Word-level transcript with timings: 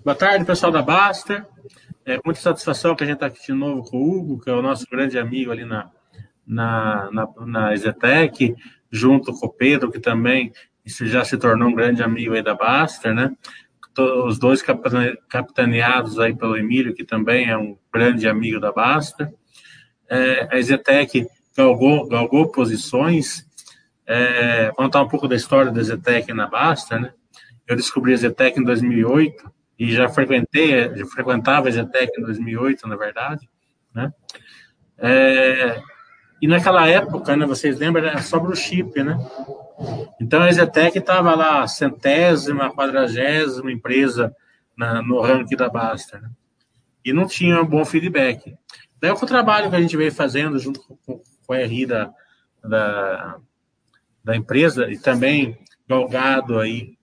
Boa 0.00 0.16
tarde, 0.16 0.44
pessoal 0.44 0.72
da 0.72 0.82
Baster. 0.82 1.46
É 2.04 2.18
muita 2.24 2.40
satisfação 2.40 2.96
que 2.96 3.04
a 3.04 3.06
gente 3.06 3.14
está 3.14 3.26
aqui 3.26 3.46
de 3.46 3.52
novo 3.52 3.84
com 3.84 3.98
o 3.98 4.18
Hugo, 4.18 4.40
que 4.40 4.50
é 4.50 4.52
o 4.52 4.62
nosso 4.62 4.84
grande 4.90 5.16
amigo 5.16 5.52
ali 5.52 5.64
na, 5.64 5.90
na, 6.44 7.08
na, 7.12 7.28
na 7.46 7.70
junto 8.90 9.32
com 9.32 9.46
o 9.46 9.52
Pedro, 9.52 9.92
que 9.92 10.00
também 10.00 10.52
já 10.84 11.24
se 11.24 11.36
tornou 11.36 11.68
um 11.68 11.74
grande 11.74 12.02
amigo 12.02 12.34
aí 12.34 12.42
da 12.42 12.54
Baster, 12.54 13.14
né? 13.14 13.30
Os 14.26 14.38
dois 14.38 14.62
capitaneados 15.28 16.18
aí 16.18 16.34
pelo 16.34 16.56
Emílio, 16.56 16.94
que 16.94 17.04
também 17.04 17.48
é 17.48 17.56
um 17.56 17.76
grande 17.92 18.26
amigo 18.26 18.58
da 18.58 18.72
Baster. 18.72 19.32
É, 20.08 20.48
a 20.50 20.58
Ezetec 20.58 21.28
galgou, 21.56 22.08
galgou 22.08 22.50
posições. 22.50 23.46
É, 24.04 24.72
contar 24.74 25.02
um 25.02 25.08
pouco 25.08 25.28
da 25.28 25.36
história 25.36 25.70
da 25.70 25.80
Ezetec 25.80 26.32
na 26.32 26.48
Baster, 26.48 27.00
né? 27.00 27.12
Eu 27.68 27.76
descobri 27.76 28.12
a 28.12 28.16
Zetec 28.16 28.58
em 28.58 28.64
2008 28.64 29.61
e 29.78 29.92
já 29.92 30.08
frequentei, 30.08 30.94
já 30.94 31.06
frequentava 31.06 31.68
a 31.68 31.70
Zetec 31.70 32.12
em 32.18 32.22
2008, 32.22 32.86
na 32.86 32.96
verdade, 32.96 33.48
né? 33.94 34.12
É, 34.98 35.80
e 36.40 36.46
naquela 36.46 36.88
época, 36.88 37.36
né, 37.36 37.46
vocês 37.46 37.78
lembram, 37.78 38.06
era 38.06 38.20
só 38.20 38.40
o 38.42 38.54
chip, 38.54 39.02
né? 39.02 39.16
Então 40.20 40.42
a 40.42 40.50
Zetec 40.52 40.98
estava 40.98 41.34
lá, 41.34 41.66
centésima, 41.66 42.72
quadragésima 42.74 43.72
empresa 43.72 44.34
na, 44.76 45.02
no 45.02 45.20
ranking 45.20 45.56
da 45.56 45.68
Basta, 45.68 46.20
né? 46.20 46.30
E 47.04 47.12
não 47.12 47.26
tinha 47.26 47.60
um 47.60 47.66
bom 47.66 47.84
feedback. 47.84 48.54
Daí 49.00 49.10
o 49.10 49.16
trabalho 49.26 49.68
que 49.68 49.76
a 49.76 49.80
gente 49.80 49.96
veio 49.96 50.12
fazendo 50.12 50.58
junto 50.58 50.80
com, 50.80 51.20
com 51.44 51.52
a 51.52 51.58
RI 51.58 51.86
da, 51.86 52.12
da, 52.62 53.38
da 54.22 54.36
empresa 54.36 54.90
e 54.90 54.98
também 54.98 55.58
galgado 55.88 56.60
aí 56.60 56.96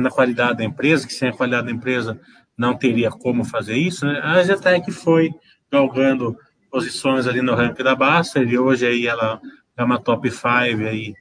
na 0.00 0.10
qualidade 0.10 0.58
da 0.58 0.64
empresa, 0.64 1.06
que 1.06 1.12
sem 1.12 1.28
a 1.28 1.32
qualidade 1.32 1.66
da 1.66 1.72
empresa 1.72 2.20
não 2.56 2.76
teria 2.76 3.10
como 3.10 3.44
fazer 3.44 3.76
isso, 3.76 4.06
né? 4.06 4.20
a 4.22 4.42
Zetec 4.42 4.90
foi 4.92 5.30
galgando 5.70 6.36
posições 6.70 7.26
ali 7.26 7.42
no 7.42 7.54
ranking 7.54 7.82
da 7.82 7.94
Baster, 7.94 8.48
e 8.48 8.58
hoje 8.58 8.86
aí 8.86 9.06
ela 9.06 9.40
é 9.76 9.82
uma 9.82 9.98
top 9.98 10.30
5 10.30 10.46
aí 10.48 11.14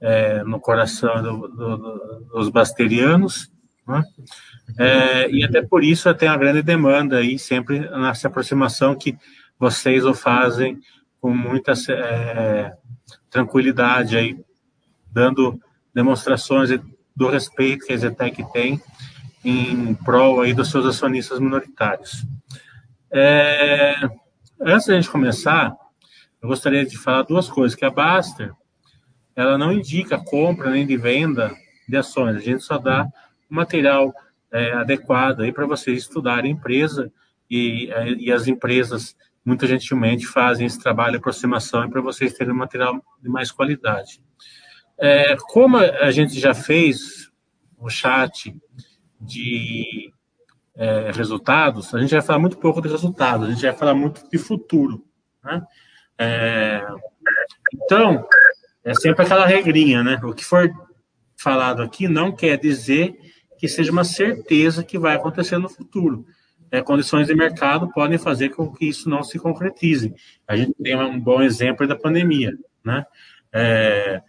é, 0.00 0.42
no 0.44 0.60
coração 0.60 1.22
do, 1.22 1.48
do, 1.48 1.76
do, 1.76 2.26
dos 2.32 2.48
basterianos, 2.48 3.50
né? 3.86 4.02
é, 4.78 5.30
e 5.30 5.44
até 5.44 5.62
por 5.62 5.82
isso 5.84 6.12
tem 6.14 6.28
uma 6.28 6.36
grande 6.36 6.62
demanda 6.62 7.18
aí, 7.18 7.38
sempre 7.38 7.80
nessa 7.90 8.28
aproximação 8.28 8.94
que 8.94 9.16
vocês 9.58 10.04
o 10.04 10.14
fazem 10.14 10.78
com 11.20 11.30
muita 11.30 11.72
é, 11.90 12.72
tranquilidade 13.30 14.16
aí, 14.16 14.38
dando 15.10 15.58
demonstrações 15.94 16.70
do 17.16 17.28
respeito 17.28 17.86
que 17.86 17.92
a 17.92 17.96
Zetec 17.96 18.44
tem 18.52 18.80
em 19.44 19.94
prol 19.94 20.40
aí 20.40 20.52
dos 20.52 20.70
seus 20.70 20.84
acionistas 20.84 21.38
minoritários. 21.38 22.26
É, 23.10 23.94
antes 24.60 24.86
da 24.86 24.94
gente 24.94 25.08
começar, 25.08 25.74
eu 26.42 26.48
gostaria 26.48 26.84
de 26.84 26.98
falar 26.98 27.22
duas 27.22 27.48
coisas, 27.48 27.76
que 27.76 27.84
a 27.84 27.90
Baster, 27.90 28.52
ela 29.34 29.56
não 29.56 29.72
indica 29.72 30.18
compra 30.18 30.70
nem 30.70 30.86
de 30.86 30.96
venda 30.96 31.54
de 31.88 31.96
ações, 31.96 32.36
a 32.36 32.40
gente 32.40 32.62
só 32.62 32.78
dá 32.78 33.06
material 33.48 34.12
é, 34.50 34.72
adequado 34.72 35.40
aí 35.42 35.52
para 35.52 35.66
vocês 35.66 35.98
estudarem 36.02 36.52
a 36.52 36.54
empresa 36.54 37.12
e, 37.48 37.90
é, 37.92 38.08
e 38.14 38.32
as 38.32 38.48
empresas 38.48 39.16
muito 39.44 39.66
gentilmente 39.66 40.26
fazem 40.26 40.66
esse 40.66 40.80
trabalho 40.80 41.12
de 41.12 41.18
aproximação 41.18 41.88
para 41.88 42.00
vocês 42.00 42.32
terem 42.34 42.52
material 42.52 43.00
de 43.22 43.28
mais 43.28 43.52
qualidade. 43.52 44.20
É, 44.98 45.36
como 45.36 45.76
a 45.76 46.10
gente 46.10 46.38
já 46.40 46.54
fez 46.54 47.30
o 47.78 47.88
chat 47.90 48.54
de 49.20 50.10
é, 50.74 51.10
resultados, 51.12 51.94
a 51.94 52.00
gente 52.00 52.10
vai 52.10 52.22
falar 52.22 52.38
muito 52.38 52.58
pouco 52.58 52.80
de 52.80 52.88
resultados, 52.88 53.48
a 53.48 53.50
gente 53.50 53.62
vai 53.62 53.74
falar 53.74 53.94
muito 53.94 54.28
de 54.30 54.38
futuro. 54.38 55.04
Né? 55.44 55.62
É, 56.18 56.86
então, 57.74 58.26
é 58.84 58.94
sempre 58.94 59.24
aquela 59.24 59.46
regrinha, 59.46 60.02
né? 60.02 60.18
O 60.22 60.32
que 60.32 60.44
for 60.44 60.70
falado 61.36 61.82
aqui 61.82 62.08
não 62.08 62.32
quer 62.32 62.56
dizer 62.58 63.14
que 63.58 63.68
seja 63.68 63.92
uma 63.92 64.04
certeza 64.04 64.84
que 64.84 64.98
vai 64.98 65.16
acontecer 65.16 65.58
no 65.58 65.68
futuro. 65.68 66.26
É, 66.70 66.82
condições 66.82 67.26
de 67.26 67.34
mercado 67.34 67.90
podem 67.92 68.18
fazer 68.18 68.50
com 68.50 68.72
que 68.72 68.88
isso 68.88 69.08
não 69.08 69.22
se 69.22 69.38
concretize. 69.38 70.14
A 70.46 70.56
gente 70.56 70.74
tem 70.82 70.96
um 70.96 71.18
bom 71.18 71.42
exemplo 71.42 71.86
da 71.86 71.96
pandemia, 71.96 72.52
né? 72.84 73.04
É, 73.52 74.22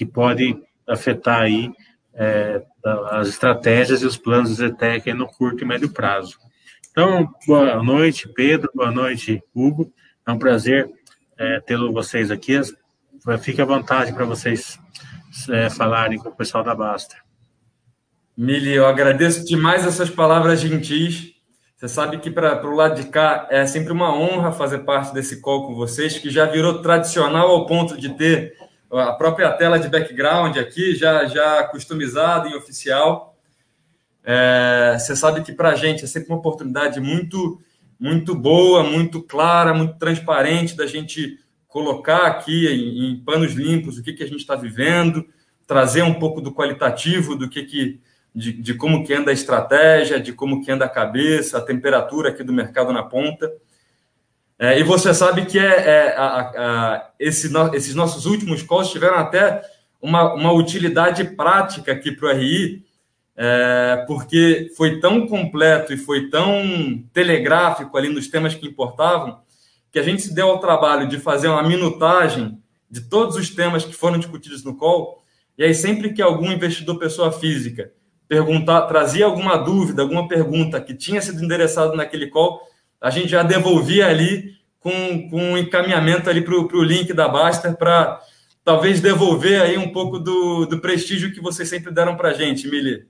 que 0.00 0.06
pode 0.06 0.56
afetar 0.88 1.42
aí 1.42 1.70
é, 2.14 2.62
as 3.10 3.28
estratégias 3.28 4.00
e 4.00 4.06
os 4.06 4.16
planos 4.16 4.48
do 4.48 4.56
Zetec 4.56 5.12
no 5.12 5.26
curto 5.26 5.62
e 5.62 5.66
médio 5.66 5.92
prazo. 5.92 6.38
Então, 6.90 7.28
boa 7.46 7.82
noite, 7.82 8.26
Pedro, 8.26 8.70
boa 8.74 8.90
noite, 8.90 9.42
Hugo. 9.54 9.92
É 10.26 10.32
um 10.32 10.38
prazer 10.38 10.90
é, 11.36 11.60
tê-lo 11.60 11.92
vocês 11.92 12.30
aqui. 12.30 12.58
Fique 13.42 13.60
à 13.60 13.66
vontade 13.66 14.14
para 14.14 14.24
vocês 14.24 14.78
é, 15.50 15.68
falarem 15.68 16.18
com 16.18 16.30
o 16.30 16.34
pessoal 16.34 16.64
da 16.64 16.74
Basta. 16.74 17.16
Mili, 18.34 18.72
eu 18.72 18.86
agradeço 18.86 19.44
demais 19.44 19.86
essas 19.86 20.08
palavras 20.08 20.62
gentis. 20.62 21.34
Você 21.76 21.88
sabe 21.88 22.16
que 22.20 22.30
para 22.30 22.66
o 22.66 22.74
lado 22.74 22.94
de 23.02 23.06
cá 23.10 23.46
é 23.50 23.66
sempre 23.66 23.92
uma 23.92 24.14
honra 24.14 24.50
fazer 24.50 24.78
parte 24.78 25.12
desse 25.12 25.42
call 25.42 25.66
com 25.66 25.74
vocês, 25.74 26.18
que 26.18 26.30
já 26.30 26.46
virou 26.46 26.80
tradicional 26.80 27.50
ao 27.50 27.66
ponto 27.66 27.98
de 28.00 28.08
ter 28.14 28.58
a 28.92 29.12
própria 29.12 29.52
tela 29.52 29.78
de 29.78 29.88
background 29.88 30.56
aqui, 30.56 30.94
já, 30.94 31.24
já 31.26 31.64
customizada 31.64 32.48
em 32.48 32.54
oficial. 32.54 33.36
É, 34.24 34.96
você 34.98 35.14
sabe 35.14 35.42
que 35.42 35.52
para 35.52 35.70
a 35.70 35.74
gente 35.74 36.04
é 36.04 36.06
sempre 36.06 36.28
uma 36.28 36.38
oportunidade 36.38 37.00
muito, 37.00 37.60
muito 37.98 38.34
boa, 38.34 38.82
muito 38.82 39.22
clara, 39.22 39.72
muito 39.72 39.98
transparente 39.98 40.76
da 40.76 40.86
gente 40.86 41.38
colocar 41.68 42.26
aqui 42.26 42.66
em, 42.66 43.12
em 43.12 43.20
panos 43.20 43.52
limpos 43.52 43.96
o 43.96 44.02
que, 44.02 44.12
que 44.12 44.24
a 44.24 44.26
gente 44.26 44.40
está 44.40 44.56
vivendo, 44.56 45.24
trazer 45.66 46.02
um 46.02 46.14
pouco 46.14 46.40
do 46.40 46.52
qualitativo, 46.52 47.36
do 47.36 47.48
que, 47.48 47.62
que 47.62 48.00
de, 48.34 48.52
de 48.52 48.74
como 48.74 49.04
que 49.04 49.14
anda 49.14 49.30
a 49.30 49.34
estratégia, 49.34 50.20
de 50.20 50.32
como 50.32 50.64
que 50.64 50.70
anda 50.70 50.84
a 50.84 50.88
cabeça, 50.88 51.58
a 51.58 51.62
temperatura 51.62 52.30
aqui 52.30 52.42
do 52.42 52.52
mercado 52.52 52.92
na 52.92 53.02
ponta. 53.02 53.50
É, 54.62 54.78
e 54.78 54.82
você 54.82 55.14
sabe 55.14 55.46
que 55.46 55.58
é, 55.58 55.62
é 55.62 56.16
a, 56.18 56.40
a, 56.40 57.10
esse 57.18 57.48
no, 57.48 57.74
esses 57.74 57.94
nossos 57.94 58.26
últimos 58.26 58.62
calls 58.62 58.90
tiveram 58.90 59.16
até 59.16 59.62
uma, 60.02 60.34
uma 60.34 60.52
utilidade 60.52 61.24
prática 61.24 61.92
aqui 61.92 62.12
para 62.12 62.28
o 62.28 62.36
RI, 62.36 62.84
é, 63.34 64.04
porque 64.06 64.70
foi 64.76 65.00
tão 65.00 65.26
completo 65.26 65.94
e 65.94 65.96
foi 65.96 66.28
tão 66.28 67.02
telegráfico 67.10 67.96
ali 67.96 68.10
nos 68.10 68.28
temas 68.28 68.54
que 68.54 68.66
importavam, 68.66 69.40
que 69.90 69.98
a 69.98 70.02
gente 70.02 70.20
se 70.20 70.34
deu 70.34 70.50
ao 70.50 70.60
trabalho 70.60 71.08
de 71.08 71.18
fazer 71.18 71.48
uma 71.48 71.62
minutagem 71.62 72.58
de 72.90 73.00
todos 73.00 73.36
os 73.36 73.48
temas 73.48 73.82
que 73.82 73.94
foram 73.94 74.18
discutidos 74.18 74.62
no 74.62 74.76
call, 74.76 75.22
e 75.56 75.64
aí 75.64 75.74
sempre 75.74 76.12
que 76.12 76.20
algum 76.20 76.52
investidor 76.52 76.98
pessoa 76.98 77.32
física 77.32 77.92
perguntar, 78.28 78.82
trazia 78.82 79.24
alguma 79.24 79.56
dúvida, 79.56 80.02
alguma 80.02 80.28
pergunta 80.28 80.78
que 80.82 80.94
tinha 80.94 81.22
sido 81.22 81.42
endereçado 81.42 81.96
naquele 81.96 82.26
call, 82.26 82.60
a 83.00 83.10
gente 83.10 83.28
já 83.28 83.42
devolvia 83.42 84.06
ali 84.06 84.54
com, 84.78 85.28
com 85.30 85.36
um 85.36 85.58
encaminhamento 85.58 86.28
ali 86.28 86.42
para 86.42 86.54
o 86.54 86.82
link 86.82 87.12
da 87.12 87.28
Baster 87.28 87.76
para 87.76 88.20
talvez 88.64 89.00
devolver 89.00 89.60
aí 89.60 89.78
um 89.78 89.92
pouco 89.92 90.18
do, 90.18 90.66
do 90.66 90.80
prestígio 90.80 91.32
que 91.32 91.40
vocês 91.40 91.68
sempre 91.68 91.92
deram 91.92 92.16
para 92.16 92.30
a 92.30 92.32
gente, 92.32 92.68
Mili. 92.68 93.06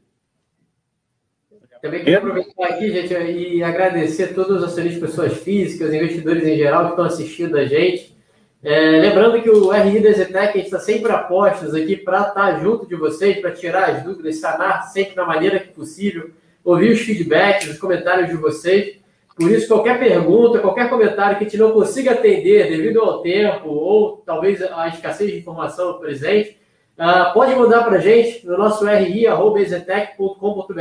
Também 1.83 2.05
quero 2.05 2.19
aproveitar 2.19 2.67
aqui, 2.67 2.93
gente, 2.93 3.15
e 3.15 3.63
agradecer 3.63 4.25
a 4.25 4.35
todos 4.35 4.59
os 4.59 4.65
acionistas, 4.65 5.01
pessoas 5.01 5.39
físicas, 5.39 5.95
investidores 5.95 6.47
em 6.47 6.57
geral 6.57 6.85
que 6.85 6.91
estão 6.91 7.07
assistindo 7.07 7.57
a 7.57 7.65
gente. 7.65 8.15
É, 8.63 9.01
lembrando 9.01 9.41
que 9.41 9.49
o 9.49 9.71
RI 9.71 10.01
da 10.01 10.13
Zetec, 10.13 10.59
está 10.59 10.79
sempre 10.79 11.11
a 11.11 11.19
postos 11.19 11.75
aqui 11.75 11.97
para 11.97 12.19
estar 12.21 12.35
tá 12.35 12.61
junto 12.61 12.87
de 12.87 12.95
vocês, 12.95 13.41
para 13.41 13.53
tirar 13.53 13.89
as 13.89 14.03
dúvidas, 14.03 14.37
sanar 14.37 14.91
sempre 14.91 15.15
da 15.15 15.25
maneira 15.25 15.59
que 15.59 15.69
possível, 15.69 16.31
ouvir 16.63 16.93
os 16.93 17.01
feedbacks, 17.01 17.71
os 17.71 17.79
comentários 17.79 18.29
de 18.29 18.37
vocês. 18.37 19.00
Por 19.41 19.51
isso, 19.51 19.69
qualquer 19.69 19.99
pergunta, 19.99 20.59
qualquer 20.59 20.91
comentário 20.91 21.39
que 21.39 21.45
a 21.45 21.49
gente 21.49 21.57
não 21.57 21.73
consiga 21.73 22.13
atender 22.13 22.69
devido 22.69 23.01
ao 23.01 23.23
tempo 23.23 23.71
ou 23.71 24.19
talvez 24.19 24.61
a 24.61 24.87
escassez 24.89 25.31
de 25.31 25.39
informação 25.39 25.99
presente, 25.99 26.59
uh, 26.99 27.33
pode 27.33 27.55
mandar 27.55 27.83
para 27.85 27.97
a 27.97 28.01
gente 28.01 28.47
no 28.47 28.59
nosso 28.59 28.85
ri.exetec.com.br 28.85 30.75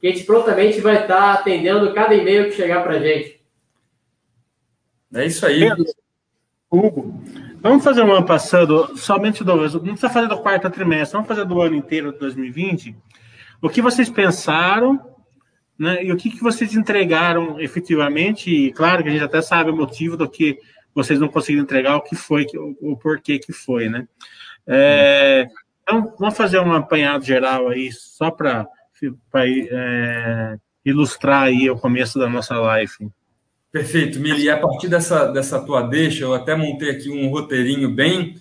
que 0.00 0.06
a 0.06 0.10
gente 0.10 0.24
prontamente 0.24 0.80
vai 0.80 1.02
estar 1.02 1.34
atendendo 1.34 1.92
cada 1.92 2.14
e-mail 2.14 2.46
que 2.46 2.52
chegar 2.52 2.82
para 2.82 2.94
a 2.94 3.00
gente. 3.00 3.38
É 5.12 5.26
isso 5.26 5.44
aí. 5.44 5.68
Hugo, 6.70 7.22
vamos 7.60 7.84
fazer 7.84 8.00
uma 8.00 8.24
passando 8.24 8.96
somente 8.96 9.44
do. 9.44 9.54
Não 9.54 9.68
precisa 9.68 10.08
fazer 10.08 10.28
do 10.28 10.38
quarto 10.38 10.70
trimestre, 10.70 11.12
vamos 11.12 11.28
fazer 11.28 11.44
do 11.44 11.60
ano 11.60 11.76
inteiro 11.76 12.12
de 12.12 12.18
2020. 12.18 12.96
O 13.60 13.68
que 13.68 13.82
vocês 13.82 14.08
pensaram 14.08 15.17
né? 15.78 16.04
E 16.04 16.12
o 16.12 16.16
que, 16.16 16.30
que 16.30 16.42
vocês 16.42 16.74
entregaram 16.74 17.60
efetivamente? 17.60 18.50
E 18.50 18.72
claro 18.72 19.02
que 19.02 19.08
a 19.08 19.12
gente 19.12 19.24
até 19.24 19.40
sabe 19.40 19.70
o 19.70 19.76
motivo 19.76 20.16
do 20.16 20.28
que 20.28 20.58
vocês 20.94 21.20
não 21.20 21.28
conseguiram 21.28 21.62
entregar, 21.62 21.96
o 21.96 22.02
que 22.02 22.16
foi, 22.16 22.44
o, 22.80 22.96
porquê 22.96 23.38
que 23.38 23.52
foi, 23.52 23.88
né? 23.88 24.08
É, 24.66 25.48
então, 25.82 26.12
vamos 26.18 26.36
fazer 26.36 26.58
um 26.58 26.72
apanhado 26.72 27.24
geral 27.24 27.68
aí, 27.68 27.90
só 27.92 28.30
para 28.30 28.66
é, 29.34 30.56
ilustrar 30.84 31.44
aí 31.44 31.70
o 31.70 31.78
começo 31.78 32.18
da 32.18 32.28
nossa 32.28 32.58
live. 32.58 33.10
Perfeito, 33.70 34.18
Mili. 34.18 34.44
E 34.44 34.50
a 34.50 34.58
partir 34.58 34.88
dessa, 34.88 35.26
dessa 35.26 35.60
tua 35.60 35.82
deixa, 35.82 36.24
eu 36.24 36.34
até 36.34 36.56
montei 36.56 36.90
aqui 36.90 37.10
um 37.10 37.28
roteirinho 37.28 37.90
bem, 37.90 38.34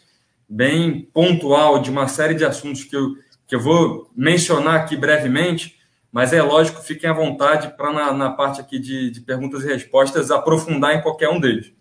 bem 0.49 1.01
pontual 1.13 1.79
de 1.79 1.91
uma 1.91 2.07
série 2.07 2.33
de 2.33 2.43
assuntos 2.43 2.83
que 2.83 2.95
eu, 2.95 3.15
que 3.45 3.55
eu 3.55 3.59
vou 3.59 4.09
mencionar 4.15 4.75
aqui 4.75 4.97
brevemente, 4.97 5.76
mas 6.17 6.33
é 6.33 6.41
lógico, 6.41 6.81
fiquem 6.81 7.07
à 7.07 7.13
vontade 7.13 7.77
para, 7.77 7.93
na, 7.93 8.11
na, 8.11 8.31
parte 8.31 8.59
aqui 8.59 8.79
de, 8.79 9.11
de 9.11 9.21
perguntas 9.21 9.63
e 9.63 9.67
respostas, 9.67 10.31
aprofundar 10.31 10.95
em 10.95 11.01
qualquer 11.03 11.29
um 11.29 11.39
deles. 11.39 11.71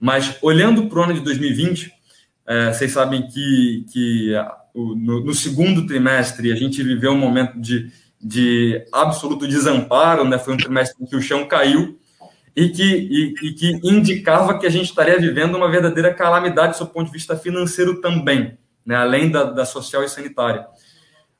Mas, 0.00 0.36
olhando 0.42 0.88
para 0.88 0.98
o 0.98 1.02
ano 1.04 1.14
de 1.14 1.20
2020, 1.20 1.88
é, 2.44 2.72
vocês 2.72 2.90
sabem 2.90 3.28
que, 3.28 3.86
que 3.92 4.32
no, 4.74 5.20
no, 5.20 5.32
segundo 5.32 5.86
trimestre 5.86 6.50
a 6.50 6.56
gente 6.56 6.82
viveu 6.82 7.12
um 7.12 7.16
momento 7.16 7.60
de, 7.60 7.92
de 8.20 8.84
absoluto 8.92 9.46
desamparo, 9.46 10.24
né? 10.24 10.36
foi 10.36 10.54
um 10.54 10.56
trimestre 10.56 11.00
em 11.00 11.06
que 11.06 11.14
o 11.14 11.22
chão 11.22 11.46
caiu, 11.46 11.96
e 12.56 12.70
que, 12.70 12.82
e, 12.82 13.34
e 13.40 13.52
que 13.54 13.78
indicava 13.84 14.58
que 14.58 14.66
a 14.66 14.70
gente 14.70 14.86
estaria 14.86 15.16
vivendo 15.16 15.54
uma 15.54 15.70
verdadeira 15.70 16.12
calamidade 16.12 16.76
do 16.76 16.86
ponto 16.88 17.06
de 17.06 17.12
vista 17.12 17.36
financeiro 17.36 18.00
também, 18.00 18.58
né? 18.84 18.96
além 18.96 19.30
da, 19.30 19.44
da 19.44 19.64
social 19.64 20.02
e 20.02 20.08
sanitária. 20.08 20.66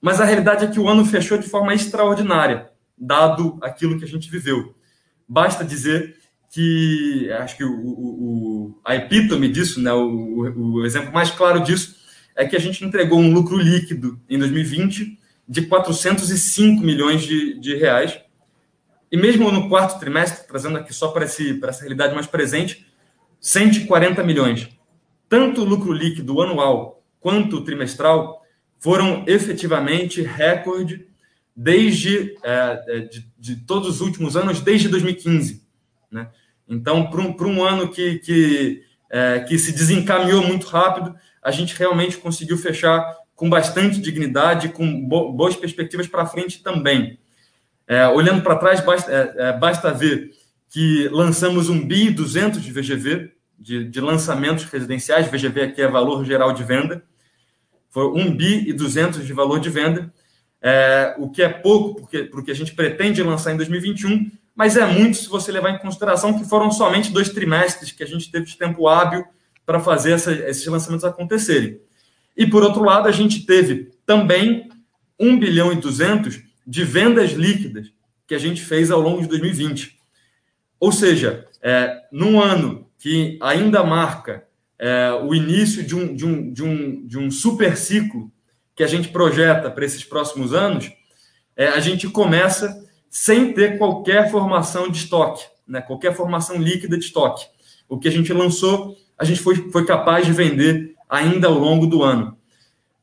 Mas 0.00 0.20
a 0.20 0.24
realidade 0.24 0.64
é 0.64 0.68
que 0.68 0.78
o 0.78 0.88
ano 0.88 1.04
fechou 1.04 1.38
de 1.38 1.48
forma 1.48 1.74
extraordinária, 1.74 2.70
dado 2.96 3.58
aquilo 3.62 3.98
que 3.98 4.04
a 4.04 4.08
gente 4.08 4.30
viveu. 4.30 4.74
Basta 5.28 5.64
dizer 5.64 6.16
que 6.50 7.30
acho 7.32 7.56
que 7.56 7.64
o, 7.64 7.72
o, 7.72 8.80
a 8.84 8.94
epítome 8.96 9.48
disso, 9.48 9.80
né, 9.82 9.92
o, 9.92 10.76
o, 10.78 10.86
exemplo 10.86 11.12
mais 11.12 11.30
claro 11.30 11.60
disso, 11.60 11.96
é 12.34 12.46
que 12.46 12.56
a 12.56 12.60
gente 12.60 12.84
entregou 12.84 13.18
um 13.18 13.32
lucro 13.32 13.58
líquido 13.58 14.18
em 14.28 14.38
2020 14.38 15.18
de 15.46 15.62
405 15.62 16.82
milhões 16.82 17.22
de, 17.22 17.58
de 17.58 17.76
reais. 17.76 18.18
E 19.10 19.16
mesmo 19.16 19.50
no 19.50 19.68
quarto 19.68 19.98
trimestre, 19.98 20.46
trazendo 20.46 20.78
aqui 20.78 20.92
só 20.94 21.08
para, 21.08 21.26
para 21.60 21.70
essa 21.70 21.80
realidade 21.80 22.14
mais 22.14 22.26
presente, 22.26 22.86
140 23.40 24.22
milhões. 24.22 24.68
Tanto 25.28 25.62
o 25.62 25.64
lucro 25.64 25.92
líquido 25.92 26.40
anual 26.40 27.02
quanto 27.20 27.62
trimestral 27.62 28.42
foram 28.78 29.24
efetivamente 29.26 30.22
recorde 30.22 31.06
desde 31.54 32.36
é, 32.44 32.84
é, 32.86 33.00
de, 33.00 33.26
de, 33.36 33.56
todos 33.56 33.88
os 33.88 34.00
últimos 34.00 34.36
anos, 34.36 34.60
desde 34.60 34.88
2015. 34.88 35.66
Né? 36.10 36.28
Então, 36.68 37.10
para 37.10 37.20
um, 37.20 37.56
um 37.56 37.64
ano 37.64 37.88
que, 37.88 38.20
que, 38.20 38.82
é, 39.10 39.40
que 39.40 39.58
se 39.58 39.72
desencaminhou 39.72 40.46
muito 40.46 40.66
rápido, 40.68 41.14
a 41.42 41.50
gente 41.50 41.76
realmente 41.76 42.16
conseguiu 42.16 42.56
fechar 42.56 43.16
com 43.34 43.48
bastante 43.48 44.00
dignidade, 44.00 44.68
com 44.68 45.06
bo 45.06 45.32
boas 45.32 45.56
perspectivas 45.56 46.06
para 46.06 46.26
frente 46.26 46.62
também. 46.62 47.18
É, 47.86 48.06
olhando 48.06 48.42
para 48.42 48.56
trás, 48.56 48.80
basta, 48.80 49.10
é, 49.10 49.48
é, 49.48 49.52
basta 49.52 49.92
ver 49.92 50.30
que 50.68 51.08
lançamos 51.08 51.68
um 51.68 51.86
BI 51.86 52.10
200 52.10 52.62
de 52.62 52.70
VGV, 52.70 53.32
de, 53.58 53.84
de 53.84 54.00
lançamentos 54.00 54.64
residenciais, 54.64 55.28
VGV 55.28 55.62
aqui 55.62 55.82
é 55.82 55.88
valor 55.88 56.24
geral 56.24 56.52
de 56.52 56.62
venda, 56.62 57.02
foi 57.90 58.06
1 58.06 58.36
bi 58.36 58.68
e 58.68 58.72
200 58.72 59.26
de 59.26 59.32
valor 59.32 59.60
de 59.60 59.70
venda, 59.70 60.12
é, 60.60 61.14
o 61.18 61.30
que 61.30 61.42
é 61.42 61.48
pouco 61.48 62.00
porque, 62.00 62.24
porque 62.24 62.50
a 62.50 62.54
gente 62.54 62.74
pretende 62.74 63.22
lançar 63.22 63.52
em 63.52 63.56
2021, 63.56 64.30
mas 64.54 64.76
é 64.76 64.84
muito 64.84 65.18
se 65.18 65.28
você 65.28 65.52
levar 65.52 65.70
em 65.70 65.78
consideração 65.78 66.36
que 66.36 66.48
foram 66.48 66.70
somente 66.70 67.12
dois 67.12 67.28
trimestres 67.28 67.92
que 67.92 68.02
a 68.02 68.06
gente 68.06 68.30
teve 68.30 68.46
de 68.46 68.56
tempo 68.56 68.88
hábil 68.88 69.24
para 69.64 69.78
fazer 69.78 70.12
essa, 70.12 70.32
esses 70.32 70.66
lançamentos 70.66 71.04
acontecerem. 71.04 71.80
E, 72.36 72.46
por 72.46 72.62
outro 72.62 72.82
lado, 72.82 73.08
a 73.08 73.12
gente 73.12 73.46
teve 73.46 73.90
também 74.04 74.68
1 75.18 75.38
bilhão 75.38 75.72
e 75.72 75.76
200 75.76 76.40
de 76.66 76.84
vendas 76.84 77.32
líquidas 77.32 77.92
que 78.26 78.34
a 78.34 78.38
gente 78.38 78.62
fez 78.62 78.90
ao 78.90 79.00
longo 79.00 79.22
de 79.22 79.28
2020. 79.28 79.96
Ou 80.80 80.92
seja, 80.92 81.46
é, 81.62 82.02
num 82.10 82.40
ano 82.40 82.88
que 82.98 83.38
ainda 83.40 83.82
marca 83.84 84.47
é, 84.78 85.10
o 85.22 85.34
início 85.34 85.82
de 85.82 85.96
um, 85.96 86.14
de, 86.14 86.24
um, 86.24 86.52
de, 86.52 86.62
um, 86.62 87.06
de 87.06 87.18
um 87.18 87.30
super 87.30 87.76
ciclo 87.76 88.30
que 88.76 88.84
a 88.84 88.86
gente 88.86 89.08
projeta 89.08 89.70
para 89.70 89.84
esses 89.84 90.04
próximos 90.04 90.54
anos, 90.54 90.90
é, 91.56 91.68
a 91.68 91.80
gente 91.80 92.08
começa 92.08 92.86
sem 93.10 93.52
ter 93.52 93.76
qualquer 93.78 94.30
formação 94.30 94.88
de 94.88 94.98
estoque, 94.98 95.44
né? 95.66 95.80
qualquer 95.80 96.14
formação 96.14 96.56
líquida 96.56 96.96
de 96.96 97.04
estoque. 97.04 97.44
O 97.88 97.98
que 97.98 98.06
a 98.06 98.12
gente 98.12 98.32
lançou, 98.32 98.96
a 99.18 99.24
gente 99.24 99.40
foi, 99.40 99.70
foi 99.72 99.84
capaz 99.84 100.24
de 100.24 100.32
vender 100.32 100.94
ainda 101.08 101.48
ao 101.48 101.54
longo 101.54 101.86
do 101.86 102.02
ano. 102.02 102.36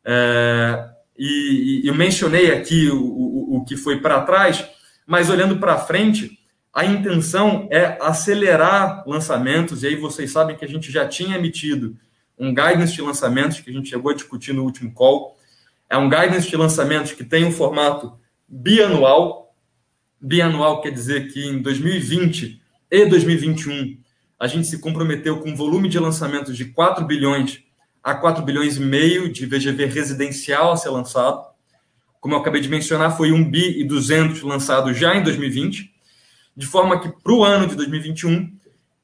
É, 0.05 0.89
e, 1.17 1.81
e, 1.83 1.87
eu 1.87 1.95
mencionei 1.95 2.53
aqui 2.53 2.89
o, 2.89 3.01
o, 3.01 3.57
o 3.57 3.65
que 3.65 3.75
foi 3.75 3.99
para 3.99 4.21
trás, 4.21 4.63
mas 5.05 5.29
olhando 5.29 5.57
para 5.57 5.77
frente, 5.77 6.39
a 6.75 6.83
intenção 6.83 7.69
é 7.71 7.97
acelerar 8.01 9.07
lançamentos, 9.07 9.81
e 9.81 9.87
aí 9.87 9.95
vocês 9.95 10.29
sabem 10.29 10.57
que 10.57 10.65
a 10.65 10.67
gente 10.67 10.91
já 10.91 11.07
tinha 11.07 11.37
emitido 11.37 11.95
um 12.37 12.53
guidance 12.53 12.93
de 12.93 13.01
lançamentos 13.01 13.61
que 13.61 13.69
a 13.69 13.73
gente 13.73 13.87
chegou 13.87 14.11
a 14.11 14.13
discutir 14.13 14.51
no 14.51 14.63
último 14.63 14.91
call. 14.91 15.37
É 15.89 15.95
um 15.95 16.09
guidance 16.09 16.49
de 16.49 16.57
lançamentos 16.57 17.13
que 17.13 17.23
tem 17.23 17.45
um 17.45 17.51
formato 17.51 18.19
bianual, 18.45 19.55
bianual 20.19 20.81
quer 20.81 20.91
dizer 20.91 21.31
que 21.31 21.45
em 21.45 21.61
2020 21.61 22.61
e 22.91 23.05
2021 23.05 23.97
a 24.37 24.45
gente 24.45 24.67
se 24.67 24.79
comprometeu 24.79 25.39
com 25.39 25.51
um 25.51 25.55
volume 25.55 25.87
de 25.87 25.97
lançamentos 25.97 26.57
de 26.57 26.65
4 26.65 27.05
bilhões 27.05 27.63
a 28.03 28.13
4 28.13 28.43
bilhões 28.43 28.75
e 28.75 28.81
meio 28.81 29.31
de 29.31 29.45
VGV 29.45 29.85
residencial 29.85 30.73
a 30.73 30.77
ser 30.77 30.89
lançado. 30.89 31.41
Como 32.19 32.35
eu 32.35 32.39
acabei 32.39 32.59
de 32.59 32.67
mencionar, 32.67 33.15
foi 33.15 33.31
1 33.31 33.49
bi 33.49 33.79
e 33.79 33.83
200 33.85 34.41
lançado 34.41 34.93
já 34.93 35.15
em 35.15 35.23
2020, 35.23 35.94
de 36.55 36.65
forma 36.65 36.99
que 36.99 37.09
para 37.09 37.33
o 37.33 37.43
ano 37.43 37.67
de 37.67 37.75
2021 37.75 38.53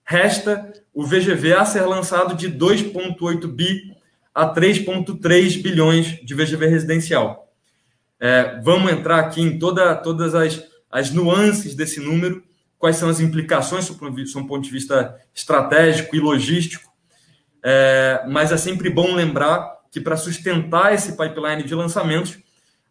resta 0.03 0.71
o 0.94 1.06
VGV 1.06 1.53
a 1.53 1.65
ser 1.65 1.81
lançado 1.81 2.36
de 2.36 2.50
2,8 2.50 3.48
bi 3.48 3.95
a 4.33 4.53
3,3 4.53 5.62
bilhões 5.62 6.19
de 6.24 6.33
VGV 6.33 6.68
residencial. 6.68 7.50
É, 8.19 8.59
vamos 8.62 8.92
entrar 8.92 9.19
aqui 9.19 9.42
em 9.42 9.57
toda, 9.57 9.95
todas 9.95 10.36
as 10.36 10.71
as 10.92 11.12
nuances 11.12 11.74
desse 11.74 12.00
número, 12.00 12.44
quais 12.77 12.98
são 12.98 13.07
as 13.07 13.19
implicações 13.19 13.88
do 13.88 13.95
ponto 13.95 14.62
de 14.62 14.69
vista 14.69 15.15
estratégico 15.33 16.15
e 16.15 16.19
logístico. 16.19 16.92
É, 17.63 18.25
mas 18.27 18.51
é 18.51 18.57
sempre 18.57 18.89
bom 18.89 19.15
lembrar 19.15 19.80
que 19.92 20.01
para 20.01 20.18
sustentar 20.18 20.94
esse 20.94 21.15
pipeline 21.15 21.63
de 21.63 21.75
lançamentos, 21.75 22.38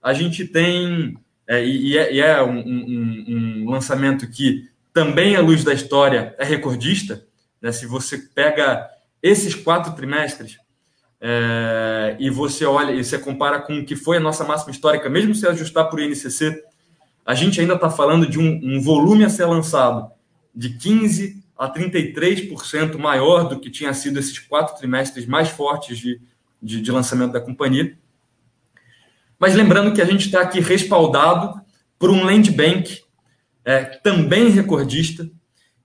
a 0.03 0.15
gente 0.15 0.47
tem, 0.47 1.19
é, 1.51 1.67
e, 1.67 1.99
é, 1.99 2.15
e, 2.15 2.21
é, 2.21 2.41
um, 2.41 2.61
um, 2.61 3.25
um, 3.65 3.71
lançamento 3.71 4.31
que 4.31 4.71
também, 4.93 5.35
à 5.35 5.41
luz 5.41 5.65
da 5.65 5.75
história, 5.75 6.33
é 6.39 6.45
recordista. 6.45 7.27
Né? 7.61 7.73
Se 7.73 7.87
você 7.87 8.19
pega 8.19 8.89
esses 9.21 9.53
quatro 9.53 9.93
trimestres 9.95 10.59
é, 11.21 12.17
e 12.21 12.31
você 12.31 12.65
olha 12.65 12.93
e 12.93 13.03
você 13.03 13.19
compara 13.19 13.59
com 13.61 13.81
o 13.81 13.85
que 13.85 13.97
foi 13.97 14.19
a 14.19 14.21
nossa 14.21 14.45
máxima 14.45 14.71
histórica, 14.71 15.11
mesmo 15.11 15.35
se 15.35 15.45
ajustar 15.45 15.91
por 15.91 15.99
INCC, 15.99 16.63
a 17.27 17.35
gente 17.35 17.61
ainda 17.61 17.75
está 17.75 17.91
falando 17.91 18.29
de 18.29 18.39
um, 18.39 18.61
um, 18.63 18.81
volume 18.81 19.25
a 19.25 19.29
ser 19.29 19.47
lançado 19.47 20.09
de 20.55 20.71
15% 20.71 21.35
a 21.59 21.69
33% 21.69 22.97
maior 22.97 23.49
do 23.49 23.59
que 23.59 23.69
tinha 23.69 23.93
sido 23.93 24.21
esses 24.21 24.39
quatro 24.39 24.77
trimestres 24.77 25.27
mais 25.27 25.49
fortes 25.49 25.99
de, 25.99 26.21
de, 26.63 26.81
de 26.81 26.93
lançamento 26.93 27.33
da 27.33 27.41
companhia. 27.41 27.99
Mas 29.41 29.55
lembrando 29.55 29.95
que 29.95 30.03
a 30.03 30.05
gente 30.05 30.27
está 30.27 30.43
aqui 30.43 30.61
respaldado 30.61 31.59
por 31.99 32.11
um 32.11 32.23
land 32.23 32.51
bank 32.51 33.01
é, 33.65 33.85
também 33.85 34.51
recordista 34.51 35.31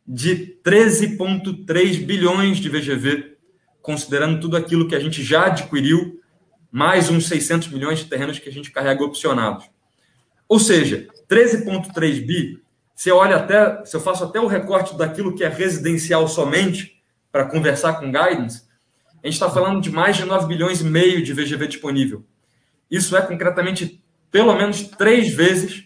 de 0.06 0.58
13,3 0.62 2.06
bilhões 2.06 2.58
de 2.58 2.68
VGV, 2.68 3.38
considerando 3.82 4.42
tudo 4.42 4.58
aquilo 4.58 4.88
que 4.88 4.96
a 4.96 5.00
gente 5.00 5.24
já 5.24 5.46
adquiriu, 5.46 6.20
mais 6.70 7.10
uns 7.10 7.28
600 7.28 7.70
milhões 7.70 8.00
de 8.00 8.06
terrenos 8.06 8.40
que 8.40 8.50
a 8.50 8.52
gente 8.52 8.72
carrega 8.72 9.04
opcionados. 9.06 9.66
Ou 10.50 10.60
seja, 10.60 11.08
13,3 11.30 12.26
bi, 12.26 12.62
se 12.94 13.10
eu 13.10 13.16
olho 13.16 13.36
até, 13.36 13.84
se 13.86 13.96
eu 13.96 14.02
faço 14.02 14.26
até 14.26 14.40
o 14.40 14.48
recorte 14.48 14.98
daquilo 14.98 15.34
que 15.34 15.44
é 15.44 15.48
residencial 15.48 16.28
somente, 16.28 17.02
para 17.32 17.46
conversar 17.46 17.94
com 17.94 18.12
guidance, 18.12 18.64
a 19.24 19.28
gente 19.28 19.34
está 19.34 19.50
falando 19.50 19.82
de 19.82 19.90
mais 19.90 20.16
de 20.18 20.26
9 20.26 20.46
bilhões 20.46 20.82
e 20.82 20.86
meio 20.86 21.24
de 21.24 21.34
VGV 21.34 21.68
disponível. 21.68 22.26
Isso 22.89 23.15
é 23.15 23.22
concretamente 23.22 24.01
pelo 24.32 24.54
menos 24.56 24.84
três 24.84 25.34
vezes 25.34 25.86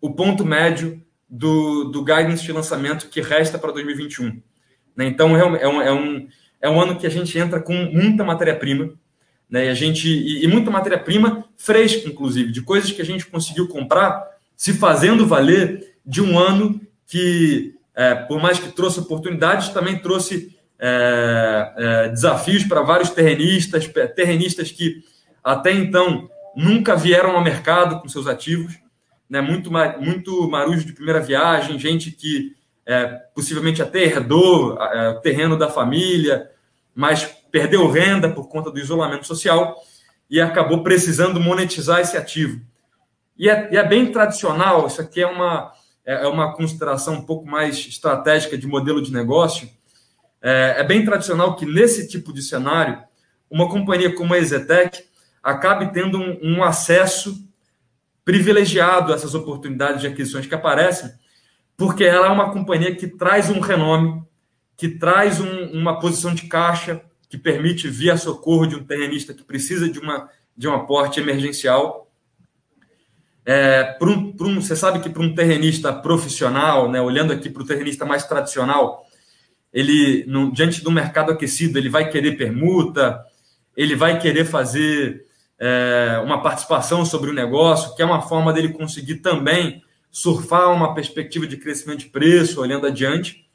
o 0.00 0.10
ponto 0.14 0.44
médio 0.44 1.02
do, 1.28 1.84
do 1.84 2.04
guidance 2.04 2.44
de 2.44 2.52
lançamento 2.52 3.08
que 3.08 3.20
resta 3.20 3.58
para 3.58 3.72
2021. 3.72 4.40
Né? 4.96 5.06
Então, 5.06 5.36
é 5.36 5.44
um, 5.44 5.56
é, 5.56 5.92
um, 5.92 6.28
é 6.60 6.70
um 6.70 6.80
ano 6.80 6.96
que 6.96 7.06
a 7.06 7.10
gente 7.10 7.38
entra 7.38 7.60
com 7.60 7.74
muita 7.74 8.24
matéria-prima, 8.24 8.92
né? 9.48 9.66
E 9.66 9.68
a 9.68 9.74
gente 9.74 10.08
e, 10.08 10.44
e 10.44 10.46
muita 10.46 10.70
matéria-prima 10.70 11.44
fresca, 11.56 12.08
inclusive, 12.08 12.50
de 12.50 12.62
coisas 12.62 12.90
que 12.90 13.02
a 13.02 13.04
gente 13.04 13.26
conseguiu 13.26 13.68
comprar 13.68 14.24
se 14.56 14.72
fazendo 14.72 15.26
valer 15.26 15.96
de 16.04 16.22
um 16.22 16.38
ano 16.38 16.80
que, 17.06 17.74
é, 17.94 18.14
por 18.14 18.40
mais 18.40 18.58
que 18.58 18.72
trouxe 18.72 19.00
oportunidades, 19.00 19.68
também 19.68 19.98
trouxe 19.98 20.56
é, 20.78 21.72
é, 21.76 22.08
desafios 22.08 22.64
para 22.64 22.82
vários 22.82 23.10
terrenistas, 23.10 23.88
terrenistas 24.14 24.70
que 24.70 25.02
até 25.44 25.70
então 25.72 26.30
nunca 26.56 26.96
vieram 26.96 27.36
ao 27.36 27.44
mercado 27.44 28.00
com 28.00 28.08
seus 28.08 28.26
ativos. 28.26 28.78
né, 29.28 29.40
muito, 29.40 29.70
muito 30.00 30.48
marujo 30.48 30.84
de 30.84 30.92
primeira 30.92 31.20
viagem, 31.20 31.78
gente 31.78 32.10
que 32.10 32.54
é, 32.86 33.06
possivelmente 33.34 33.82
até 33.82 34.04
herdou 34.04 34.78
é, 34.80 35.10
o 35.10 35.20
terreno 35.20 35.58
da 35.58 35.68
família, 35.68 36.50
mas 36.94 37.24
perdeu 37.50 37.90
renda 37.90 38.28
por 38.28 38.48
conta 38.48 38.70
do 38.70 38.78
isolamento 38.78 39.26
social 39.26 39.76
e 40.30 40.40
acabou 40.40 40.82
precisando 40.82 41.40
monetizar 41.40 42.00
esse 42.00 42.16
ativo. 42.16 42.60
E 43.36 43.48
é, 43.48 43.72
e 43.72 43.76
é 43.76 43.86
bem 43.86 44.12
tradicional, 44.12 44.86
isso 44.86 45.00
aqui 45.00 45.20
é 45.22 45.26
uma, 45.26 45.72
é, 46.04 46.24
é 46.24 46.28
uma 46.28 46.54
consideração 46.54 47.14
um 47.14 47.22
pouco 47.22 47.46
mais 47.46 47.78
estratégica 47.78 48.56
de 48.56 48.66
modelo 48.66 49.02
de 49.02 49.12
negócio. 49.12 49.68
É, 50.40 50.76
é 50.78 50.84
bem 50.84 51.04
tradicional 51.04 51.56
que 51.56 51.66
nesse 51.66 52.06
tipo 52.06 52.32
de 52.32 52.42
cenário, 52.42 53.02
uma 53.50 53.68
companhia 53.68 54.14
como 54.14 54.34
a 54.34 54.38
Exetec 54.38 55.04
acabe 55.44 55.92
tendo 55.92 56.18
um, 56.18 56.38
um 56.42 56.64
acesso 56.64 57.46
privilegiado 58.24 59.12
a 59.12 59.16
essas 59.16 59.34
oportunidades 59.34 60.00
de 60.00 60.06
aquisições 60.06 60.46
que 60.46 60.54
aparecem, 60.54 61.12
porque 61.76 62.04
ela 62.04 62.28
é 62.28 62.30
uma 62.30 62.50
companhia 62.50 62.94
que 62.96 63.06
traz 63.06 63.50
um 63.50 63.60
renome, 63.60 64.22
que 64.76 64.88
traz 64.88 65.40
um, 65.40 65.66
uma 65.72 66.00
posição 66.00 66.34
de 66.34 66.46
caixa 66.46 67.02
que 67.28 67.36
permite 67.36 67.88
via 67.88 68.16
socorro 68.16 68.66
de 68.66 68.76
um 68.76 68.84
terrenista 68.84 69.34
que 69.34 69.44
precisa 69.44 69.88
de, 69.88 69.98
uma, 69.98 70.28
de 70.56 70.66
um 70.66 70.72
aporte 70.72 71.20
emergencial. 71.20 72.10
É, 73.44 73.98
um, 74.00 74.34
um, 74.40 74.60
você 74.60 74.74
sabe 74.74 75.00
que 75.00 75.10
para 75.10 75.22
um 75.22 75.34
terrenista 75.34 75.92
profissional, 75.92 76.90
né, 76.90 77.00
olhando 77.02 77.32
aqui 77.32 77.50
para 77.50 77.62
o 77.62 77.66
terrenista 77.66 78.06
mais 78.06 78.24
tradicional, 78.26 79.04
ele, 79.72 80.24
no, 80.26 80.50
diante 80.52 80.82
do 80.82 80.90
mercado 80.90 81.32
aquecido, 81.32 81.76
ele 81.76 81.90
vai 81.90 82.08
querer 82.08 82.36
permuta, 82.36 83.22
ele 83.76 83.96
vai 83.96 84.18
querer 84.18 84.44
fazer 84.44 85.26
é, 85.58 86.20
uma 86.24 86.42
participação 86.42 87.04
sobre 87.04 87.30
o 87.30 87.34
negócio, 87.34 87.94
que 87.94 88.02
é 88.02 88.04
uma 88.04 88.22
forma 88.22 88.52
dele 88.52 88.70
conseguir 88.70 89.16
também 89.16 89.82
surfar 90.10 90.72
uma 90.72 90.94
perspectiva 90.94 91.46
de 91.46 91.56
crescimento 91.56 92.00
de 92.00 92.06
preço, 92.06 92.60
olhando 92.60 92.86
adiante. 92.86 93.46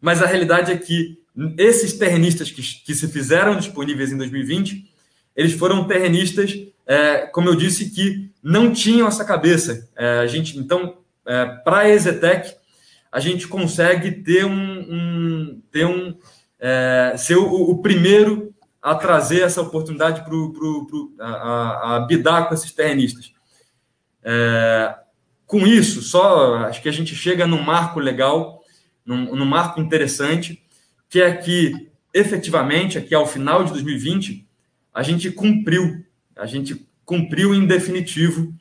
Mas 0.00 0.22
a 0.22 0.26
realidade 0.26 0.72
é 0.72 0.76
que 0.76 1.18
esses 1.58 1.94
terrenistas 1.94 2.50
que, 2.50 2.62
que 2.62 2.94
se 2.94 3.08
fizeram 3.08 3.56
disponíveis 3.56 4.12
em 4.12 4.16
2020, 4.16 4.90
eles 5.34 5.52
foram 5.52 5.84
terrenistas, 5.84 6.54
é, 6.86 7.26
como 7.26 7.48
eu 7.48 7.54
disse, 7.54 7.90
que 7.90 8.30
não 8.42 8.72
tinham 8.72 9.08
essa 9.08 9.24
cabeça. 9.24 9.88
É, 9.96 10.18
a 10.18 10.26
gente, 10.26 10.58
então, 10.58 10.98
é, 11.26 11.46
para 11.46 11.80
a 11.80 11.88
Exetec, 11.88 12.54
a 13.10 13.20
gente 13.20 13.46
consegue 13.46 14.10
ter 14.10 14.44
um, 14.44 14.80
um 14.80 15.62
ter 15.70 15.86
um 15.86 16.16
é, 16.58 17.14
ser 17.18 17.36
o, 17.36 17.44
o, 17.44 17.82
primeiro 17.82 18.51
a 18.82 18.96
trazer 18.96 19.42
essa 19.42 19.62
oportunidade 19.62 20.24
para 20.24 21.24
a, 21.24 21.32
a, 21.32 21.96
a 21.96 22.00
bidar 22.00 22.48
com 22.48 22.54
esses 22.54 22.72
terrenistas. 22.72 23.32
É, 24.24 24.96
com 25.46 25.66
isso, 25.66 26.02
só 26.02 26.56
acho 26.56 26.82
que 26.82 26.88
a 26.88 26.92
gente 26.92 27.14
chega 27.14 27.46
num 27.46 27.62
marco 27.62 28.00
legal, 28.00 28.60
num, 29.06 29.36
num 29.36 29.44
marco 29.44 29.80
interessante, 29.80 30.60
que 31.08 31.20
é 31.20 31.32
que 31.36 31.90
efetivamente, 32.12 32.98
aqui 32.98 33.14
ao 33.14 33.26
final 33.26 33.64
de 33.64 33.70
2020, 33.70 34.46
a 34.92 35.02
gente 35.02 35.30
cumpriu, 35.30 36.04
a 36.36 36.46
gente 36.46 36.86
cumpriu 37.04 37.54
em 37.54 37.66
definitivo 37.66 38.52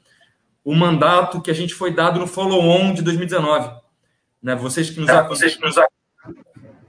o 0.64 0.76
mandato 0.76 1.42
que 1.42 1.50
a 1.50 1.54
gente 1.54 1.74
foi 1.74 1.94
dado 1.94 2.20
no 2.20 2.28
follow-on 2.28 2.94
de 2.94 3.02
2019. 3.02 3.82
Né? 4.42 4.56
Vocês 4.56 4.90
que 4.90 5.00
nos, 5.00 5.10
é, 5.10 5.28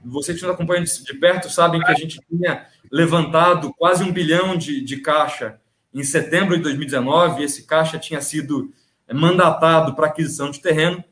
vocês 0.03 0.37
que 0.37 0.45
nos 0.45 0.53
acompanham 0.53 0.83
de 0.83 1.13
perto 1.15 1.49
sabem 1.49 1.81
que 1.81 1.91
a 1.91 1.95
gente 1.95 2.19
tinha 2.29 2.67
levantado 2.93 3.73
quase 3.73 4.03
um 4.03 4.11
bilhão 4.11 4.55
de, 4.55 4.79
de 4.79 4.97
caixa 4.97 5.59
em 5.91 6.03
setembro 6.03 6.55
de 6.55 6.61
2019, 6.61 7.41
e 7.41 7.45
esse 7.45 7.63
caixa 7.63 7.97
tinha 7.97 8.21
sido 8.21 8.71
mandatado 9.11 9.95
para 9.95 10.05
aquisição 10.05 10.51
de 10.51 10.61
terreno. 10.61 11.03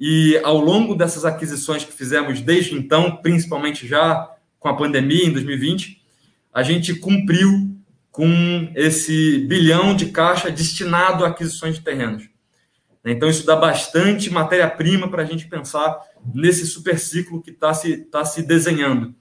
E 0.00 0.40
ao 0.42 0.56
longo 0.56 0.94
dessas 0.94 1.26
aquisições 1.26 1.84
que 1.84 1.92
fizemos 1.92 2.40
desde 2.40 2.74
então, 2.74 3.16
principalmente 3.16 3.86
já 3.86 4.26
com 4.58 4.68
a 4.68 4.76
pandemia 4.76 5.26
em 5.26 5.32
2020, 5.32 6.00
a 6.50 6.62
gente 6.62 6.94
cumpriu 6.94 7.70
com 8.10 8.72
esse 8.74 9.40
bilhão 9.40 9.94
de 9.94 10.06
caixa 10.06 10.50
destinado 10.50 11.26
a 11.26 11.28
aquisições 11.28 11.74
de 11.74 11.82
terrenos. 11.82 12.26
Então, 13.04 13.28
isso 13.28 13.44
dá 13.44 13.56
bastante 13.56 14.30
matéria-prima 14.30 15.08
para 15.10 15.22
a 15.22 15.26
gente 15.26 15.46
pensar 15.46 16.00
nesse 16.34 16.66
super 16.66 16.98
ciclo 16.98 17.42
que 17.42 17.50
está 17.50 17.74
se, 17.74 17.98
tá 17.98 18.24
se 18.24 18.42
desenhando. 18.42 19.14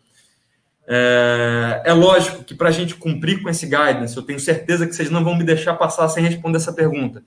É, 0.94 1.84
é 1.86 1.94
lógico 1.94 2.44
que 2.44 2.54
para 2.54 2.68
a 2.68 2.72
gente 2.72 2.96
cumprir 2.96 3.42
com 3.42 3.50
esse 3.50 3.66
guidance, 3.66 4.18
eu 4.18 4.24
tenho 4.24 4.42
certeza 4.42 4.86
que 4.86 4.94
vocês 4.94 5.10
não 5.10 5.24
vão 5.24 5.38
me 5.38 5.44
deixar 5.46 5.76
passar 5.76 6.10
sem 6.10 6.22
responder 6.22 6.58
essa 6.58 6.74
pergunta. 6.74 7.24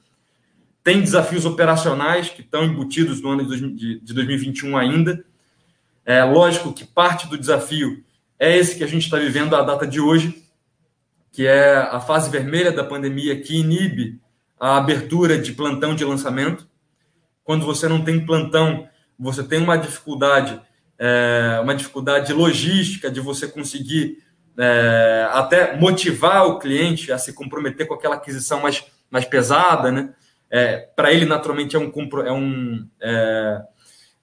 Tem 0.82 1.00
desafios 1.00 1.46
operacionais 1.46 2.28
que 2.28 2.42
estão 2.42 2.62
embutidos 2.62 3.22
no 3.22 3.30
ano 3.30 3.48
de 3.74 4.12
2021 4.12 4.76
ainda. 4.76 5.24
É 6.04 6.22
lógico 6.22 6.74
que 6.74 6.84
parte 6.84 7.26
do 7.26 7.38
desafio 7.38 8.04
é 8.38 8.54
esse 8.54 8.76
que 8.76 8.84
a 8.84 8.86
gente 8.86 9.04
está 9.04 9.16
vivendo 9.16 9.56
à 9.56 9.62
data 9.62 9.86
de 9.86 9.98
hoje, 9.98 10.44
que 11.32 11.46
é 11.46 11.74
a 11.74 12.00
fase 12.00 12.28
vermelha 12.28 12.70
da 12.70 12.84
pandemia 12.84 13.40
que 13.40 13.56
inibe 13.56 14.20
a 14.60 14.76
abertura 14.76 15.38
de 15.38 15.52
plantão 15.52 15.94
de 15.94 16.04
lançamento. 16.04 16.68
Quando 17.42 17.64
você 17.64 17.88
não 17.88 18.04
tem 18.04 18.26
plantão, 18.26 18.86
você 19.18 19.42
tem 19.42 19.58
uma 19.58 19.78
dificuldade, 19.78 20.60
é, 21.04 21.60
uma 21.60 21.74
dificuldade 21.74 22.32
logística 22.32 23.10
de 23.10 23.20
você 23.20 23.46
conseguir 23.46 24.22
é, 24.56 25.28
até 25.32 25.76
motivar 25.76 26.46
o 26.46 26.58
cliente 26.58 27.12
a 27.12 27.18
se 27.18 27.34
comprometer 27.34 27.86
com 27.86 27.92
aquela 27.92 28.14
aquisição 28.14 28.62
mais, 28.62 28.82
mais 29.10 29.26
pesada, 29.26 29.92
né? 29.92 30.14
É, 30.50 30.78
Para 30.96 31.12
ele, 31.12 31.26
naturalmente, 31.26 31.76
é 31.76 31.78
um, 31.78 31.92
é 32.24 32.32
um, 32.32 32.88
é, 33.02 33.62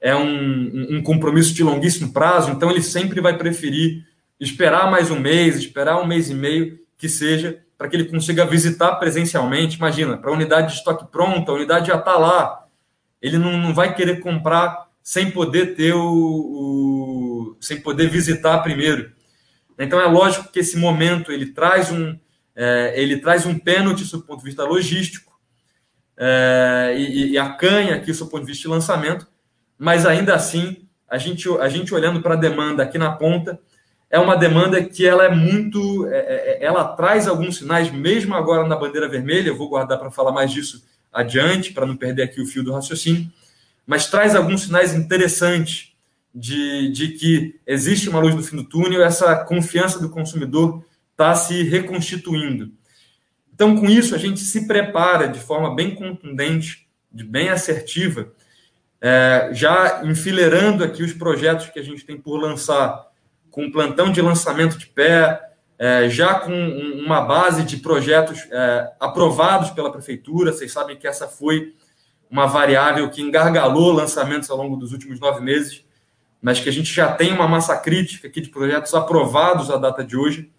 é 0.01 0.15
um, 0.15 0.97
um 0.97 1.03
compromisso 1.03 1.53
de 1.53 1.63
longuíssimo 1.63 2.11
prazo, 2.11 2.49
então 2.49 2.71
ele 2.71 2.81
sempre 2.81 3.21
vai 3.21 3.37
preferir 3.37 4.03
esperar 4.39 4.89
mais 4.89 5.11
um 5.11 5.19
mês, 5.19 5.57
esperar 5.57 6.01
um 6.01 6.07
mês 6.07 6.31
e 6.31 6.33
meio, 6.33 6.79
que 6.97 7.07
seja, 7.07 7.59
para 7.77 7.87
que 7.87 7.95
ele 7.95 8.05
consiga 8.05 8.43
visitar 8.43 8.95
presencialmente. 8.95 9.77
Imagina, 9.77 10.17
para 10.17 10.31
a 10.31 10.33
unidade 10.33 10.69
de 10.69 10.73
estoque 10.79 11.05
pronta, 11.11 11.51
a 11.51 11.55
unidade 11.55 11.89
já 11.89 11.97
está 11.97 12.17
lá. 12.17 12.65
Ele 13.21 13.37
não, 13.37 13.55
não 13.55 13.71
vai 13.71 13.93
querer 13.93 14.19
comprar 14.19 14.90
sem 15.03 15.31
poder 15.31 15.75
ter 15.75 15.93
o, 15.93 16.03
o, 16.03 17.57
sem 17.59 17.81
poder 17.81 18.09
visitar 18.09 18.59
primeiro. 18.59 19.11
Então 19.77 19.99
é 19.99 20.05
lógico 20.05 20.51
que 20.51 20.59
esse 20.59 20.77
momento 20.77 21.31
ele 21.31 21.47
traz 21.47 21.91
um 21.91 22.17
é, 22.55 22.93
ele 22.95 23.17
traz 23.17 23.45
um 23.45 23.57
pênalti 23.57 24.03
do 24.11 24.21
ponto 24.21 24.39
de 24.39 24.45
vista 24.45 24.63
logístico 24.63 25.31
é, 26.17 26.93
e, 26.97 27.31
e 27.31 27.37
acanha 27.37 27.95
aqui 27.95 28.11
do 28.11 28.27
ponto 28.27 28.41
de 28.41 28.51
vista 28.51 28.63
de 28.63 28.67
lançamento, 28.67 29.25
mas 29.77 30.05
ainda 30.05 30.35
assim 30.35 30.87
a 31.09 31.17
gente 31.17 31.47
a 31.59 31.69
gente 31.69 31.93
olhando 31.93 32.21
para 32.21 32.33
a 32.33 32.37
demanda 32.37 32.83
aqui 32.83 32.97
na 32.97 33.11
ponta 33.11 33.59
é 34.11 34.19
uma 34.19 34.35
demanda 34.35 34.83
que 34.83 35.07
ela 35.07 35.23
é 35.23 35.33
muito, 35.33 36.05
é, 36.07 36.17
é, 36.17 36.57
é, 36.59 36.65
ela 36.65 36.83
traz 36.83 37.27
alguns 37.29 37.57
sinais, 37.57 37.89
mesmo 37.89 38.35
agora 38.35 38.67
na 38.67 38.75
bandeira 38.75 39.07
vermelha, 39.07 39.47
eu 39.47 39.57
vou 39.57 39.69
guardar 39.69 39.97
para 39.97 40.11
falar 40.11 40.33
mais 40.33 40.51
disso 40.51 40.83
adiante, 41.13 41.71
para 41.71 41.85
não 41.85 41.95
perder 41.95 42.23
aqui 42.23 42.41
o 42.41 42.45
fio 42.45 42.61
do 42.61 42.73
raciocínio, 42.73 43.31
mas 43.85 44.07
traz 44.07 44.35
alguns 44.35 44.63
sinais 44.63 44.93
interessantes 44.93 45.93
de, 46.33 46.89
de 46.91 47.09
que 47.09 47.59
existe 47.67 48.09
uma 48.09 48.19
luz 48.19 48.33
no 48.33 48.43
fim 48.43 48.55
do 48.55 48.63
túnel, 48.63 49.03
essa 49.03 49.35
confiança 49.43 49.99
do 49.99 50.09
consumidor 50.09 50.83
está 51.11 51.35
se 51.35 51.63
reconstituindo. 51.63 52.71
Então, 53.53 53.75
com 53.75 53.85
isso, 53.85 54.15
a 54.15 54.17
gente 54.17 54.39
se 54.39 54.65
prepara 54.65 55.27
de 55.27 55.39
forma 55.39 55.75
bem 55.75 55.93
contundente, 55.93 56.87
de 57.11 57.23
bem 57.23 57.49
assertiva, 57.49 58.31
é, 58.99 59.49
já 59.51 60.01
enfileirando 60.03 60.83
aqui 60.83 61.03
os 61.03 61.13
projetos 61.13 61.67
que 61.69 61.79
a 61.79 61.83
gente 61.83 62.05
tem 62.05 62.17
por 62.17 62.37
lançar 62.37 63.07
com 63.49 63.65
um 63.65 63.71
plantão 63.71 64.11
de 64.11 64.21
lançamento 64.21 64.77
de 64.77 64.85
pé, 64.85 65.39
é, 65.77 66.07
já 66.09 66.35
com 66.35 66.53
uma 66.53 67.21
base 67.21 67.63
de 67.63 67.77
projetos 67.77 68.47
é, 68.51 68.91
aprovados 68.99 69.71
pela 69.71 69.91
prefeitura. 69.91 70.53
Vocês 70.53 70.71
sabem 70.71 70.95
que 70.95 71.07
essa 71.07 71.27
foi 71.27 71.75
uma 72.31 72.47
variável 72.47 73.09
que 73.09 73.21
engargalou 73.21 73.91
lançamentos 73.91 74.49
ao 74.49 74.57
longo 74.57 74.77
dos 74.77 74.93
últimos 74.93 75.19
nove 75.19 75.41
meses, 75.41 75.83
mas 76.41 76.61
que 76.61 76.69
a 76.69 76.71
gente 76.71 76.91
já 76.91 77.11
tem 77.11 77.33
uma 77.33 77.47
massa 77.47 77.77
crítica 77.77 78.27
aqui 78.27 78.39
de 78.39 78.49
projetos 78.49 78.93
aprovados 78.93 79.69
à 79.69 79.77
data 79.77 80.03
de 80.03 80.15
hoje. 80.15 80.49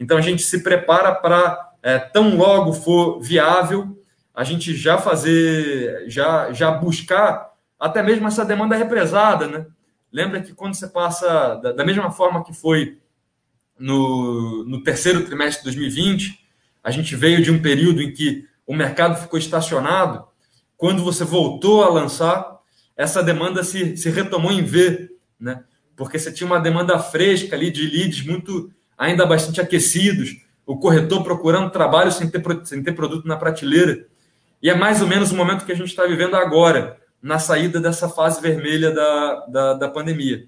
Então 0.00 0.16
a 0.16 0.22
gente 0.22 0.42
se 0.42 0.62
prepara 0.62 1.14
para, 1.14 1.72
é, 1.82 1.98
tão 1.98 2.36
logo 2.36 2.72
for 2.72 3.20
viável, 3.20 4.02
a 4.34 4.42
gente 4.44 4.74
já 4.74 4.96
fazer, 4.96 6.04
já, 6.08 6.52
já 6.52 6.70
buscar 6.70 7.52
até 7.78 8.02
mesmo 8.02 8.26
essa 8.26 8.44
demanda 8.44 8.74
represada, 8.74 9.46
né? 9.46 9.66
Lembra 10.10 10.40
que 10.40 10.54
quando 10.54 10.74
você 10.74 10.88
passa, 10.88 11.56
da, 11.56 11.72
da 11.72 11.84
mesma 11.84 12.10
forma 12.10 12.42
que 12.42 12.54
foi 12.54 12.98
no, 13.78 14.64
no 14.64 14.82
terceiro 14.82 15.24
trimestre 15.24 15.60
de 15.60 15.76
2020, 15.76 16.38
a 16.82 16.90
gente 16.90 17.14
veio 17.14 17.42
de 17.42 17.50
um 17.50 17.60
período 17.60 18.00
em 18.00 18.12
que 18.12 18.46
o 18.66 18.74
mercado 18.74 19.20
ficou 19.20 19.38
estacionado. 19.38 20.26
Quando 20.78 21.02
você 21.02 21.24
voltou 21.24 21.82
a 21.82 21.90
lançar, 21.90 22.60
essa 22.96 23.22
demanda 23.22 23.62
se, 23.64 23.96
se 23.96 24.08
retomou 24.08 24.52
em 24.52 24.62
V, 24.62 25.10
né? 25.38 25.64
porque 25.96 26.18
você 26.18 26.32
tinha 26.32 26.46
uma 26.46 26.60
demanda 26.60 26.96
fresca 27.00 27.56
ali 27.56 27.70
de 27.70 27.84
leads 27.86 28.24
muito 28.24 28.70
ainda 28.96 29.26
bastante 29.26 29.60
aquecidos, 29.60 30.36
o 30.64 30.78
corretor 30.78 31.24
procurando 31.24 31.70
trabalho 31.70 32.12
sem 32.12 32.30
ter, 32.30 32.42
sem 32.64 32.82
ter 32.82 32.92
produto 32.92 33.26
na 33.26 33.36
prateleira. 33.36 34.06
E 34.62 34.70
é 34.70 34.74
mais 34.74 35.02
ou 35.02 35.08
menos 35.08 35.32
o 35.32 35.36
momento 35.36 35.66
que 35.66 35.72
a 35.72 35.76
gente 35.76 35.88
está 35.88 36.06
vivendo 36.06 36.36
agora, 36.36 36.96
na 37.20 37.40
saída 37.40 37.80
dessa 37.80 38.08
fase 38.08 38.40
vermelha 38.40 38.92
da, 38.92 39.46
da, 39.46 39.74
da 39.74 39.88
pandemia. 39.88 40.44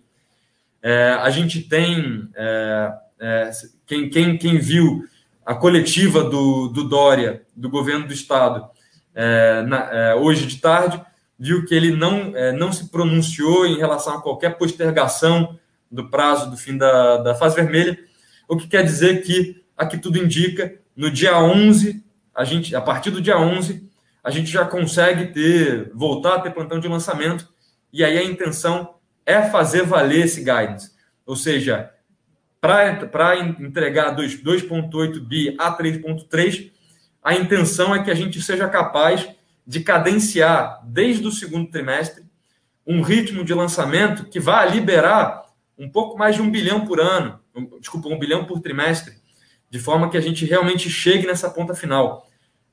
É, 0.80 1.16
a 1.20 1.30
gente 1.30 1.62
tem, 1.62 2.28
é, 2.37 2.92
é, 3.18 3.50
quem, 3.84 4.08
quem, 4.08 4.38
quem 4.38 4.58
viu 4.58 5.04
a 5.44 5.56
coletiva 5.56 6.22
do, 6.22 6.68
do 6.68 6.84
Dória, 6.84 7.42
do 7.56 7.68
governo 7.68 8.06
do 8.06 8.12
Estado, 8.12 8.68
é, 9.14 9.62
na, 9.62 9.90
é, 9.92 10.14
hoje 10.14 10.46
de 10.46 10.58
tarde, 10.58 11.00
viu 11.38 11.64
que 11.64 11.74
ele 11.74 11.96
não, 11.96 12.36
é, 12.36 12.52
não 12.52 12.72
se 12.72 12.90
pronunciou 12.90 13.66
em 13.66 13.78
relação 13.78 14.14
a 14.14 14.22
qualquer 14.22 14.58
postergação 14.58 15.58
do 15.90 16.08
prazo 16.10 16.50
do 16.50 16.56
fim 16.56 16.76
da, 16.76 17.16
da 17.18 17.34
fase 17.34 17.56
vermelha, 17.56 17.98
o 18.48 18.56
que 18.56 18.68
quer 18.68 18.84
dizer 18.84 19.22
que, 19.22 19.64
aqui 19.76 19.98
tudo 19.98 20.18
indica, 20.18 20.74
no 20.94 21.10
dia 21.10 21.38
11, 21.38 22.04
a, 22.34 22.44
gente, 22.44 22.76
a 22.76 22.80
partir 22.80 23.10
do 23.10 23.20
dia 23.20 23.38
11, 23.38 23.88
a 24.22 24.30
gente 24.30 24.50
já 24.50 24.64
consegue 24.64 25.32
ter, 25.32 25.90
voltar 25.94 26.34
a 26.34 26.40
ter 26.40 26.50
plantão 26.50 26.78
de 26.78 26.88
lançamento, 26.88 27.48
e 27.92 28.04
aí 28.04 28.18
a 28.18 28.24
intenção 28.24 28.94
é 29.24 29.42
fazer 29.42 29.84
valer 29.84 30.26
esse 30.26 30.40
guidance. 30.40 30.92
Ou 31.24 31.36
seja, 31.36 31.90
para 32.60 33.38
entregar 33.38 34.14
2,8 34.14 35.20
bi 35.20 35.56
a 35.58 35.76
3,3, 35.76 36.70
a 37.22 37.34
intenção 37.34 37.94
é 37.94 38.02
que 38.02 38.10
a 38.10 38.14
gente 38.14 38.40
seja 38.40 38.68
capaz 38.68 39.28
de 39.66 39.80
cadenciar 39.80 40.80
desde 40.84 41.26
o 41.26 41.32
segundo 41.32 41.70
trimestre 41.70 42.24
um 42.86 43.02
ritmo 43.02 43.44
de 43.44 43.54
lançamento 43.54 44.24
que 44.24 44.40
vá 44.40 44.64
liberar 44.64 45.44
um 45.78 45.88
pouco 45.88 46.18
mais 46.18 46.36
de 46.36 46.42
um 46.42 46.50
bilhão 46.50 46.84
por 46.84 47.00
ano, 47.00 47.38
desculpa, 47.78 48.08
um 48.08 48.18
bilhão 48.18 48.44
por 48.44 48.60
trimestre, 48.60 49.14
de 49.70 49.78
forma 49.78 50.10
que 50.10 50.16
a 50.16 50.20
gente 50.20 50.44
realmente 50.44 50.90
chegue 50.90 51.26
nessa 51.26 51.48
ponta 51.48 51.74
final. 51.74 52.28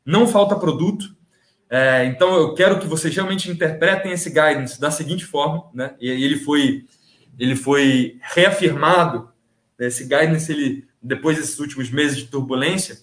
Não 0.05 0.27
falta 0.27 0.55
produto, 0.55 1.15
é, 1.69 2.05
então 2.05 2.35
eu 2.35 2.53
quero 2.53 2.79
que 2.79 2.87
vocês 2.87 3.13
realmente 3.13 3.51
interpretem 3.51 4.11
esse 4.11 4.29
guidance 4.29 4.79
da 4.79 4.89
seguinte 4.89 5.25
forma, 5.25 5.65
né? 5.73 5.93
E 5.99 6.09
ele 6.09 6.37
foi, 6.37 6.85
ele 7.37 7.55
foi 7.55 8.17
reafirmado, 8.21 9.29
né? 9.77 9.87
esse 9.87 10.03
guidance, 10.03 10.51
ele, 10.51 10.87
depois 11.01 11.37
desses 11.37 11.59
últimos 11.59 11.89
meses 11.89 12.17
de 12.17 12.27
turbulência, 12.27 12.97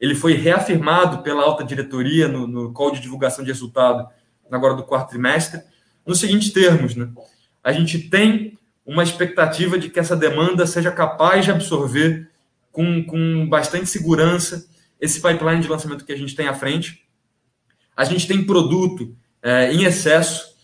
ele 0.00 0.14
foi 0.14 0.34
reafirmado 0.34 1.22
pela 1.22 1.42
alta 1.42 1.64
diretoria 1.64 2.28
no, 2.28 2.46
no 2.46 2.72
call 2.72 2.92
de 2.92 3.00
divulgação 3.00 3.44
de 3.44 3.50
resultado 3.50 4.08
agora 4.50 4.74
do 4.74 4.84
quarto 4.84 5.10
trimestre, 5.10 5.60
nos 6.06 6.20
seguintes 6.20 6.52
termos, 6.52 6.94
né? 6.96 7.08
A 7.62 7.72
gente 7.72 7.98
tem 7.98 8.58
uma 8.86 9.02
expectativa 9.02 9.78
de 9.78 9.90
que 9.90 10.00
essa 10.00 10.16
demanda 10.16 10.66
seja 10.66 10.90
capaz 10.90 11.44
de 11.44 11.50
absorver 11.50 12.30
com, 12.72 13.04
com 13.04 13.46
bastante 13.46 13.86
segurança 13.86 14.66
esse 14.98 15.20
pipeline 15.20 15.60
de 15.60 15.68
lançamento 15.68 16.04
que 16.04 16.12
a 16.12 16.16
gente 16.16 16.34
tem 16.34 16.48
à 16.48 16.54
frente. 16.54 17.06
A 17.94 18.04
gente 18.04 18.26
tem 18.26 18.44
produto 18.44 19.14
é, 19.42 19.72
em 19.72 19.84
excesso, 19.84 20.54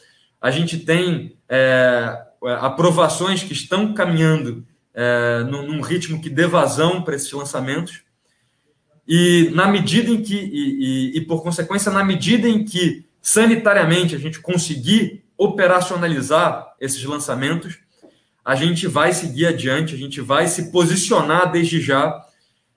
a 0.40 0.50
gente 0.50 0.78
tem 0.78 1.36
é, 1.48 2.16
aprovações 2.60 3.42
que 3.42 3.52
estão 3.52 3.92
caminhando 3.92 4.66
é, 4.94 5.44
num, 5.44 5.66
num 5.66 5.80
ritmo 5.80 6.20
que 6.20 6.30
dê 6.30 6.46
vazão 6.46 7.02
para 7.02 7.16
esses 7.16 7.30
lançamentos. 7.32 8.02
E 9.06 9.50
na 9.54 9.68
medida 9.68 10.10
em 10.10 10.22
que, 10.22 10.34
e, 10.34 11.12
e, 11.14 11.18
e, 11.18 11.20
por 11.22 11.42
consequência, 11.42 11.92
na 11.92 12.02
medida 12.02 12.48
em 12.48 12.64
que 12.64 13.04
sanitariamente 13.20 14.14
a 14.14 14.18
gente 14.18 14.40
conseguir 14.40 15.24
operacionalizar 15.36 16.74
esses 16.80 17.02
lançamentos, 17.04 17.78
a 18.44 18.54
gente 18.54 18.86
vai 18.86 19.12
seguir 19.12 19.46
adiante, 19.46 19.94
a 19.94 19.98
gente 19.98 20.20
vai 20.20 20.46
se 20.46 20.70
posicionar 20.70 21.50
desde 21.50 21.80
já, 21.80 22.24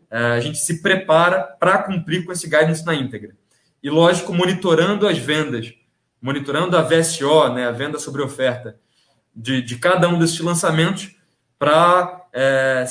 é, 0.10 0.18
a 0.18 0.40
gente 0.40 0.58
se 0.58 0.82
prepara 0.82 1.44
para 1.44 1.80
cumprir 1.80 2.26
com 2.26 2.32
esse 2.32 2.50
guidance 2.50 2.86
na 2.86 2.96
íntegra. 2.96 3.36
E, 3.82 3.90
lógico, 3.90 4.34
monitorando 4.34 5.08
as 5.08 5.18
vendas, 5.18 5.74
monitorando 6.22 6.76
a 6.76 6.82
VSO, 6.82 7.54
né, 7.54 7.68
a 7.68 7.72
venda 7.72 8.00
sobre 8.00 8.22
oferta, 8.22 8.78
de, 9.36 9.62
de 9.62 9.78
cada 9.78 10.10
um 10.10 10.18
desses 10.18 10.40
lançamentos 10.40 11.16
para 11.60 12.28
é, 12.34 12.86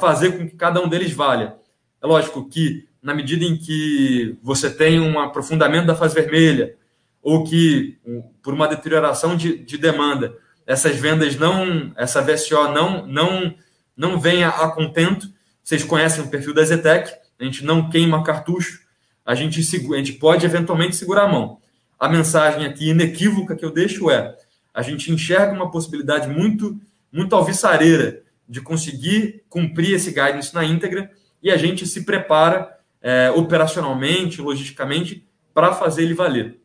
fazer 0.00 0.36
com 0.36 0.48
que 0.48 0.56
cada 0.56 0.80
um 0.80 0.88
deles 0.88 1.12
valha. 1.12 1.59
É 2.02 2.06
lógico 2.06 2.48
que, 2.48 2.88
na 3.02 3.14
medida 3.14 3.44
em 3.44 3.56
que 3.56 4.36
você 4.42 4.70
tem 4.70 5.00
um 5.00 5.18
aprofundamento 5.18 5.86
da 5.86 5.94
fase 5.94 6.14
vermelha, 6.14 6.76
ou 7.22 7.44
que, 7.44 7.98
por 8.42 8.54
uma 8.54 8.66
deterioração 8.66 9.36
de, 9.36 9.58
de 9.58 9.76
demanda, 9.76 10.34
essas 10.66 10.96
vendas 10.96 11.36
não, 11.36 11.92
essa 11.96 12.22
VSO 12.22 12.72
não, 12.72 13.06
não, 13.06 13.54
não 13.96 14.18
venha 14.18 14.48
a 14.48 14.70
contento, 14.70 15.28
vocês 15.62 15.84
conhecem 15.84 16.24
o 16.24 16.28
perfil 16.28 16.54
da 16.54 16.64
Zetec, 16.64 17.12
a 17.38 17.44
gente 17.44 17.64
não 17.64 17.90
queima 17.90 18.22
cartucho, 18.22 18.80
a 19.24 19.34
gente, 19.34 19.60
a 19.60 19.96
gente 19.96 20.12
pode 20.14 20.46
eventualmente 20.46 20.96
segurar 20.96 21.24
a 21.24 21.28
mão. 21.28 21.58
A 21.98 22.08
mensagem 22.08 22.66
aqui 22.66 22.90
inequívoca 22.90 23.54
que 23.54 23.64
eu 23.64 23.70
deixo 23.70 24.10
é: 24.10 24.34
a 24.72 24.82
gente 24.82 25.12
enxerga 25.12 25.52
uma 25.52 25.70
possibilidade 25.70 26.28
muito, 26.28 26.80
muito 27.12 27.36
alvissareira 27.36 28.22
de 28.48 28.60
conseguir 28.60 29.44
cumprir 29.48 29.94
esse 29.94 30.10
guidance 30.10 30.54
na 30.54 30.64
íntegra 30.64 31.10
e 31.42 31.50
a 31.50 31.56
gente 31.56 31.86
se 31.86 32.04
prepara 32.04 32.78
é, 33.02 33.30
operacionalmente, 33.30 34.40
logisticamente, 34.40 35.26
para 35.54 35.72
fazer 35.72 36.02
ele 36.02 36.14
valer. 36.14 36.58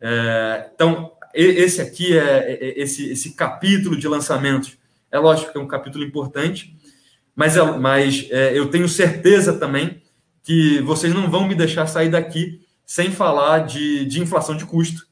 É, 0.00 0.70
então, 0.74 1.12
esse 1.34 1.80
aqui 1.80 2.16
é, 2.16 2.22
é, 2.22 2.68
é 2.68 2.82
esse, 2.82 3.10
esse 3.10 3.34
capítulo 3.34 3.96
de 3.96 4.08
lançamentos. 4.08 4.76
É 5.10 5.18
lógico 5.18 5.52
que 5.52 5.58
é 5.58 5.60
um 5.60 5.68
capítulo 5.68 6.04
importante, 6.04 6.76
mas, 7.34 7.56
é, 7.56 7.62
mas 7.62 8.26
é, 8.30 8.58
eu 8.58 8.70
tenho 8.70 8.88
certeza 8.88 9.58
também 9.58 10.02
que 10.42 10.80
vocês 10.80 11.12
não 11.12 11.30
vão 11.30 11.46
me 11.46 11.54
deixar 11.54 11.86
sair 11.86 12.08
daqui 12.08 12.60
sem 12.84 13.10
falar 13.10 13.60
de, 13.60 14.06
de 14.06 14.20
inflação 14.20 14.56
de 14.56 14.64
custo. 14.64 15.06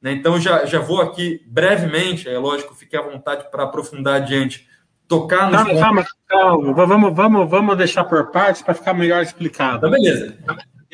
Né? 0.00 0.12
Então, 0.12 0.38
já, 0.38 0.66
já 0.66 0.78
vou 0.78 1.00
aqui 1.00 1.42
brevemente, 1.46 2.28
é 2.28 2.38
lógico, 2.38 2.74
fique 2.74 2.96
à 2.96 3.00
vontade 3.00 3.50
para 3.50 3.64
aprofundar 3.64 4.20
adiante 4.20 4.68
tocar 5.08 5.50
no. 5.50 5.56
Calma, 5.56 5.80
calma, 5.80 6.06
calma. 6.26 6.72
Vamos, 6.86 7.14
vamos, 7.14 7.50
vamos 7.50 7.76
deixar 7.76 8.04
por 8.04 8.30
partes 8.30 8.62
para 8.62 8.74
ficar 8.74 8.94
melhor 8.94 9.22
explicado. 9.22 9.78
Então, 9.78 9.90
beleza. 9.90 10.36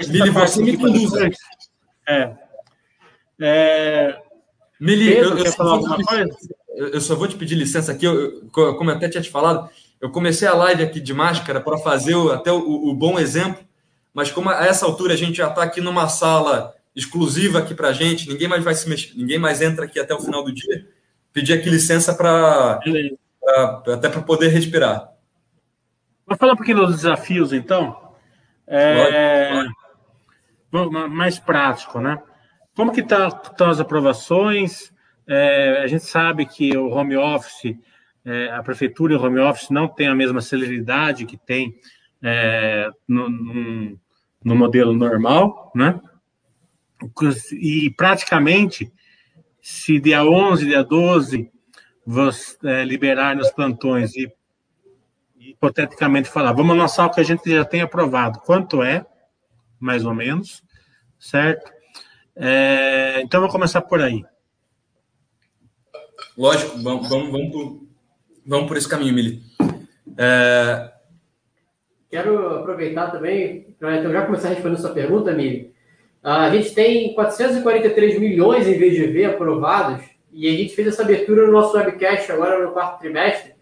Mili, 0.09 0.31
você 0.31 0.63
me 0.63 0.77
conduz. 0.77 1.13
É. 2.09 2.33
é... 3.41 4.19
Mili, 4.81 5.13
eu, 5.13 5.37
eu, 5.37 5.53
só 5.53 5.79
eu, 6.75 7.01
só 7.01 7.15
vou 7.15 7.29
te 7.29 7.37
pedir 7.37 7.55
licença 7.55 7.93
aqui, 7.93 8.07
eu, 8.07 8.49
como 8.51 8.91
eu 8.91 8.97
até 8.97 9.09
tinha 9.09 9.23
te 9.23 9.31
falado, 9.31 9.69
eu 10.01 10.11
comecei 10.11 10.49
a 10.49 10.55
live 10.55 10.83
aqui 10.83 10.99
de 11.01 11.13
máscara 11.13 11.61
para 11.61 11.77
fazer 11.77 12.15
o, 12.15 12.33
até 12.33 12.51
o, 12.51 12.59
o, 12.59 12.95
bom 12.95 13.19
exemplo, 13.19 13.63
mas 14.15 14.31
como 14.31 14.49
a 14.49 14.65
essa 14.65 14.87
altura 14.87 15.13
a 15.13 15.17
gente 15.17 15.37
já 15.37 15.49
está 15.49 15.63
aqui 15.63 15.81
numa 15.81 16.09
sala 16.09 16.75
exclusiva 16.97 17.59
aqui 17.59 17.75
para 17.75 17.93
gente, 17.93 18.29
ninguém 18.29 18.49
mais 18.49 18.65
vai 18.65 18.75
se 18.75 18.89
mexer, 18.89 19.13
ninguém 19.15 19.39
mais 19.39 19.61
entra 19.61 19.85
aqui 19.85 20.01
até 20.01 20.15
o 20.15 20.21
final 20.21 20.43
do 20.43 20.53
dia, 20.53 20.87
pedir 21.33 21.53
aqui 21.53 21.69
licença 21.69 22.15
para 22.15 22.81
até 23.93 24.09
para 24.09 24.23
poder 24.23 24.49
respirar. 24.49 25.11
Vou 26.27 26.37
falar 26.37 26.53
um 26.53 26.57
pouquinho 26.57 26.79
dos 26.79 26.97
desafios, 26.97 27.53
então. 27.53 28.15
É, 28.67 29.65
mais 31.11 31.39
prático, 31.39 32.01
né? 32.01 32.23
Como 32.77 32.93
que 32.93 33.03
tá, 33.03 33.27
estão 33.27 33.69
as 33.69 33.81
aprovações? 33.81 34.93
É, 35.27 35.83
a 35.83 35.87
gente 35.87 36.05
sabe 36.05 36.47
que 36.47 36.77
o 36.77 36.89
home 36.89 37.17
office, 37.17 37.77
é, 38.25 38.51
a 38.53 38.63
prefeitura 38.63 39.13
e 39.13 39.17
o 39.17 39.23
home 39.23 39.41
office 39.41 39.71
não 39.71 39.89
tem 39.89 40.07
a 40.07 40.15
mesma 40.15 40.41
celeridade 40.41 41.27
que 41.27 41.37
tem 41.37 41.75
é, 42.23 42.89
no, 43.09 43.29
no, 43.29 43.99
no 44.45 44.57
modelo 44.57 44.93
normal, 44.93 45.73
né? 45.75 46.01
E 47.53 47.91
praticamente, 47.97 48.93
se 49.61 49.99
dia 49.99 50.25
11, 50.25 50.67
dia 50.67 50.85
12 50.85 51.51
você, 52.11 52.57
é, 52.65 52.85
liberar 52.85 53.37
nos 53.37 53.51
plantões 53.53 54.17
e, 54.17 54.29
hipoteticamente 55.39 56.29
falar, 56.29 56.53
vamos 56.53 56.77
lançar 56.77 57.07
o 57.07 57.11
que 57.11 57.21
a 57.21 57.25
gente 57.25 57.49
já 57.49 57.65
tem 57.65 57.83
aprovado. 57.83 58.41
Quanto 58.41 58.83
é, 58.83 59.07
mais 59.79 60.05
ou 60.05 60.13
menos, 60.13 60.63
certo? 61.21 61.73
É, 62.35 63.21
então, 63.23 63.41
vou 63.41 63.49
começar 63.49 63.81
por 63.83 64.03
aí. 64.03 64.25
Lógico, 66.37 66.79
vamos, 66.83 67.09
vamos, 67.09 67.31
vamos, 67.31 67.53
por, 67.53 67.81
vamos 68.45 68.67
por 68.67 68.77
esse 68.77 68.89
caminho, 68.89 69.15
Mili. 69.15 69.43
É... 70.19 70.93
Quero 72.11 72.57
aproveitar 72.57 73.13
também 73.13 73.77
para 73.79 73.99
então, 73.99 74.13
já 74.13 74.27
começar 74.27 74.49
a 74.49 74.53
responder 74.53 74.79
sua 74.79 74.91
pergunta, 74.91 75.33
Mili. 75.33 75.73
A 76.23 76.51
gente 76.51 76.75
tem 76.75 77.15
443 77.15 78.19
milhões 78.19 78.67
em 78.67 78.75
VGV 78.75 79.27
aprovados 79.27 80.03
e 80.33 80.49
a 80.49 80.53
gente 80.53 80.75
fez 80.75 80.89
essa 80.89 81.03
abertura 81.03 81.47
no 81.47 81.53
nosso 81.53 81.77
webcast 81.77 82.31
agora 82.31 82.65
no 82.65 82.73
quarto 82.73 83.01
trimestre, 83.01 83.53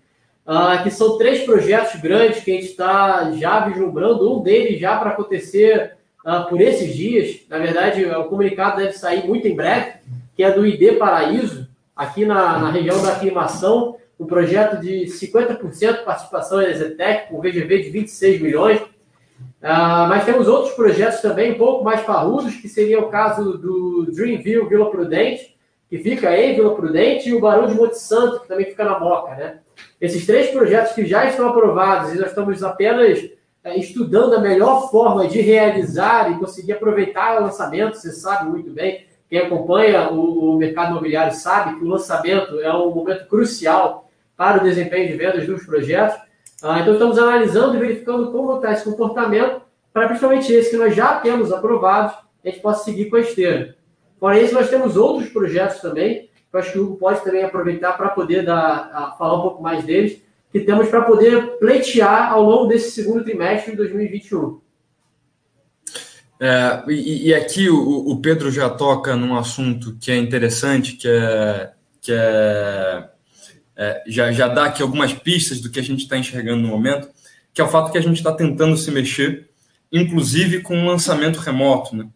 uh, 0.47 0.83
que 0.83 0.91
são 0.91 1.19
três 1.19 1.45
projetos 1.45 2.01
grandes 2.01 2.43
que 2.43 2.51
a 2.51 2.55
gente 2.55 2.67
está 2.67 3.33
já 3.33 3.61
vislumbrando, 3.61 4.33
um 4.33 4.43
deles 4.43 4.79
já 4.79 4.97
para 4.97 5.11
acontecer 5.11 5.97
uh, 6.25 6.49
por 6.49 6.61
esses 6.61 6.95
dias. 6.95 7.41
Na 7.49 7.59
verdade, 7.59 8.05
o 8.05 8.25
comunicado 8.25 8.79
deve 8.79 8.93
sair 8.93 9.27
muito 9.27 9.47
em 9.47 9.57
breve, 9.57 9.95
que 10.37 10.43
é 10.43 10.51
do 10.51 10.67
ID 10.67 10.99
Paraíso, 10.99 11.69
aqui 11.97 12.25
na, 12.25 12.59
na 12.59 12.71
região 12.71 13.03
da 13.03 13.13
aclimação, 13.13 13.97
um 14.19 14.27
projeto 14.27 14.81
de 14.81 15.05
50% 15.07 15.99
de 15.99 16.05
participação 16.05 16.61
em 16.61 16.75
Zetec, 16.75 17.29
com 17.29 17.41
VGV 17.41 17.83
de 17.83 17.91
26 17.91 18.41
milhões. 18.41 18.81
Uh, 18.81 20.07
mas 20.09 20.25
temos 20.25 20.47
outros 20.47 20.75
projetos 20.75 21.21
também, 21.21 21.53
um 21.53 21.59
pouco 21.59 21.85
mais 21.85 22.03
parrudos, 22.03 22.55
que 22.57 22.69
seria 22.69 23.01
o 23.01 23.09
caso 23.09 23.59
do 23.59 24.07
Dreamville 24.13 24.69
Vila 24.69 24.91
Prudente, 24.91 25.58
que 25.89 25.99
fica 25.99 26.37
em 26.37 26.55
Vila 26.55 26.75
Prudente, 26.75 27.29
e 27.29 27.35
o 27.35 27.41
Barão 27.41 27.67
de 27.67 27.75
Monte 27.75 27.99
Santo, 27.99 28.41
que 28.41 28.49
também 28.49 28.67
fica 28.67 28.85
na 28.85 28.99
Moca. 28.99 29.35
Né? 29.35 29.59
Esses 30.01 30.27
três 30.27 30.51
projetos 30.51 30.93
que 30.93 31.07
já 31.07 31.27
estão 31.27 31.49
aprovados 31.49 32.13
e 32.13 32.19
nós 32.19 32.29
estamos 32.29 32.63
apenas 32.63 33.19
uh, 33.21 33.71
estudando 33.77 34.35
a 34.35 34.41
melhor 34.41 34.91
forma 34.91 35.27
de 35.27 35.41
realizar 35.41 36.31
e 36.31 36.39
conseguir 36.39 36.73
aproveitar 36.73 37.39
o 37.39 37.45
lançamento, 37.45 37.97
você 37.97 38.13
sabe 38.13 38.51
muito 38.51 38.71
bem, 38.71 39.07
quem 39.31 39.41
acompanha 39.41 40.11
o, 40.11 40.55
o 40.55 40.57
mercado 40.57 40.91
imobiliário 40.93 41.35
sabe 41.35 41.79
que 41.79 41.85
o 41.85 41.89
lançamento 41.89 42.61
é 42.61 42.73
um 42.73 42.91
momento 42.91 43.27
crucial 43.27 44.11
para 44.37 44.59
o 44.59 44.65
desempenho 44.65 45.09
de 45.09 45.15
vendas 45.15 45.47
dos 45.47 45.65
projetos. 45.65 46.17
Ah, 46.63 46.81
então, 46.81 46.95
estamos 46.95 47.19
analisando 47.19 47.77
e 47.77 47.81
verificando 47.81 48.33
como 48.33 48.57
está 48.57 48.73
esse 48.73 48.85
comportamento, 48.85 49.63
para 49.93 50.07
principalmente 50.07 50.53
esse 50.53 50.71
que 50.71 50.77
nós 50.77 50.95
já 50.95 51.21
temos 51.21 51.53
aprovados, 51.53 52.15
a 52.45 52.49
gente 52.49 52.61
possa 52.61 52.85
seguir 52.85 53.07
com 53.11 53.17
a 53.17 53.21
esteira. 53.21 53.77
Fora 54.19 54.41
isso, 54.41 54.55
nós 54.55 54.69
temos 54.69 54.97
outros 54.97 55.29
projetos 55.31 55.81
também, 55.81 56.29
que 56.51 56.57
eu 56.57 56.61
acho 56.61 56.73
que 56.73 56.79
o 56.79 56.85
Hugo 56.85 56.97
pode 56.97 57.23
também 57.23 57.45
aproveitar 57.45 57.93
para 57.93 58.09
poder 58.09 58.45
dar, 58.45 58.91
a, 58.93 59.15
falar 59.19 59.39
um 59.39 59.43
pouco 59.43 59.63
mais 59.63 59.85
deles, 59.85 60.21
que 60.51 60.61
temos 60.61 60.89
para 60.89 61.03
poder 61.03 61.59
pleitear 61.59 62.33
ao 62.33 62.43
longo 62.43 62.67
desse 62.67 62.91
segundo 62.91 63.23
trimestre 63.23 63.73
de 63.73 63.77
2021. 63.77 64.61
É, 66.41 66.85
e, 66.89 67.29
e, 67.29 67.35
aqui 67.35 67.69
o, 67.69 68.11
o, 68.11 68.21
Pedro 68.21 68.51
já 68.51 68.71
toca 68.71 69.17
num 69.17 69.37
assunto 69.37 69.97
que 70.01 70.13
é 70.13 70.17
interessante, 70.17 70.93
que 70.93 71.09
é, 71.09 71.73
que 72.01 72.13
é 72.13 73.09
é, 73.81 74.03
já, 74.09 74.33
já 74.33 74.49
dá 74.49 74.65
aqui 74.65 74.83
algumas 74.83 75.13
pistas 75.13 75.61
do 75.61 75.71
que 75.71 75.79
a 75.79 75.83
gente 75.83 76.01
está 76.01 76.19
enxergando 76.19 76.61
no 76.61 76.69
momento, 76.69 77.09
que 77.55 77.61
é 77.61 77.65
o 77.65 77.69
fato 77.69 77.93
que 77.93 77.99
a 77.99 78.01
gente 78.01 78.17
está 78.17 78.33
tentando 78.33 78.77
se 78.77 78.91
mexer, 78.91 79.49
inclusive 79.93 80.63
com 80.63 80.83
o 80.83 80.87
lançamento 80.87 81.39
remoto. 81.39 81.95
Né? 81.95 82.09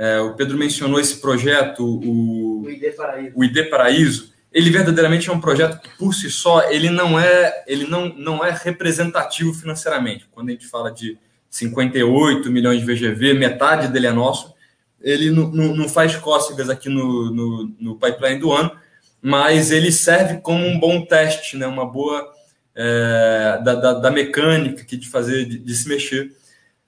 É, 0.00 0.18
o 0.18 0.32
Pedro 0.32 0.56
mencionou 0.56 0.98
esse 0.98 1.20
projeto, 1.20 1.84
o, 1.84 2.62
o, 2.62 2.70
ID 2.70 2.96
Paraíso. 2.96 3.32
o 3.36 3.44
ID 3.44 3.68
Paraíso. 3.68 4.32
Ele 4.50 4.70
verdadeiramente 4.70 5.28
é 5.28 5.32
um 5.32 5.40
projeto 5.42 5.78
que, 5.78 5.90
por 5.98 6.14
si 6.14 6.30
só, 6.30 6.70
ele 6.70 6.88
não 6.88 7.20
é, 7.20 7.64
ele 7.66 7.86
não, 7.86 8.08
não 8.08 8.42
é 8.42 8.50
representativo 8.50 9.52
financeiramente. 9.52 10.26
Quando 10.30 10.48
a 10.48 10.52
gente 10.52 10.66
fala 10.66 10.90
de 10.90 11.18
58 11.50 12.50
milhões 12.50 12.80
de 12.80 12.86
VGV, 12.86 13.34
metade 13.34 13.88
dele 13.88 14.06
é 14.06 14.10
nosso, 14.10 14.54
ele 15.02 15.30
não, 15.30 15.50
não, 15.50 15.76
não 15.76 15.86
faz 15.86 16.16
cócegas 16.16 16.70
aqui 16.70 16.88
no, 16.88 17.30
no, 17.30 17.74
no 17.78 17.94
pipeline 17.96 18.40
do 18.40 18.52
ano, 18.52 18.72
mas 19.20 19.70
ele 19.70 19.92
serve 19.92 20.38
como 20.38 20.66
um 20.66 20.80
bom 20.80 21.04
teste, 21.04 21.58
né? 21.58 21.66
uma 21.66 21.84
boa 21.84 22.26
é, 22.74 23.60
da, 23.62 23.74
da, 23.74 23.92
da, 23.92 24.10
mecânica 24.10 24.82
que 24.82 24.96
de 24.96 25.10
fazer, 25.10 25.44
de, 25.44 25.58
de 25.58 25.74
se 25.74 25.86
mexer. 25.86 26.32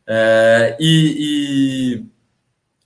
É, 0.06 0.78
e, 0.80 2.00
e, 2.00 2.12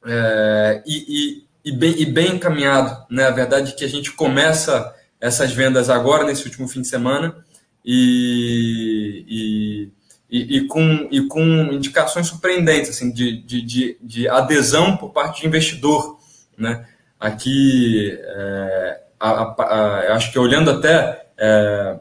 é, 0.06 0.82
e, 0.86 1.44
e, 1.64 1.72
bem, 1.72 1.94
e 2.00 2.06
bem 2.06 2.36
encaminhado. 2.36 3.06
Né? 3.10 3.24
A 3.24 3.30
verdade 3.30 3.72
é 3.72 3.74
que 3.74 3.84
a 3.84 3.88
gente 3.88 4.12
começa 4.12 4.94
essas 5.20 5.52
vendas 5.52 5.90
agora, 5.90 6.24
nesse 6.24 6.44
último 6.44 6.68
fim 6.68 6.80
de 6.80 6.88
semana, 6.88 7.36
e, 7.84 9.24
e, 9.28 9.90
e, 10.30 10.56
e, 10.56 10.66
com, 10.66 11.08
e 11.10 11.26
com 11.26 11.42
indicações 11.72 12.26
surpreendentes 12.26 12.90
assim, 12.90 13.12
de, 13.12 13.42
de, 13.42 13.62
de, 13.62 13.98
de 14.00 14.28
adesão 14.28 14.96
por 14.96 15.10
parte 15.10 15.40
de 15.40 15.46
investidor. 15.46 16.18
Né? 16.56 16.86
Aqui, 17.18 18.16
é, 18.20 19.00
a, 19.18 19.30
a, 19.30 19.62
a, 19.62 20.16
acho 20.16 20.30
que 20.30 20.38
olhando 20.38 20.70
até, 20.70 21.26
é, 21.38 21.98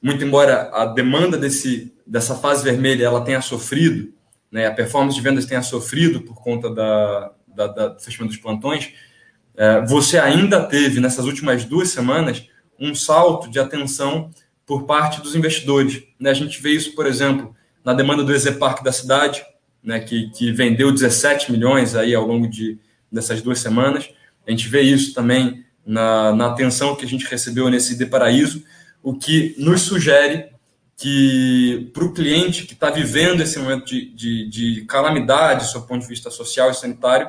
muito 0.00 0.24
embora 0.24 0.70
a 0.72 0.86
demanda 0.86 1.36
desse, 1.36 1.92
dessa 2.06 2.34
fase 2.34 2.64
vermelha 2.64 3.04
ela 3.04 3.24
tenha 3.24 3.40
sofrido, 3.40 4.12
né, 4.52 4.66
a 4.66 4.70
performance 4.70 5.16
de 5.16 5.22
vendas 5.22 5.46
tenha 5.46 5.62
sofrido 5.62 6.20
por 6.20 6.34
conta 6.34 6.72
da, 6.72 7.32
da, 7.48 7.66
da 7.66 7.88
do 7.88 8.00
fechamento 8.00 8.34
dos 8.34 8.42
plantões, 8.42 8.92
é, 9.56 9.80
você 9.86 10.18
ainda 10.18 10.62
teve 10.62 11.00
nessas 11.00 11.24
últimas 11.24 11.64
duas 11.64 11.88
semanas 11.88 12.46
um 12.78 12.94
salto 12.94 13.50
de 13.50 13.58
atenção 13.58 14.30
por 14.66 14.84
parte 14.84 15.22
dos 15.22 15.34
investidores. 15.34 16.02
Né? 16.20 16.30
A 16.30 16.34
gente 16.34 16.60
vê 16.60 16.70
isso, 16.70 16.94
por 16.94 17.06
exemplo, 17.06 17.54
na 17.84 17.94
demanda 17.94 18.22
do 18.22 18.58
Park 18.58 18.82
da 18.82 18.92
cidade, 18.92 19.42
né, 19.82 19.98
que, 20.00 20.30
que 20.30 20.52
vendeu 20.52 20.92
17 20.92 21.50
milhões 21.50 21.96
aí 21.96 22.14
ao 22.14 22.26
longo 22.26 22.46
de, 22.48 22.78
dessas 23.10 23.42
duas 23.42 23.58
semanas. 23.58 24.08
A 24.46 24.50
gente 24.50 24.68
vê 24.68 24.82
isso 24.82 25.14
também 25.14 25.64
na, 25.84 26.32
na 26.34 26.46
atenção 26.48 26.94
que 26.94 27.04
a 27.04 27.08
gente 27.08 27.26
recebeu 27.26 27.68
nesse 27.68 27.96
De 27.96 28.06
Paraíso, 28.06 28.62
o 29.02 29.14
que 29.14 29.54
nos 29.58 29.82
sugere 29.82 30.51
que 31.02 31.90
para 31.92 32.04
o 32.04 32.12
cliente 32.12 32.64
que 32.64 32.74
está 32.74 32.88
vivendo 32.88 33.40
esse 33.40 33.58
momento 33.58 33.86
de, 33.86 34.14
de, 34.14 34.48
de 34.48 34.84
calamidade, 34.84 35.72
do 35.72 35.82
ponto 35.82 36.02
de 36.02 36.06
vista 36.06 36.30
social 36.30 36.70
e 36.70 36.74
sanitário, 36.74 37.28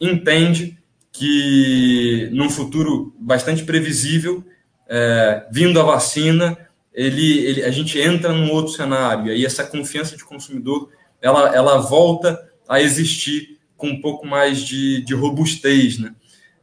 entende 0.00 0.76
que 1.12 2.28
num 2.32 2.50
futuro 2.50 3.14
bastante 3.20 3.62
previsível, 3.62 4.44
é, 4.88 5.46
vindo 5.52 5.78
a 5.78 5.84
vacina, 5.84 6.58
ele, 6.92 7.38
ele, 7.38 7.62
a 7.62 7.70
gente 7.70 8.00
entra 8.00 8.32
num 8.32 8.50
outro 8.50 8.72
cenário, 8.72 9.28
e 9.28 9.30
aí 9.30 9.46
essa 9.46 9.64
confiança 9.64 10.16
de 10.16 10.24
consumidor 10.24 10.90
ela, 11.22 11.54
ela 11.54 11.78
volta 11.78 12.50
a 12.68 12.80
existir 12.80 13.60
com 13.76 13.90
um 13.90 14.00
pouco 14.00 14.26
mais 14.26 14.58
de, 14.58 15.04
de 15.04 15.14
robustez. 15.14 16.00
Né? 16.00 16.12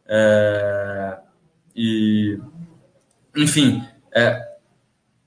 É, 0.05 1.17
e, 1.73 2.37
enfim, 3.37 3.81
é, 4.13 4.50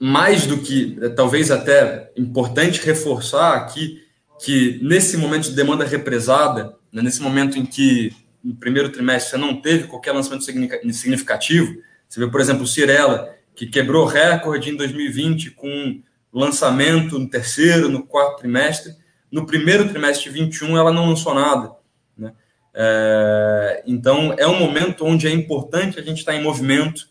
mais 0.05 0.47
do 0.47 0.59
que, 0.59 0.99
é, 1.01 1.09
talvez 1.09 1.51
até 1.51 2.12
importante 2.14 2.85
reforçar 2.85 3.55
aqui, 3.55 4.03
que 4.38 4.79
nesse 4.83 5.17
momento 5.17 5.45
de 5.45 5.55
demanda 5.55 5.83
represada, 5.83 6.77
né, 6.93 7.01
nesse 7.01 7.23
momento 7.23 7.59
em 7.59 7.64
que 7.64 8.14
no 8.45 8.55
primeiro 8.55 8.90
trimestre 8.90 9.31
você 9.31 9.37
não 9.38 9.62
teve 9.62 9.87
qualquer 9.87 10.12
lançamento 10.12 10.45
significativo, 10.45 11.81
você 12.07 12.21
vê, 12.21 12.31
por 12.31 12.38
exemplo, 12.38 12.64
o 12.64 12.67
Cirela, 12.67 13.35
que 13.55 13.67
quebrou 13.67 14.05
recorde 14.05 14.69
em 14.69 14.77
2020 14.77 15.53
com 15.53 16.03
lançamento 16.31 17.19
no 17.19 17.27
terceiro, 17.27 17.88
no 17.88 18.05
quarto 18.05 18.40
trimestre. 18.40 18.93
No 19.33 19.47
primeiro 19.47 19.88
trimestre 19.88 20.31
de 20.31 20.38
21, 20.38 20.77
ela 20.77 20.93
não 20.93 21.09
lançou 21.09 21.35
nada. 21.35 21.73
Né? 22.14 22.35
É, 22.75 23.83
então, 23.87 24.35
é 24.37 24.47
um 24.47 24.59
momento 24.59 25.07
onde 25.07 25.27
é 25.27 25.31
importante 25.31 25.99
a 25.99 26.03
gente 26.03 26.19
estar 26.19 26.35
em 26.35 26.43
movimento, 26.43 27.09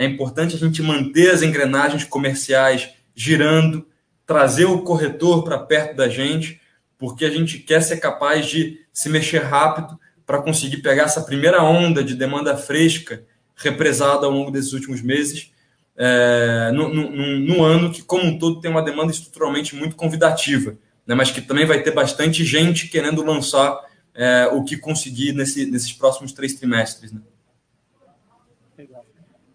é 0.00 0.06
importante 0.06 0.56
a 0.56 0.58
gente 0.58 0.80
manter 0.82 1.30
as 1.30 1.42
engrenagens 1.42 2.04
comerciais 2.04 2.88
girando, 3.14 3.86
trazer 4.24 4.64
o 4.64 4.80
corretor 4.80 5.44
para 5.44 5.58
perto 5.58 5.94
da 5.94 6.08
gente, 6.08 6.58
porque 6.96 7.22
a 7.26 7.30
gente 7.30 7.58
quer 7.58 7.82
ser 7.82 7.98
capaz 7.98 8.46
de 8.46 8.80
se 8.90 9.10
mexer 9.10 9.40
rápido 9.40 10.00
para 10.24 10.40
conseguir 10.40 10.78
pegar 10.78 11.02
essa 11.02 11.20
primeira 11.20 11.62
onda 11.62 12.02
de 12.02 12.14
demanda 12.14 12.56
fresca 12.56 13.22
represada 13.54 14.24
ao 14.24 14.32
longo 14.32 14.50
desses 14.50 14.72
últimos 14.72 15.02
meses, 15.02 15.52
é, 15.94 16.70
no, 16.72 16.88
no, 16.88 17.38
no, 17.40 17.62
ano 17.62 17.92
que, 17.92 18.00
como 18.00 18.24
um 18.24 18.38
todo, 18.38 18.58
tem 18.58 18.70
uma 18.70 18.82
demanda 18.82 19.12
estruturalmente 19.12 19.76
muito 19.76 19.96
convidativa, 19.96 20.78
né, 21.06 21.14
mas 21.14 21.30
que 21.30 21.42
também 21.42 21.66
vai 21.66 21.82
ter 21.82 21.90
bastante 21.90 22.42
gente 22.42 22.88
querendo 22.88 23.22
lançar 23.22 23.78
é, 24.14 24.48
o 24.50 24.64
que 24.64 24.78
conseguir 24.78 25.34
nesse, 25.34 25.66
nesses 25.66 25.92
próximos 25.92 26.32
três 26.32 26.54
trimestres. 26.54 27.12
Né? 27.12 27.20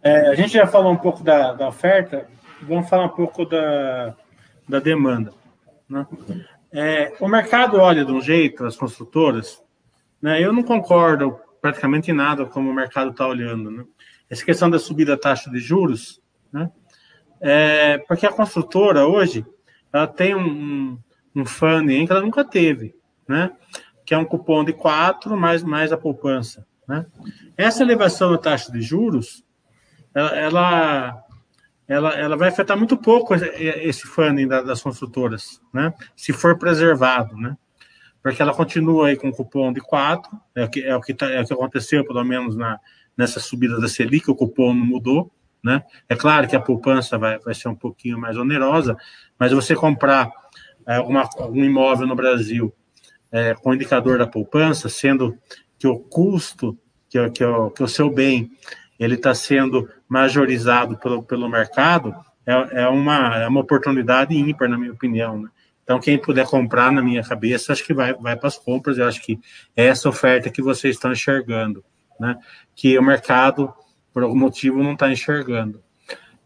É, 0.05 0.29
a 0.29 0.35
gente 0.35 0.53
já 0.53 0.67
falou 0.67 0.91
um 0.91 0.97
pouco 0.97 1.23
da, 1.23 1.53
da, 1.53 1.67
oferta, 1.67 2.27
vamos 2.61 2.87
falar 2.87 3.05
um 3.05 3.15
pouco 3.15 3.43
da, 3.43 4.15
da 4.69 4.79
demanda. 4.79 5.33
Né? 5.89 6.05
É, 6.71 7.13
o 7.19 7.27
mercado 7.27 7.77
olha 7.77 8.05
de 8.05 8.11
um 8.11 8.21
jeito, 8.21 8.65
as 8.65 8.75
construtoras, 8.75 9.63
né? 10.21 10.39
eu 10.39 10.53
não 10.53 10.61
concordo 10.61 11.39
praticamente 11.59 12.11
em 12.11 12.13
nada 12.13 12.45
como 12.45 12.69
o 12.69 12.73
mercado 12.73 13.09
está 13.09 13.25
olhando. 13.27 13.71
Né? 13.71 13.83
Essa 14.29 14.45
questão 14.45 14.69
da 14.69 14.77
subida 14.77 15.13
da 15.15 15.21
taxa 15.21 15.49
de 15.49 15.57
juros, 15.57 16.21
né? 16.53 16.69
É, 17.41 17.97
porque 18.07 18.27
a 18.27 18.31
construtora 18.31 19.07
hoje 19.07 19.43
ela 19.91 20.05
tem 20.05 20.35
um, 20.35 20.39
um, 20.39 20.99
um 21.35 21.45
funding 21.45 22.05
que 22.05 22.11
ela 22.11 22.21
nunca 22.21 22.45
teve, 22.45 22.95
né? 23.27 23.51
que 24.05 24.13
é 24.13 24.17
um 24.19 24.25
cupom 24.25 24.63
de 24.63 24.71
4 24.71 25.35
mais, 25.35 25.63
mais 25.63 25.91
a 25.91 25.97
poupança. 25.97 26.63
Né? 26.87 27.07
Essa 27.57 27.81
elevação 27.81 28.31
da 28.31 28.37
taxa 28.37 28.71
de 28.71 28.81
juros, 28.81 29.44
ela, 30.15 31.23
ela, 31.87 32.13
ela, 32.15 32.37
vai 32.37 32.49
afetar 32.49 32.77
muito 32.77 32.97
pouco 32.97 33.35
esse 33.35 34.07
funding 34.07 34.47
das 34.47 34.81
construtoras, 34.81 35.61
né? 35.73 35.93
se 36.15 36.31
for 36.31 36.57
preservado. 36.57 37.35
Né? 37.35 37.55
Porque 38.23 38.41
ela 38.41 38.53
continua 38.53 39.07
aí 39.07 39.17
com 39.17 39.31
cupom 39.31 39.71
de 39.71 39.81
4, 39.81 40.31
é 40.55 40.63
o 40.63 40.69
que, 40.69 40.83
é 40.83 40.95
o 40.95 41.01
que, 41.01 41.13
tá, 41.13 41.29
é 41.29 41.41
o 41.41 41.45
que 41.45 41.53
aconteceu, 41.53 42.05
pelo 42.05 42.23
menos, 42.23 42.55
na, 42.55 42.79
nessa 43.15 43.39
subida 43.39 43.79
da 43.79 43.87
Selic, 43.87 44.31
o 44.31 44.35
cupom 44.35 44.73
não 44.73 44.85
mudou. 44.85 45.31
Né? 45.63 45.83
É 46.07 46.15
claro 46.15 46.47
que 46.47 46.55
a 46.55 46.61
poupança 46.61 47.17
vai, 47.17 47.39
vai 47.39 47.53
ser 47.53 47.67
um 47.67 47.75
pouquinho 47.75 48.19
mais 48.19 48.37
onerosa, 48.37 48.95
mas 49.37 49.51
você 49.51 49.75
comprar 49.75 50.31
é, 50.87 50.99
uma, 50.99 51.27
um 51.49 51.63
imóvel 51.63 52.07
no 52.07 52.15
Brasil 52.15 52.73
é, 53.31 53.53
com 53.55 53.73
indicador 53.73 54.17
da 54.17 54.27
poupança, 54.27 54.87
sendo 54.87 55.37
que 55.77 55.87
o 55.87 55.99
custo, 55.99 56.77
que, 57.09 57.29
que, 57.31 57.43
o, 57.43 57.69
que 57.71 57.83
o 57.83 57.87
seu 57.87 58.09
bem, 58.09 58.51
ele 58.99 59.15
está 59.15 59.33
sendo 59.33 59.89
majorizado 60.07 60.97
pelo, 60.97 61.23
pelo 61.23 61.49
mercado, 61.49 62.13
é, 62.45 62.83
é, 62.83 62.87
uma, 62.87 63.37
é 63.37 63.47
uma 63.47 63.61
oportunidade 63.61 64.35
ímpar, 64.35 64.69
na 64.69 64.77
minha 64.77 64.91
opinião. 64.91 65.41
Né? 65.41 65.49
Então, 65.83 65.99
quem 65.99 66.17
puder 66.17 66.45
comprar 66.45 66.91
na 66.91 67.01
minha 67.01 67.23
cabeça, 67.23 67.73
acho 67.73 67.83
que 67.83 67.93
vai, 67.93 68.13
vai 68.13 68.35
para 68.35 68.47
as 68.47 68.57
compras. 68.57 68.97
Eu 68.97 69.07
acho 69.07 69.21
que 69.21 69.39
é 69.75 69.85
essa 69.85 70.09
oferta 70.09 70.49
que 70.49 70.61
vocês 70.61 70.95
estão 70.95 71.11
enxergando, 71.11 71.83
né? 72.19 72.37
Que 72.75 72.97
o 72.97 73.03
mercado, 73.03 73.71
por 74.11 74.23
algum 74.23 74.37
motivo, 74.37 74.81
não 74.81 74.93
está 74.93 75.11
enxergando. 75.11 75.83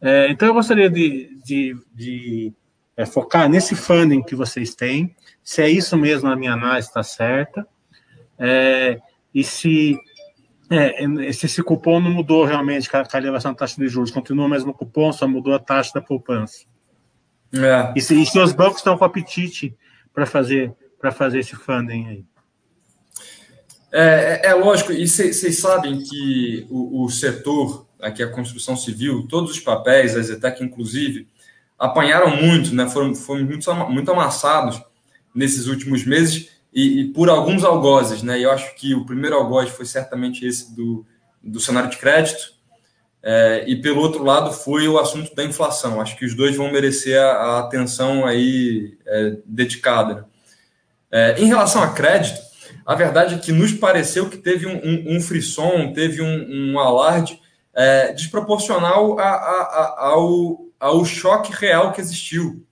É, 0.01 0.29
então, 0.29 0.47
eu 0.47 0.53
gostaria 0.53 0.89
de, 0.89 1.29
de, 1.43 1.77
de 1.93 2.53
é, 2.97 3.05
focar 3.05 3.47
nesse 3.49 3.75
funding 3.75 4.21
que 4.21 4.35
vocês 4.35 4.75
têm, 4.75 5.15
se 5.41 5.61
é 5.61 5.69
isso 5.69 5.97
mesmo 5.97 6.29
a 6.29 6.35
minha 6.35 6.51
análise 6.53 6.89
está 6.89 7.01
certa, 7.01 7.65
é, 8.37 8.99
e 9.33 9.41
se, 9.41 9.97
é, 10.69 11.33
se 11.33 11.47
esse 11.47 11.63
cupom 11.63 11.99
não 11.99 12.11
mudou 12.11 12.45
realmente 12.45 12.89
com 12.89 12.97
a, 12.97 13.05
com 13.05 13.17
a 13.17 13.19
elevação 13.19 13.51
da 13.51 13.57
taxa 13.57 13.75
de 13.79 13.87
juros, 13.87 14.11
continua 14.11 14.45
o 14.45 14.49
mesmo 14.49 14.73
cupom, 14.73 15.11
só 15.11 15.27
mudou 15.27 15.53
a 15.53 15.59
taxa 15.59 15.91
da 15.95 16.01
poupança. 16.01 16.65
É. 17.53 17.93
E, 17.95 18.01
se, 18.01 18.21
e 18.21 18.25
se 18.25 18.37
os 18.39 18.53
bancos 18.53 18.77
estão 18.77 18.97
com 18.97 19.03
apetite 19.03 19.75
para 20.13 20.25
fazer, 20.25 20.71
fazer 21.13 21.39
esse 21.39 21.55
funding 21.55 22.07
aí? 22.07 22.25
É, 23.91 24.41
é, 24.43 24.49
é 24.51 24.53
lógico, 24.53 24.91
e 24.91 25.07
vocês 25.07 25.57
sabem 25.57 26.03
que 26.03 26.67
o, 26.69 27.03
o, 27.03 27.09
setor, 27.09 27.87
aqui 27.99 28.21
a 28.21 28.29
construção 28.29 28.77
civil, 28.77 29.25
todos 29.27 29.49
os 29.49 29.59
papéis, 29.59 30.15
a 30.15 30.21
Zetec 30.21 30.63
inclusive, 30.63 31.27
apanharam 31.77 32.35
muito, 32.37 32.75
né? 32.75 32.87
foram, 32.87 33.15
foram 33.15 33.43
muito, 33.43 33.73
muito 33.89 34.11
amassados 34.11 34.79
nesses 35.33 35.65
últimos 35.65 36.05
meses 36.05 36.58
e, 36.73 37.01
e, 37.01 37.07
por 37.13 37.29
alguns 37.29 37.63
algozes. 37.63 38.21
Né? 38.23 38.39
Eu 38.39 38.51
acho 38.51 38.75
que 38.75 38.93
o 38.93 39.05
primeiro 39.05 39.35
algoz 39.35 39.69
foi 39.69 39.85
certamente 39.85 40.45
esse 40.45 40.75
do, 40.75 41.05
do 41.41 41.59
cenário 41.59 41.89
de 41.89 41.97
crédito, 41.97 42.59
é, 43.21 43.65
e 43.67 43.75
pelo 43.81 43.99
outro 43.99 44.23
lado 44.23 44.51
foi 44.53 44.87
o 44.87 44.97
assunto 44.97 45.35
da 45.35 45.43
inflação. 45.43 45.99
Acho 45.99 46.17
que 46.17 46.25
os 46.25 46.35
dois 46.35 46.55
vão 46.55 46.71
merecer 46.71 47.19
a, 47.19 47.31
a 47.31 47.59
atenção 47.59 48.25
aí 48.25 48.97
é, 49.05 49.37
dedicada. 49.45 50.25
É, 51.11 51.35
em 51.37 51.47
relação 51.47 51.83
a 51.83 51.89
crédito, 51.89 52.39
a 52.85 52.95
verdade 52.95 53.35
é 53.35 53.37
que 53.37 53.51
nos 53.51 53.73
pareceu 53.73 54.29
que 54.29 54.37
teve 54.37 54.65
um, 54.65 54.77
um, 54.77 55.17
um 55.17 55.21
frisson, 55.21 55.91
teve 55.91 56.21
um, 56.21 56.73
um 56.73 56.79
alarde 56.79 57.39
é, 57.73 58.13
desproporcional 58.13 59.19
a, 59.19 59.29
a, 59.29 59.95
ao, 60.07 60.65
ao 60.79 61.03
choque 61.05 61.51
real 61.51 61.91
que 61.91 62.01
existiu. 62.01 62.65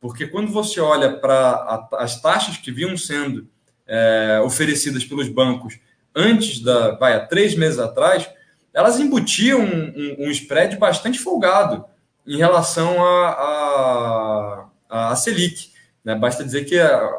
Porque 0.00 0.26
quando 0.26 0.52
você 0.52 0.80
olha 0.80 1.16
para 1.16 1.88
as 1.92 2.20
taxas 2.20 2.56
que 2.56 2.70
vinham 2.70 2.96
sendo 2.96 3.48
é, 3.86 4.40
oferecidas 4.44 5.04
pelos 5.04 5.28
bancos 5.28 5.78
antes 6.14 6.60
da, 6.60 6.92
vai, 6.92 7.14
há 7.14 7.20
três 7.20 7.54
meses 7.54 7.78
atrás, 7.78 8.28
elas 8.72 8.98
embutiam 8.98 9.60
um, 9.60 10.16
um, 10.20 10.26
um 10.26 10.30
spread 10.30 10.76
bastante 10.76 11.18
folgado 11.18 11.84
em 12.26 12.36
relação 12.36 13.02
a, 13.04 14.68
a, 14.88 15.10
a 15.10 15.16
Selic. 15.16 15.70
Né? 16.04 16.14
Basta 16.14 16.44
dizer 16.44 16.64
que 16.64 16.78
a, 16.78 17.10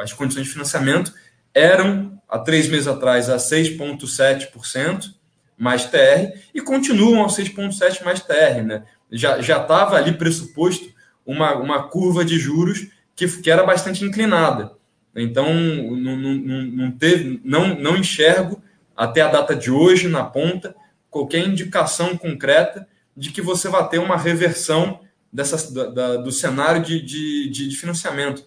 as 0.00 0.12
condições 0.12 0.46
de 0.46 0.52
financiamento 0.52 1.12
eram, 1.54 2.20
há 2.28 2.38
três 2.38 2.68
meses 2.68 2.86
atrás, 2.86 3.28
a 3.30 3.36
6,7% 3.36 5.14
mais 5.56 5.84
TR 5.84 6.38
e 6.54 6.60
continuam 6.60 7.24
a 7.24 7.28
6,7% 7.28 8.04
mais 8.04 8.20
TR. 8.20 8.62
Né? 8.64 8.84
Já 9.10 9.38
estava 9.38 9.96
ali 9.96 10.12
pressuposto 10.12 10.92
uma, 11.24 11.54
uma 11.54 11.88
curva 11.88 12.24
de 12.24 12.38
juros 12.38 12.88
que, 13.14 13.26
que 13.40 13.50
era 13.50 13.64
bastante 13.64 14.04
inclinada. 14.04 14.72
Então, 15.14 15.52
não, 15.52 16.16
não, 16.16 16.34
não, 16.34 16.90
teve, 16.92 17.40
não, 17.44 17.78
não 17.78 17.96
enxergo 17.96 18.62
até 18.96 19.20
a 19.20 19.28
data 19.28 19.54
de 19.54 19.70
hoje, 19.70 20.08
na 20.08 20.24
ponta, 20.24 20.74
qualquer 21.10 21.46
indicação 21.46 22.16
concreta 22.16 22.88
de 23.16 23.30
que 23.30 23.42
você 23.42 23.68
vai 23.68 23.86
ter 23.88 23.98
uma 23.98 24.16
reversão 24.16 25.00
dessa, 25.32 25.72
da, 25.72 25.86
da, 25.86 26.16
do 26.16 26.32
cenário 26.32 26.82
de, 26.82 27.00
de, 27.00 27.50
de, 27.50 27.76
financiamento. 27.76 28.44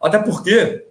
Até 0.00 0.18
porque, 0.18 0.84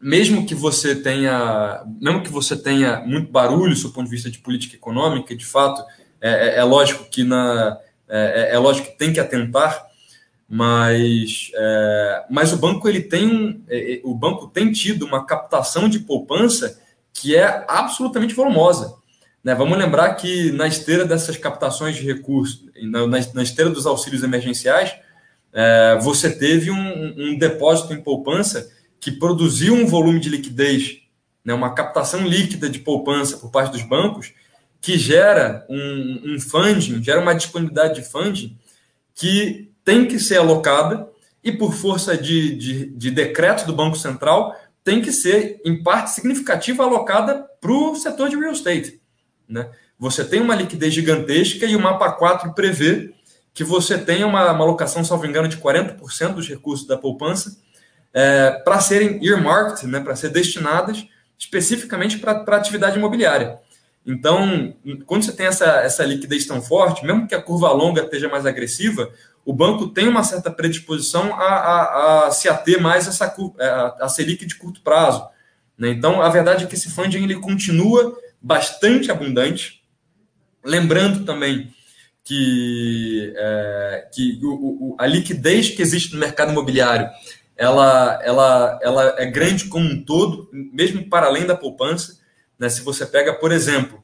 mesmo 0.00 0.46
que 0.46 0.54
você 0.54 0.94
tenha, 0.94 1.82
mesmo 2.00 2.22
que 2.22 2.30
você 2.30 2.56
tenha 2.56 3.00
muito 3.00 3.30
barulho 3.30 3.74
do 3.74 3.90
ponto 3.90 4.04
de 4.04 4.10
vista 4.10 4.30
de 4.30 4.38
política 4.38 4.76
econômica, 4.76 5.34
de 5.34 5.46
fato, 5.46 5.82
é, 6.20 6.30
é, 6.30 6.58
é 6.58 6.64
lógico 6.64 7.08
que 7.10 7.24
na, 7.24 7.78
é, 8.08 8.50
é, 8.50 8.54
é, 8.54 8.58
lógico 8.58 8.88
que 8.88 8.98
tem 8.98 9.12
que 9.12 9.20
atentar, 9.20 9.85
mas, 10.48 11.50
é, 11.54 12.24
mas 12.30 12.52
o 12.52 12.56
banco 12.56 12.88
ele 12.88 13.02
tem 13.02 13.64
é, 13.68 13.94
é, 13.94 14.00
o 14.04 14.14
banco 14.14 14.46
tem 14.46 14.70
tido 14.70 15.04
uma 15.04 15.26
captação 15.26 15.88
de 15.88 15.98
poupança 16.00 16.80
que 17.12 17.34
é 17.34 17.64
absolutamente 17.68 18.34
volumosa. 18.34 18.94
Né? 19.42 19.54
Vamos 19.54 19.78
lembrar 19.78 20.14
que 20.14 20.52
na 20.52 20.66
esteira 20.66 21.04
dessas 21.04 21.36
captações 21.36 21.96
de 21.96 22.02
recursos, 22.02 22.64
na, 22.82 23.06
na 23.06 23.42
esteira 23.42 23.70
dos 23.70 23.86
auxílios 23.86 24.22
emergenciais, 24.22 24.94
é, 25.52 25.98
você 26.00 26.30
teve 26.30 26.70
um, 26.70 27.14
um, 27.16 27.38
depósito 27.38 27.92
em 27.92 28.02
poupança 28.02 28.70
que 29.00 29.10
produziu 29.10 29.74
um 29.74 29.86
volume 29.86 30.20
de 30.20 30.28
liquidez, 30.28 30.98
né? 31.44 31.54
uma 31.54 31.74
captação 31.74 32.26
líquida 32.26 32.68
de 32.68 32.78
poupança 32.78 33.38
por 33.38 33.50
parte 33.50 33.72
dos 33.72 33.82
bancos, 33.82 34.32
que 34.80 34.98
gera 34.98 35.66
um, 35.68 36.34
um 36.34 36.40
funding, 36.40 37.02
gera 37.02 37.20
uma 37.20 37.34
disponibilidade 37.34 38.00
de 38.00 38.08
funding 38.08 38.56
que 39.14 39.65
tem 39.86 40.04
que 40.04 40.18
ser 40.18 40.38
alocada 40.38 41.08
e, 41.44 41.52
por 41.52 41.72
força 41.72 42.18
de, 42.18 42.56
de, 42.56 42.86
de 42.86 43.10
decreto 43.12 43.64
do 43.64 43.72
Banco 43.72 43.96
Central, 43.96 44.52
tem 44.82 45.00
que 45.00 45.12
ser, 45.12 45.60
em 45.64 45.80
parte 45.80 46.10
significativa, 46.10 46.82
alocada 46.82 47.46
para 47.60 47.70
o 47.70 47.94
setor 47.94 48.28
de 48.28 48.36
real 48.36 48.50
estate. 48.50 49.00
Né? 49.48 49.70
Você 49.96 50.24
tem 50.24 50.40
uma 50.40 50.56
liquidez 50.56 50.92
gigantesca 50.92 51.64
e 51.66 51.76
o 51.76 51.80
mapa 51.80 52.10
4 52.10 52.52
prevê 52.52 53.14
que 53.54 53.62
você 53.62 53.96
tenha 53.96 54.26
uma, 54.26 54.50
uma 54.50 54.64
alocação, 54.64 55.04
salvo 55.04 55.24
engano, 55.24 55.46
de 55.46 55.56
40% 55.56 56.34
dos 56.34 56.48
recursos 56.48 56.84
da 56.84 56.98
poupança 56.98 57.56
é, 58.12 58.50
para 58.64 58.80
serem 58.80 59.24
earmarked, 59.24 59.86
né, 59.86 60.00
para 60.00 60.16
ser 60.16 60.30
destinadas 60.30 61.06
especificamente 61.38 62.18
para 62.18 62.44
a 62.44 62.56
atividade 62.56 62.98
imobiliária. 62.98 63.58
Então, 64.04 64.74
quando 65.04 65.24
você 65.24 65.32
tem 65.32 65.46
essa, 65.46 65.66
essa 65.80 66.04
liquidez 66.04 66.46
tão 66.46 66.62
forte, 66.62 67.04
mesmo 67.04 67.26
que 67.26 67.34
a 67.34 67.42
curva 67.42 67.72
longa 67.72 68.02
esteja 68.02 68.28
mais 68.28 68.46
agressiva, 68.46 69.10
o 69.46 69.52
banco 69.52 69.86
tem 69.86 70.08
uma 70.08 70.24
certa 70.24 70.50
predisposição 70.50 71.32
a, 71.32 71.44
a, 71.44 72.26
a 72.26 72.30
se 72.32 72.48
ater 72.48 72.82
mais 72.82 73.06
a 73.06 73.10
essa 73.10 73.34
a, 73.60 74.04
a 74.04 74.08
Selic 74.08 74.44
de 74.44 74.56
curto 74.56 74.80
prazo. 74.80 75.24
Né? 75.78 75.90
Então, 75.90 76.20
a 76.20 76.28
verdade 76.28 76.64
é 76.64 76.66
que 76.66 76.74
esse 76.74 76.90
funding 76.90 77.22
ele 77.22 77.36
continua 77.36 78.18
bastante 78.42 79.08
abundante. 79.08 79.84
Lembrando 80.64 81.24
também 81.24 81.72
que, 82.24 83.32
é, 83.36 84.08
que 84.12 84.40
o, 84.42 84.48
o, 84.50 84.96
a 84.98 85.06
liquidez 85.06 85.70
que 85.70 85.80
existe 85.80 86.12
no 86.12 86.18
mercado 86.18 86.50
imobiliário 86.50 87.08
ela, 87.56 88.20
ela, 88.24 88.80
ela 88.82 89.14
é 89.16 89.26
grande 89.26 89.66
como 89.66 89.88
um 89.88 90.04
todo, 90.04 90.50
mesmo 90.52 91.08
para 91.08 91.26
além 91.26 91.46
da 91.46 91.56
poupança. 91.56 92.18
Né? 92.58 92.68
Se 92.68 92.82
você 92.82 93.06
pega, 93.06 93.32
por 93.32 93.52
exemplo, 93.52 94.02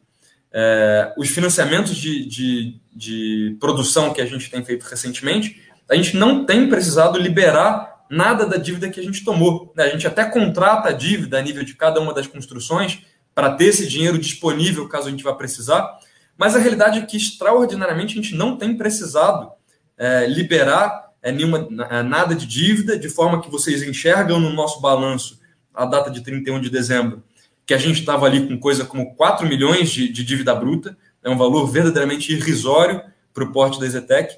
é, 0.52 1.12
os 1.16 1.28
financiamentos 1.28 1.96
de, 1.96 2.26
de, 2.26 2.80
de 2.94 3.56
produção 3.58 4.12
que 4.12 4.20
a 4.20 4.26
gente 4.26 4.50
tem 4.50 4.64
feito 4.64 4.84
recentemente, 4.84 5.62
a 5.88 5.94
gente 5.94 6.16
não 6.16 6.44
tem 6.44 6.68
precisado 6.68 7.18
liberar 7.18 8.04
nada 8.10 8.46
da 8.46 8.58
dívida 8.58 8.90
que 8.90 9.00
a 9.00 9.02
gente 9.02 9.24
tomou. 9.24 9.72
Né? 9.74 9.84
A 9.84 9.88
gente 9.88 10.06
até 10.06 10.24
contrata 10.24 10.90
a 10.90 10.92
dívida 10.92 11.38
a 11.38 11.42
nível 11.42 11.64
de 11.64 11.74
cada 11.74 12.00
uma 12.00 12.12
das 12.12 12.26
construções, 12.26 13.00
para 13.34 13.54
ter 13.54 13.66
esse 13.66 13.88
dinheiro 13.88 14.18
disponível 14.18 14.86
caso 14.86 15.08
a 15.08 15.10
gente 15.10 15.24
vá 15.24 15.32
precisar. 15.34 15.98
Mas 16.36 16.54
a 16.54 16.58
realidade 16.58 16.98
é 16.98 17.02
que, 17.06 17.16
extraordinariamente, 17.16 18.18
a 18.18 18.22
gente 18.22 18.34
não 18.34 18.56
tem 18.56 18.76
precisado 18.76 19.50
é, 19.96 20.26
liberar 20.26 21.10
é, 21.22 21.32
nenhuma, 21.32 21.66
é, 21.88 22.02
nada 22.02 22.34
de 22.34 22.46
dívida, 22.46 22.98
de 22.98 23.08
forma 23.08 23.40
que 23.40 23.50
vocês 23.50 23.82
enxergam 23.82 24.38
no 24.38 24.52
nosso 24.52 24.80
balanço 24.80 25.40
a 25.72 25.86
data 25.86 26.10
de 26.10 26.20
31 26.20 26.60
de 26.60 26.68
dezembro, 26.68 27.22
que 27.72 27.76
a 27.76 27.78
gente 27.78 28.00
estava 28.00 28.26
ali 28.26 28.46
com 28.46 28.58
coisa 28.58 28.84
como 28.84 29.14
4 29.14 29.48
milhões 29.48 29.90
de, 29.90 30.06
de 30.06 30.22
dívida 30.22 30.54
bruta, 30.54 30.94
é 31.24 31.30
um 31.30 31.38
valor 31.38 31.66
verdadeiramente 31.66 32.30
irrisório 32.30 33.00
para 33.32 33.44
o 33.44 33.50
porte 33.50 33.80
da 33.80 33.88
Zetec. 33.88 34.36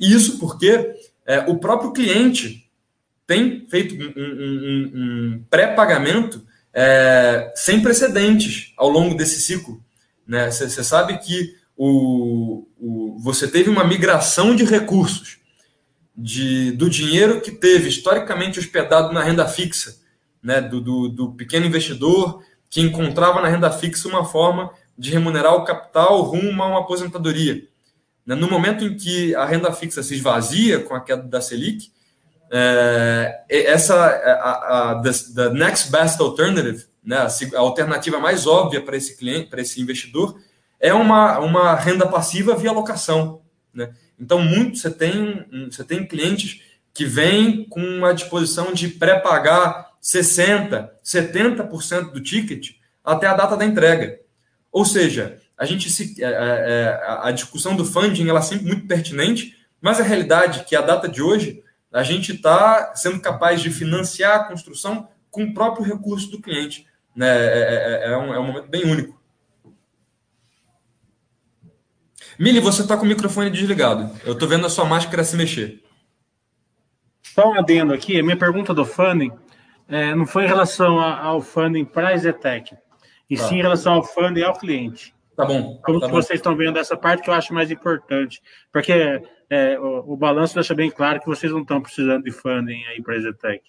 E 0.00 0.12
isso 0.12 0.40
porque 0.40 0.92
é, 1.24 1.38
o 1.48 1.58
próprio 1.58 1.92
cliente 1.92 2.68
tem 3.24 3.64
feito 3.70 3.94
um, 3.94 4.12
um, 4.16 4.90
um, 4.94 5.44
pré-pagamento 5.48 6.44
é, 6.74 7.52
sem 7.54 7.80
precedentes 7.80 8.72
ao 8.76 8.88
longo 8.88 9.14
desse 9.14 9.40
ciclo. 9.40 9.80
Você 10.26 10.64
né? 10.64 10.70
sabe 10.82 11.18
que 11.18 11.54
o, 11.76 12.66
o, 12.80 13.16
você 13.20 13.46
teve 13.46 13.70
uma 13.70 13.84
migração 13.84 14.56
de 14.56 14.64
recursos 14.64 15.38
de, 16.16 16.72
do 16.72 16.90
dinheiro 16.90 17.40
que 17.40 17.52
teve 17.52 17.88
historicamente 17.88 18.58
hospedado 18.58 19.12
na 19.12 19.22
renda 19.22 19.46
fixa, 19.46 20.00
né? 20.42 20.60
do, 20.60 20.80
do, 20.80 21.08
do 21.08 21.32
pequeno 21.34 21.66
investidor 21.66 22.42
que 22.72 22.80
encontrava 22.80 23.42
na 23.42 23.48
renda 23.48 23.70
fixa 23.70 24.08
uma 24.08 24.24
forma 24.24 24.72
de 24.96 25.10
remunerar 25.10 25.54
o 25.54 25.62
capital 25.62 26.22
rumo 26.22 26.62
a 26.62 26.66
uma 26.66 26.80
aposentadoria. 26.80 27.68
Né? 28.24 28.34
No 28.34 28.48
momento 28.48 28.82
em 28.82 28.96
que 28.96 29.34
a 29.34 29.44
renda 29.44 29.70
fixa 29.74 30.02
se 30.02 30.14
esvazia 30.14 30.80
com 30.80 30.94
a 30.94 31.00
queda 31.02 31.22
da 31.22 31.42
Selic, 31.42 31.92
é, 32.50 33.44
essa 33.50 33.94
a, 33.94 34.92
a, 34.92 35.02
the, 35.02 35.50
next 35.50 35.92
best 35.92 36.18
alternative, 36.18 36.86
né, 37.04 37.18
a, 37.18 37.58
alternativa 37.58 38.18
mais 38.18 38.46
óbvia 38.46 38.80
para 38.80 38.96
esse 38.96 39.18
cliente, 39.18 39.50
para 39.50 39.60
esse 39.60 39.78
investidor, 39.78 40.40
é 40.80 40.94
uma, 40.94 41.40
uma 41.40 41.74
renda 41.74 42.06
passiva 42.06 42.56
via 42.56 42.72
locação. 42.72 43.42
Né? 43.74 43.92
Então, 44.18 44.40
muito 44.40 44.78
você 44.78 44.90
tem, 44.90 45.44
você 45.70 45.84
tem 45.84 46.06
clientes 46.06 46.62
que 46.94 47.04
vem 47.04 47.64
com 47.68 47.82
uma 47.82 48.14
disposição 48.14 48.72
de 48.72 48.88
pré-pagar 48.88 49.91
60%, 50.02 50.88
70% 51.04 52.10
do 52.10 52.20
ticket 52.20 52.70
até 53.04 53.26
a 53.26 53.34
data 53.34 53.56
da 53.56 53.64
entrega. 53.64 54.18
Ou 54.70 54.84
seja, 54.84 55.40
a 55.56 55.64
gente 55.64 55.90
se, 55.90 56.22
é, 56.22 56.26
é, 56.26 56.30
é, 56.30 57.00
a 57.22 57.30
discussão 57.30 57.76
do 57.76 57.84
funding 57.84 58.28
ela 58.28 58.40
é 58.40 58.42
sempre 58.42 58.66
muito 58.66 58.86
pertinente, 58.86 59.56
mas 59.80 60.00
a 60.00 60.04
realidade 60.04 60.60
é 60.60 60.64
que 60.64 60.74
a 60.74 60.80
data 60.80 61.08
de 61.08 61.22
hoje 61.22 61.62
a 61.92 62.02
gente 62.02 62.32
está 62.32 62.94
sendo 62.94 63.20
capaz 63.20 63.60
de 63.60 63.70
financiar 63.70 64.40
a 64.40 64.44
construção 64.44 65.08
com 65.30 65.44
o 65.44 65.54
próprio 65.54 65.84
recurso 65.84 66.30
do 66.30 66.40
cliente. 66.40 66.86
Né? 67.14 67.28
É, 67.28 68.02
é, 68.08 68.12
é, 68.12 68.16
um, 68.16 68.34
é 68.34 68.40
um 68.40 68.46
momento 68.46 68.68
bem 68.68 68.84
único. 68.84 69.20
Mili, 72.38 72.60
você 72.60 72.82
está 72.82 72.96
com 72.96 73.04
o 73.04 73.08
microfone 73.08 73.50
desligado. 73.50 74.10
Eu 74.24 74.32
estou 74.32 74.48
vendo 74.48 74.66
a 74.66 74.70
sua 74.70 74.86
máscara 74.86 75.22
se 75.22 75.36
mexer. 75.36 75.82
Só 77.22 77.50
um 77.50 77.58
adendo 77.58 77.92
aqui, 77.92 78.18
a 78.18 78.22
minha 78.22 78.36
pergunta 78.36 78.74
do 78.74 78.84
funding 78.84 79.32
é, 79.92 80.14
não 80.14 80.26
foi 80.26 80.44
em 80.44 80.48
relação 80.48 80.98
ao 80.98 81.40
funding 81.42 81.84
para 81.84 82.08
a 82.08 82.16
Zetec, 82.16 82.74
e 83.28 83.36
tá. 83.36 83.46
sim 83.46 83.56
em 83.56 83.62
relação 83.62 83.94
ao 83.94 84.02
funding 84.02 84.42
ao 84.42 84.58
cliente. 84.58 85.14
Tá 85.36 85.44
bom. 85.44 85.78
Como 85.84 86.00
tá 86.00 86.08
bom. 86.08 86.14
vocês 86.14 86.38
estão 86.38 86.56
vendo 86.56 86.78
essa 86.78 86.96
parte 86.96 87.22
que 87.22 87.30
eu 87.30 87.34
acho 87.34 87.52
mais 87.52 87.70
importante, 87.70 88.42
porque 88.72 89.22
é, 89.50 89.78
o, 89.78 90.12
o, 90.12 90.16
balanço 90.16 90.54
deixa 90.54 90.74
bem 90.74 90.90
claro 90.90 91.20
que 91.20 91.26
vocês 91.26 91.52
não 91.52 91.60
estão 91.60 91.80
precisando 91.80 92.24
de 92.24 92.30
funding 92.30 92.82
aí 92.86 93.02
para 93.02 93.16
a 93.16 93.20
Zetec. 93.20 93.62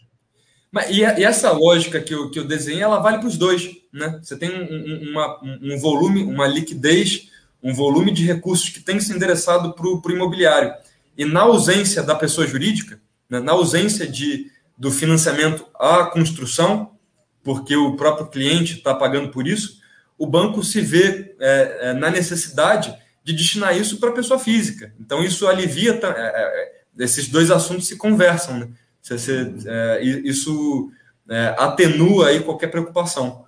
Mas, 0.71 0.89
e, 0.89 1.01
e, 1.01 1.23
essa 1.23 1.51
lógica 1.51 1.99
que 1.99 2.13
eu, 2.13 2.31
que 2.31 2.39
eu 2.39 2.45
desenhei, 2.45 2.81
ela 2.81 2.99
vale 2.99 3.19
para 3.19 3.27
os 3.27 3.37
dois. 3.37 3.69
Né? 3.91 4.19
Você 4.21 4.37
tem 4.37 4.49
um, 4.49 5.11
uma, 5.11 5.39
um 5.61 5.77
volume, 5.77 6.23
uma 6.23 6.47
liquidez, 6.47 7.29
um 7.61 7.73
volume 7.73 8.11
de 8.11 8.25
recursos 8.25 8.69
que 8.69 8.79
tem 8.79 8.97
que 8.97 9.03
ser 9.03 9.15
endereçado 9.15 9.73
para 9.73 9.85
o 9.85 10.11
imobiliário. 10.11 10.73
E 11.17 11.25
na 11.25 11.41
ausência 11.41 12.01
da 12.01 12.15
pessoa 12.15 12.47
jurídica, 12.47 12.99
né, 13.29 13.39
na 13.39 13.51
ausência 13.51 14.07
de, 14.07 14.51
do 14.77 14.91
financiamento 14.91 15.65
à 15.75 16.05
construção, 16.05 16.91
porque 17.43 17.75
o 17.75 17.95
próprio 17.95 18.27
cliente 18.27 18.77
está 18.77 18.93
pagando 18.93 19.29
por 19.29 19.47
isso, 19.47 19.81
o 20.17 20.25
banco 20.25 20.63
se 20.63 20.81
vê 20.81 21.35
é, 21.39 21.77
é, 21.81 21.93
na 21.93 22.09
necessidade 22.09 22.97
de 23.23 23.33
destinar 23.33 23.77
isso 23.77 23.99
para 23.99 24.09
a 24.09 24.13
pessoa 24.13 24.39
física. 24.39 24.93
Então, 24.99 25.23
isso 25.23 25.47
alivia, 25.47 25.99
é, 26.01 26.07
é, 26.07 26.81
esses 26.99 27.27
dois 27.27 27.49
assuntos 27.51 27.87
se 27.87 27.97
conversam. 27.97 28.59
Né? 28.59 28.69
É, 29.67 30.01
isso 30.01 30.91
é, 31.29 31.55
atenua 31.57 32.27
aí 32.27 32.39
qualquer 32.41 32.67
preocupação. 32.67 33.45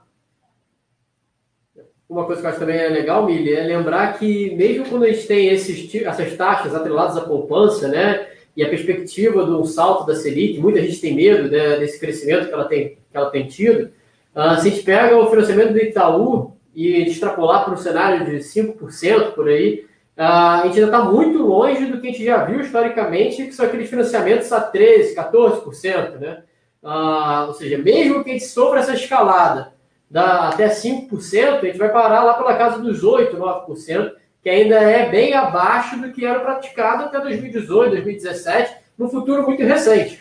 Uma 2.08 2.26
coisa 2.26 2.40
que 2.40 2.48
eu 2.48 2.52
acho 2.52 2.60
também 2.60 2.78
é 2.78 2.88
legal, 2.88 3.26
Mili, 3.26 3.54
é 3.54 3.64
lembrar 3.64 4.18
que 4.20 4.56
mesmo 4.56 4.86
quando 4.86 5.04
a 5.06 5.12
gente 5.12 5.26
tem 5.26 5.48
esses, 5.48 5.94
essas 5.96 6.38
taxas 6.38 6.76
atreladas 6.76 7.18
à 7.18 7.22
poupança, 7.22 7.88
né, 7.88 8.28
e 8.56 8.64
a 8.64 8.70
perspectiva 8.70 9.46
do 9.46 9.66
salto 9.66 10.06
da 10.06 10.16
Selic, 10.16 10.60
muita 10.60 10.82
gente 10.82 11.02
tem 11.02 11.16
medo 11.16 11.50
né, 11.50 11.78
desse 11.78 12.00
crescimento 12.00 12.48
que 12.48 12.54
ela 12.54 12.66
tem, 12.66 12.98
que 13.12 13.18
ela 13.18 13.30
tem 13.30 13.48
tido, 13.48 13.92
uh, 14.36 14.60
se 14.60 14.68
a 14.68 14.72
gente 14.72 14.84
pega 14.84 15.18
o 15.18 15.30
financiamento 15.30 15.74
do 15.74 15.80
Itaú 15.80 16.56
e 16.74 17.04
extrapolar 17.04 17.66
para 17.66 17.74
um 17.74 17.78
cenário 17.78 18.26
de 18.26 18.38
5% 18.38 19.34
por 19.34 19.48
aí, 19.48 19.86
ah, 20.18 20.62
a 20.62 20.68
gente 20.68 20.80
ainda 20.80 20.98
está 20.98 21.04
muito 21.04 21.40
longe 21.40 21.86
do 21.88 22.00
que 22.00 22.08
a 22.08 22.12
gente 22.12 22.24
já 22.24 22.46
viu 22.46 22.62
historicamente, 22.62 23.46
que 23.46 23.52
são 23.52 23.66
aqueles 23.66 23.90
financiamentos 23.90 24.52
a 24.52 24.72
13%, 24.72 25.14
14%. 25.14 26.20
Né? 26.20 26.44
Uh, 26.82 27.48
ou 27.48 27.54
seja, 27.54 27.78
mesmo 27.78 28.24
que 28.24 28.30
a 28.30 28.34
gente 28.34 28.46
sofra 28.46 28.80
essa 28.80 28.94
escalada 28.94 29.74
da 30.10 30.50
até 30.50 30.70
5%, 30.70 31.60
a 31.60 31.66
gente 31.66 31.78
vai 31.78 31.92
parar 31.92 32.24
lá 32.24 32.36
pela 32.36 32.56
casa 32.56 32.80
dos 32.80 33.04
8%, 33.04 33.36
9%, 33.36 34.12
que 34.46 34.50
ainda 34.52 34.76
é 34.76 35.10
bem 35.10 35.34
abaixo 35.34 36.00
do 36.00 36.14
que 36.14 36.24
era 36.24 36.40
praticado 36.40 37.06
até 37.06 37.20
2018, 37.20 37.94
2017, 37.94 38.76
no 38.96 39.10
futuro 39.10 39.42
muito 39.42 39.64
recente. 39.64 40.20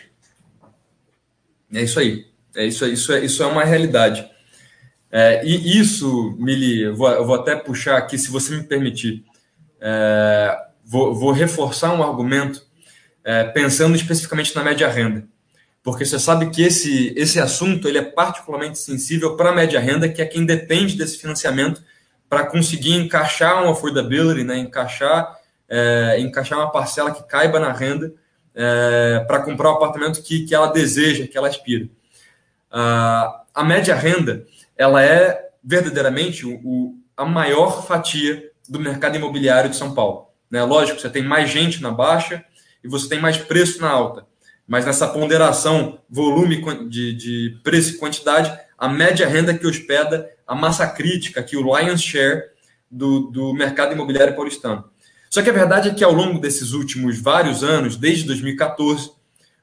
É 1.71 1.83
isso 1.83 1.99
aí. 1.99 2.25
É 2.55 2.65
isso, 2.65 2.87
isso, 2.87 3.13
é, 3.13 3.23
isso 3.23 3.43
é 3.43 3.45
uma 3.45 3.63
realidade. 3.63 4.27
É, 5.11 5.45
e 5.45 5.79
isso, 5.79 6.35
Mili, 6.39 6.81
eu 6.81 6.95
vou, 6.95 7.11
eu 7.11 7.23
vou 7.23 7.35
até 7.35 7.55
puxar 7.55 7.97
aqui, 7.97 8.17
se 8.17 8.31
você 8.31 8.55
me 8.55 8.63
permitir 8.63 9.23
é, 9.79 10.57
vou, 10.83 11.13
vou, 11.13 11.31
reforçar 11.31 11.93
um 11.93 12.01
argumento 12.01 12.65
é, 13.23 13.43
pensando 13.43 13.95
especificamente 13.95 14.55
na 14.55 14.63
média 14.63 14.89
renda, 14.89 15.27
porque 15.83 16.03
você 16.03 16.17
sabe 16.17 16.49
que 16.49 16.63
esse, 16.63 17.13
esse 17.15 17.39
assunto 17.39 17.87
ele 17.87 17.99
é 17.99 18.03
particularmente 18.03 18.79
sensível 18.79 19.37
para 19.37 19.51
a 19.51 19.55
média 19.55 19.79
renda, 19.79 20.09
que 20.09 20.19
é 20.19 20.25
quem 20.25 20.47
depende 20.47 20.97
desse 20.97 21.19
financiamento 21.19 21.83
para 22.35 22.47
conseguir 22.47 22.95
encaixar 22.95 23.63
um 23.63 23.69
affordability, 23.69 24.43
né, 24.43 24.57
encaixar, 24.57 25.39
é, 25.69 26.17
encaixar 26.19 26.59
uma 26.59 26.69
parcela 26.69 27.09
que 27.11 27.23
caiba 27.23 27.61
na 27.61 27.71
renda 27.71 28.13
é, 28.53 29.23
para 29.25 29.41
comprar 29.41 29.71
o 29.71 29.75
apartamento 29.75 30.21
que, 30.21 30.45
que 30.45 30.53
ela 30.53 30.67
deseja, 30.67 31.27
que 31.27 31.37
ela 31.37 31.47
aspira. 31.47 31.85
Uh, 31.85 33.39
a 33.53 33.63
média 33.63 33.95
renda 33.95 34.45
ela 34.75 35.01
é 35.01 35.47
verdadeiramente 35.63 36.45
o, 36.45 36.59
o, 36.61 36.95
a 37.15 37.23
maior 37.23 37.87
fatia 37.87 38.51
do 38.67 38.81
mercado 38.81 39.15
imobiliário 39.15 39.69
de 39.69 39.77
São 39.77 39.93
Paulo. 39.93 40.27
Né? 40.51 40.61
Lógico, 40.61 40.99
você 40.99 41.09
tem 41.09 41.23
mais 41.23 41.49
gente 41.49 41.81
na 41.81 41.91
baixa 41.91 42.43
e 42.83 42.87
você 42.89 43.07
tem 43.07 43.21
mais 43.21 43.37
preço 43.37 43.79
na 43.79 43.89
alta. 43.89 44.25
Mas 44.67 44.85
nessa 44.85 45.07
ponderação 45.07 45.99
volume 46.09 46.61
de, 46.89 47.13
de 47.13 47.59
preço 47.63 47.93
e 47.93 47.97
quantidade, 47.97 48.51
a 48.85 48.89
média 48.89 49.27
renda 49.27 49.53
que 49.53 49.65
hospeda 49.65 50.29
a 50.45 50.53
massa 50.53 50.85
crítica, 50.87 51.39
aqui 51.39 51.57
o 51.57 51.61
lion's 51.61 52.03
share 52.03 52.43
do, 52.89 53.31
do 53.31 53.53
mercado 53.53 53.93
imobiliário 53.93 54.35
paulistano. 54.35 54.85
Só 55.29 55.41
que 55.41 55.49
a 55.49 55.53
verdade 55.53 55.89
é 55.89 55.93
que 55.93 56.03
ao 56.03 56.13
longo 56.13 56.39
desses 56.39 56.71
últimos 56.71 57.19
vários 57.19 57.63
anos, 57.63 57.97
desde 57.97 58.25
2014, 58.25 59.11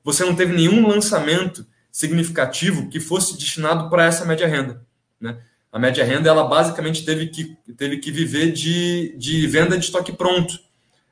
você 0.03 0.25
não 0.25 0.35
teve 0.35 0.53
nenhum 0.53 0.87
lançamento 0.87 1.65
significativo 1.91 2.89
que 2.89 2.99
fosse 2.99 3.39
destinado 3.39 3.89
para 3.89 4.07
essa 4.07 4.25
média 4.25 4.47
renda. 4.47 4.83
Né? 5.21 5.37
a 5.73 5.79
média 5.79 6.05
renda 6.05 6.29
ela 6.29 6.45
basicamente 6.45 7.05
teve 7.05 7.29
que, 7.29 7.57
teve 7.79 7.97
que 7.99 8.11
viver 8.11 8.53
de, 8.53 9.15
de 9.17 9.47
venda 9.47 9.79
de 9.79 9.85
estoque 9.85 10.13
pronto 10.13 10.61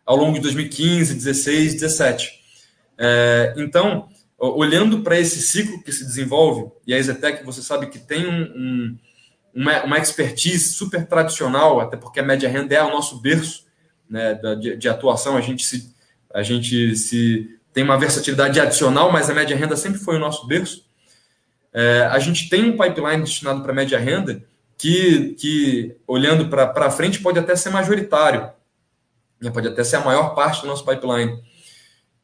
ao 0.04 0.16
longo 0.16 0.34
de 0.34 0.40
2015, 0.40 1.14
16, 1.14 1.74
17. 1.74 2.40
É, 2.98 3.54
então, 3.56 4.08
olhando 4.40 5.02
para 5.02 5.18
esse 5.18 5.42
ciclo 5.42 5.82
que 5.82 5.92
se 5.92 6.04
desenvolve, 6.04 6.70
e 6.86 6.94
a 6.94 6.98
Exetec 6.98 7.44
você 7.44 7.62
sabe 7.62 7.88
que 7.88 7.98
tem 7.98 8.26
um, 8.26 8.42
um, 8.42 8.98
uma, 9.54 9.84
uma 9.84 9.98
expertise 9.98 10.72
super 10.72 11.06
tradicional, 11.06 11.80
até 11.80 11.96
porque 11.96 12.20
a 12.20 12.24
média 12.24 12.48
renda 12.48 12.74
é 12.74 12.82
o 12.82 12.90
nosso 12.90 13.20
berço 13.20 13.66
né, 14.08 14.34
de, 14.58 14.76
de 14.76 14.88
atuação, 14.88 15.36
a 15.36 15.40
gente, 15.40 15.64
se, 15.64 15.94
a 16.32 16.42
gente 16.42 16.96
se 16.96 17.60
tem 17.72 17.84
uma 17.84 17.98
versatilidade 17.98 18.58
adicional, 18.58 19.12
mas 19.12 19.30
a 19.30 19.34
média 19.34 19.56
renda 19.56 19.76
sempre 19.76 20.00
foi 20.00 20.16
o 20.16 20.20
nosso 20.20 20.46
berço. 20.46 20.84
É, 21.72 22.08
a 22.10 22.18
gente 22.18 22.48
tem 22.48 22.64
um 22.64 22.76
pipeline 22.76 23.22
destinado 23.22 23.62
para 23.62 23.72
média 23.72 23.98
renda 23.98 24.42
que, 24.76 25.34
que 25.38 25.96
olhando 26.06 26.48
para 26.48 26.90
frente, 26.90 27.20
pode 27.20 27.38
até 27.38 27.54
ser 27.54 27.70
majoritário, 27.70 28.50
né? 29.40 29.50
pode 29.50 29.68
até 29.68 29.84
ser 29.84 29.96
a 29.96 30.00
maior 30.00 30.34
parte 30.34 30.62
do 30.62 30.66
nosso 30.66 30.84
pipeline. 30.84 31.40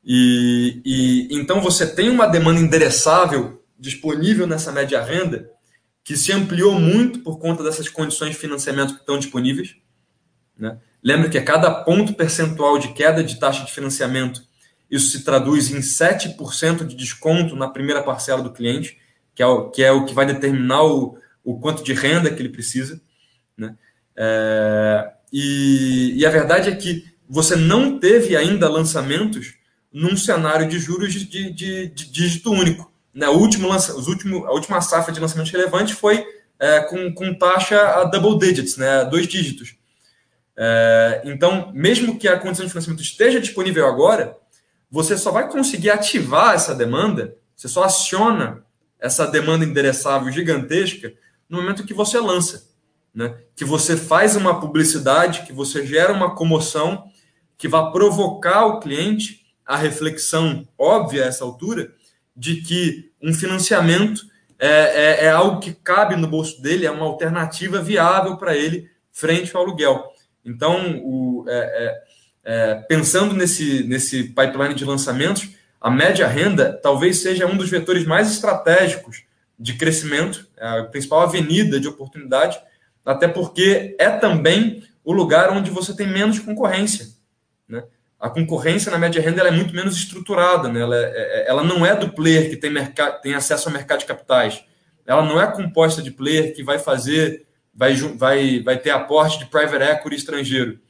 E, 0.06 0.80
e 0.84 1.28
então 1.32 1.60
você 1.60 1.84
tem 1.84 2.08
uma 2.08 2.26
demanda 2.26 2.60
endereçável 2.60 3.60
disponível 3.76 4.46
nessa 4.46 4.70
média 4.70 5.02
renda 5.02 5.50
que 6.04 6.16
se 6.16 6.30
ampliou 6.30 6.78
muito 6.78 7.18
por 7.18 7.40
conta 7.40 7.64
dessas 7.64 7.88
condições 7.88 8.30
de 8.30 8.36
financiamento 8.36 8.94
que 8.94 9.00
estão 9.00 9.18
disponíveis. 9.18 9.74
Né? 10.56 10.78
Lembra 11.02 11.28
que 11.28 11.36
a 11.36 11.44
cada 11.44 11.68
ponto 11.82 12.14
percentual 12.14 12.78
de 12.78 12.92
queda 12.92 13.24
de 13.24 13.40
taxa 13.40 13.64
de 13.64 13.72
financiamento, 13.72 14.40
isso 14.88 15.10
se 15.10 15.24
traduz 15.24 15.72
em 15.72 15.80
7% 15.80 16.86
de 16.86 16.94
desconto 16.94 17.56
na 17.56 17.68
primeira 17.68 18.04
parcela 18.04 18.40
do 18.40 18.52
cliente, 18.52 18.96
que 19.34 19.42
é 19.42 19.46
o 19.46 19.68
que, 19.68 19.82
é 19.82 19.90
o 19.90 20.04
que 20.04 20.14
vai 20.14 20.24
determinar 20.24 20.84
o, 20.84 21.18
o 21.42 21.58
quanto 21.58 21.82
de 21.82 21.92
renda 21.92 22.30
que 22.30 22.40
ele 22.40 22.50
precisa. 22.50 23.00
Né? 23.58 23.76
É, 24.16 25.12
e, 25.32 26.14
e, 26.16 26.24
a 26.24 26.30
verdade 26.30 26.70
é 26.70 26.76
que 26.76 27.04
você 27.28 27.56
não 27.56 27.98
teve 27.98 28.36
ainda 28.36 28.68
lançamentos 28.68 29.54
num 29.96 30.14
cenário 30.14 30.68
de 30.68 30.78
juros 30.78 31.10
de, 31.10 31.24
de, 31.24 31.50
de, 31.50 31.86
de 31.86 32.10
dígito 32.10 32.52
único. 32.52 32.92
Né? 33.14 33.26
Último 33.30 33.74
os 33.74 34.06
último, 34.06 34.44
a 34.44 34.52
última 34.52 34.82
safra 34.82 35.10
de 35.10 35.18
lançamentos 35.18 35.50
relevante 35.50 35.94
foi 35.94 36.22
é, 36.60 36.80
com, 36.80 37.14
com 37.14 37.32
taxa 37.32 37.80
a 37.80 38.04
double 38.04 38.38
digits, 38.38 38.76
né? 38.76 39.06
dois 39.06 39.26
dígitos. 39.26 39.74
É, 40.54 41.22
então, 41.24 41.72
mesmo 41.72 42.18
que 42.18 42.28
a 42.28 42.38
condição 42.38 42.66
de 42.66 42.72
financiamento 42.72 43.02
esteja 43.02 43.40
disponível 43.40 43.86
agora, 43.86 44.36
você 44.90 45.16
só 45.16 45.30
vai 45.30 45.48
conseguir 45.48 45.88
ativar 45.88 46.54
essa 46.54 46.74
demanda, 46.74 47.34
você 47.56 47.66
só 47.66 47.84
aciona 47.84 48.62
essa 49.00 49.26
demanda 49.26 49.64
endereçável 49.64 50.30
gigantesca 50.30 51.14
no 51.48 51.56
momento 51.56 51.86
que 51.86 51.94
você 51.94 52.20
lança, 52.20 52.68
né? 53.14 53.34
Que 53.54 53.64
você 53.64 53.96
faz 53.96 54.36
uma 54.36 54.60
publicidade, 54.60 55.46
que 55.46 55.54
você 55.54 55.86
gera 55.86 56.12
uma 56.12 56.34
comoção 56.34 57.10
que 57.56 57.66
vai 57.66 57.90
provocar 57.90 58.66
o 58.66 58.78
cliente 58.78 59.45
a 59.66 59.76
reflexão 59.76 60.66
óbvia 60.78 61.24
a 61.24 61.26
essa 61.26 61.44
altura 61.44 61.92
de 62.36 62.62
que 62.62 63.10
um 63.20 63.34
financiamento 63.34 64.22
é, 64.58 64.68
é, 64.68 65.24
é 65.24 65.30
algo 65.30 65.60
que 65.60 65.72
cabe 65.72 66.16
no 66.16 66.28
bolso 66.28 66.62
dele, 66.62 66.86
é 66.86 66.90
uma 66.90 67.04
alternativa 67.04 67.82
viável 67.82 68.36
para 68.36 68.56
ele 68.56 68.88
frente 69.10 69.54
ao 69.56 69.62
aluguel. 69.62 70.04
Então, 70.44 71.00
o, 71.02 71.44
é, 71.48 71.54
é, 71.54 72.02
é, 72.44 72.74
pensando 72.88 73.34
nesse, 73.34 73.82
nesse 73.84 74.24
pipeline 74.24 74.74
de 74.74 74.84
lançamentos, 74.84 75.50
a 75.80 75.90
média 75.90 76.26
renda 76.26 76.78
talvez 76.82 77.18
seja 77.18 77.46
um 77.46 77.56
dos 77.56 77.68
vetores 77.68 78.06
mais 78.06 78.30
estratégicos 78.30 79.24
de 79.58 79.74
crescimento, 79.74 80.46
a 80.58 80.84
principal 80.84 81.20
avenida 81.22 81.80
de 81.80 81.88
oportunidade, 81.88 82.58
até 83.04 83.26
porque 83.26 83.96
é 83.98 84.10
também 84.10 84.84
o 85.04 85.12
lugar 85.12 85.50
onde 85.50 85.70
você 85.70 85.94
tem 85.94 86.06
menos 86.06 86.38
concorrência. 86.38 87.06
Né? 87.68 87.82
A 88.26 88.30
concorrência 88.30 88.90
na 88.90 88.98
média 88.98 89.22
renda 89.22 89.40
é 89.42 89.50
muito 89.52 89.72
menos 89.72 89.96
estruturada, 89.96 90.68
né? 90.68 90.80
ela, 90.80 90.96
é, 90.96 91.12
é, 91.14 91.48
ela 91.48 91.62
não 91.62 91.86
é 91.86 91.94
do 91.94 92.12
player 92.12 92.50
que 92.50 92.56
tem, 92.56 92.72
tem 93.22 93.34
acesso 93.34 93.68
ao 93.68 93.72
mercado 93.72 94.00
de 94.00 94.06
capitais, 94.06 94.64
ela 95.06 95.22
não 95.22 95.40
é 95.40 95.46
composta 95.46 96.02
de 96.02 96.10
player 96.10 96.52
que 96.52 96.64
vai 96.64 96.76
fazer, 96.76 97.46
vai, 97.72 97.94
vai, 97.94 98.60
vai 98.64 98.76
ter 98.78 98.90
aporte 98.90 99.38
de 99.38 99.46
private 99.46 99.84
equity 99.84 100.16
estrangeiro. 100.16 100.80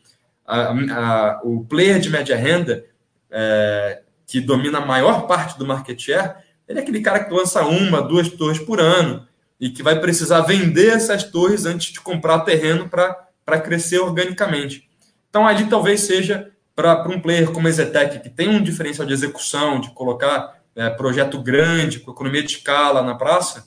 A, 0.47 0.71
a, 0.71 1.41
o 1.45 1.63
player 1.67 2.01
de 2.01 2.09
média 2.09 2.35
renda, 2.35 2.87
é, 3.31 4.01
que 4.27 4.41
domina 4.41 4.79
a 4.79 4.87
maior 4.87 5.27
parte 5.27 5.59
do 5.59 5.67
market 5.67 6.01
share, 6.01 6.37
ele 6.67 6.79
é 6.79 6.83
aquele 6.83 7.03
cara 7.03 7.23
que 7.23 7.35
lança 7.35 7.67
uma, 7.67 8.01
duas 8.01 8.31
torres 8.31 8.59
por 8.59 8.81
ano 8.81 9.29
e 9.61 9.69
que 9.69 9.83
vai 9.83 10.01
precisar 10.01 10.41
vender 10.41 10.89
essas 10.89 11.23
torres 11.23 11.67
antes 11.67 11.93
de 11.93 12.01
comprar 12.01 12.41
terreno 12.41 12.89
para 12.89 13.61
crescer 13.61 13.99
organicamente. 13.99 14.89
Então, 15.29 15.47
ali 15.47 15.67
talvez 15.67 16.01
seja 16.01 16.51
para 16.77 17.09
um 17.09 17.19
player 17.19 17.51
como 17.51 17.67
a 17.67 17.71
Zetec, 17.71 18.21
que 18.21 18.29
tem 18.29 18.51
um 18.51 18.63
diferencial 18.63 19.09
de 19.09 19.15
execução, 19.15 19.81
de 19.81 19.91
colocar 19.93 20.61
é, 20.77 20.91
projeto 20.91 21.41
grande, 21.43 22.01
com 22.01 22.11
economia 22.11 22.43
de 22.43 22.53
escala 22.53 23.03
na 23.03 23.15
praça, 23.15 23.67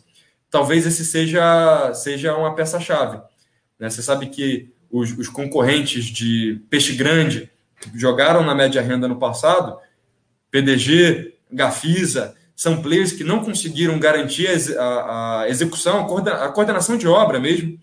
talvez 0.52 0.86
esse 0.86 1.04
seja, 1.04 1.92
seja 1.96 2.36
uma 2.38 2.54
peça-chave. 2.54 3.20
Né? 3.80 3.90
Você 3.90 4.04
sabe 4.04 4.28
que 4.28 4.72
os, 4.92 5.18
os, 5.18 5.28
concorrentes 5.28 6.06
de 6.06 6.62
peixe 6.70 6.94
grande 6.94 7.50
jogaram 7.96 8.44
na 8.44 8.54
média 8.54 8.82
renda 8.82 9.08
no 9.08 9.18
passado, 9.18 9.78
PDG, 10.52 11.34
Gafisa, 11.52 12.36
são 12.56 12.82
players 12.82 13.14
que 13.14 13.24
não 13.24 13.44
conseguiram 13.44 13.98
garantir 13.98 14.48
a, 14.78 15.42
a 15.42 15.50
execução, 15.50 16.02
a 16.28 16.50
coordenação 16.50 16.98
de 16.98 17.08
obra 17.08 17.40
mesmo, 17.40 17.80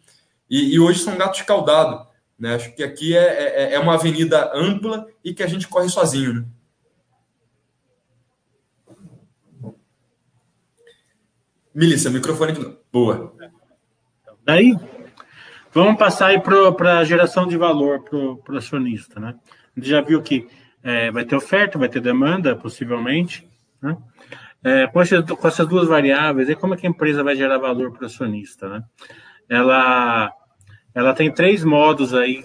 e, 0.48 0.74
e 0.74 0.78
hoje 0.78 1.00
são 1.00 1.16
gatos 1.16 1.40
escaldados. 1.40 2.05
Né? 2.38 2.54
Acho 2.54 2.74
que 2.74 2.82
aqui 2.82 3.16
é, 3.16 3.72
é, 3.72 3.74
é, 3.74 3.78
uma 3.78 3.94
avenida 3.94 4.50
ampla 4.54 5.06
e 5.24 5.32
que 5.32 5.42
a 5.42 5.46
gente 5.46 5.66
corre 5.68 5.88
sozinho. 5.88 6.34
Né? 6.34 6.44
Milícia, 11.74 12.10
microfone 12.10 12.52
de 12.52 12.60
novo. 12.60 12.78
Boa. 12.92 13.34
Daí, 14.44 14.74
vamos 15.72 15.98
passar 15.98 16.28
aí 16.28 16.40
para 16.40 16.98
a 16.98 17.04
geração 17.04 17.46
de 17.46 17.56
valor 17.56 18.02
para 18.02 18.16
o 18.16 18.56
acionista. 18.56 19.20
Né? 19.20 19.34
A 19.76 19.80
gente 19.80 19.90
já 19.90 20.00
viu 20.00 20.22
que 20.22 20.48
é, 20.82 21.10
vai 21.10 21.24
ter 21.24 21.36
oferta, 21.36 21.78
vai 21.78 21.88
ter 21.88 22.00
demanda, 22.00 22.54
possivelmente. 22.56 23.46
Né? 23.82 23.96
É, 24.62 24.86
com, 24.86 25.00
essas, 25.00 25.24
com, 25.24 25.48
essas, 25.48 25.68
duas 25.68 25.88
variáveis, 25.88 26.48
aí 26.48 26.56
como 26.56 26.74
é 26.74 26.76
que 26.76 26.86
a 26.86 26.90
empresa 26.90 27.22
vai 27.22 27.36
gerar 27.36 27.58
valor 27.58 27.92
para 27.92 28.04
o 28.04 28.06
acionista? 28.06 28.68
Né? 28.68 28.82
Ela, 29.48 30.32
ela 30.96 31.12
tem 31.12 31.30
três 31.30 31.62
modos 31.62 32.14
aí, 32.14 32.42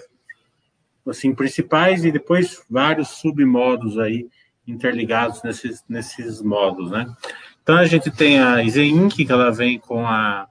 assim, 1.08 1.34
principais 1.34 2.04
e 2.04 2.12
depois 2.12 2.62
vários 2.68 3.08
submodos 3.08 3.98
aí 3.98 4.28
interligados 4.68 5.42
nesses, 5.42 5.82
nesses 5.88 6.42
modos, 6.42 6.90
né? 6.90 7.06
Então 7.62 7.76
a 7.76 7.86
gente 7.86 8.10
tem 8.10 8.38
a 8.38 8.62
Inc, 8.62 9.24
que 9.24 9.32
ela 9.32 9.50
vem 9.50 9.78
com 9.78 10.06
a 10.06 10.46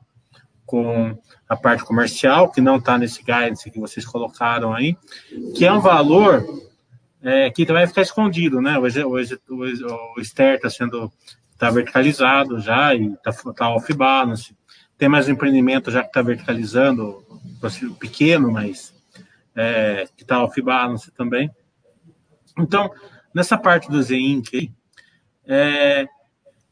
com 0.65 1.17
a 1.49 1.57
parte 1.57 1.83
comercial, 1.83 2.49
que 2.49 2.61
não 2.61 2.77
está 2.77 2.97
nesse 2.97 3.19
guidance 3.19 3.69
que 3.69 3.77
vocês 3.77 4.05
colocaram 4.05 4.73
aí, 4.73 4.95
que 5.53 5.65
é 5.65 5.71
um 5.71 5.81
valor 5.81 6.45
é, 7.21 7.49
que 7.49 7.65
vai 7.65 7.85
ficar 7.85 8.03
escondido, 8.03 8.61
né? 8.61 8.79
O, 8.79 8.83
o, 8.83 9.17
o, 9.17 10.13
o 10.17 10.23
Ster 10.23 10.55
está 10.55 10.69
sendo 10.69 11.11
está 11.51 11.69
verticalizado 11.69 12.59
já 12.59 12.95
e 12.95 13.13
está 13.13 13.31
tá 13.53 13.69
off-balance. 13.69 14.55
Tem 14.97 15.09
mais 15.09 15.27
um 15.27 15.33
empreendimento 15.33 15.91
já 15.91 16.01
que 16.01 16.07
está 16.07 16.21
verticalizando, 16.21 17.23
pequeno, 17.99 18.51
mas 18.51 18.93
é, 19.55 20.07
que 20.15 20.23
está 20.23 20.43
off-balance 20.43 21.11
também. 21.11 21.49
Então, 22.57 22.91
nessa 23.33 23.57
parte 23.57 23.89
do 23.89 24.01
Z-Inc, 24.01 24.71
é, 25.45 26.07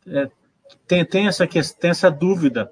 é, 0.07 0.29
tem, 0.87 1.05
tem, 1.05 1.27
essa, 1.27 1.47
tem 1.47 1.91
essa 1.91 2.09
dúvida. 2.09 2.71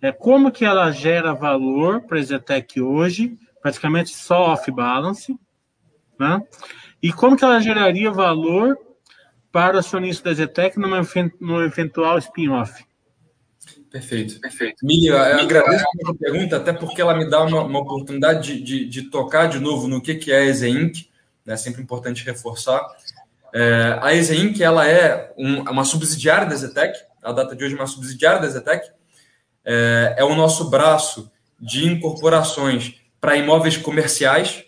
É, 0.00 0.10
como 0.10 0.50
que 0.50 0.64
ela 0.64 0.90
gera 0.90 1.34
valor 1.34 2.02
para 2.02 2.18
a 2.18 2.22
Zetec 2.22 2.80
hoje, 2.80 3.38
praticamente 3.60 4.10
só 4.10 4.52
off-balance, 4.52 5.38
né? 6.18 6.42
E 7.02 7.12
como 7.12 7.36
que 7.36 7.44
ela 7.44 7.60
geraria 7.60 8.10
valor 8.10 8.78
para 9.50 9.76
o 9.76 9.80
acionista 9.80 10.28
da 10.28 10.34
Zetec 10.34 10.78
numa, 10.78 11.00
numa 11.40 11.64
eventual 11.64 12.18
spin-off. 12.18 12.84
Perfeito. 13.90 14.40
Perfeito. 14.40 14.86
Miriam, 14.86 15.16
eu 15.16 15.40
agradeço 15.40 15.84
a 16.06 16.14
pergunta, 16.14 16.56
até 16.56 16.72
porque 16.72 17.00
ela 17.00 17.16
me 17.16 17.28
dá 17.28 17.42
uma, 17.42 17.62
uma 17.62 17.80
oportunidade 17.80 18.54
de, 18.54 18.62
de, 18.62 18.88
de, 18.88 19.02
tocar 19.10 19.48
de 19.48 19.58
novo 19.58 19.88
no 19.88 20.00
que, 20.00 20.14
que 20.14 20.30
é 20.30 20.38
a 20.38 20.44
EZE 20.44 20.68
Inc. 20.68 21.10
É 21.46 21.56
sempre 21.56 21.82
importante 21.82 22.24
reforçar. 22.24 22.86
É, 23.52 23.98
a 24.00 24.14
EZE 24.14 24.36
Inc. 24.36 24.60
ela 24.60 24.86
é 24.86 25.32
um, 25.36 25.62
uma 25.62 25.84
subsidiária 25.84 26.46
da 26.46 26.54
Zetec, 26.54 26.96
a 27.20 27.32
data 27.32 27.56
de 27.56 27.64
hoje 27.64 27.74
é 27.74 27.78
uma 27.78 27.86
subsidiária 27.86 28.40
da 28.40 28.48
Zetec. 28.48 28.88
É, 29.64 30.14
é 30.18 30.24
o 30.24 30.36
nosso 30.36 30.70
braço 30.70 31.30
de 31.58 31.86
incorporações 31.86 32.94
para 33.20 33.36
imóveis 33.36 33.76
comerciais. 33.76 34.64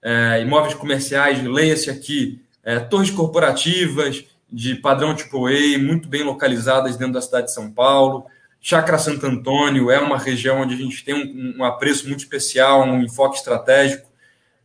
É, 0.00 0.40
imóveis 0.40 0.74
comerciais, 0.74 1.42
leia-se 1.42 1.90
aqui 1.90 2.40
é, 2.62 2.78
torres 2.78 3.10
corporativas 3.10 4.24
de 4.50 4.74
padrão 4.76 5.10
AAA, 5.10 5.78
muito 5.78 6.08
bem 6.08 6.22
localizadas 6.22 6.96
dentro 6.96 7.14
da 7.14 7.22
cidade 7.22 7.46
de 7.46 7.52
São 7.52 7.70
Paulo. 7.70 8.26
Chácara 8.60 8.98
Santo 8.98 9.24
Antônio 9.26 9.90
é 9.90 10.00
uma 10.00 10.18
região 10.18 10.60
onde 10.62 10.74
a 10.74 10.76
gente 10.76 11.04
tem 11.04 11.14
um, 11.14 11.58
um 11.58 11.64
apreço 11.64 12.06
muito 12.08 12.20
especial, 12.20 12.82
um 12.82 13.02
enfoque 13.02 13.36
estratégico. 13.36 14.08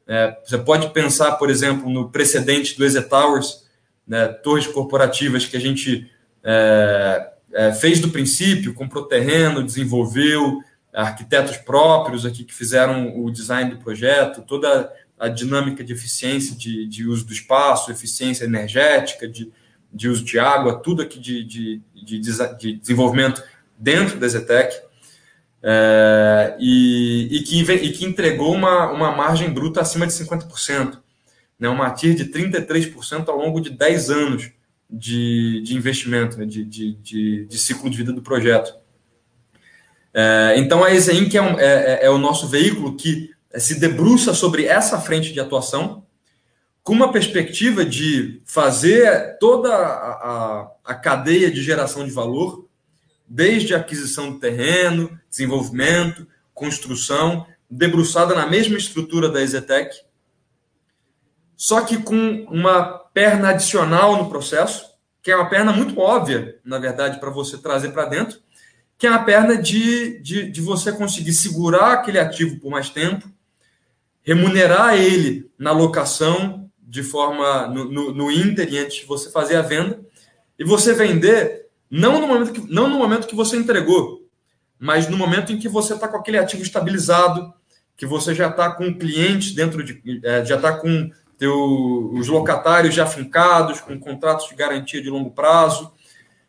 É, 0.08 0.38
você 0.44 0.58
pode 0.58 0.90
pensar, 0.90 1.34
por 1.34 1.50
exemplo, 1.50 1.90
no 1.90 2.10
precedente 2.10 2.78
do 2.78 2.86
Eze 2.86 3.02
Towers, 3.02 3.64
né, 4.08 4.28
torres 4.28 4.68
corporativas 4.68 5.46
que 5.46 5.56
a 5.56 5.60
gente 5.60 6.10
é, 6.44 7.30
é, 7.54 7.74
fez 7.74 8.00
do 8.00 8.10
princípio, 8.10 8.74
comprou 8.74 9.06
terreno, 9.06 9.64
desenvolveu, 9.64 10.62
arquitetos 10.94 11.58
próprios 11.58 12.26
aqui 12.26 12.44
que 12.44 12.54
fizeram 12.54 13.18
o 13.18 13.32
design 13.32 13.72
do 13.72 13.78
projeto, 13.78 14.42
toda 14.42 14.92
a 15.18 15.28
dinâmica 15.28 15.84
de 15.84 15.94
eficiência 15.94 16.56
de, 16.56 16.86
de 16.88 17.08
uso 17.08 17.26
do 17.26 17.34
espaço, 17.34 17.92
eficiência 17.92 18.44
energética, 18.46 19.28
de, 19.28 19.52
de 19.94 20.10
uso 20.10 20.24
de 20.24 20.40
água, 20.40 20.80
tudo 20.80 21.02
aqui 21.02 21.20
de, 21.20 21.44
de, 21.44 21.82
de, 21.94 22.20
de 22.20 22.74
desenvolvimento 22.74 23.44
dentro 23.78 24.20
da 24.20 24.28
Zetec, 24.28 24.76
é, 25.62 26.56
e, 26.60 27.30
e, 27.32 27.42
que, 27.42 27.62
e 27.62 27.92
que 27.94 28.06
entregou 28.06 28.54
uma, 28.54 28.92
uma 28.92 29.16
margem 29.16 29.50
bruta 29.50 29.82
acima 29.82 30.06
de 30.06 30.14
50%, 30.14 31.00
né, 31.58 31.70
uma 31.70 31.90
TIR 31.92 32.16
de 32.16 32.26
33% 32.26 33.30
ao 33.30 33.38
longo 33.38 33.62
de 33.62 33.70
10 33.70 34.10
anos 34.10 34.52
de, 34.90 35.62
de 35.62 35.76
investimento, 35.76 36.38
né, 36.38 36.46
de, 36.46 36.66
de, 36.66 36.94
de, 36.96 37.46
de, 37.46 37.58
ciclo 37.58 37.90
de 37.90 37.98
vida 37.98 38.12
do 38.12 38.22
projeto. 38.22 38.76
É, 40.14 40.56
então, 40.58 40.84
a 40.84 40.94
EZINC 40.94 41.36
é, 41.36 41.42
um, 41.42 41.60
é, 41.60 41.66
é, 41.66 42.06
é 42.06 42.10
o 42.10 42.18
nosso 42.18 42.48
veículo 42.48 42.96
que 42.96 43.32
se 43.56 43.80
debruça 43.80 44.34
sobre 44.34 44.66
essa 44.66 45.00
frente 45.00 45.32
de 45.32 45.40
atuação, 45.40 46.03
com 46.84 46.94
uma 46.94 47.12
perspectiva 47.12 47.86
de 47.86 48.42
fazer 48.46 49.38
toda 49.40 49.74
a, 49.74 50.12
a, 50.12 50.72
a 50.84 50.96
cadeia 50.96 51.50
de 51.50 51.64
geração 51.64 52.06
de 52.06 52.12
valor, 52.12 52.68
desde 53.28 53.74
a 53.74 53.78
aquisição 53.78 54.32
do 54.32 54.40
terreno, 54.40 55.18
desenvolvimento, 55.30 56.28
construção, 56.54 57.48
debruçada 57.70 58.36
na 58.36 58.46
mesma 58.46 58.78
estrutura 58.78 59.30
da 59.30 59.42
Exetec, 59.42 59.96
só 61.56 61.82
que 61.82 61.98
com 61.98 62.46
uma 62.50 62.84
perna 63.14 63.50
adicional 63.50 64.18
no 64.18 64.30
processo, 64.30 64.86
que 65.22 65.32
é 65.32 65.36
uma 65.36 65.50
perna 65.50 65.72
muito 65.72 65.98
óbvia, 66.00 66.60
na 66.66 66.78
verdade, 66.78 67.20
para 67.20 67.30
você 67.30 67.58
trazer 67.58 67.94
para 67.94 68.06
dentro, 68.06 68.40
que 68.98 69.08
é 69.08 69.10
a 69.10 69.20
perna 69.20 69.56
de, 69.56 70.20
de, 70.20 70.52
de 70.52 70.62
você 70.62 70.92
conseguir 70.92 71.32
segurar 71.32 71.94
aquele 71.94 72.20
ativo 72.20 72.60
por 72.60 72.70
mais 72.70 72.90
tempo, 72.90 73.32
remunerar 74.22 74.96
ele 74.96 75.50
na 75.58 75.72
locação 75.72 76.63
de 76.94 77.02
forma 77.02 77.66
no, 77.70 77.86
no, 77.86 78.14
no 78.14 78.32
Inter 78.32 78.70
antes 78.86 78.98
de 78.98 79.06
você 79.08 79.32
fazer 79.32 79.56
a 79.56 79.64
venda. 79.64 80.00
E 80.60 80.64
você 80.64 80.94
vender 80.94 81.66
não 81.90 82.22
no 82.22 82.28
momento 82.28 82.54
que, 82.54 82.72
não 82.72 82.88
no 82.88 83.00
momento 83.00 83.26
que 83.26 83.34
você 83.36 83.58
entregou, 83.58 84.30
mas 84.78 85.08
no 85.08 85.18
momento 85.18 85.52
em 85.52 85.58
que 85.58 85.68
você 85.68 85.96
está 85.96 86.08
com 86.08 86.18
aquele 86.18 86.38
ativo 86.38 86.62
estabilizado, 86.62 87.52
que 87.98 88.06
você 88.06 88.36
já 88.36 88.48
está 88.48 88.70
com 88.70 88.94
clientes 88.94 89.56
dentro 89.56 89.84
de, 89.84 90.22
é, 90.24 90.46
já 90.46 90.56
está 90.56 90.78
com 90.78 91.10
teu, 91.36 92.12
os 92.14 92.28
locatários 92.28 92.94
já 92.94 93.08
fincados, 93.08 93.82
com 93.82 94.00
contratos 94.00 94.48
de 94.48 94.54
garantia 94.54 95.02
de 95.02 95.10
longo 95.10 95.32
prazo, 95.32 95.92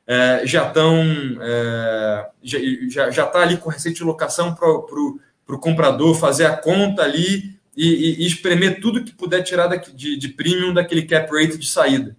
é, 0.07 0.43
já 0.45 0.69
estão 0.69 1.03
é, 1.41 2.29
já 2.43 3.09
está 3.09 3.41
ali 3.41 3.57
com 3.57 3.71
receita 3.71 3.97
de 3.97 4.05
locação 4.05 4.55
para 4.55 4.69
o 4.69 5.59
comprador 5.59 6.15
fazer 6.15 6.45
a 6.45 6.55
conta 6.55 7.01
ali 7.01 7.55
e, 7.77 8.23
e, 8.23 8.27
espremer 8.27 8.81
tudo 8.81 9.05
que 9.05 9.13
puder 9.13 9.43
tirar 9.43 9.67
daqui, 9.67 9.93
de, 9.93 10.17
de 10.17 10.29
premium 10.29 10.73
daquele 10.73 11.03
cap 11.03 11.31
rate 11.33 11.59
de 11.59 11.69
saída. 11.69 12.17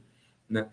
Né? 0.49 0.65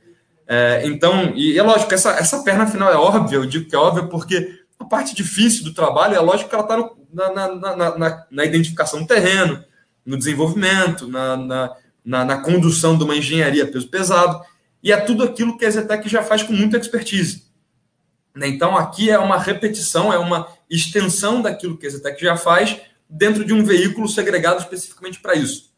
É, 0.46 0.82
então, 0.84 1.32
e 1.34 1.58
é 1.58 1.62
lógico, 1.62 1.94
essa, 1.94 2.10
essa 2.12 2.42
perna 2.42 2.66
final 2.66 2.92
é 2.92 2.96
óbvia, 2.96 3.36
eu 3.36 3.46
digo 3.46 3.68
que 3.68 3.74
é 3.74 3.78
óbvia 3.78 4.04
porque 4.04 4.60
a 4.78 4.84
parte 4.84 5.14
difícil 5.14 5.64
do 5.64 5.72
trabalho 5.72 6.16
é 6.16 6.20
lógico 6.20 6.48
que 6.48 6.54
ela 6.54 6.64
está 6.64 6.76
na, 7.12 7.30
na, 7.30 7.76
na, 7.76 7.98
na, 7.98 8.26
na 8.30 8.44
identificação 8.44 9.00
do 9.00 9.06
terreno, 9.06 9.64
no 10.04 10.16
desenvolvimento, 10.16 11.06
na, 11.06 11.36
na, 11.36 11.76
na, 12.04 12.24
na, 12.24 12.36
condução 12.38 12.98
de 12.98 13.04
uma 13.04 13.16
engenharia 13.16 13.70
peso 13.70 13.88
pesado, 13.88 14.42
e 14.82 14.90
é 14.90 14.96
tudo 14.96 15.22
aquilo 15.22 15.56
que 15.56 15.64
a 15.64 15.70
Zetec 15.70 16.08
já 16.08 16.22
faz 16.24 16.42
com 16.42 16.52
muita 16.52 16.76
expertise. 16.76 17.44
Né? 18.34 18.48
Então, 18.48 18.76
aqui 18.76 19.10
é 19.10 19.18
uma 19.18 19.38
repetição, 19.38 20.12
é 20.12 20.18
uma 20.18 20.48
extensão 20.68 21.40
daquilo 21.40 21.78
que 21.78 21.86
a 21.86 21.90
Zetec 21.90 22.20
já 22.20 22.36
faz 22.36 22.80
dentro 23.12 23.44
de 23.44 23.52
um 23.52 23.62
veículo 23.62 24.08
segregado 24.08 24.60
especificamente 24.60 25.20
para 25.20 25.34
isso. 25.34 25.70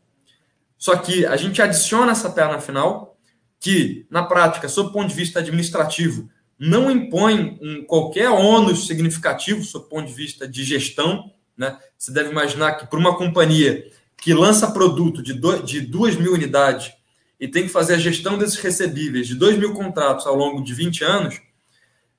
Só 0.79 0.97
que 0.97 1.27
a 1.27 1.37
gente 1.37 1.61
adiciona 1.61 2.13
essa 2.13 2.31
perna 2.31 2.61
final, 2.61 3.19
que, 3.59 4.07
na 4.11 4.23
prática, 4.23 4.69
sob 4.69 4.91
o 4.91 4.93
ponto 4.93 5.09
de 5.09 5.15
vista 5.15 5.41
administrativo, 5.41 6.29
não 6.59 6.91
impõe 6.91 7.59
um, 7.61 7.85
qualquer 7.85 8.29
ônus 8.31 8.87
significativo 8.87 9.65
sob 9.65 9.87
o 9.87 9.89
ponto 9.89 10.07
de 10.07 10.15
vista 10.15 10.47
de 10.47 10.63
gestão. 10.63 11.33
Né? 11.57 11.77
Você 11.99 12.13
deve 12.13 12.31
imaginar 12.31 12.75
que 12.75 12.87
para 12.87 12.99
uma 12.99 13.17
companhia 13.17 13.91
que 14.17 14.33
lança 14.33 14.71
produto 14.71 15.23
de, 15.23 15.33
do, 15.33 15.63
de 15.63 15.81
2 15.81 16.17
mil 16.17 16.35
unidades 16.35 16.93
e 17.41 17.49
tem 17.49 17.65
que 17.65 17.69
fazer 17.71 17.95
a 17.95 17.99
gestão 17.99 18.39
desses 18.39 18.59
recebíveis 18.59 19.27
de 19.27 19.35
2 19.35 19.59
mil 19.59 19.73
contratos 19.75 20.27
ao 20.27 20.37
longo 20.37 20.63
de 20.63 20.73
20 20.73 21.03
anos, 21.03 21.41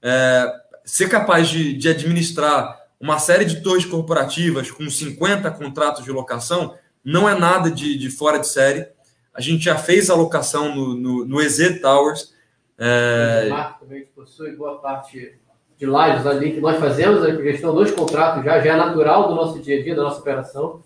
é, 0.02 0.52
ser 0.84 1.08
capaz 1.08 1.48
de, 1.48 1.74
de 1.74 1.88
administrar 1.88 2.85
uma 3.00 3.20
série 3.20 3.46
de 3.46 3.62
torres 3.62 3.86
corporativas 3.86 4.72
com 4.72 4.90
50 4.90 5.52
contratos 5.52 6.04
de 6.04 6.12
locação 6.12 6.76
não 7.04 7.30
é 7.30 7.38
nada 7.38 7.70
de, 7.70 7.98
de 7.98 8.10
fora 8.10 8.40
de 8.40 8.48
série. 8.48 8.88
A 9.34 9.42
gente 9.42 9.66
já 9.66 9.78
fez 9.78 10.10
a 10.10 10.16
locação 10.16 10.74
no, 10.74 10.96
no, 10.96 11.26
no 11.26 11.42
EZ 11.42 11.80
Towers. 11.82 12.34
É... 12.78 13.50
O 13.52 13.80
também 13.80 14.06
possui 14.16 14.56
boa 14.56 14.80
parte 14.80 15.38
de 15.78 15.86
lives 15.86 16.26
ali 16.26 16.54
que 16.54 16.62
nós 16.62 16.80
fazemos, 16.80 17.22
a 17.24 17.36
gestão 17.36 17.76
dos 17.76 17.92
contratos 17.92 18.44
já, 18.44 18.62
já 18.62 18.74
é 18.74 18.78
natural 18.78 19.28
do 19.28 19.36
nosso 19.36 19.60
dia 19.60 19.80
a 19.80 19.84
dia, 19.84 19.96
da 19.96 20.04
nossa 20.04 20.20
operação. 20.20 20.82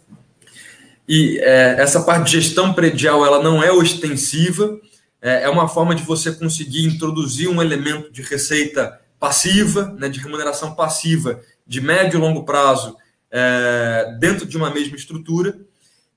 E 1.07 1.39
é, 1.39 1.75
essa 1.79 2.01
parte 2.01 2.25
de 2.25 2.31
gestão 2.33 2.73
predial 2.73 3.25
ela 3.25 3.41
não 3.41 3.63
é 3.63 3.71
ostensiva, 3.71 4.79
é, 5.21 5.43
é 5.43 5.49
uma 5.49 5.67
forma 5.67 5.93
de 5.93 6.03
você 6.03 6.31
conseguir 6.31 6.85
introduzir 6.85 7.47
um 7.49 7.61
elemento 7.61 8.11
de 8.11 8.21
receita 8.21 8.99
passiva, 9.19 9.93
né, 9.97 10.07
de 10.07 10.19
remuneração 10.19 10.73
passiva, 10.73 11.41
de 11.69 11.79
médio 11.79 12.17
e 12.17 12.19
longo 12.19 12.43
prazo, 12.43 12.97
é, 13.29 14.17
dentro 14.19 14.47
de 14.47 14.57
uma 14.57 14.71
mesma 14.71 14.95
estrutura, 14.95 15.55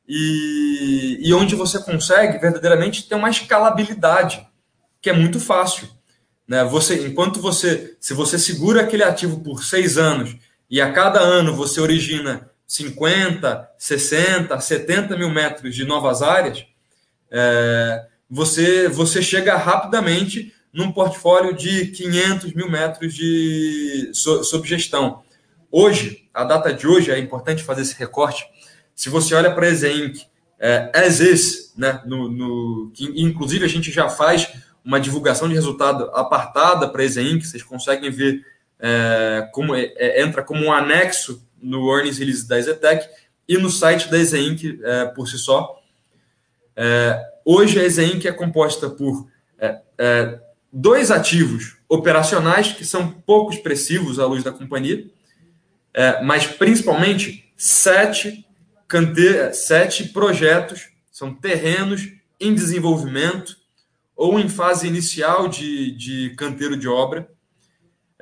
e, 0.09 1.19
e 1.21 1.35
onde 1.35 1.55
você 1.55 1.79
consegue 1.79 2.39
verdadeiramente 2.39 3.07
ter 3.07 3.15
uma 3.15 3.29
escalabilidade, 3.29 4.49
que 5.01 5.11
é 5.11 5.13
muito 5.13 5.39
fácil. 5.39 5.87
Né? 6.49 6.65
Você, 6.65 7.07
enquanto 7.07 7.39
você, 7.39 7.97
se 8.01 8.15
você 8.15 8.39
segura 8.39 8.81
aquele 8.81 9.05
ativo 9.05 9.41
por 9.41 9.63
seis 9.63 9.99
anos 9.99 10.35
e 10.71 10.81
a 10.81 10.91
cada 10.91 11.21
ano 11.21 11.55
você 11.55 11.83
origina 11.83 12.51
50, 12.67 13.69
60, 13.77 14.59
70 14.59 15.19
mil 15.19 15.29
metros 15.29 15.75
de 15.75 15.85
novas 15.85 16.23
áreas, 16.23 16.65
é, 17.31 18.07
você, 18.29 18.89
você 18.89 19.21
chega 19.21 19.55
rapidamente 19.57 20.51
num 20.73 20.91
portfólio 20.91 21.55
de 21.55 21.89
500 21.89 22.55
mil 22.55 22.71
metros 22.71 23.15
de 23.15 24.11
sob 24.15 24.67
gestão. 24.67 25.23
Hoje, 25.75 26.29
a 26.35 26.45
data 26.45 26.70
de 26.70 26.87
hoje, 26.87 27.11
é 27.11 27.18
importante 27.18 27.64
fazer 27.64 27.81
esse 27.81 27.99
recorte. 27.99 28.45
Se 28.95 29.09
você 29.09 29.35
olha 29.35 29.51
para 29.55 29.64
a 29.64 29.70
Exeinc, 29.70 30.20
é, 30.61 30.93
as 30.95 31.18
is, 31.18 31.73
né, 31.75 32.03
no, 32.05 32.29
no, 32.29 32.91
que 32.93 33.07
inclusive 33.16 33.64
a 33.64 33.68
gente 33.68 33.91
já 33.91 34.07
faz 34.11 34.53
uma 34.85 35.01
divulgação 35.01 35.49
de 35.49 35.55
resultado 35.55 36.11
apartada 36.12 36.87
para 36.87 37.01
a 37.01 37.05
Exeinc, 37.07 37.43
vocês 37.43 37.62
conseguem 37.62 38.11
ver 38.11 38.45
é, 38.79 39.49
como 39.51 39.75
é, 39.75 39.93
é, 39.97 40.23
entra 40.23 40.43
como 40.43 40.62
um 40.62 40.70
anexo 40.70 41.43
no 41.61 41.91
earnings 41.91 42.18
release 42.18 42.47
da 42.47 42.59
Ezetec 42.59 43.09
e 43.49 43.57
no 43.57 43.70
site 43.70 44.11
da 44.11 44.18
Exeinc 44.18 44.79
é, 44.83 45.07
por 45.07 45.27
si 45.27 45.39
só. 45.39 45.81
É, 46.77 47.18
hoje 47.47 47.81
a 47.81 47.85
Exeinc 47.85 48.27
é 48.27 48.33
composta 48.33 48.91
por 48.91 49.27
é, 49.59 50.39
dois 50.70 51.11
ativos 51.11 51.79
operacionais 51.89 52.73
que 52.73 52.85
são 52.85 53.11
pouco 53.11 53.53
expressivos 53.55 54.18
à 54.18 54.27
luz 54.27 54.45
da 54.45 54.53
companhia, 54.53 55.07
é, 55.95 56.22
mas 56.22 56.47
principalmente 56.47 57.53
sete, 57.57 58.47
cante 58.88 59.55
sete 59.55 60.09
projetos, 60.09 60.88
são 61.11 61.34
terrenos 61.34 62.09
em 62.40 62.55
desenvolvimento 62.55 63.57
ou 64.16 64.38
em 64.38 64.49
fase 64.49 64.86
inicial 64.86 65.49
de, 65.49 65.93
de 65.93 66.34
canteiro 66.36 66.76
de 66.76 66.88
obra, 66.88 67.28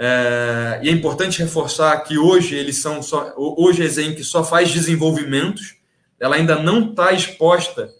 é, 0.02 0.80
e 0.82 0.88
é 0.88 0.92
importante 0.92 1.40
reforçar 1.40 1.94
que 2.00 2.16
hoje 2.16 2.54
eles 2.54 2.78
são 2.78 3.02
só, 3.02 3.34
hoje 3.36 3.82
a 3.82 3.84
Exenc 3.84 4.18
só 4.24 4.42
faz 4.42 4.72
desenvolvimentos, 4.72 5.76
ela 6.18 6.36
ainda 6.36 6.56
não 6.56 6.90
está 6.90 7.12
exposta 7.12 7.90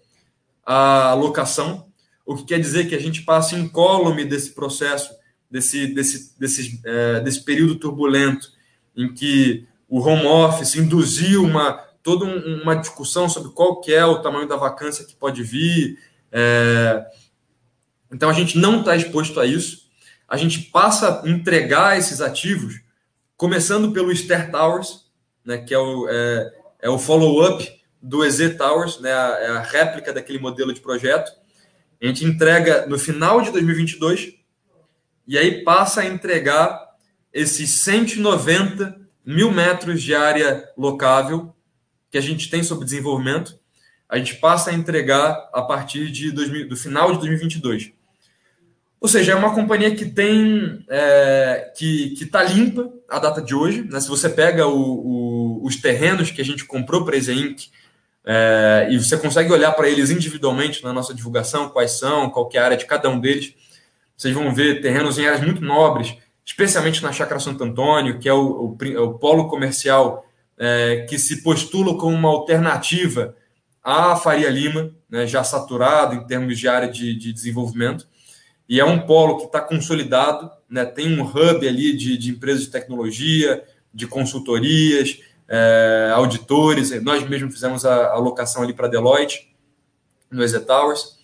à 0.64 1.12
locação, 1.12 1.86
o 2.24 2.34
que 2.36 2.44
quer 2.44 2.58
dizer 2.58 2.88
que 2.88 2.94
a 2.94 3.00
gente 3.00 3.20
passa 3.20 3.54
incólume 3.54 4.24
desse 4.24 4.54
processo, 4.54 5.10
desse, 5.50 5.88
desse, 5.88 6.38
desse, 6.38 6.80
é, 6.86 7.20
desse 7.20 7.44
período 7.44 7.74
turbulento, 7.74 8.50
em 8.96 9.12
que 9.12 9.66
o 9.88 10.00
home 10.00 10.26
office 10.26 10.76
induziu 10.76 11.42
uma, 11.44 11.72
toda 12.02 12.24
uma 12.24 12.74
discussão 12.74 13.28
sobre 13.28 13.50
qual 13.52 13.80
que 13.80 13.92
é 13.92 14.04
o 14.04 14.20
tamanho 14.20 14.48
da 14.48 14.56
vacância 14.56 15.04
que 15.04 15.14
pode 15.14 15.42
vir. 15.42 15.98
É, 16.32 17.04
então 18.12 18.28
a 18.28 18.32
gente 18.32 18.56
não 18.58 18.80
está 18.80 18.96
exposto 18.96 19.40
a 19.40 19.46
isso 19.46 19.90
a 20.30 20.36
gente 20.36 20.60
passa 20.60 21.22
a 21.24 21.28
entregar 21.28 21.98
esses 21.98 22.20
ativos, 22.20 22.80
começando 23.36 23.90
pelo 23.90 24.14
Ster 24.14 24.48
Towers, 24.52 25.06
né, 25.44 25.58
que 25.58 25.74
é 25.74 25.78
o, 25.78 26.08
é, 26.08 26.52
é 26.82 26.88
o 26.88 27.00
follow-up 27.00 27.68
do 28.00 28.24
EZ 28.24 28.56
Towers, 28.56 29.00
né, 29.00 29.12
a, 29.12 29.38
é 29.40 29.48
a 29.48 29.60
réplica 29.60 30.12
daquele 30.12 30.38
modelo 30.38 30.72
de 30.72 30.80
projeto. 30.80 31.32
A 32.00 32.06
gente 32.06 32.24
entrega 32.24 32.86
no 32.86 32.96
final 32.96 33.42
de 33.42 33.50
2022 33.50 34.34
e 35.26 35.36
aí 35.36 35.64
passa 35.64 36.02
a 36.02 36.06
entregar 36.06 36.89
esses 37.32 37.70
190 37.70 39.00
mil 39.24 39.50
metros 39.50 40.02
de 40.02 40.14
área 40.14 40.68
locável 40.76 41.54
que 42.10 42.18
a 42.18 42.20
gente 42.20 42.50
tem 42.50 42.62
sobre 42.62 42.84
desenvolvimento. 42.84 43.58
A 44.08 44.18
gente 44.18 44.36
passa 44.36 44.70
a 44.70 44.74
entregar 44.74 45.48
a 45.52 45.62
partir 45.62 46.10
de 46.10 46.32
2000, 46.32 46.68
do 46.68 46.76
final 46.76 47.12
de 47.12 47.18
2022. 47.18 47.92
Ou 49.00 49.08
seja, 49.08 49.32
é 49.32 49.34
uma 49.34 49.54
companhia 49.54 49.94
que 49.94 50.04
tem 50.04 50.84
é, 50.88 51.72
que 51.76 52.14
está 52.20 52.42
limpa 52.42 52.92
a 53.08 53.18
data 53.18 53.40
de 53.40 53.54
hoje. 53.54 53.82
Né? 53.82 54.00
Se 54.00 54.08
você 54.08 54.28
pega 54.28 54.66
o, 54.66 54.78
o, 54.78 55.64
os 55.64 55.76
terrenos 55.76 56.30
que 56.30 56.40
a 56.40 56.44
gente 56.44 56.64
comprou 56.64 57.04
para 57.04 57.16
a 57.16 57.18
Inc., 57.18 57.70
é, 58.22 58.88
e 58.90 58.98
você 58.98 59.16
consegue 59.16 59.50
olhar 59.50 59.72
para 59.72 59.88
eles 59.88 60.10
individualmente 60.10 60.84
na 60.84 60.92
nossa 60.92 61.14
divulgação, 61.14 61.70
quais 61.70 61.92
são, 61.92 62.28
qual 62.28 62.50
é 62.52 62.58
a 62.58 62.64
área 62.64 62.76
de 62.76 62.84
cada 62.84 63.08
um 63.08 63.18
deles, 63.18 63.54
vocês 64.14 64.34
vão 64.34 64.54
ver 64.54 64.82
terrenos 64.82 65.18
em 65.18 65.26
áreas 65.26 65.40
muito 65.40 65.62
nobres, 65.62 66.14
especialmente 66.44 67.02
na 67.02 67.12
Chácara 67.12 67.40
Santo 67.40 67.64
Antônio, 67.64 68.18
que 68.18 68.28
é 68.28 68.32
o, 68.32 68.76
o, 68.80 69.04
o 69.04 69.18
polo 69.18 69.48
comercial 69.48 70.26
é, 70.58 71.06
que 71.08 71.18
se 71.18 71.42
postula 71.42 71.96
como 71.96 72.14
uma 72.14 72.28
alternativa 72.28 73.34
à 73.82 74.14
Faria 74.16 74.50
Lima, 74.50 74.94
né, 75.08 75.26
já 75.26 75.42
saturado 75.42 76.14
em 76.14 76.26
termos 76.26 76.58
de 76.58 76.68
área 76.68 76.88
de, 76.88 77.14
de 77.14 77.32
desenvolvimento 77.32 78.06
e 78.70 78.78
é 78.78 78.84
um 78.84 79.00
polo 79.00 79.38
que 79.38 79.46
está 79.46 79.60
consolidado, 79.60 80.48
né? 80.70 80.84
tem 80.84 81.18
um 81.18 81.24
hub 81.24 81.66
ali 81.66 81.92
de, 81.92 82.16
de 82.16 82.30
empresas 82.30 82.62
de 82.62 82.70
tecnologia, 82.70 83.64
de 83.92 84.06
consultorias, 84.06 85.18
é, 85.48 86.12
auditores. 86.14 87.02
Nós 87.02 87.28
mesmos 87.28 87.52
fizemos 87.52 87.84
a 87.84 88.12
alocação 88.12 88.62
ali 88.62 88.72
para 88.72 88.86
Deloitte, 88.86 89.52
no 90.30 90.40
EZ 90.40 90.64
Towers. 90.64 91.18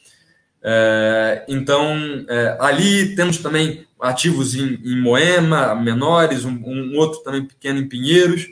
É, 0.61 1.45
então, 1.47 2.27
é, 2.29 2.57
ali 2.59 3.15
temos 3.15 3.39
também 3.39 3.87
ativos 4.01 4.55
em, 4.55 4.81
em 4.85 5.01
Moema, 5.01 5.75
menores, 5.75 6.45
um, 6.45 6.53
um, 6.53 6.97
outro 6.97 7.21
também 7.21 7.45
pequeno 7.45 7.81
em 7.81 7.89
Pinheiros, 7.89 8.47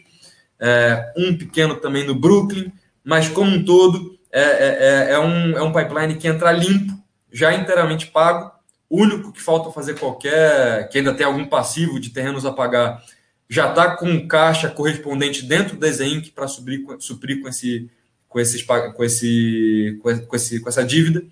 é, 0.59 1.12
um 1.16 1.36
pequeno 1.36 1.76
também 1.76 2.07
no 2.07 2.14
Brooklyn, 2.14 2.72
mas 3.05 3.28
como 3.28 3.51
um 3.51 3.64
todo, 3.64 4.18
é, 4.32 4.40
é, 4.40 5.11
é, 5.12 5.18
um, 5.18 5.57
é 5.57 5.62
um 5.62 5.72
pipeline 5.72 6.16
que 6.16 6.26
entra 6.26 6.53
limpo, 6.53 6.92
já 7.32 7.53
inteiramente 7.53 8.07
pago, 8.07 8.53
o 8.88 9.03
único 9.03 9.32
que 9.32 9.40
falta 9.40 9.70
fazer 9.70 9.99
qualquer, 9.99 10.88
que 10.88 10.99
ainda 10.99 11.14
tem 11.14 11.26
algum 11.26 11.45
passivo 11.45 11.99
de 11.99 12.11
terrenos 12.11 12.47
a 12.47 12.53
pagar, 12.53 13.03
já 13.49 13.68
está 13.68 13.97
com 13.97 14.26
caixa 14.26 14.68
correspondente 14.68 15.45
dentro 15.45 15.76
da 15.76 15.90
Zenc 15.90 16.30
para 16.30 16.49
suprir, 16.49 16.84
suprir 16.99 17.42
com, 17.42 17.49
esse, 17.49 17.90
com, 18.28 18.40
esses, 18.40 18.62
com, 18.62 19.05
esse, 19.05 19.99
com, 20.01 20.36
esse, 20.36 20.61
com 20.61 20.68
essa 20.68 20.84
dívida. 20.84 21.24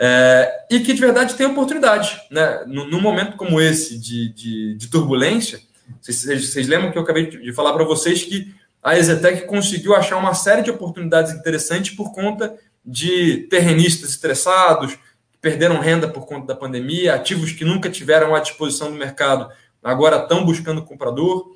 É, 0.00 0.66
e 0.70 0.78
que 0.78 0.94
de 0.94 1.00
verdade 1.00 1.34
tem 1.34 1.46
oportunidade. 1.46 2.20
Né? 2.30 2.64
Num 2.66 3.00
momento 3.00 3.36
como 3.36 3.60
esse 3.60 3.98
de, 3.98 4.32
de, 4.32 4.74
de 4.74 4.86
turbulência, 4.88 5.60
vocês, 6.00 6.46
vocês, 6.46 6.68
lembram 6.68 6.92
que 6.92 6.98
eu 6.98 7.02
acabei 7.02 7.26
de 7.26 7.52
falar 7.52 7.72
para 7.72 7.84
vocês 7.84 8.22
que 8.22 8.54
a 8.82 8.96
Exetec 8.96 9.46
conseguiu 9.46 9.94
achar 9.96 10.16
uma 10.16 10.34
série 10.34 10.62
de 10.62 10.70
oportunidades 10.70 11.32
interessantes 11.32 11.96
por 11.96 12.12
conta 12.12 12.54
de 12.84 13.48
terrenistas 13.50 14.10
estressados, 14.10 14.96
perderam 15.40 15.80
renda 15.80 16.08
por 16.08 16.26
conta 16.26 16.46
da 16.46 16.54
pandemia, 16.54 17.14
ativos 17.14 17.52
que 17.52 17.64
nunca 17.64 17.90
tiveram 17.90 18.34
à 18.34 18.40
disposição 18.40 18.90
do 18.90 18.96
mercado, 18.96 19.50
agora 19.82 20.22
estão 20.22 20.44
buscando 20.44 20.82
comprador. 20.82 21.52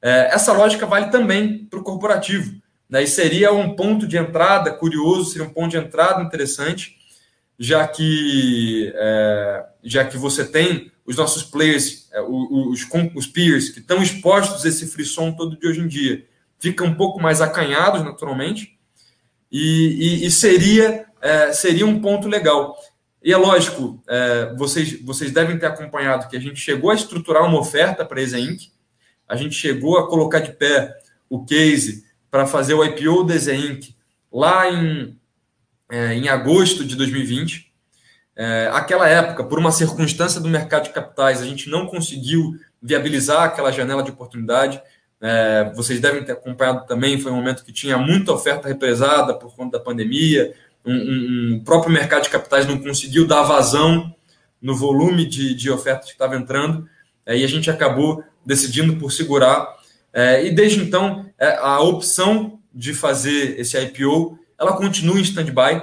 É, 0.00 0.30
essa 0.32 0.52
lógica 0.52 0.86
vale 0.86 1.10
também 1.10 1.66
para 1.66 1.78
o 1.78 1.82
corporativo. 1.82 2.54
Né? 2.88 3.02
E 3.02 3.06
seria 3.06 3.52
um 3.52 3.76
ponto 3.76 4.06
de 4.06 4.16
entrada 4.16 4.72
curioso, 4.72 5.30
seria 5.30 5.46
um 5.46 5.52
ponto 5.52 5.70
de 5.70 5.76
entrada 5.76 6.22
interessante, 6.22 6.96
já 7.62 7.86
que, 7.86 8.92
é, 8.92 9.64
já 9.84 10.04
que 10.04 10.16
você 10.16 10.44
tem 10.44 10.90
os 11.06 11.16
nossos 11.16 11.44
players, 11.44 12.08
é, 12.12 12.20
os, 12.20 12.84
os 13.14 13.26
peers, 13.28 13.68
que 13.68 13.78
estão 13.78 14.02
expostos 14.02 14.64
a 14.64 14.68
esse 14.68 14.88
frisson 14.88 15.30
todo 15.30 15.56
de 15.56 15.68
hoje 15.68 15.78
em 15.78 15.86
dia, 15.86 16.26
ficam 16.58 16.88
um 16.88 16.94
pouco 16.96 17.22
mais 17.22 17.40
acanhados, 17.40 18.02
naturalmente, 18.02 18.76
e, 19.50 20.22
e, 20.22 20.26
e 20.26 20.30
seria, 20.32 21.06
é, 21.20 21.52
seria 21.52 21.86
um 21.86 22.00
ponto 22.00 22.26
legal. 22.26 22.76
E 23.22 23.32
é 23.32 23.36
lógico, 23.36 24.02
é, 24.08 24.52
vocês, 24.56 25.00
vocês 25.00 25.30
devem 25.30 25.56
ter 25.56 25.66
acompanhado 25.66 26.28
que 26.28 26.36
a 26.36 26.40
gente 26.40 26.58
chegou 26.58 26.90
a 26.90 26.96
estruturar 26.96 27.44
uma 27.44 27.60
oferta 27.60 28.04
para 28.04 28.20
a 28.20 28.40
Inc., 28.40 28.72
a 29.28 29.36
gente 29.36 29.54
chegou 29.54 29.98
a 29.98 30.08
colocar 30.08 30.40
de 30.40 30.50
pé 30.50 30.98
o 31.30 31.44
case 31.44 32.04
para 32.28 32.44
fazer 32.44 32.74
o 32.74 32.84
IPO 32.84 33.22
da 33.22 33.36
Inc. 33.54 33.94
lá 34.32 34.68
em, 34.68 35.16
é, 35.92 36.14
em 36.14 36.26
agosto 36.30 36.86
de 36.86 36.96
2020. 36.96 37.70
É, 38.34 38.70
aquela 38.72 39.06
época, 39.06 39.44
por 39.44 39.58
uma 39.58 39.70
circunstância 39.70 40.40
do 40.40 40.48
mercado 40.48 40.84
de 40.84 40.90
capitais, 40.90 41.42
a 41.42 41.44
gente 41.44 41.68
não 41.68 41.86
conseguiu 41.86 42.54
viabilizar 42.82 43.42
aquela 43.42 43.70
janela 43.70 44.02
de 44.02 44.10
oportunidade. 44.10 44.80
É, 45.20 45.70
vocês 45.76 46.00
devem 46.00 46.24
ter 46.24 46.32
acompanhado 46.32 46.86
também, 46.86 47.20
foi 47.20 47.30
um 47.30 47.36
momento 47.36 47.62
que 47.62 47.72
tinha 47.72 47.98
muita 47.98 48.32
oferta 48.32 48.68
represada 48.68 49.34
por 49.34 49.54
conta 49.54 49.76
da 49.76 49.84
pandemia, 49.84 50.54
um, 50.84 50.94
um, 50.94 51.54
um 51.56 51.60
próprio 51.62 51.92
mercado 51.92 52.22
de 52.22 52.30
capitais 52.30 52.66
não 52.66 52.78
conseguiu 52.78 53.26
dar 53.26 53.42
vazão 53.42 54.12
no 54.60 54.74
volume 54.74 55.26
de, 55.26 55.54
de 55.54 55.70
ofertas 55.70 56.06
que 56.06 56.12
estava 56.12 56.34
entrando, 56.34 56.88
é, 57.26 57.36
e 57.36 57.44
a 57.44 57.46
gente 57.46 57.70
acabou 57.70 58.24
decidindo 58.44 58.96
por 58.96 59.12
segurar. 59.12 59.68
É, 60.10 60.46
e 60.46 60.50
desde 60.50 60.80
então, 60.80 61.26
é, 61.38 61.54
a 61.58 61.80
opção 61.80 62.58
de 62.74 62.94
fazer 62.94 63.60
esse 63.60 63.78
IPO, 63.78 64.38
ela 64.62 64.76
continua 64.76 65.18
em 65.18 65.22
stand-by. 65.22 65.82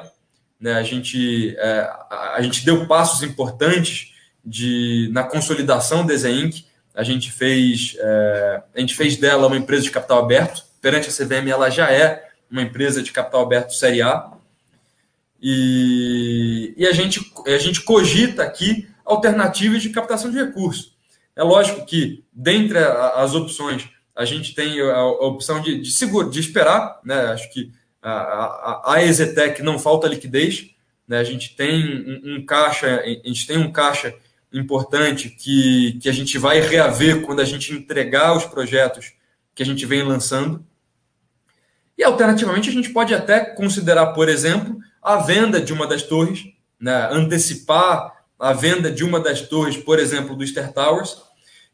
Né? 0.59 0.73
A, 0.73 0.84
gente, 0.84 1.53
é, 1.57 1.89
a, 2.09 2.41
gente 2.41 2.63
deu 2.63 2.88
passos 2.88 3.21
importantes 3.23 4.13
de, 4.43 5.09
na 5.11 5.23
consolidação 5.23 6.05
da 6.05 6.13
Inc. 6.30 6.65
A 6.95 7.03
gente 7.03 7.32
fez 7.32 7.95
é, 7.99 8.63
a 8.73 8.80
gente 8.80 8.95
fez 8.95 9.17
dela 9.17 9.47
uma 9.47 9.57
empresa 9.57 9.84
de 9.84 9.91
capital 9.91 10.19
aberto. 10.19 10.63
Perante 10.82 11.09
a 11.09 11.11
CVM, 11.11 11.49
ela 11.49 11.69
já 11.69 11.91
é 11.91 12.30
uma 12.49 12.61
empresa 12.61 13.03
de 13.03 13.11
capital 13.11 13.41
aberto 13.41 13.73
Série 13.73 14.01
A. 14.01 14.32
E, 15.41 16.73
e 16.77 16.88
a, 16.88 16.93
gente, 16.93 17.21
a 17.45 17.57
gente 17.57 17.82
cogita 17.82 18.43
aqui 18.43 18.88
alternativas 19.05 19.82
de 19.82 19.89
captação 19.89 20.32
de 20.32 20.38
recursos. 20.38 20.97
É 21.36 21.43
lógico 21.43 21.86
que, 21.86 22.23
dentre 22.34 22.77
as 22.77 23.34
opções, 23.34 23.89
a 24.15 24.25
gente 24.25 24.53
tem 24.53 24.82
a, 24.82 25.05
opção 25.05 25.61
de, 25.61 25.80
de, 25.80 26.30
de 26.30 26.39
esperar, 26.39 26.99
né? 27.03 27.27
Acho 27.27 27.51
que 27.51 27.71
a, 28.02 28.12
a, 28.12 28.93
a 28.93 29.04
Exetec 29.04 29.62
não 29.62 29.78
falta 29.78 30.08
liquidez, 30.08 30.70
né? 31.08 31.20
A 31.20 31.24
gente 31.24 31.56
tem 31.56 31.84
um, 32.08 32.36
um, 32.36 32.45
caixa, 32.45 33.02
a 33.02 33.28
gente 33.28 33.47
tem 33.47 33.58
um 33.58 33.72
caixa 33.72 34.14
importante 34.54 35.30
que, 35.30 36.00
que 36.02 36.08
a 36.08 36.12
gente 36.12 36.38
vai 36.38 36.60
reaver 36.60 37.22
quando 37.22 37.39
a 37.39 37.45
gente 37.45 37.74
entregar 37.74 38.36
os 38.36 38.45
projetos 38.45 39.14
que 39.56 39.64
a 39.64 39.66
gente 39.66 39.86
vem 39.86 40.04
lançando. 40.04 40.64
E 41.97 42.04
alternativamente 42.04 42.70
a 42.70 42.72
gente 42.72 42.91
pode 42.91 43.14
até 43.14 43.41
considerar, 43.41 44.08
por 44.14 44.30
exemplo, 44.30 44.80
a 45.02 45.18
venda 45.18 45.60
de 45.60 45.74
uma 45.74 45.86
das 45.86 46.04
torres, 46.04 46.45
né, 46.80 47.10
antecipar 47.12 48.24
a 48.39 48.54
venda 48.54 48.89
de 48.89 49.04
uma 49.04 49.20
das 49.20 49.41
torres, 49.41 49.76
por 49.76 50.00
exemplo, 50.00 50.36
do 50.36 50.47
Star 50.47 50.72
Towers, 50.72 51.18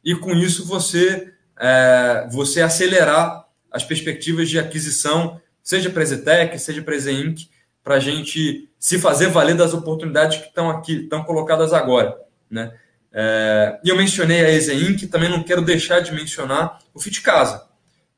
e 0.04 0.16
com 0.16 0.34
isso 0.34 0.66
você, 0.66 1.32
é, 1.60 2.28
você 2.32 2.62
acelerar 2.62 3.46
as 3.72 3.84
perspectivas 3.84 4.50
de 4.50 4.58
aquisição, 4.58 5.40
seja 5.66 5.92
Zetec, 6.06 6.60
seja 6.60 6.84
para 6.84 6.96
a 6.96 7.12
Inc., 7.12 7.50
para 7.84 7.96
a 7.96 8.00
gente 8.00 8.70
se 8.80 9.00
fazer 9.00 9.28
valer 9.28 9.56
das 9.56 9.74
oportunidades 9.74 10.38
que 10.38 10.48
estão 10.48 10.70
aqui, 10.70 11.04
estão 11.04 11.24
colocadas 11.24 11.74
agora. 11.74 12.16
Né? 12.50 12.72
É, 13.12 13.80
e 13.84 13.90
eu 13.90 13.98
mencionei 13.98 14.46
a 14.46 14.52
Eze 14.52 14.74
Inc., 14.74 15.08
também 15.08 15.28
não 15.28 15.44
quero 15.44 15.64
deixar 15.64 16.02
de 16.02 16.14
mencionar 16.14 16.80
o 16.94 17.00
Fit 17.00 17.22
Casa. 17.22 17.68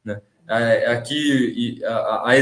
Né? 0.03 0.21
É, 0.47 0.91
aqui 0.91 1.79
a, 1.85 2.29
a 2.29 2.35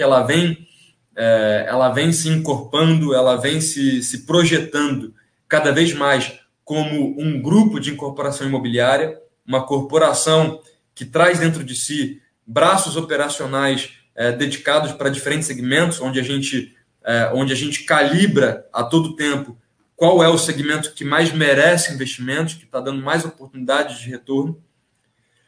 ela 0.00 0.22
vem 0.22 0.66
é, 1.14 1.66
ela 1.68 1.90
vem 1.90 2.12
se 2.12 2.28
incorporando, 2.28 3.14
ela 3.14 3.36
vem 3.36 3.60
se, 3.60 4.02
se 4.02 4.24
projetando 4.24 5.14
cada 5.46 5.70
vez 5.72 5.92
mais 5.92 6.40
como 6.64 7.20
um 7.20 7.42
grupo 7.42 7.78
de 7.78 7.90
incorporação 7.90 8.46
imobiliária, 8.46 9.20
uma 9.46 9.66
corporação 9.66 10.60
que 10.94 11.04
traz 11.04 11.38
dentro 11.38 11.62
de 11.62 11.74
si 11.74 12.22
braços 12.46 12.96
operacionais 12.96 14.01
é, 14.14 14.32
dedicados 14.32 14.92
para 14.92 15.08
diferentes 15.08 15.46
segmentos, 15.46 16.00
onde 16.00 16.20
a 16.20 16.22
gente 16.22 16.74
é, 17.04 17.30
onde 17.34 17.52
a 17.52 17.56
gente 17.56 17.84
calibra 17.84 18.66
a 18.72 18.84
todo 18.84 19.16
tempo 19.16 19.58
qual 19.96 20.22
é 20.22 20.28
o 20.28 20.38
segmento 20.38 20.94
que 20.94 21.04
mais 21.04 21.32
merece 21.32 21.92
investimentos, 21.92 22.54
que 22.54 22.64
está 22.64 22.80
dando 22.80 23.02
mais 23.02 23.24
oportunidades 23.24 24.00
de 24.00 24.10
retorno. 24.10 24.60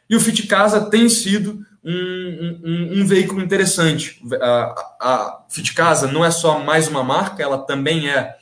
E 0.09 0.15
o 0.15 0.19
Fit 0.19 0.47
Casa 0.47 0.89
tem 0.89 1.09
sido 1.09 1.65
um, 1.83 2.61
um, 2.63 3.01
um 3.01 3.05
veículo 3.05 3.41
interessante. 3.41 4.21
A, 4.41 4.95
a 4.99 5.45
Fit 5.49 5.73
Casa 5.73 6.07
não 6.07 6.23
é 6.23 6.31
só 6.31 6.59
mais 6.59 6.87
uma 6.87 7.03
marca, 7.03 7.43
ela 7.43 7.57
também 7.65 8.09
é, 8.09 8.35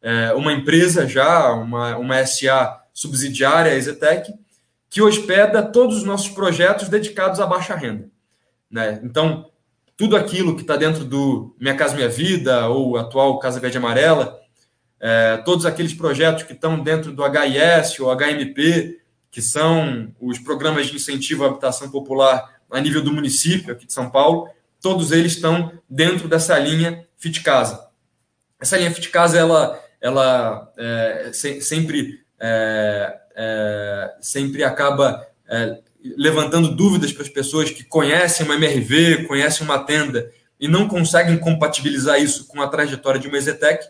é 0.00 0.32
uma 0.32 0.52
empresa 0.52 1.06
já, 1.06 1.52
uma, 1.52 1.96
uma 1.96 2.24
SA 2.24 2.80
subsidiária, 2.94 3.72
a 3.72 3.76
Exetec, 3.76 4.32
que 4.88 5.02
hospeda 5.02 5.62
todos 5.62 5.98
os 5.98 6.04
nossos 6.04 6.28
projetos 6.30 6.88
dedicados 6.88 7.38
à 7.38 7.46
baixa 7.46 7.74
renda. 7.74 8.08
Né? 8.70 9.00
Então, 9.02 9.49
tudo 10.00 10.16
aquilo 10.16 10.56
que 10.56 10.62
está 10.62 10.76
dentro 10.76 11.04
do 11.04 11.54
Minha 11.60 11.76
Casa 11.76 11.94
Minha 11.94 12.08
Vida 12.08 12.66
ou 12.68 12.96
atual 12.96 13.38
Casa 13.38 13.60
Verde 13.60 13.76
Amarela, 13.76 14.40
é, 14.98 15.36
todos 15.44 15.66
aqueles 15.66 15.92
projetos 15.92 16.42
que 16.44 16.54
estão 16.54 16.82
dentro 16.82 17.12
do 17.12 17.22
HIS 17.22 18.00
ou 18.00 18.10
HMP, 18.10 18.98
que 19.30 19.42
são 19.42 20.10
os 20.18 20.38
programas 20.38 20.86
de 20.86 20.96
incentivo 20.96 21.44
à 21.44 21.48
habitação 21.48 21.90
popular 21.90 22.62
a 22.70 22.80
nível 22.80 23.02
do 23.02 23.12
município 23.12 23.74
aqui 23.74 23.84
de 23.84 23.92
São 23.92 24.08
Paulo, 24.08 24.48
todos 24.80 25.12
eles 25.12 25.32
estão 25.32 25.70
dentro 25.86 26.28
dessa 26.28 26.58
linha 26.58 27.06
Fit 27.18 27.42
Casa. 27.42 27.86
Essa 28.58 28.78
linha 28.78 28.90
Fit 28.92 29.10
Casa, 29.10 29.36
ela, 29.36 29.84
ela 30.00 30.72
é, 30.78 31.30
se, 31.34 31.60
sempre, 31.60 32.20
é, 32.40 33.20
é, 33.36 34.14
sempre 34.22 34.64
acaba 34.64 35.26
é, 35.46 35.78
levantando 36.16 36.74
dúvidas 36.74 37.12
para 37.12 37.22
as 37.22 37.28
pessoas 37.28 37.70
que 37.70 37.84
conhecem 37.84 38.46
uma 38.46 38.54
MRV, 38.54 39.24
conhecem 39.26 39.66
uma 39.66 39.78
tenda 39.78 40.30
e 40.58 40.68
não 40.68 40.88
conseguem 40.88 41.38
compatibilizar 41.38 42.20
isso 42.20 42.46
com 42.46 42.60
a 42.60 42.68
trajetória 42.68 43.20
de 43.20 43.28
uma 43.28 43.36
Exetec. 43.36 43.86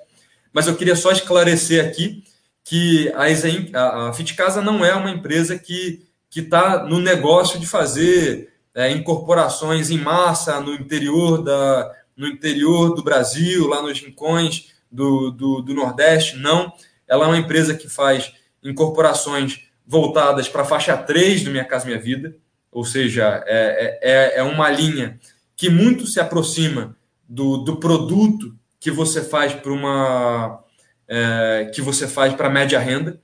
Mas 0.53 0.67
eu 0.67 0.77
queria 0.77 0.97
só 0.97 1.11
esclarecer 1.13 1.85
aqui 1.85 2.25
que 2.65 3.13
a, 3.15 3.31
Ezen, 3.31 3.71
a, 3.75 4.09
a 4.09 4.13
Fit 4.13 4.35
Casa 4.35 4.61
não 4.61 4.85
é 4.85 4.95
uma 4.95 5.11
empresa 5.11 5.59
que 5.59 6.07
está 6.35 6.85
no 6.85 7.01
negócio 7.01 7.59
de 7.59 7.67
fazer 7.67 8.53
é, 8.75 8.91
incorporações 8.91 9.91
em 9.91 9.99
massa 9.99 10.61
no 10.61 10.75
interior, 10.75 11.43
da, 11.43 11.91
no 12.17 12.27
interior 12.27 12.95
do 12.95 13.03
Brasil, 13.03 13.67
lá 13.67 13.83
nos 13.83 14.01
rincões 14.01 14.69
do, 14.91 15.31
do, 15.31 15.63
do 15.63 15.75
Nordeste. 15.75 16.37
Não. 16.37 16.73
Ela 17.09 17.25
é 17.25 17.29
uma 17.29 17.39
empresa 17.39 17.75
que 17.75 17.89
faz 17.89 18.33
incorporações 18.63 19.70
voltadas 19.87 20.49
para 20.49 20.63
a 20.63 20.67
faixa 20.67 20.97
3 20.97 21.45
do 21.45 21.51
Minha 21.51 21.65
Casa 21.65 21.87
Minha 21.87 21.99
Vida, 21.99 22.37
ou 22.71 22.85
seja, 22.85 23.43
é, 23.47 23.99
é, 24.03 24.39
é 24.39 24.43
uma 24.43 24.71
linha 24.71 25.19
que 25.57 25.69
muito 25.69 26.07
se 26.07 26.21
aproxima 26.21 26.97
do, 27.29 27.59
do 27.59 27.77
produto 27.77 28.55
que 28.79 28.91
você 28.91 29.23
faz 29.23 29.53
para 29.53 29.73
uma 29.73 30.63
é, 31.09 31.71
que 31.75 31.83
você 31.83 32.07
faz 32.07 32.33
para 32.35 32.49
média 32.49 32.79
renda, 32.79 33.21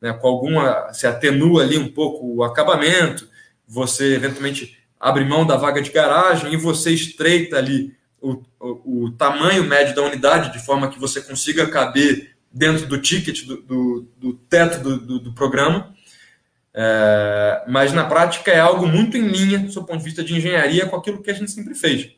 né, 0.00 0.12
com 0.12 0.28
alguma 0.28 0.92
se 0.92 1.06
atenua 1.06 1.62
ali 1.62 1.78
um 1.78 1.88
pouco 1.88 2.36
o 2.36 2.44
acabamento, 2.44 3.28
você 3.66 4.14
eventualmente 4.14 4.78
abre 4.98 5.24
mão 5.24 5.46
da 5.46 5.56
vaga 5.56 5.80
de 5.80 5.90
garagem 5.90 6.52
e 6.52 6.56
você 6.56 6.90
estreita 6.90 7.56
ali 7.56 7.94
o, 8.20 8.42
o, 8.60 9.04
o 9.04 9.10
tamanho 9.12 9.64
médio 9.64 9.94
da 9.94 10.02
unidade 10.02 10.52
de 10.52 10.64
forma 10.64 10.90
que 10.90 11.00
você 11.00 11.22
consiga 11.22 11.66
caber 11.66 12.36
dentro 12.52 12.86
do 12.86 12.98
ticket, 12.98 13.46
do, 13.46 13.62
do, 13.62 14.08
do 14.18 14.32
teto 14.34 14.82
do, 14.82 14.98
do, 14.98 15.18
do 15.20 15.32
programa. 15.32 15.94
É, 16.72 17.64
mas 17.66 17.92
na 17.92 18.04
prática 18.04 18.50
é 18.50 18.60
algo 18.60 18.86
muito 18.86 19.16
em 19.16 19.26
linha, 19.28 19.58
do 19.58 19.72
seu 19.72 19.82
ponto 19.84 19.98
de 19.98 20.04
vista 20.04 20.22
de 20.22 20.36
engenharia, 20.36 20.86
com 20.86 20.96
aquilo 20.96 21.22
que 21.22 21.30
a 21.30 21.34
gente 21.34 21.50
sempre 21.50 21.74
fez. 21.74 22.10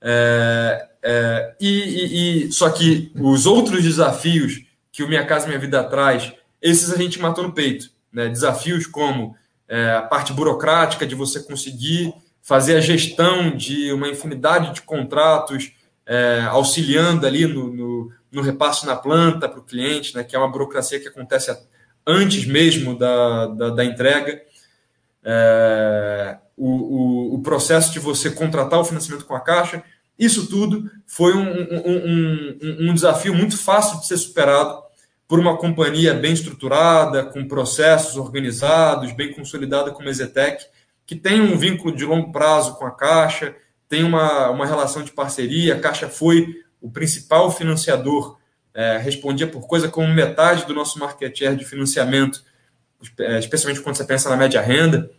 É, 0.00 0.88
é, 1.02 1.54
e, 1.60 1.68
e, 1.68 2.46
e, 2.46 2.52
só 2.52 2.70
que 2.70 3.12
os 3.14 3.46
outros 3.46 3.82
desafios 3.82 4.62
que 4.92 5.02
o 5.02 5.08
Minha 5.08 5.26
Casa 5.26 5.46
Minha 5.46 5.58
Vida 5.58 5.84
traz, 5.84 6.32
esses 6.60 6.92
a 6.92 6.96
gente 6.96 7.20
matou 7.20 7.44
no 7.44 7.52
peito. 7.52 7.90
Né? 8.12 8.28
Desafios 8.28 8.86
como 8.86 9.36
é, 9.68 9.92
a 9.92 10.02
parte 10.02 10.32
burocrática 10.32 11.06
de 11.06 11.14
você 11.14 11.40
conseguir 11.40 12.12
fazer 12.42 12.76
a 12.76 12.80
gestão 12.80 13.56
de 13.56 13.92
uma 13.92 14.08
infinidade 14.08 14.74
de 14.74 14.82
contratos, 14.82 15.72
é, 16.06 16.42
auxiliando 16.48 17.26
ali 17.26 17.46
no, 17.46 17.72
no, 17.72 18.12
no 18.32 18.42
repasse 18.42 18.84
na 18.86 18.96
planta 18.96 19.48
para 19.48 19.60
o 19.60 19.64
cliente, 19.64 20.16
né, 20.16 20.24
que 20.24 20.34
é 20.34 20.38
uma 20.38 20.50
burocracia 20.50 20.98
que 20.98 21.06
acontece 21.06 21.50
antes 22.10 22.46
mesmo 22.46 22.98
da, 22.98 23.46
da, 23.46 23.70
da 23.70 23.84
entrega. 23.84 24.42
É, 25.22 26.38
o, 26.56 26.68
o, 26.68 27.34
o, 27.34 27.42
processo 27.42 27.92
de 27.92 27.98
você 27.98 28.30
contratar 28.30 28.80
o 28.80 28.84
financiamento 28.84 29.26
com 29.26 29.34
a 29.34 29.40
Caixa, 29.40 29.82
isso 30.18 30.46
tudo 30.48 30.90
foi 31.06 31.34
um, 31.34 31.46
um, 31.46 32.58
um, 32.62 32.90
um 32.90 32.94
desafio 32.94 33.34
muito 33.34 33.56
fácil 33.56 34.00
de 34.00 34.06
ser 34.06 34.16
superado 34.16 34.82
por 35.28 35.38
uma 35.38 35.56
companhia 35.56 36.12
bem 36.12 36.32
estruturada, 36.32 37.24
com 37.24 37.46
processos 37.46 38.16
organizados, 38.16 39.12
bem 39.12 39.32
consolidada 39.32 39.92
como 39.92 40.08
a 40.08 40.10
Exetec, 40.10 40.66
que 41.06 41.14
tem 41.14 41.40
um 41.40 41.56
vínculo 41.56 41.94
de 41.94 42.04
longo 42.04 42.32
prazo 42.32 42.74
com 42.74 42.84
a 42.84 42.90
Caixa, 42.90 43.54
tem 43.88 44.02
uma, 44.02 44.50
uma 44.50 44.66
relação 44.66 45.02
de 45.02 45.12
parceria. 45.12 45.74
A 45.74 45.80
Caixa 45.80 46.08
foi 46.08 46.62
o 46.80 46.90
principal 46.90 47.50
financiador, 47.50 48.39
é, 48.74 48.98
respondia 48.98 49.46
por 49.46 49.66
coisa 49.66 49.88
como 49.88 50.12
metade 50.12 50.66
do 50.66 50.74
nosso 50.74 50.98
market 50.98 51.36
share 51.36 51.56
de 51.56 51.64
financiamento, 51.64 52.42
é, 53.18 53.38
especialmente 53.38 53.80
quando 53.82 53.96
você 53.96 54.04
pensa 54.04 54.28
na 54.28 54.36
média 54.36 54.60
renda. 54.60 55.10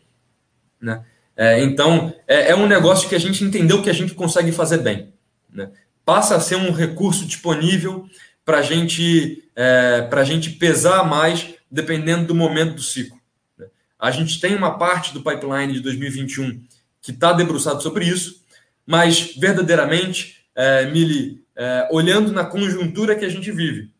Né? 0.79 1.03
É, 1.35 1.61
então, 1.63 2.13
é, 2.27 2.51
é, 2.51 2.55
um 2.55 2.67
negócio 2.67 3.09
que 3.09 3.15
a 3.15 3.19
gente 3.19 3.43
entendeu 3.43 3.81
que 3.81 3.89
a 3.89 3.93
gente 3.93 4.13
consegue 4.13 4.51
fazer 4.51 4.79
bem. 4.79 5.13
Né? 5.51 5.69
Passa 6.05 6.35
a 6.35 6.39
ser 6.39 6.55
um 6.55 6.71
recurso 6.71 7.25
disponível 7.25 8.07
para 8.45 8.61
gente, 8.61 9.43
é, 9.55 10.07
a 10.11 10.23
gente 10.23 10.51
pesar 10.51 11.03
mais 11.03 11.55
dependendo 11.69 12.27
do 12.27 12.35
momento 12.35 12.75
do 12.75 12.81
ciclo. 12.81 13.19
Né? 13.57 13.67
A 13.99 14.11
gente 14.11 14.39
tem 14.39 14.55
uma 14.55 14.77
parte 14.77 15.13
do 15.13 15.23
pipeline 15.23 15.73
de 15.73 15.79
2021 15.79 16.61
que 17.01 17.11
está 17.11 17.33
debruçado 17.33 17.81
sobre 17.81 18.05
isso, 18.05 18.43
mas 18.85 19.35
verdadeiramente, 19.37 20.45
é, 20.55 20.85
Mili, 20.85 21.40
é, 21.55 21.87
olhando 21.91 22.31
na 22.31 22.45
conjuntura 22.45 23.15
que 23.15 23.25
a 23.25 23.29
gente 23.29 23.51
vive, 23.51 23.91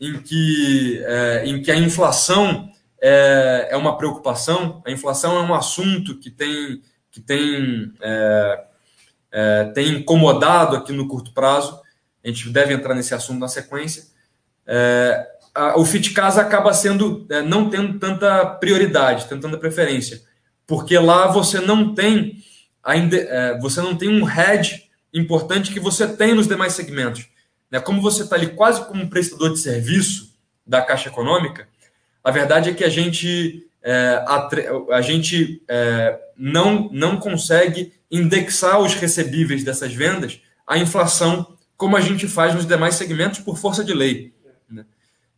em 0.00 0.20
que, 0.20 1.02
é, 1.04 1.42
em 1.46 1.62
que 1.62 1.70
a 1.70 1.76
inflação 1.76 2.70
é, 3.00 3.68
é 3.70 3.76
uma 3.76 3.96
preocupação, 3.96 4.82
a 4.86 4.90
inflação 4.90 5.36
é 5.36 5.42
um 5.42 5.54
assunto 5.54 6.18
que 6.18 6.30
tem, 6.30 6.82
que 7.10 7.20
tem, 7.20 7.92
é, 8.00 8.64
é, 9.32 9.64
tem 9.74 9.96
incomodado 9.96 10.76
aqui 10.76 10.92
no 10.92 11.08
curto 11.08 11.32
prazo, 11.32 11.80
a 12.22 12.28
gente 12.28 12.50
deve 12.50 12.74
entrar 12.74 12.94
nesse 12.94 13.14
assunto 13.14 13.40
na 13.40 13.48
sequência. 13.48 14.04
É, 14.66 15.26
o 15.76 15.84
Fit 15.84 16.12
Casa 16.12 16.42
acaba 16.42 16.72
sendo, 16.72 17.26
não 17.46 17.68
tendo 17.68 17.98
tanta 17.98 18.46
prioridade, 18.46 19.26
tendo 19.26 19.40
tanta 19.40 19.58
preferência, 19.58 20.22
porque 20.66 20.96
lá 20.98 21.26
você 21.26 21.58
não 21.58 21.92
tem 21.92 22.36
ainda, 22.82 23.58
você 23.60 23.80
não 23.80 23.96
tem 23.96 24.08
um 24.08 24.22
head 24.22 24.89
importante 25.12 25.72
que 25.72 25.80
você 25.80 26.06
tem 26.06 26.34
nos 26.34 26.46
demais 26.46 26.72
segmentos. 26.72 27.28
Né? 27.70 27.80
Como 27.80 28.00
você 28.00 28.22
está 28.22 28.36
ali 28.36 28.48
quase 28.48 28.84
como 28.86 29.02
um 29.02 29.08
prestador 29.08 29.52
de 29.52 29.58
serviço 29.58 30.34
da 30.66 30.82
Caixa 30.82 31.08
Econômica, 31.08 31.68
a 32.22 32.30
verdade 32.30 32.70
é 32.70 32.74
que 32.74 32.84
a 32.84 32.88
gente, 32.88 33.66
é, 33.82 34.22
a, 34.26 34.48
a, 34.92 35.00
gente 35.00 35.62
é, 35.68 36.18
não, 36.36 36.90
não 36.92 37.16
consegue 37.16 37.92
indexar 38.10 38.80
os 38.80 38.94
recebíveis 38.94 39.64
dessas 39.64 39.92
vendas 39.94 40.40
à 40.66 40.76
inflação 40.78 41.56
como 41.76 41.96
a 41.96 42.00
gente 42.00 42.28
faz 42.28 42.54
nos 42.54 42.66
demais 42.66 42.96
segmentos 42.96 43.40
por 43.40 43.56
força 43.56 43.82
de 43.82 43.94
lei. 43.94 44.34
Né? 44.68 44.84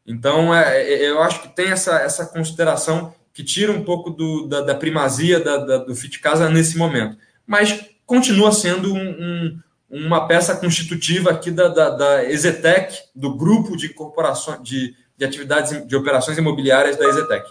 Então, 0.05 0.53
é, 0.53 0.83
é 0.83 1.09
eu 1.09 1.23
acho 1.23 1.41
que 1.43 1.55
tem 1.55 1.70
essa, 1.70 2.01
essa 2.01 2.27
consideração 2.27 3.14
que 3.33 3.45
tira 3.45 3.73
um 3.73 3.85
pouco 3.85 4.11
do, 4.11 4.49
da, 4.49 4.61
da 4.61 4.75
primazia 4.75 5.39
da, 5.41 5.59
da, 5.59 5.79
do 5.79 5.95
FIT 5.95 6.18
Casa 6.18 6.51
nesse 6.51 6.77
momento. 6.77 7.16
Mas 7.47 7.91
continua 8.13 8.53
sendo 8.53 8.93
um, 8.93 8.99
um 8.99 9.59
uma 9.89 10.27
peça 10.27 10.57
constitutiva 10.57 11.31
aqui 11.31 11.51
da, 11.51 11.69
da, 11.69 11.91
da 11.91 12.25
Exetec, 12.25 12.95
do 13.15 13.37
grupo 13.37 13.77
de 13.77 13.87
incorporação 13.87 14.63
de, 14.63 14.95
de 15.17 15.25
atividades 15.25 15.87
de 15.87 15.97
operações 15.97 16.39
imobiliárias 16.39 16.97
da 16.97 17.05
Exetec. 17.05 17.47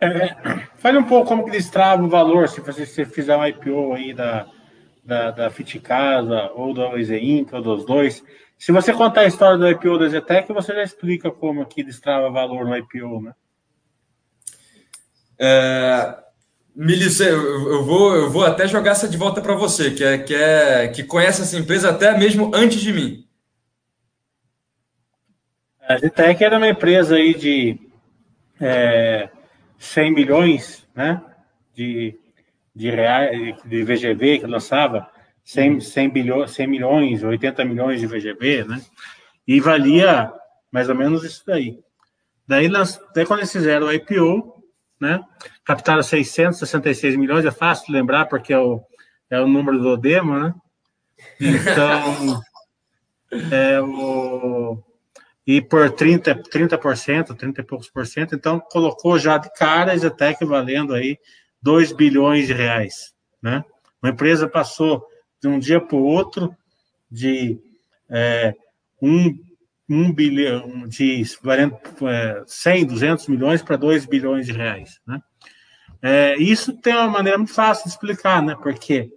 É, 0.00 0.66
fale 0.76 0.96
um 0.96 1.04
pouco 1.04 1.28
como 1.28 1.44
que 1.44 1.50
destrava 1.50 2.02
o 2.02 2.08
valor 2.08 2.48
se 2.48 2.62
você, 2.62 2.86
se 2.86 3.04
fizer 3.04 3.36
um 3.36 3.46
IPO 3.46 3.92
aí 3.92 4.14
da, 4.14 4.46
da, 5.04 5.30
da 5.32 5.50
Fit 5.50 5.78
Casa 5.80 6.50
ou 6.54 6.72
da 6.72 6.98
Exeinc 6.98 7.52
ou 7.52 7.60
dos 7.60 7.84
dois. 7.84 8.24
Se 8.56 8.72
você 8.72 8.92
contar 8.94 9.22
a 9.22 9.26
história 9.26 9.58
do 9.58 9.68
IPO 9.68 9.98
da 9.98 10.06
Exetec, 10.06 10.50
você 10.50 10.74
já 10.74 10.82
explica 10.82 11.30
como 11.30 11.66
que 11.66 11.82
destrava 11.82 12.30
valor 12.30 12.64
no 12.64 12.76
IPO, 12.76 13.20
né? 13.20 13.34
É, 15.38 16.27
Milice, 16.80 17.24
eu 17.24 17.84
vou, 17.84 18.14
eu 18.14 18.30
vou 18.30 18.44
até 18.44 18.68
jogar 18.68 18.92
essa 18.92 19.08
de 19.08 19.16
volta 19.16 19.40
para 19.42 19.56
você, 19.56 19.90
que, 19.90 20.04
é, 20.04 20.16
que, 20.16 20.32
é, 20.32 20.86
que 20.86 21.02
conhece 21.02 21.42
essa 21.42 21.58
empresa 21.58 21.90
até 21.90 22.16
mesmo 22.16 22.52
antes 22.54 22.80
de 22.80 22.92
mim. 22.92 23.26
A 25.80 25.98
Zitec 25.98 26.44
era 26.44 26.56
uma 26.56 26.68
empresa 26.68 27.16
aí 27.16 27.34
de 27.34 27.80
é, 28.60 29.28
100 29.76 30.14
milhões 30.14 30.86
né, 30.94 31.20
de, 31.74 32.16
de 32.72 32.90
reais 32.90 33.56
de 33.64 33.82
VGV 33.82 34.38
que 34.38 34.46
lançava 34.46 35.10
100, 35.42 35.80
100, 35.80 36.10
bilhões, 36.10 36.52
100 36.52 36.66
milhões, 36.68 37.24
80 37.24 37.64
milhões 37.64 38.00
de 38.00 38.06
VGV, 38.06 38.62
né? 38.62 38.80
E 39.44 39.58
valia 39.58 40.32
mais 40.70 40.88
ou 40.88 40.94
menos 40.94 41.24
isso 41.24 41.42
daí. 41.44 41.80
Daí, 42.46 42.70
daí 42.70 43.26
quando 43.26 43.40
eles 43.40 43.50
fizeram 43.50 43.88
o 43.88 43.92
IPO, 43.92 44.57
né? 45.00 45.20
Captaram 45.64 46.02
666 46.02 47.16
milhões, 47.16 47.44
é 47.44 47.50
fácil 47.50 47.86
de 47.86 47.92
lembrar 47.92 48.26
porque 48.26 48.52
é 48.52 48.58
o, 48.58 48.82
é 49.30 49.40
o 49.40 49.46
número 49.46 49.78
do 49.78 49.96
demo, 49.96 50.38
né? 50.38 50.54
Então, 51.40 52.40
é 53.50 53.80
o, 53.80 54.82
e 55.46 55.62
por 55.62 55.90
30, 55.90 56.34
30%, 56.34 57.34
30 57.34 57.60
e 57.60 57.64
poucos 57.64 57.88
por 57.88 58.06
cento, 58.06 58.34
então 58.34 58.60
colocou 58.60 59.18
já 59.18 59.38
de 59.38 59.50
cara 59.54 59.92
a 59.92 59.96
Zetec 59.96 60.44
valendo 60.44 60.92
aí 60.92 61.18
2 61.62 61.92
bilhões 61.92 62.46
de 62.46 62.52
reais, 62.52 63.14
né? 63.42 63.64
Uma 64.02 64.10
empresa 64.10 64.46
passou 64.46 65.04
de 65.40 65.48
um 65.48 65.58
dia 65.58 65.80
para 65.80 65.96
o 65.96 66.04
outro 66.04 66.54
de 67.10 67.58
é, 68.10 68.54
um 69.00 69.34
um 69.88 70.12
bilhão 70.12 70.86
de 70.86 71.24
100, 72.46 72.86
200 72.86 73.26
é, 73.26 73.30
milhões 73.30 73.62
para 73.62 73.76
2 73.76 74.04
bilhões 74.06 74.46
de 74.46 74.52
reais, 74.52 75.00
né? 75.06 75.20
É, 76.00 76.36
isso 76.36 76.76
tem 76.80 76.94
uma 76.94 77.08
maneira 77.08 77.38
muito 77.38 77.52
fácil 77.52 77.84
de 77.84 77.90
explicar, 77.90 78.42
né? 78.42 78.54
Por 78.54 78.74
quê? 78.74 79.10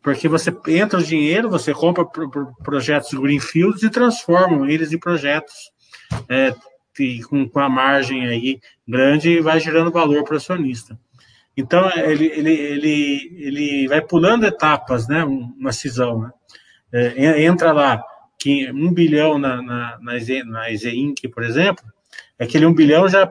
Porque 0.00 0.28
você 0.28 0.56
entra 0.68 1.00
o 1.00 1.02
dinheiro, 1.02 1.50
você 1.50 1.74
compra 1.74 2.06
projetos 2.62 3.12
greenfields 3.12 3.82
e 3.82 3.90
transforma 3.90 4.70
eles 4.70 4.92
em 4.92 4.98
projetos 4.98 5.54
é, 6.28 6.54
com, 7.28 7.48
com 7.48 7.60
a 7.60 7.68
margem 7.68 8.26
aí 8.26 8.60
grande 8.86 9.30
e 9.30 9.40
vai 9.40 9.60
gerando 9.60 9.90
valor 9.90 10.24
para 10.24 10.34
o 10.34 10.36
acionista. 10.36 10.98
Então, 11.56 11.90
ele, 11.90 12.26
ele, 12.26 12.52
ele, 12.52 13.36
ele 13.36 13.88
vai 13.88 14.00
pulando 14.00 14.46
etapas, 14.46 15.08
né? 15.08 15.24
Uma 15.24 15.72
cisão, 15.72 16.20
né? 16.20 16.30
É, 16.90 17.42
entra 17.42 17.72
lá 17.72 18.02
que 18.38 18.70
um 18.70 18.92
bilhão 18.92 19.38
na, 19.38 19.60
na, 19.60 19.98
na, 20.00 20.12
na 20.46 20.70
Inc., 20.70 21.28
por 21.32 21.42
exemplo, 21.42 21.84
aquele 22.38 22.66
um 22.66 22.72
bilhão 22.72 23.08
já 23.08 23.26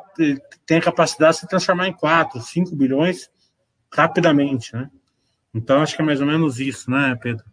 tem 0.66 0.78
a 0.78 0.82
capacidade 0.82 1.36
de 1.36 1.40
se 1.42 1.48
transformar 1.48 1.88
em 1.88 1.94
quatro, 1.94 2.42
cinco 2.42 2.76
bilhões 2.76 3.30
rapidamente, 3.92 4.76
né? 4.76 4.90
Então, 5.56 5.82
acho 5.82 5.96
que 5.96 6.02
é 6.02 6.06
mais 6.06 6.20
ou 6.20 6.28
menos 6.28 6.60
isso, 6.60 6.92
né, 6.92 7.18
Pedro? 7.22 7.44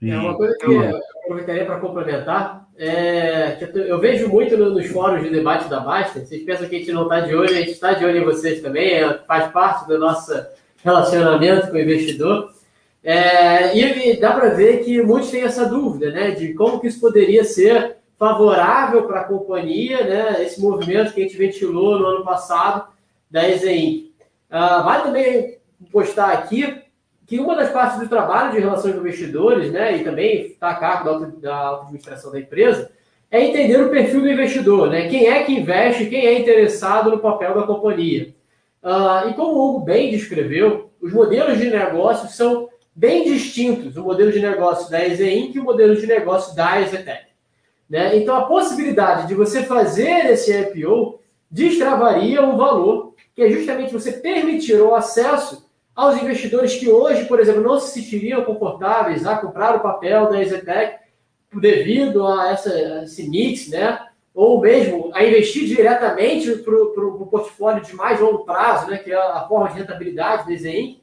E... 0.00 0.10
É 0.10 0.18
uma 0.18 0.36
coisa 0.36 0.56
que 0.56 0.66
eu 0.66 1.00
aproveitaria 1.24 1.64
para 1.64 1.80
complementar, 1.80 2.68
é, 2.76 3.58
eu 3.74 3.98
vejo 3.98 4.28
muito 4.28 4.56
nos 4.56 4.86
fóruns 4.86 5.24
de 5.24 5.30
debate 5.30 5.68
da 5.68 5.80
Basta, 5.80 6.20
vocês 6.20 6.44
pensam 6.44 6.68
que 6.68 6.76
a 6.76 6.78
gente 6.78 6.92
não 6.92 7.02
está 7.04 7.20
de 7.20 7.34
olho, 7.34 7.50
a 7.50 7.54
gente 7.54 7.72
está 7.72 7.92
de 7.94 8.04
olho 8.04 8.18
em 8.18 8.24
vocês 8.24 8.60
também, 8.60 8.92
é, 8.92 9.18
faz 9.26 9.50
parte 9.50 9.88
do 9.88 9.98
nosso 9.98 10.32
relacionamento 10.84 11.68
com 11.68 11.76
o 11.76 11.80
investidor, 11.80 12.52
é, 13.02 13.76
e 13.76 14.16
dá 14.18 14.32
para 14.32 14.50
ver 14.50 14.84
que 14.84 15.00
muitos 15.02 15.30
têm 15.30 15.42
essa 15.42 15.66
dúvida, 15.66 16.10
né, 16.10 16.32
de 16.32 16.54
como 16.54 16.80
que 16.80 16.88
isso 16.88 17.00
poderia 17.00 17.44
ser 17.44 17.96
favorável 18.18 19.04
para 19.04 19.20
a 19.20 19.24
companhia, 19.24 20.04
né, 20.04 20.42
esse 20.42 20.60
movimento 20.60 21.14
que 21.14 21.20
a 21.20 21.24
gente 21.24 21.36
ventilou 21.36 21.98
no 21.98 22.06
ano 22.06 22.24
passado 22.24 22.88
da 23.30 23.48
EZI. 23.48 24.12
Ah, 24.50 24.82
vai 24.82 25.02
também 25.02 25.58
postar 25.92 26.32
aqui 26.32 26.82
que 27.26 27.38
uma 27.38 27.54
das 27.54 27.70
partes 27.70 28.00
do 28.00 28.08
trabalho 28.08 28.52
de 28.52 28.58
relações 28.58 28.94
com 28.94 29.00
investidores, 29.00 29.70
né, 29.70 29.98
e 29.98 30.04
também 30.04 30.46
está 30.46 30.70
a 30.70 30.76
cargo 30.76 31.20
da, 31.20 31.26
da 31.26 31.80
administração 31.82 32.32
da 32.32 32.40
empresa, 32.40 32.90
é 33.30 33.44
entender 33.44 33.80
o 33.80 33.90
perfil 33.90 34.22
do 34.22 34.30
investidor, 34.30 34.88
né? 34.88 35.08
Quem 35.08 35.26
é 35.26 35.44
que 35.44 35.52
investe, 35.52 36.06
quem 36.06 36.26
é 36.26 36.38
interessado 36.38 37.10
no 37.10 37.18
papel 37.18 37.54
da 37.54 37.66
companhia. 37.66 38.34
Uh, 38.82 39.28
e 39.28 39.34
como 39.34 39.52
o 39.52 39.68
Hugo 39.68 39.84
bem 39.84 40.10
descreveu, 40.10 40.90
os 41.00 41.12
modelos 41.12 41.58
de 41.58 41.68
negócio 41.68 42.28
são 42.30 42.67
bem 42.98 43.22
distintos 43.22 43.96
o 43.96 44.02
modelo 44.02 44.32
de 44.32 44.40
negócio 44.40 44.90
da 44.90 45.06
EZINC 45.06 45.54
e 45.54 45.60
o 45.60 45.64
modelo 45.64 45.94
de 45.94 46.04
negócio 46.04 46.56
da 46.56 46.80
EZTEC. 46.80 47.28
Né? 47.88 48.16
Então, 48.16 48.34
a 48.34 48.46
possibilidade 48.46 49.28
de 49.28 49.36
você 49.36 49.62
fazer 49.62 50.26
esse 50.32 50.52
IPO 50.52 51.20
destravaria 51.48 52.42
o 52.42 52.56
valor, 52.56 53.14
que 53.36 53.42
é 53.42 53.50
justamente 53.50 53.92
você 53.92 54.10
permitir 54.10 54.80
o 54.80 54.96
acesso 54.96 55.70
aos 55.94 56.20
investidores 56.20 56.74
que 56.74 56.90
hoje, 56.90 57.26
por 57.26 57.38
exemplo, 57.38 57.62
não 57.62 57.78
se 57.78 57.92
sentiriam 58.00 58.44
confortáveis 58.44 59.24
a 59.24 59.38
comprar 59.38 59.76
o 59.76 59.80
papel 59.80 60.28
da 60.28 60.42
EZTEC 60.42 60.98
devido 61.54 62.26
a, 62.26 62.50
essa, 62.50 62.70
a 62.70 63.04
esse 63.04 63.28
mix, 63.28 63.68
né? 63.68 64.06
ou 64.34 64.60
mesmo 64.60 65.12
a 65.14 65.24
investir 65.24 65.66
diretamente 65.66 66.50
para 66.56 66.74
o 66.74 67.26
portfólio 67.26 67.80
de 67.80 67.94
mais 67.94 68.18
longo 68.18 68.44
prazo, 68.44 68.90
né? 68.90 68.98
que 68.98 69.12
é 69.12 69.16
a 69.16 69.46
forma 69.48 69.68
de 69.68 69.78
rentabilidade 69.78 70.46
do 70.46 70.52
EZEIN. 70.52 71.00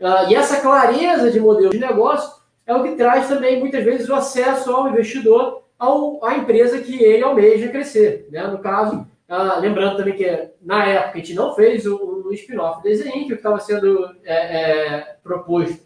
Uh, 0.00 0.30
e 0.30 0.34
essa 0.34 0.60
clareza 0.60 1.30
de 1.30 1.40
modelo 1.40 1.70
de 1.70 1.78
negócio 1.78 2.42
é 2.66 2.74
o 2.74 2.82
que 2.82 2.96
traz 2.96 3.28
também, 3.28 3.60
muitas 3.60 3.84
vezes, 3.84 4.08
o 4.08 4.14
acesso 4.14 4.70
ao 4.70 4.88
investidor 4.88 5.62
ao, 5.78 6.24
à 6.24 6.36
empresa 6.36 6.80
que 6.80 7.02
ele 7.02 7.22
almeja 7.22 7.68
crescer. 7.68 8.28
Né? 8.30 8.42
No 8.46 8.58
caso, 8.58 9.06
ah, 9.28 9.58
lembrando 9.58 9.96
também 9.96 10.16
que 10.16 10.50
na 10.62 10.84
época 10.86 11.14
a 11.14 11.16
gente 11.18 11.34
não 11.34 11.54
fez 11.54 11.86
o, 11.86 12.24
o 12.26 12.32
spin-off 12.32 12.86
Exein, 12.86 13.12
que 13.12 13.24
o 13.24 13.26
que 13.28 13.34
estava 13.34 13.58
sendo 13.58 14.08
é, 14.24 14.34
é, 14.34 15.16
proposto 15.22 15.84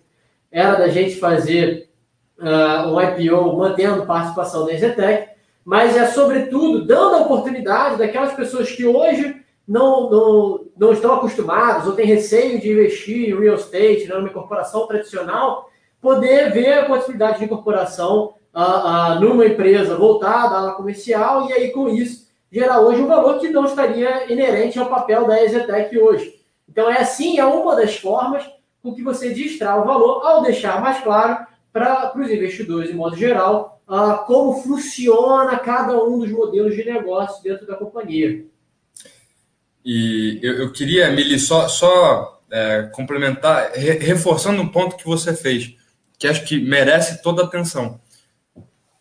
era 0.52 0.74
da 0.76 0.88
gente 0.88 1.16
fazer 1.16 1.88
uh, 2.38 2.88
um 2.88 3.00
IPO 3.00 3.56
mantendo 3.56 4.04
participação 4.04 4.66
da 4.66 4.72
Exetec, 4.72 5.30
mas 5.64 5.96
é 5.96 6.06
sobretudo 6.06 6.84
dando 6.84 7.16
a 7.16 7.20
oportunidade 7.20 7.98
daquelas 7.98 8.34
pessoas 8.34 8.70
que 8.70 8.84
hoje 8.84 9.40
não, 9.66 10.10
não, 10.10 10.66
não 10.76 10.92
estão 10.92 11.14
acostumadas 11.14 11.86
ou 11.86 11.92
têm 11.92 12.06
receio 12.06 12.60
de 12.60 12.72
investir 12.72 13.28
em 13.28 13.38
real 13.38 13.54
estate, 13.54 14.06
né, 14.06 14.14
numa 14.14 14.28
incorporação 14.28 14.86
tradicional, 14.86 15.70
poder 16.00 16.52
ver 16.52 16.72
a 16.72 16.84
possibilidade 16.86 17.38
de 17.38 17.44
incorporação 17.44 18.34
uh, 18.54 18.60
uh, 19.16 19.20
numa 19.20 19.46
empresa 19.46 19.96
voltada 19.96 20.70
à 20.70 20.72
comercial 20.72 21.48
e 21.48 21.52
aí 21.52 21.70
com 21.70 21.88
isso 21.88 22.28
gerar 22.50 22.80
hoje 22.80 23.00
um 23.00 23.06
valor 23.06 23.38
que 23.38 23.48
não 23.48 23.64
estaria 23.64 24.30
inerente 24.32 24.78
ao 24.78 24.86
papel 24.86 25.26
da 25.26 25.42
Exetec 25.42 25.96
hoje. 25.96 26.40
Então, 26.68 26.90
é 26.90 27.00
assim, 27.00 27.38
é 27.38 27.44
uma 27.44 27.76
das 27.76 27.96
formas 27.96 28.44
com 28.82 28.94
que 28.94 29.02
você 29.02 29.32
distrai 29.32 29.78
o 29.78 29.84
valor, 29.84 30.26
ao 30.26 30.42
deixar 30.42 30.80
mais 30.80 31.02
claro 31.02 31.46
para 31.72 32.12
os 32.16 32.30
investidores, 32.30 32.88
de 32.88 32.96
modo 32.96 33.16
geral, 33.16 33.80
uh, 33.88 34.24
como 34.26 34.54
funciona 34.62 35.58
cada 35.58 36.02
um 36.02 36.18
dos 36.18 36.30
modelos 36.30 36.74
de 36.74 36.84
negócio 36.84 37.42
dentro 37.42 37.66
da 37.66 37.76
companhia. 37.76 38.44
E 39.84 40.38
eu, 40.42 40.54
eu 40.54 40.72
queria, 40.72 41.10
Mili, 41.10 41.38
só, 41.38 41.68
só 41.68 42.42
é, 42.50 42.82
complementar, 42.92 43.72
re, 43.74 43.98
reforçando 43.98 44.60
um 44.60 44.68
ponto 44.68 44.96
que 44.96 45.06
você 45.06 45.34
fez, 45.34 45.74
que 46.18 46.26
acho 46.26 46.44
que 46.44 46.60
merece 46.60 47.22
toda 47.22 47.42
a 47.42 47.46
atenção. 47.46 48.00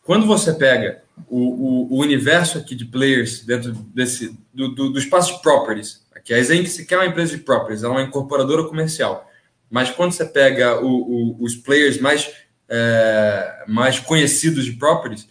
Quando 0.03 0.25
você 0.25 0.53
pega 0.53 1.01
o, 1.27 1.38
o, 1.38 1.93
o, 1.95 1.99
universo 1.99 2.57
aqui 2.57 2.75
de 2.75 2.86
players 2.86 3.43
dentro 3.43 3.73
desse 3.73 4.38
do, 4.53 4.69
do, 4.69 4.89
do 4.91 4.99
espaço 4.99 5.36
de 5.36 5.41
properties. 5.41 6.05
Aqui 6.15 6.34
a 6.34 6.41
Zenk 6.41 6.69
se 6.69 6.86
quer 6.86 6.97
uma 6.97 7.05
empresa 7.05 7.36
de 7.36 7.43
properties, 7.43 7.84
ela 7.84 7.95
é 7.95 7.97
uma 7.97 8.07
incorporadora 8.07 8.63
comercial. 8.63 9.27
Mas 9.69 9.89
quando 9.89 10.11
você 10.11 10.25
pega 10.25 10.84
o, 10.84 11.38
os 11.39 11.55
players 11.55 11.99
mais, 11.99 12.32
é, 12.67 13.63
mais 13.67 13.99
conhecidos 13.99 14.65
de 14.65 14.73
properties, 14.73 15.27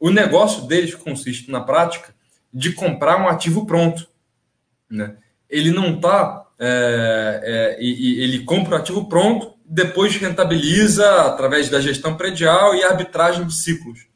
o 0.00 0.10
negócio 0.10 0.66
deles 0.66 0.94
consiste 0.94 1.50
na 1.50 1.60
prática 1.60 2.14
de 2.52 2.72
comprar 2.72 3.20
um 3.20 3.28
ativo 3.28 3.66
pronto. 3.66 4.08
Né? 4.90 5.16
Ele 5.48 5.70
não 5.70 5.96
está. 5.96 6.46
É, 6.58 7.76
é, 7.78 7.84
ele 7.84 8.44
compra 8.44 8.76
o 8.76 8.78
ativo 8.78 9.08
pronto, 9.08 9.54
depois 9.64 10.16
rentabiliza 10.16 11.08
através 11.22 11.68
da 11.68 11.80
gestão 11.80 12.16
predial 12.16 12.74
e 12.74 12.82
arbitragem 12.82 13.46
de 13.46 13.54
ciclos. 13.54 14.08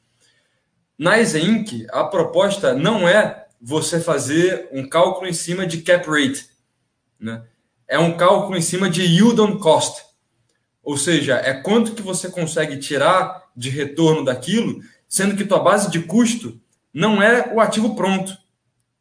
Na 0.98 1.20
Inc., 1.20 1.86
a 1.90 2.04
proposta 2.04 2.74
não 2.74 3.08
é 3.08 3.46
você 3.60 4.00
fazer 4.00 4.68
um 4.72 4.88
cálculo 4.88 5.28
em 5.28 5.32
cima 5.32 5.66
de 5.66 5.82
cap 5.82 6.08
rate. 6.08 6.46
Né? 7.18 7.42
É 7.86 7.98
um 7.98 8.16
cálculo 8.16 8.56
em 8.56 8.62
cima 8.62 8.90
de 8.90 9.02
yield 9.02 9.40
on 9.40 9.58
cost. 9.58 10.02
Ou 10.82 10.96
seja, 10.96 11.36
é 11.36 11.54
quanto 11.54 11.92
que 11.92 12.02
você 12.02 12.28
consegue 12.28 12.76
tirar 12.78 13.44
de 13.56 13.70
retorno 13.70 14.24
daquilo, 14.24 14.80
sendo 15.08 15.36
que 15.36 15.44
tua 15.44 15.60
base 15.60 15.90
de 15.90 16.00
custo 16.00 16.60
não 16.92 17.22
é 17.22 17.52
o 17.54 17.60
ativo 17.60 17.94
pronto. 17.94 18.36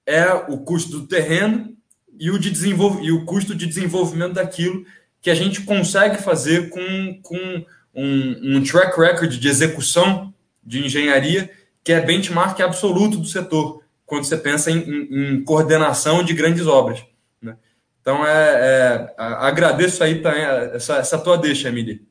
É 0.06 0.34
o 0.34 0.58
custo 0.60 1.00
do 1.00 1.08
terreno 1.08 1.76
e 2.20 2.30
o, 2.32 2.40
de 2.40 2.50
desenvolv... 2.50 3.02
e 3.04 3.12
o 3.12 3.26
custo 3.26 3.56
de 3.56 3.66
desenvolvimento 3.66 4.34
daquilo 4.34 4.86
que 5.22 5.30
a 5.30 5.36
gente 5.36 5.62
consegue 5.62 6.18
fazer 6.22 6.70
com, 6.70 7.20
com 7.22 7.66
um, 7.94 8.58
um 8.58 8.64
track 8.64 9.00
record 9.00 9.32
de 9.32 9.48
execução 9.48 10.34
de 10.64 10.86
engenharia 10.86 11.50
que 11.84 11.92
é 11.92 12.00
benchmark 12.00 12.60
absoluto 12.62 13.18
do 13.18 13.26
setor, 13.26 13.82
quando 14.06 14.26
você 14.26 14.38
pensa 14.38 14.70
em, 14.70 14.78
em, 14.78 15.34
em 15.34 15.44
coordenação 15.44 16.24
de 16.24 16.34
grandes 16.34 16.68
obras. 16.68 17.04
Né? 17.42 17.56
Então, 18.02 18.26
é, 18.26 18.30
é, 18.30 19.14
agradeço 19.18 20.04
aí 20.04 20.22
tá, 20.22 20.32
essa, 20.74 20.98
essa 20.98 21.18
tua 21.18 21.38
deixa, 21.38 21.70
Emily. 21.70 22.06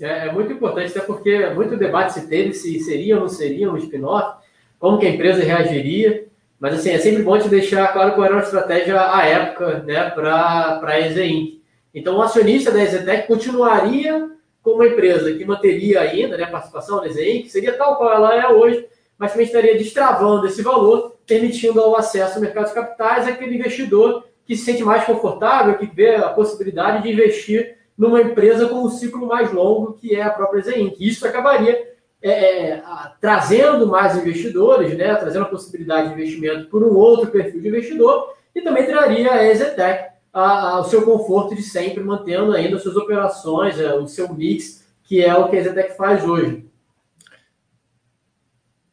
É, 0.00 0.26
é, 0.26 0.32
muito 0.32 0.52
importante, 0.52 0.90
até 0.90 1.00
porque 1.00 1.46
muito 1.50 1.76
debate 1.76 2.14
se 2.14 2.26
teve 2.26 2.52
se 2.52 2.80
seria 2.80 3.14
ou 3.14 3.22
não 3.22 3.28
seria 3.28 3.70
um 3.70 3.76
spin-off, 3.76 4.42
como 4.78 4.98
que 4.98 5.06
a 5.06 5.10
empresa 5.10 5.42
reagiria, 5.42 6.26
mas 6.64 6.76
assim, 6.76 6.92
é 6.92 6.98
sempre 6.98 7.22
bom 7.22 7.38
te 7.38 7.46
deixar 7.46 7.92
claro 7.92 8.14
qual 8.14 8.24
era 8.24 8.36
a 8.36 8.42
estratégia 8.42 8.98
à 8.98 9.22
época 9.26 9.80
né, 9.80 10.08
para 10.08 10.80
a 10.82 10.98
EZ 10.98 11.58
Então, 11.94 12.16
o 12.16 12.22
acionista 12.22 12.70
da 12.70 12.82
EZTEC 12.82 13.28
continuaria 13.28 14.30
como 14.62 14.76
uma 14.76 14.86
empresa 14.86 15.30
que 15.34 15.44
manteria 15.44 16.00
ainda 16.00 16.38
né, 16.38 16.44
a 16.44 16.50
participação 16.50 17.04
EZEM, 17.04 17.42
que 17.42 17.50
seria 17.50 17.74
tal 17.74 17.96
qual 17.96 18.10
ela 18.14 18.34
é 18.34 18.48
hoje, 18.48 18.88
mas 19.18 19.32
também 19.32 19.44
estaria 19.44 19.76
destravando 19.76 20.46
esse 20.46 20.62
valor, 20.62 21.14
permitindo 21.26 21.82
ao 21.82 21.98
acesso 21.98 22.36
ao 22.36 22.40
mercado 22.40 22.68
de 22.68 22.72
capitais 22.72 23.28
àquele 23.28 23.56
investidor 23.56 24.24
que 24.46 24.56
se 24.56 24.64
sente 24.64 24.82
mais 24.82 25.04
confortável, 25.04 25.76
que 25.76 25.84
vê 25.84 26.14
a 26.14 26.30
possibilidade 26.30 27.02
de 27.02 27.12
investir 27.12 27.76
numa 27.94 28.22
empresa 28.22 28.66
com 28.68 28.84
um 28.84 28.88
ciclo 28.88 29.26
mais 29.26 29.52
longo, 29.52 29.98
que 30.00 30.16
é 30.16 30.22
a 30.22 30.30
própria 30.30 30.62
Zenc. 30.62 30.96
Isso 30.98 31.28
acabaria 31.28 31.92
é, 32.30 32.70
é, 32.70 32.82
trazendo 33.20 33.86
mais 33.86 34.16
investidores, 34.16 34.96
né, 34.96 35.14
trazendo 35.14 35.44
a 35.44 35.48
possibilidade 35.48 36.08
de 36.08 36.14
investimento 36.14 36.68
por 36.68 36.82
um 36.82 36.94
outro 36.96 37.30
perfil 37.30 37.60
de 37.60 37.68
investidor, 37.68 38.34
e 38.54 38.62
também 38.62 38.86
traria 38.86 39.32
a 39.32 39.44
Exetec 39.44 40.14
a, 40.34 40.80
o 40.80 40.84
seu 40.84 41.04
conforto 41.04 41.54
de 41.54 41.62
sempre, 41.62 42.02
mantendo 42.02 42.52
ainda 42.52 42.78
suas 42.80 42.96
operações, 42.96 43.78
é, 43.78 43.94
o 43.94 44.08
seu 44.08 44.34
mix, 44.34 44.84
que 45.04 45.22
é 45.22 45.32
o 45.36 45.48
que 45.48 45.56
a 45.56 45.62
Zetec 45.62 45.96
faz 45.96 46.24
hoje. 46.24 46.68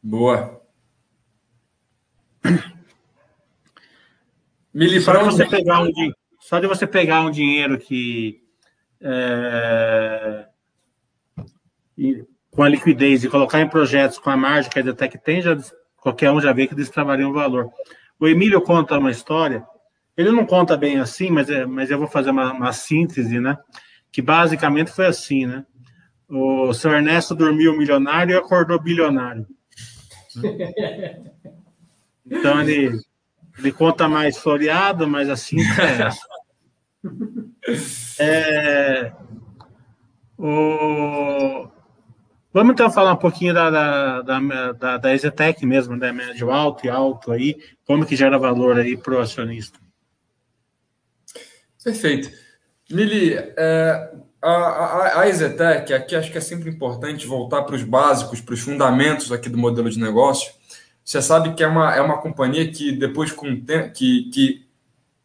Boa. 0.03 0.61
Mili, 4.73 5.01
só 5.01 5.17
de 5.17 5.23
você 5.25 5.47
pegar 5.47 5.82
um 5.82 5.91
só 6.39 6.59
de 6.59 6.67
você 6.67 6.86
pegar 6.86 7.21
um 7.21 7.32
dinheiro 7.32 7.77
que 7.77 8.43
é, 8.99 10.47
com 12.52 12.64
a 12.64 12.70
liquidez 12.70 13.24
e 13.24 13.30
colocar 13.30 13.60
em 13.62 13.68
projetos 13.68 14.20
com 14.20 14.30
a 14.30 14.38
margem 14.38 14.70
que 14.70 14.80
a 14.80 14.84
Zetec 14.84 15.18
tem, 15.18 15.41
já, 15.41 15.58
qualquer 15.97 16.32
um 16.32 16.39
já 16.39 16.54
vê 16.54 16.68
que 16.68 16.76
destravaria 16.76 17.28
um 17.28 17.34
valor. 17.34 17.70
O 18.20 18.28
Emílio 18.28 18.62
conta 18.62 18.99
uma 18.99 19.10
história 19.10 19.66
ele 20.22 20.32
não 20.32 20.45
conta 20.45 20.78
bem 20.78 20.99
assim, 20.99 21.30
mas, 21.30 21.49
é, 21.49 21.66
mas 21.66 21.89
eu 21.89 21.97
vou 21.97 22.08
fazer 22.08 22.32
uma, 22.32 22.52
uma 22.52 22.74
síntese, 22.74 23.39
né? 23.39 23.58
Que 24.12 24.22
basicamente 24.22 24.91
foi 24.91 25.06
assim, 25.06 25.45
né? 25.45 25.66
O 26.30 26.74
seu 26.74 26.91
Ernesto 26.91 27.36
dormiu 27.36 27.78
milionário 27.78 28.34
e 28.34 28.38
acordou 28.38 28.80
bilionário. 28.80 29.45
Então 32.24 32.62
ele, 32.62 32.97
ele 33.58 33.72
conta 33.74 34.08
mais 34.08 34.38
floreado, 34.38 35.06
mas 35.06 35.30
assim 35.30 35.58
é. 35.60 36.10
É, 38.20 39.12
o, 40.38 41.68
vamos 42.54 42.74
então 42.74 42.91
falar 42.91 43.14
um 43.14 43.18
pouquinho 43.18 43.54
da, 43.54 43.70
da, 43.70 44.22
da, 44.22 44.72
da, 44.74 44.97
da 44.97 45.14
Exetec 45.14 45.66
mesmo, 45.66 45.95
né? 45.95 46.12
Médio 46.12 46.52
alto 46.52 46.86
e 46.86 46.89
alto 46.89 47.32
aí, 47.32 47.58
como 47.86 48.06
que 48.06 48.16
gera 48.16 48.38
valor 48.38 48.78
aí 48.78 48.97
para 48.97 49.16
o 49.16 49.20
acionista. 49.20 49.80
Perfeito. 51.84 52.30
Lili, 52.89 53.34
é, 53.34 54.12
a, 54.41 54.52
a, 54.52 55.22
a 55.22 55.30
Exetec, 55.30 55.93
aqui 55.93 56.16
acho 56.16 56.32
que 56.32 56.38
é 56.38 56.41
sempre 56.41 56.70
importante 56.70 57.28
voltar 57.28 57.62
para 57.64 57.76
os 57.76 57.84
básicos, 57.84 58.41
para 58.41 58.54
os 58.54 58.60
fundamentos 58.60 59.32
aqui 59.32 59.49
do 59.49 59.58
modelo 59.58 59.89
de 59.89 59.99
negócio. 59.99 60.52
Você 61.04 61.22
sabe 61.22 61.54
que 61.54 61.64
é 61.64 61.68
uma, 61.68 61.95
é 61.95 62.02
uma 62.02 62.20
companhia 62.20 62.72
que 62.72 62.91
depois 62.91 63.32
com 63.32 63.45
que, 63.93 64.30
que 64.30 64.66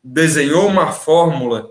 desenhou 0.03 0.67
uma 0.67 0.93
fórmula, 0.93 1.71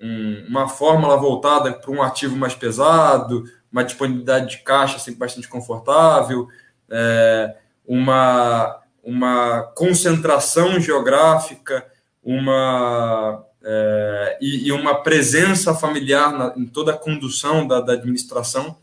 um, 0.00 0.46
uma 0.48 0.68
fórmula 0.68 1.16
voltada 1.16 1.72
para 1.72 1.90
um 1.90 2.02
ativo 2.02 2.36
mais 2.36 2.54
pesado, 2.54 3.44
uma 3.72 3.82
disponibilidade 3.82 4.50
de 4.50 4.58
caixa 4.58 4.98
sempre 4.98 5.20
bastante 5.20 5.48
confortável, 5.48 6.46
é, 6.90 7.56
uma, 7.86 8.80
uma 9.02 9.62
concentração 9.74 10.78
geográfica, 10.78 11.86
uma 12.22 13.44
é, 13.64 14.38
e, 14.40 14.68
e, 14.68 14.72
uma 14.72 15.02
presença 15.02 15.74
familiar 15.74 16.32
na, 16.32 16.52
em 16.56 16.66
toda 16.66 16.92
a 16.92 16.98
condução 16.98 17.66
da, 17.66 17.80
da, 17.80 17.92
administração, 17.94 18.76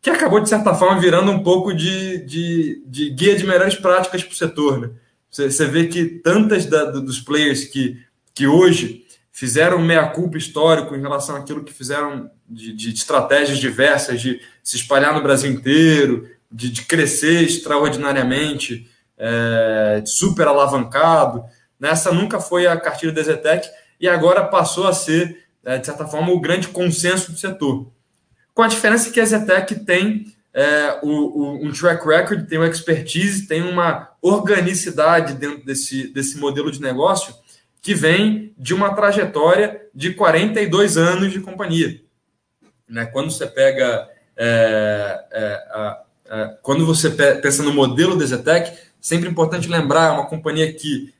que 0.00 0.10
acabou, 0.10 0.40
de 0.40 0.48
certa 0.48 0.74
forma, 0.74 1.00
virando 1.00 1.30
um 1.30 1.42
pouco 1.42 1.74
de, 1.74 2.18
de, 2.24 2.82
de 2.86 3.10
guia 3.10 3.36
de 3.36 3.46
melhores 3.46 3.74
práticas 3.74 4.22
para 4.22 4.32
o 4.32 4.36
setor. 4.36 4.80
Né? 4.80 4.90
Você, 5.30 5.50
você, 5.50 5.66
vê 5.66 5.86
que 5.88 6.04
tantas 6.04 6.66
da, 6.66 6.84
dos 6.84 7.20
players 7.20 7.64
que, 7.64 7.98
que 8.34 8.46
hoje 8.46 9.06
fizeram 9.40 9.78
meia-culpa 9.78 10.36
histórico 10.36 10.94
em 10.94 11.00
relação 11.00 11.34
àquilo 11.34 11.64
que 11.64 11.72
fizeram 11.72 12.30
de, 12.46 12.74
de, 12.74 12.92
estratégias 12.92 13.56
diversas, 13.56 14.20
de 14.20 14.38
se 14.62 14.76
espalhar 14.76 15.14
no 15.14 15.22
Brasil 15.22 15.50
inteiro, 15.50 16.28
de, 16.52 16.70
de 16.70 16.82
crescer 16.82 17.44
extraordinariamente, 17.44 18.86
é, 19.16 20.02
super 20.04 20.46
alavancado. 20.46 21.42
Essa 21.80 22.12
nunca 22.12 22.38
foi 22.38 22.66
a 22.66 22.76
cartilha 22.78 23.12
da 23.12 23.22
Zetec 23.22 23.66
e 23.98 24.06
agora 24.06 24.44
passou 24.44 24.86
a 24.86 24.92
ser, 24.92 25.42
é, 25.64 25.78
de 25.78 25.86
certa 25.86 26.06
forma, 26.06 26.30
o 26.32 26.40
grande 26.40 26.68
consenso 26.68 27.32
do 27.32 27.38
setor. 27.38 27.90
Com 28.52 28.62
a 28.62 28.68
diferença 28.68 29.10
que 29.10 29.22
a 29.22 29.24
Zetec 29.24 29.74
tem 29.86 30.26
é, 30.52 30.98
o, 31.02 31.08
o, 31.08 31.66
um 31.66 31.72
track 31.72 32.06
record, 32.06 32.46
tem 32.46 32.58
uma 32.58 32.68
expertise, 32.68 33.48
tem 33.48 33.62
uma 33.62 34.10
organicidade 34.20 35.32
dentro 35.32 35.64
desse, 35.64 36.12
desse 36.12 36.36
modelo 36.36 36.70
de 36.70 36.82
negócio 36.82 37.39
que 37.82 37.94
vem 37.94 38.54
de 38.58 38.74
uma 38.74 38.94
trajetória 38.94 39.88
de 39.94 40.12
42 40.14 40.96
anos 40.96 41.32
de 41.32 41.40
companhia. 41.40 42.00
Né? 42.88 43.06
Quando 43.06 43.30
você 43.30 43.46
pega. 43.46 44.08
É, 44.36 45.24
é, 45.32 45.52
a, 45.70 46.02
a, 46.30 46.48
quando 46.62 46.86
você 46.86 47.10
pensa 47.10 47.62
no 47.62 47.74
modelo 47.74 48.16
da 48.16 48.24
Zetec, 48.24 48.76
sempre 49.00 49.28
importante 49.28 49.68
lembrar, 49.68 50.08
é 50.08 50.12
uma 50.12 50.26
companhia 50.26 50.72
que 50.72 51.12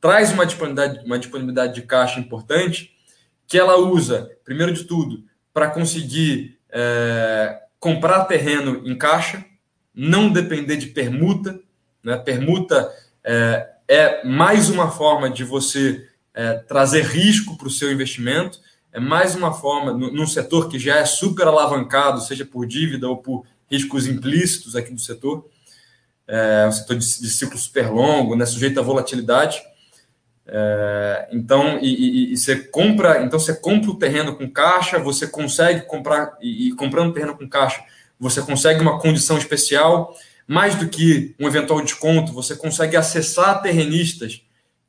traz 0.00 0.32
uma 0.32 0.46
disponibilidade, 0.46 1.04
uma 1.04 1.18
disponibilidade 1.18 1.74
de 1.74 1.82
caixa 1.82 2.20
importante, 2.20 2.94
que 3.46 3.58
ela 3.58 3.76
usa, 3.76 4.30
primeiro 4.44 4.72
de 4.72 4.84
tudo, 4.84 5.24
para 5.52 5.68
conseguir 5.68 6.58
é, 6.70 7.62
comprar 7.80 8.24
terreno 8.24 8.82
em 8.84 8.96
caixa, 8.96 9.44
não 9.94 10.30
depender 10.30 10.76
de 10.76 10.88
permuta. 10.88 11.58
Né? 12.02 12.16
Permuta 12.18 12.92
é, 13.24 13.68
é 13.88 14.22
mais 14.24 14.68
uma 14.68 14.90
forma 14.90 15.30
de 15.30 15.42
você 15.42 16.06
é, 16.34 16.54
trazer 16.54 17.04
risco 17.04 17.56
para 17.56 17.66
o 17.66 17.70
seu 17.70 17.90
investimento, 17.90 18.60
é 18.92 19.00
mais 19.00 19.34
uma 19.34 19.52
forma, 19.52 19.92
num 19.92 20.26
setor 20.26 20.68
que 20.68 20.78
já 20.78 20.96
é 20.96 21.04
super 21.04 21.46
alavancado, 21.46 22.20
seja 22.20 22.44
por 22.44 22.66
dívida 22.66 23.08
ou 23.08 23.16
por 23.16 23.44
riscos 23.70 24.06
implícitos 24.06 24.76
aqui 24.76 24.92
do 24.92 25.00
setor, 25.00 25.46
é 26.26 26.66
um 26.68 26.72
setor 26.72 26.96
de, 26.96 27.20
de 27.20 27.30
ciclo 27.30 27.58
super 27.58 27.90
longo, 27.90 28.36
né, 28.36 28.44
sujeito 28.44 28.78
à 28.78 28.82
volatilidade. 28.82 29.60
É, 30.46 31.28
então, 31.32 31.78
e, 31.80 31.88
e, 31.88 32.32
e, 32.32 32.36
você 32.36 32.56
compra, 32.56 33.22
então 33.22 33.38
você 33.38 33.54
compra 33.54 33.90
o 33.90 33.98
terreno 33.98 34.34
com 34.34 34.50
caixa, 34.50 34.98
você 34.98 35.26
consegue 35.26 35.82
comprar 35.82 36.36
e, 36.40 36.68
e, 36.68 36.72
comprando 36.74 37.12
terreno 37.12 37.36
com 37.36 37.48
caixa, 37.48 37.82
você 38.18 38.40
consegue 38.40 38.80
uma 38.80 38.98
condição 38.98 39.36
especial, 39.36 40.14
mais 40.48 40.74
do 40.74 40.88
que 40.88 41.34
um 41.38 41.46
eventual 41.46 41.80
desconto, 41.80 42.32
você 42.32 42.56
consegue 42.56 42.96
acessar 42.96 43.62
terrenistas 43.62 44.42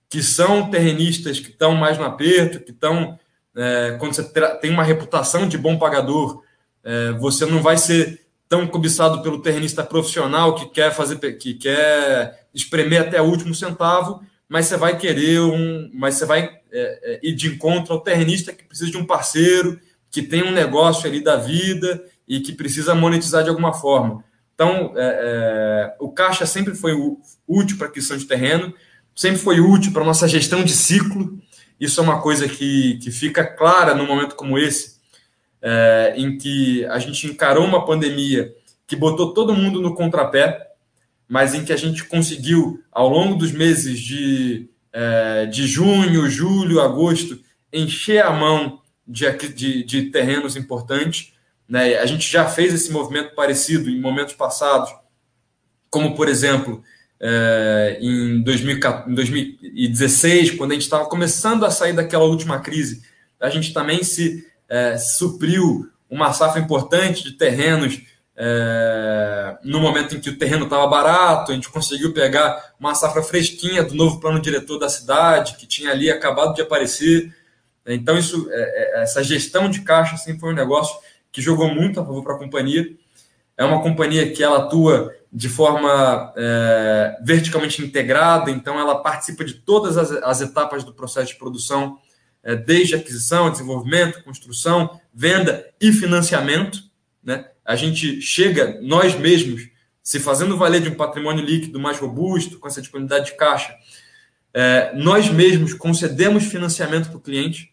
que 0.10 0.24
são 0.24 0.72
terrenistas 0.72 1.40
que 1.40 1.50
estão 1.50 1.76
mais 1.76 1.98
no 1.98 2.06
aperto, 2.06 2.62
que 2.62 2.72
estão 2.72 3.20
é, 3.56 3.98
quando 4.00 4.14
você 4.14 4.24
tem 4.60 4.72
uma 4.72 4.84
reputação 4.84 5.48
de 5.48 5.58
bom 5.58 5.78
pagador, 5.78 6.42
é, 6.84 7.12
você 7.14 7.46
não 7.46 7.62
vai 7.62 7.78
ser 7.78 8.22
tão 8.48 8.66
cobiçado 8.66 9.22
pelo 9.22 9.42
terrenista 9.42 9.84
profissional 9.84 10.56
que 10.56 10.68
quer 10.70 10.92
fazer, 10.92 11.18
que 11.38 11.54
quer 11.54 12.48
espremer 12.56 13.02
até 13.02 13.22
o 13.22 13.26
último 13.26 13.54
centavo 13.54 14.24
mas 14.50 14.66
você 14.66 14.76
vai 14.76 14.98
querer 14.98 15.40
um. 15.42 15.92
Mas 15.94 16.16
você 16.16 16.26
vai 16.26 16.42
é, 16.42 16.50
é, 16.72 17.20
ir 17.22 17.36
de 17.36 17.48
encontro 17.48 17.94
ao 17.94 18.02
terrenista 18.02 18.52
que 18.52 18.64
precisa 18.64 18.90
de 18.90 18.98
um 18.98 19.06
parceiro, 19.06 19.80
que 20.10 20.24
tem 20.24 20.44
um 20.44 20.52
negócio 20.52 21.08
ali 21.08 21.24
da 21.24 21.38
vida 21.38 22.04
e 22.28 22.40
que 22.40 22.52
precisa 22.52 22.96
monetizar 22.96 23.44
de 23.44 23.50
alguma 23.50 23.72
forma. 23.72 24.24
Então, 24.60 24.94
é, 24.98 25.96
é 25.96 25.96
o 26.00 26.12
caixa 26.12 26.46
sempre 26.46 26.76
foi 26.76 26.94
útil 27.48 27.78
para 27.78 27.88
aquisição 27.88 28.18
de 28.18 28.26
terreno, 28.26 28.74
sempre 29.16 29.40
foi 29.40 29.62
útil 29.62 29.94
para 29.94 30.04
nossa 30.04 30.28
gestão 30.28 30.64
de 30.64 30.74
ciclo. 30.74 31.40
Isso 31.80 32.02
é 32.02 32.04
uma 32.04 32.22
coisa 32.22 32.46
que, 32.48 32.98
que 32.98 33.10
fica 33.10 33.46
clara 33.46 33.96
num 33.96 34.06
momento 34.06 34.36
como 34.36 34.60
esse, 34.60 34.98
é, 35.62 36.14
em 36.18 36.38
que 36.38 36.86
a 36.88 37.00
gente 37.00 37.28
encarou 37.28 37.64
uma 37.64 37.86
pandemia 37.86 38.54
que 38.86 38.98
botou 38.98 39.34
todo 39.34 39.56
mundo 39.56 39.82
no 39.82 39.96
contrapé 39.96 40.70
mas 41.30 41.54
em 41.54 41.64
que 41.64 41.72
a 41.72 41.78
gente 41.78 42.06
conseguiu, 42.06 42.84
ao 42.92 43.08
longo 43.08 43.36
dos 43.36 43.52
meses 43.52 44.00
de, 44.00 44.68
é, 44.92 45.46
de 45.46 45.68
junho, 45.68 46.28
julho, 46.28 46.82
agosto, 46.82 47.40
encher 47.72 48.26
a 48.26 48.32
mão 48.32 48.82
de, 49.08 49.32
de, 49.54 49.84
de 49.84 50.02
terrenos 50.10 50.56
importantes. 50.56 51.34
Né? 51.70 51.98
A 51.98 52.06
gente 52.08 52.30
já 52.30 52.48
fez 52.48 52.74
esse 52.74 52.92
movimento 52.92 53.36
parecido 53.36 53.90
em 53.90 54.02
momentos 54.02 54.34
passados, 54.34 54.92
como, 55.92 56.16
por 56.16 56.28
exemplo, 56.28 56.84
é, 57.22 58.00
em, 58.02 58.42
2016, 58.42 60.52
quando 60.52 60.72
a 60.72 60.74
gente 60.74 60.84
estava 60.84 61.06
começando 61.06 61.66
a 61.66 61.72
sair 61.72 61.94
daquela 61.94 62.24
última 62.24 62.60
crise, 62.60 63.04
a 63.40 63.50
gente 63.50 63.72
também 63.72 64.04
se 64.04 64.48
é, 64.68 64.98
supriu 64.98 65.88
uma 66.10 66.34
safra 66.34 66.60
importante 66.60 67.24
de 67.24 67.34
terrenos 67.34 68.02
é, 68.36 69.58
no 69.64 69.80
momento 69.80 70.16
em 70.16 70.20
que 70.20 70.30
o 70.30 70.38
terreno 70.38 70.64
estava 70.64 70.88
barato, 70.88 71.52
a 71.52 71.56
gente 71.56 71.70
conseguiu 71.70 72.14
pegar 72.14 72.74
uma 72.80 72.96
safra 72.96 73.22
fresquinha 73.22 73.84
do 73.84 73.94
novo 73.94 74.20
plano 74.20 74.42
diretor 74.42 74.80
da 74.80 74.90
cidade, 74.90 75.56
que 75.56 75.68
tinha 75.68 75.92
ali 75.92 76.10
acabado 76.10 76.56
de 76.56 76.62
aparecer. 76.62 77.36
Então, 77.86 78.18
isso, 78.18 78.50
essa 78.94 79.24
gestão 79.24 79.70
de 79.70 79.82
caixa 79.82 80.16
assim, 80.16 80.40
foi 80.40 80.52
um 80.52 80.56
negócio 80.56 80.96
que 81.32 81.42
jogou 81.42 81.74
muito 81.74 82.00
a 82.00 82.06
favor 82.06 82.24
para 82.24 82.36
a 82.36 82.38
companhia. 82.38 82.96
É 83.58 83.64
uma 83.64 83.82
companhia 83.82 84.32
que 84.32 84.44
ela 84.44 84.60
atua 84.60 85.14
de 85.32 85.48
forma 85.48 86.34
é, 86.36 87.18
verticalmente 87.24 87.84
integrada, 87.84 88.50
então 88.50 88.80
ela 88.80 89.02
participa 89.02 89.46
de 89.46 89.56
todas 89.56 89.98
as, 89.98 90.12
as 90.12 90.42
etapas 90.42 90.84
do 90.84 90.94
processo 90.94 91.34
de 91.34 91.40
produção, 91.40 92.00
é, 92.42 92.56
desde 92.56 92.96
aquisição, 92.96 93.52
desenvolvimento, 93.52 94.24
construção, 94.24 95.00
venda 95.14 95.70
e 95.80 95.92
financiamento. 95.92 96.80
Né? 97.24 97.46
a 97.70 97.76
gente 97.76 98.20
chega, 98.20 98.82
nós 98.82 99.14
mesmos, 99.14 99.70
se 100.02 100.20
fazendo 100.20 100.58
valer 100.58 100.82
de 100.82 100.90
um 100.90 100.96
patrimônio 100.96 101.46
líquido 101.46 101.80
mais 101.80 102.00
robusto, 102.00 102.58
com 102.58 102.68
essa 102.68 102.82
disponibilidade 102.82 103.28
de 103.28 103.38
caixa, 103.38 103.72
é, 104.52 104.92
nós 104.96 105.30
mesmos 105.30 105.76
concedemos 105.76 106.46
financiamento 106.46 107.10
para 107.10 107.18
o 107.18 107.22
cliente. 107.22 107.72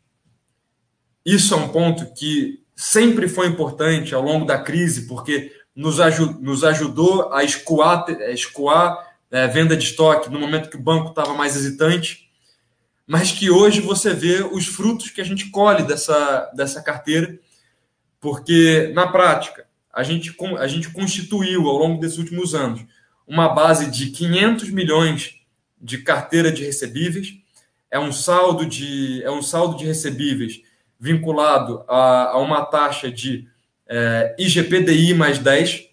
Isso 1.24 1.54
é 1.54 1.57
um 1.57 1.68
ponto 1.68 2.12
que 2.12 2.62
sempre 2.77 3.27
foi 3.27 3.47
importante 3.47 4.14
ao 4.14 4.22
longo 4.22 4.45
da 4.45 4.59
crise, 4.59 5.07
porque 5.07 5.51
nos, 5.74 5.99
aju 5.99 6.39
nos 6.41 6.62
ajudou 6.62 7.33
a 7.33 7.43
escoar, 7.43 8.05
escoar 8.31 9.16
é, 9.31 9.49
venda 9.49 9.74
de 9.74 9.85
estoque 9.85 10.31
no 10.31 10.39
momento 10.39 10.68
que 10.68 10.77
o 10.77 10.83
banco 10.83 11.09
estava 11.09 11.33
mais 11.33 11.57
hesitante, 11.57 12.31
mas 13.07 13.33
que 13.33 13.51
hoje 13.51 13.81
você 13.81 14.12
vê 14.12 14.43
os 14.43 14.66
frutos 14.66 15.11
que 15.11 15.20
a 15.20 15.24
gente 15.24 15.49
colhe 15.51 15.85
dessa, 15.85 16.51
dessa 16.55 16.83
carteira, 16.83 17.39
porque 18.20 18.93
na 18.95 19.07
prática, 19.07 19.66
a 19.93 20.03
gente, 20.03 20.35
a 20.59 20.66
gente 20.66 20.91
constituiu 20.91 21.68
ao 21.68 21.79
longo 21.79 22.01
desses 22.01 22.18
últimos 22.18 22.55
anos 22.55 22.85
uma 23.27 23.49
base 23.49 23.91
de 23.91 24.11
500 24.11 24.70
milhões 24.70 25.41
de 25.81 25.99
carteira 25.99 26.53
de 26.53 26.64
recebíveis, 26.64 27.35
é 27.91 27.99
um 27.99 28.12
saldo 28.12 28.66
de, 28.66 29.22
é 29.22 29.31
um 29.31 29.43
saldo 29.43 29.77
de 29.77 29.87
recebíveis 29.87 30.61
vinculado 30.99 31.84
a, 31.88 32.30
a 32.30 32.38
uma 32.38 32.64
taxa 32.64 33.11
de 33.11 33.47
é, 33.88 34.34
IGPDI 34.38 35.14
mais 35.14 35.38
10, 35.38 35.86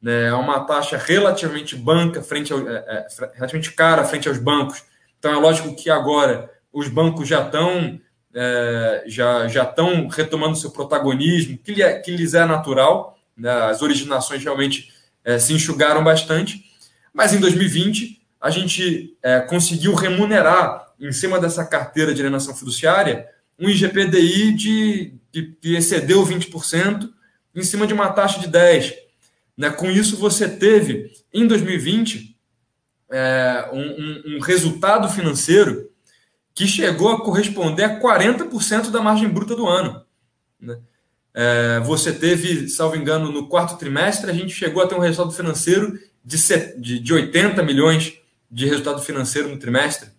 né, 0.00 0.26
é 0.26 0.34
uma 0.34 0.60
taxa 0.60 0.96
relativamente 0.96 1.74
banca 1.76 2.22
frente 2.22 2.52
ao, 2.52 2.60
é, 2.68 2.74
é, 2.76 3.06
relativamente 3.34 3.72
cara 3.72 4.04
frente 4.04 4.28
aos 4.28 4.38
bancos. 4.38 4.84
Então 5.18 5.32
é 5.32 5.36
lógico 5.36 5.74
que 5.74 5.90
agora 5.90 6.50
os 6.72 6.88
bancos 6.88 7.26
já 7.28 7.44
estão 7.44 8.00
é, 8.34 9.04
já 9.06 9.46
já 9.46 9.62
estão 9.62 10.08
retomando 10.08 10.56
seu 10.56 10.70
protagonismo, 10.70 11.56
que, 11.56 11.72
lhe 11.72 11.82
é, 11.82 11.98
que 12.00 12.10
lhes 12.14 12.34
é 12.34 12.44
natural. 12.44 13.18
Né? 13.36 13.50
As 13.50 13.80
originações 13.80 14.42
realmente 14.42 14.92
é, 15.24 15.38
se 15.38 15.54
enxugaram 15.54 16.02
bastante. 16.02 16.64
Mas 17.12 17.32
em 17.32 17.38
2020, 17.38 18.20
a 18.40 18.50
gente 18.50 19.16
conseguiu 19.48 19.94
remunerar, 19.94 20.88
em 21.00 21.12
cima 21.12 21.38
dessa 21.38 21.64
carteira 21.64 22.12
de 22.12 22.20
alienação 22.20 22.54
fiduciária, 22.54 23.28
um 23.58 23.68
IGPDI 23.68 24.52
de, 24.52 25.14
que, 25.32 25.42
que 25.60 25.74
excedeu 25.76 26.24
20%, 26.24 27.10
em 27.54 27.62
cima 27.62 27.86
de 27.86 27.94
uma 27.94 28.12
taxa 28.12 28.40
de 28.40 28.48
10%. 28.48 28.94
Né? 29.56 29.70
Com 29.70 29.90
isso, 29.90 30.16
você 30.16 30.48
teve, 30.48 31.12
em 31.32 31.46
2020, 31.46 32.36
é, 33.10 33.68
um, 33.72 33.80
um, 33.80 34.36
um 34.36 34.40
resultado 34.40 35.08
financeiro 35.08 35.90
que 36.54 36.66
chegou 36.66 37.10
a 37.10 37.20
corresponder 37.20 37.84
a 37.84 38.00
40% 38.00 38.90
da 38.90 39.00
margem 39.00 39.28
bruta 39.28 39.56
do 39.56 39.66
ano. 39.66 40.04
Né? 40.60 40.78
É, 41.32 41.80
você 41.80 42.12
teve, 42.12 42.68
salvo 42.68 42.96
engano, 42.96 43.30
no 43.32 43.48
quarto 43.48 43.76
trimestre, 43.76 44.30
a 44.30 44.34
gente 44.34 44.54
chegou 44.54 44.82
a 44.82 44.86
ter 44.86 44.94
um 44.94 45.00
resultado 45.00 45.34
financeiro 45.34 45.98
de, 46.24 46.36
de, 46.78 46.98
de 47.00 47.12
80 47.12 47.62
milhões 47.62 48.18
de 48.50 48.66
resultado 48.66 49.02
financeiro 49.02 49.48
no 49.48 49.58
trimestre. 49.58 50.10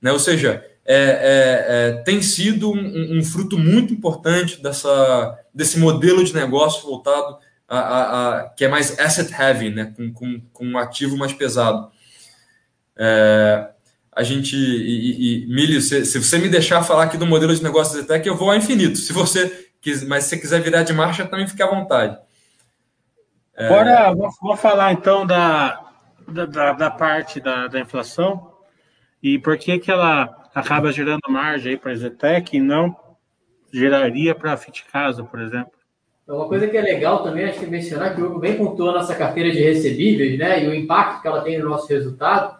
Né? 0.00 0.12
Ou 0.12 0.18
seja, 0.18 0.64
é, 0.84 0.94
é, 0.94 1.66
é, 1.68 1.92
tem 2.02 2.22
sido 2.22 2.72
um, 2.72 3.18
um, 3.18 3.24
fruto 3.24 3.58
muito 3.58 3.92
importante 3.92 4.62
dessa, 4.62 5.38
desse 5.54 5.78
modelo 5.78 6.24
de 6.24 6.34
negócio 6.34 6.82
voltado 6.82 7.38
a, 7.68 7.78
a, 7.78 8.38
a 8.38 8.48
que 8.50 8.64
é 8.64 8.68
mais 8.68 8.98
asset 8.98 9.32
heavy, 9.32 9.70
né? 9.70 9.92
com, 9.96 10.12
com, 10.12 10.40
com 10.52 10.66
um 10.66 10.78
ativo 10.78 11.16
mais 11.16 11.32
pesado. 11.32 11.90
É, 12.96 13.68
a 14.14 14.22
gente. 14.22 14.56
E, 14.56 15.44
e, 15.44 15.46
Milho, 15.46 15.80
se, 15.80 16.04
se, 16.04 16.18
você 16.18 16.38
me 16.38 16.48
deixar 16.48 16.82
falar 16.82 17.04
aqui 17.04 17.16
do 17.16 17.26
modelo 17.26 17.54
de 17.54 17.62
negócio 17.62 18.02
da 18.04 18.18
eu 18.18 18.36
vou 18.36 18.50
ao 18.50 18.56
infinito. 18.56 18.98
Se 18.98 19.12
você 19.12 19.70
mas 20.06 20.24
se 20.24 20.30
você 20.30 20.38
quiser 20.38 20.60
virar 20.60 20.82
de 20.82 20.92
marcha, 20.92 21.26
também 21.26 21.46
fique 21.46 21.62
à 21.62 21.66
vontade. 21.66 22.18
Agora, 23.56 23.90
é... 23.90 24.14
vou, 24.14 24.30
vou, 24.40 24.56
falar 24.56 24.92
então 24.92 25.26
da, 25.26 25.80
da, 26.28 26.72
da 26.72 26.90
parte 26.90 27.40
da, 27.40 27.66
da, 27.66 27.80
inflação 27.80 28.52
e 29.22 29.38
por 29.38 29.56
que, 29.56 29.78
que 29.78 29.90
ela 29.90 30.39
acaba 30.54 30.92
gerando 30.92 31.20
margem 31.28 31.76
para 31.76 31.92
a 31.92 31.94
Zetec 31.94 32.56
e 32.56 32.60
não 32.60 32.94
geraria 33.72 34.34
para 34.34 34.52
a 34.52 34.56
Fit 34.56 34.84
Casa, 34.84 35.22
por 35.22 35.40
exemplo. 35.40 35.72
Então, 36.24 36.36
uma 36.36 36.48
coisa 36.48 36.66
que 36.68 36.76
é 36.76 36.82
legal 36.82 37.22
também, 37.22 37.44
acho 37.46 37.60
que 37.60 37.66
mencionar, 37.66 38.14
que 38.14 38.20
o 38.20 38.26
Hugo 38.26 38.38
bem 38.38 38.56
pontuou 38.56 38.90
a 38.90 38.94
nossa 38.94 39.14
carteira 39.14 39.50
de 39.50 39.60
recebíveis, 39.60 40.38
né, 40.38 40.64
e 40.64 40.68
o 40.68 40.74
impacto 40.74 41.22
que 41.22 41.28
ela 41.28 41.42
tem 41.42 41.58
no 41.58 41.68
nosso 41.68 41.88
resultado, 41.88 42.56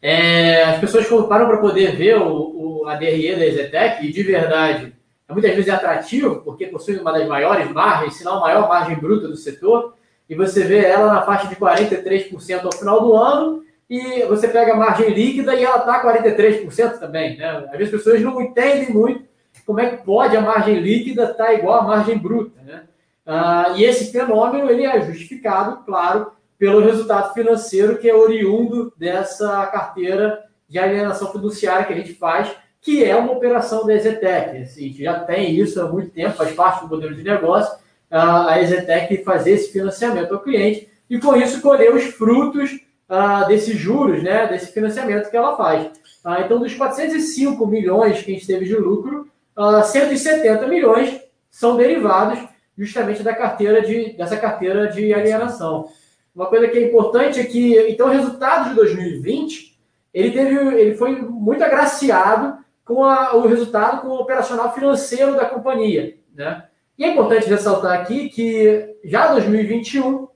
é, 0.00 0.62
as 0.64 0.78
pessoas 0.78 1.06
param 1.26 1.46
para 1.46 1.56
poder 1.56 1.96
ver 1.96 2.18
o, 2.18 2.82
o, 2.82 2.86
a 2.86 2.96
DRE 2.96 3.36
da 3.36 3.46
Exetec, 3.46 4.06
e 4.06 4.12
de 4.12 4.22
verdade, 4.22 4.94
é 5.26 5.32
muitas 5.32 5.52
vezes 5.52 5.68
é 5.68 5.72
atrativo, 5.72 6.42
porque 6.42 6.66
possui 6.66 6.98
uma 6.98 7.12
das 7.12 7.26
maiores 7.26 7.70
margens, 7.72 8.14
se 8.14 8.24
não 8.24 8.36
a 8.36 8.40
maior 8.40 8.68
margem 8.68 8.98
bruta 8.98 9.26
do 9.26 9.36
setor, 9.36 9.94
e 10.28 10.34
você 10.34 10.64
vê 10.64 10.84
ela 10.84 11.12
na 11.12 11.22
faixa 11.22 11.48
de 11.48 11.56
43% 11.56 12.64
ao 12.64 12.72
final 12.72 13.00
do 13.00 13.14
ano, 13.14 13.63
e 13.88 14.22
você 14.24 14.48
pega 14.48 14.72
a 14.72 14.76
margem 14.76 15.10
líquida 15.10 15.54
e 15.54 15.62
ela 15.62 15.78
está 15.78 16.02
43% 16.02 16.98
também. 16.98 17.36
Né? 17.36 17.46
Às 17.46 17.78
vezes 17.78 17.94
as 17.94 18.00
pessoas 18.00 18.20
não 18.22 18.40
entendem 18.40 18.90
muito 18.90 19.24
como 19.66 19.80
é 19.80 19.90
que 19.90 20.04
pode 20.04 20.36
a 20.36 20.40
margem 20.40 20.78
líquida 20.78 21.24
estar 21.24 21.44
tá 21.44 21.54
igual 21.54 21.80
à 21.80 21.82
margem 21.82 22.18
bruta. 22.18 22.60
Né? 22.62 22.82
Ah, 23.26 23.74
e 23.76 23.84
esse 23.84 24.10
fenômeno 24.10 24.70
ele 24.70 24.84
é 24.84 25.00
justificado, 25.00 25.84
claro, 25.84 26.32
pelo 26.58 26.80
resultado 26.80 27.32
financeiro 27.34 27.98
que 27.98 28.08
é 28.08 28.14
oriundo 28.14 28.92
dessa 28.96 29.66
carteira 29.66 30.44
de 30.68 30.78
alienação 30.78 31.30
fiduciária 31.30 31.84
que 31.84 31.92
a 31.92 31.96
gente 31.96 32.14
faz, 32.14 32.54
que 32.80 33.04
é 33.04 33.16
uma 33.16 33.32
operação 33.32 33.86
da 33.86 33.94
Exetec. 33.94 34.62
Assim, 34.62 34.84
a 34.84 34.88
gente 34.88 35.02
já 35.02 35.20
tem 35.20 35.54
isso 35.54 35.80
há 35.80 35.88
muito 35.88 36.10
tempo, 36.10 36.36
faz 36.36 36.52
parte 36.52 36.82
do 36.82 36.88
modelo 36.88 37.14
de 37.14 37.22
negócio, 37.22 37.78
ah, 38.10 38.52
a 38.52 38.62
Exetec 38.62 39.24
fazer 39.24 39.52
esse 39.52 39.72
financiamento 39.72 40.34
ao 40.34 40.40
cliente 40.40 40.88
e, 41.08 41.18
com 41.18 41.36
isso, 41.36 41.60
colher 41.60 41.94
os 41.94 42.04
frutos 42.04 42.83
ah, 43.08 43.44
desses 43.44 43.76
juros, 43.76 44.22
né, 44.22 44.46
desse 44.46 44.72
financiamento 44.72 45.30
que 45.30 45.36
ela 45.36 45.56
faz. 45.56 45.90
Ah, 46.24 46.40
então, 46.40 46.58
dos 46.58 46.74
405 46.74 47.66
milhões 47.66 48.22
que 48.22 48.30
a 48.30 48.34
gente 48.34 48.46
teve 48.46 48.64
de 48.64 48.76
lucro, 48.76 49.28
170 49.84 50.66
milhões 50.66 51.20
são 51.50 51.76
derivados 51.76 52.38
justamente 52.76 53.22
da 53.22 53.34
carteira 53.34 53.82
de, 53.82 54.14
dessa 54.14 54.36
carteira 54.36 54.88
de 54.88 55.14
alienação. 55.14 55.88
Uma 56.34 56.46
coisa 56.46 56.66
que 56.66 56.78
é 56.78 56.88
importante 56.88 57.38
é 57.38 57.44
que, 57.44 57.78
então, 57.88 58.08
o 58.08 58.10
resultado 58.10 58.70
de 58.70 58.74
2020, 58.74 59.78
ele, 60.12 60.30
teve, 60.32 60.56
ele 60.80 60.94
foi 60.96 61.14
muito 61.22 61.62
agraciado 61.62 62.58
com 62.84 63.04
a, 63.04 63.36
o 63.36 63.46
resultado 63.46 64.02
com 64.02 64.08
o 64.08 64.20
operacional 64.20 64.74
financeiro 64.74 65.36
da 65.36 65.44
companhia. 65.44 66.16
Né? 66.34 66.64
E 66.98 67.04
é 67.04 67.12
importante 67.12 67.48
ressaltar 67.48 68.00
aqui 68.00 68.28
que 68.28 68.96
já 69.04 69.32
2021 69.32 70.28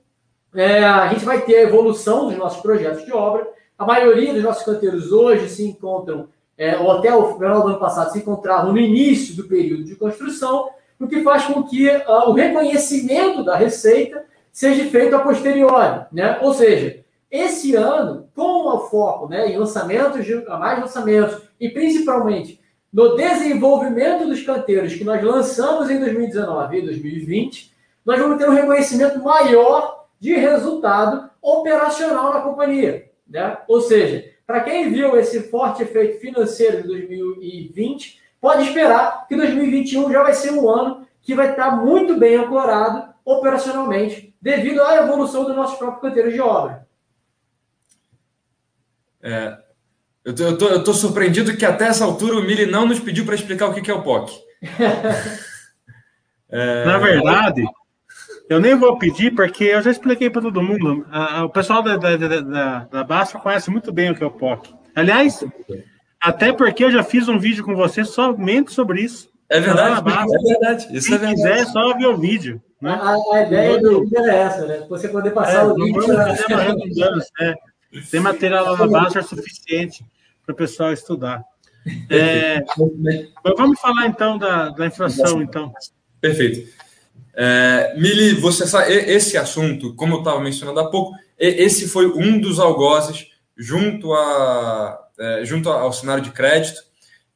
é, 0.53 0.83
a 0.83 1.07
gente 1.09 1.25
vai 1.25 1.41
ter 1.41 1.57
a 1.57 1.63
evolução 1.63 2.27
dos 2.27 2.37
nossos 2.37 2.61
projetos 2.61 3.05
de 3.05 3.11
obra. 3.11 3.47
A 3.77 3.85
maioria 3.85 4.33
dos 4.33 4.43
nossos 4.43 4.63
canteiros 4.63 5.11
hoje 5.11 5.49
se 5.49 5.65
encontram, 5.65 6.27
é, 6.57 6.77
ou 6.77 6.91
até 6.91 7.15
o 7.15 7.33
final 7.33 7.61
do 7.61 7.69
ano 7.69 7.79
passado, 7.79 8.11
se 8.11 8.19
encontravam 8.19 8.71
no 8.71 8.79
início 8.79 9.35
do 9.35 9.47
período 9.47 9.83
de 9.83 9.95
construção, 9.95 10.69
o 10.99 11.07
que 11.07 11.21
faz 11.21 11.45
com 11.45 11.63
que 11.63 11.87
uh, 11.87 12.29
o 12.29 12.33
reconhecimento 12.33 13.43
da 13.43 13.55
receita 13.55 14.25
seja 14.51 14.83
feito 14.89 15.15
a 15.15 15.19
posteriori. 15.19 16.05
Né? 16.11 16.37
Ou 16.41 16.53
seja, 16.53 16.99
esse 17.31 17.75
ano, 17.75 18.27
com 18.35 18.67
o 18.67 18.79
foco 18.89 19.29
né, 19.29 19.49
em 19.49 19.57
lançamentos, 19.57 20.25
de, 20.25 20.35
mais 20.45 20.79
lançamentos, 20.79 21.41
e 21.59 21.69
principalmente 21.69 22.59
no 22.91 23.15
desenvolvimento 23.15 24.25
dos 24.25 24.41
canteiros 24.43 24.95
que 24.95 25.03
nós 25.03 25.23
lançamos 25.23 25.89
em 25.89 25.99
2019 25.99 26.77
e 26.77 26.81
2020, 26.81 27.71
nós 28.03 28.19
vamos 28.19 28.37
ter 28.37 28.49
um 28.49 28.53
reconhecimento 28.53 29.19
maior 29.19 29.98
de 30.19 30.33
resultado 30.33 31.29
operacional 31.41 32.33
na 32.33 32.41
companhia. 32.41 33.09
Né? 33.27 33.57
Ou 33.67 33.81
seja, 33.81 34.25
para 34.45 34.61
quem 34.61 34.91
viu 34.91 35.17
esse 35.17 35.49
forte 35.49 35.83
efeito 35.83 36.19
financeiro 36.19 36.81
de 36.81 36.87
2020, 36.87 38.19
pode 38.41 38.63
esperar 38.63 39.27
que 39.27 39.35
2021 39.35 40.11
já 40.11 40.23
vai 40.23 40.33
ser 40.33 40.51
um 40.51 40.69
ano 40.69 41.07
que 41.21 41.35
vai 41.35 41.51
estar 41.51 41.71
muito 41.71 42.17
bem 42.17 42.35
ancorado 42.35 43.13
operacionalmente, 43.23 44.35
devido 44.41 44.81
à 44.81 44.95
evolução 44.95 45.43
do 45.43 45.53
nosso 45.53 45.77
próprio 45.77 46.01
canteiro 46.01 46.31
de 46.31 46.41
obra. 46.41 46.87
É, 49.21 49.57
eu, 50.25 50.33
tô, 50.33 50.43
eu, 50.43 50.57
tô, 50.57 50.67
eu 50.69 50.83
tô 50.83 50.93
surpreendido 50.93 51.55
que 51.55 51.65
até 51.65 51.87
essa 51.87 52.05
altura 52.05 52.37
o 52.37 52.41
Mili 52.41 52.65
não 52.65 52.87
nos 52.87 52.99
pediu 52.99 53.25
para 53.25 53.35
explicar 53.35 53.67
o 53.67 53.73
que, 53.73 53.81
que 53.81 53.91
é 53.91 53.93
o 53.93 54.01
POC. 54.01 54.33
é... 56.49 56.85
Na 56.85 56.97
verdade, 56.97 57.63
eu 58.49 58.59
nem 58.59 58.75
vou 58.75 58.97
pedir, 58.97 59.35
porque 59.35 59.65
eu 59.65 59.81
já 59.81 59.91
expliquei 59.91 60.29
para 60.29 60.41
todo 60.41 60.61
mundo. 60.61 61.05
o 61.43 61.49
pessoal 61.49 61.83
da, 61.83 61.95
da, 61.95 62.17
da, 62.17 62.79
da 62.85 63.03
Basta 63.03 63.37
conhece 63.37 63.69
muito 63.69 63.93
bem 63.93 64.09
o 64.09 64.15
que 64.15 64.23
é 64.23 64.27
o 64.27 64.31
POC. 64.31 64.73
Aliás, 64.95 65.45
até 66.19 66.51
porque 66.51 66.83
eu 66.83 66.91
já 66.91 67.03
fiz 67.03 67.29
um 67.29 67.37
vídeo 67.37 67.63
com 67.63 67.75
você 67.75 68.03
somente 68.03 68.73
sobre 68.73 69.01
isso. 69.01 69.29
É 69.47 69.59
verdade, 69.59 70.01
é 70.09 70.53
verdade. 70.53 70.97
Isso 70.97 71.07
Se 71.07 71.13
é 71.13 71.17
verdade. 71.17 71.35
quiser, 71.35 71.57
é 71.59 71.65
só 71.65 71.95
ver 71.95 72.07
o 72.07 72.17
vídeo. 72.17 72.61
Né? 72.81 72.91
A, 72.91 73.15
a, 73.33 73.43
ideia 73.43 73.79
do 73.79 74.01
vídeo 74.01 74.25
é 74.25 74.37
essa, 74.37 74.65
né? 74.65 74.85
Você 74.89 75.07
poder 75.09 75.31
passar 75.31 75.61
é, 75.61 75.63
o 75.65 75.75
vídeo. 75.75 76.03
É, 77.39 77.55
tem 78.09 78.19
material 78.19 78.65
lá 78.65 78.77
na 78.77 78.87
Basta 78.87 79.21
suficiente 79.21 80.03
para 80.45 80.53
o 80.53 80.55
pessoal 80.55 80.91
estudar. 80.91 81.43
É, 82.09 82.61
vamos 83.57 83.79
falar 83.79 84.07
então 84.07 84.37
da, 84.37 84.69
da 84.69 84.85
inflação, 84.85 85.41
então. 85.41 85.71
Perfeito. 86.19 86.78
É, 87.41 87.93
Mili, 87.97 88.33
você 88.33 88.67
sabe, 88.67 88.91
esse 88.91 89.37
assunto, 89.37 89.95
como 89.95 90.15
eu 90.15 90.19
estava 90.19 90.41
mencionando 90.41 90.81
há 90.81 90.89
pouco, 90.89 91.15
esse 91.37 91.87
foi 91.87 92.05
um 92.07 92.37
dos 92.37 92.59
algozes 92.59 93.27
junto, 93.55 94.13
a, 94.13 94.99
é, 95.17 95.45
junto 95.45 95.69
ao 95.69 95.93
cenário 95.93 96.21
de 96.21 96.31
crédito 96.31 96.81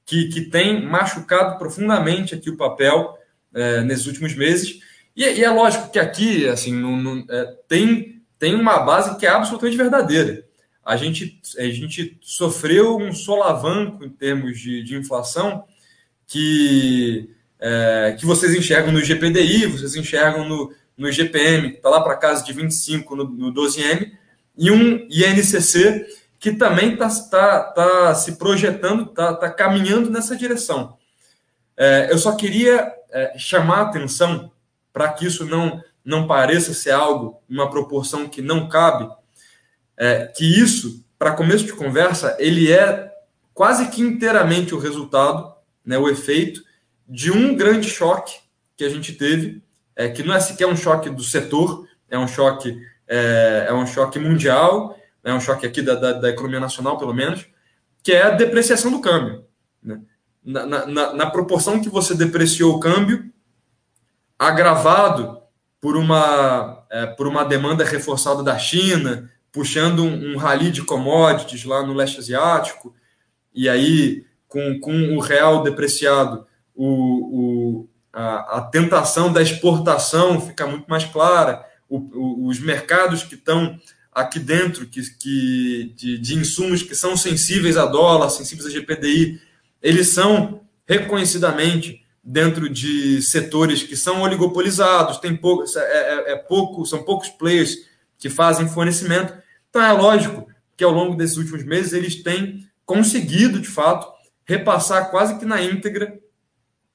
que, 0.05 0.27
que 0.27 0.41
tem 0.41 0.85
machucado 0.85 1.57
profundamente 1.57 2.35
aqui 2.35 2.49
o 2.49 2.57
papel 2.57 3.17
é, 3.53 3.79
nesses 3.79 4.05
últimos 4.05 4.35
meses. 4.35 4.81
E, 5.15 5.23
e, 5.23 5.41
é 5.41 5.49
lógico 5.49 5.89
que 5.89 5.99
aqui 5.99 6.49
assim, 6.49 6.83
é, 7.29 7.45
tem, 7.69 8.21
tem 8.37 8.55
uma 8.55 8.79
base 8.79 9.17
que 9.17 9.25
é 9.25 9.29
absolutamente 9.29 9.77
verdadeira. 9.77 10.43
A 10.83 10.97
gente, 10.97 11.39
a 11.57 11.63
gente 11.63 12.19
sofreu 12.21 12.97
um 12.97 13.13
solavanco 13.13 14.03
em 14.03 14.09
termos 14.09 14.59
de, 14.59 14.83
de 14.83 14.97
inflação 14.97 15.63
que 16.27 17.29
é, 17.65 18.17
que 18.19 18.25
vocês 18.25 18.53
enxergam 18.53 18.91
no 18.91 19.01
GPDI, 19.01 19.67
vocês 19.67 19.95
enxergam 19.95 20.47
no, 20.47 20.73
no 20.97 21.09
GPM, 21.09 21.71
que 21.71 21.77
está 21.77 21.89
lá 21.89 22.01
para 22.01 22.17
casa 22.17 22.43
de 22.43 22.51
25 22.51 23.15
no, 23.15 23.23
no 23.23 23.53
12M, 23.53 24.11
e 24.57 24.69
um 24.69 25.07
INCC 25.09 26.05
que 26.37 26.51
também 26.51 26.93
está 26.93 27.07
tá, 27.31 27.63
tá 27.63 28.15
se 28.15 28.33
projetando, 28.33 29.03
está 29.03 29.33
tá 29.33 29.49
caminhando 29.49 30.09
nessa 30.09 30.35
direção. 30.35 30.97
É, 31.77 32.09
eu 32.11 32.17
só 32.17 32.35
queria 32.35 32.91
é, 33.09 33.37
chamar 33.37 33.77
a 33.77 33.81
atenção 33.83 34.51
para 34.91 35.07
que 35.13 35.25
isso 35.25 35.45
não, 35.45 35.81
não 36.03 36.27
pareça 36.27 36.73
ser 36.73 36.91
algo, 36.91 37.41
uma 37.49 37.69
proporção 37.69 38.27
que 38.27 38.41
não 38.41 38.67
cabe, 38.67 39.09
é, 39.95 40.25
que 40.25 40.43
isso, 40.43 41.01
para 41.17 41.31
começo 41.31 41.63
de 41.63 41.71
conversa, 41.71 42.35
ele 42.39 42.69
é 42.69 43.09
quase 43.53 43.87
que 43.87 44.01
inteiramente 44.01 44.75
o 44.75 44.79
resultado, 44.79 45.53
né, 45.85 45.97
o 45.97 46.09
efeito 46.09 46.61
de 47.07 47.31
um 47.31 47.55
grande 47.55 47.89
choque 47.89 48.39
que 48.75 48.83
a 48.83 48.89
gente 48.89 49.13
teve, 49.13 49.61
é, 49.95 50.09
que 50.09 50.23
não 50.23 50.33
é 50.33 50.39
sequer 50.39 50.67
um 50.67 50.75
choque 50.75 51.09
do 51.09 51.23
setor, 51.23 51.87
é 52.09 52.17
um 52.17 52.27
choque, 52.27 52.77
é, 53.07 53.67
é 53.69 53.73
um 53.73 53.85
choque 53.85 54.19
mundial, 54.19 54.97
é 55.23 55.33
um 55.33 55.39
choque 55.39 55.65
aqui 55.65 55.81
da, 55.81 55.95
da, 55.95 56.13
da, 56.13 56.29
economia 56.29 56.59
nacional, 56.59 56.97
pelo 56.97 57.13
menos, 57.13 57.45
que 58.01 58.11
é 58.11 58.23
a 58.23 58.31
depreciação 58.31 58.91
do 58.91 58.99
câmbio. 58.99 59.45
Né? 59.81 60.01
Na, 60.43 60.65
na, 60.65 61.13
na, 61.13 61.29
proporção 61.29 61.81
que 61.81 61.89
você 61.89 62.13
depreciou 62.13 62.75
o 62.75 62.79
câmbio, 62.79 63.31
agravado 64.37 65.41
por 65.79 65.95
uma, 65.95 66.85
é, 66.89 67.05
por 67.05 67.27
uma 67.27 67.45
demanda 67.45 67.85
reforçada 67.85 68.43
da 68.43 68.57
China, 68.57 69.29
puxando 69.51 70.03
um, 70.03 70.33
um 70.33 70.37
rally 70.37 70.71
de 70.71 70.83
commodities 70.83 71.63
lá 71.63 71.85
no 71.85 71.93
leste 71.93 72.19
asiático, 72.19 72.93
e 73.53 73.69
aí 73.69 74.25
com, 74.47 74.79
com 74.79 75.15
o 75.15 75.19
real 75.19 75.63
depreciado, 75.63 76.45
o, 76.75 76.87
o, 76.87 77.89
a, 78.11 78.57
a, 78.57 78.61
tentação 78.61 79.31
da 79.31 79.41
exportação 79.41 80.41
fica 80.41 80.65
muito 80.65 80.87
mais 80.87 81.05
clara, 81.05 81.65
o, 81.89 81.97
o, 81.97 82.47
os 82.47 82.59
mercados 82.59 83.23
que 83.23 83.35
estão 83.35 83.79
aqui 84.11 84.39
dentro, 84.39 84.85
que, 84.85 85.01
que 85.17 85.93
de, 85.95 86.17
de, 86.17 86.35
insumos 86.35 86.83
que 86.83 86.95
são 86.95 87.17
sensíveis 87.17 87.77
a 87.77 87.85
dólar, 87.85 88.29
sensíveis 88.29 88.67
a 88.67 88.71
GPDI, 88.71 89.41
eles 89.81 90.09
são 90.09 90.61
reconhecidamente 90.87 92.03
dentro 92.23 92.69
de 92.69 93.21
setores 93.21 93.83
que 93.83 93.97
são 93.97 94.21
oligopolizados, 94.21 95.17
tem 95.17 95.35
pouco, 95.35 95.65
é, 95.77 95.79
é, 95.79 96.31
é 96.33 96.35
pouco, 96.35 96.85
são 96.85 97.03
poucos 97.03 97.29
players 97.29 97.75
que 98.17 98.29
fazem 98.29 98.69
fornecimento. 98.69 99.33
Então 99.69 99.81
é 99.81 99.91
lógico 99.91 100.47
que 100.77 100.83
ao 100.83 100.91
longo 100.91 101.15
desses 101.15 101.37
últimos 101.37 101.63
meses 101.63 101.93
eles 101.93 102.23
têm 102.23 102.65
conseguido, 102.85 103.59
de 103.59 103.67
fato, 103.67 104.07
repassar 104.45 105.09
quase 105.09 105.37
que 105.37 105.45
na 105.45 105.61
íntegra 105.61 106.17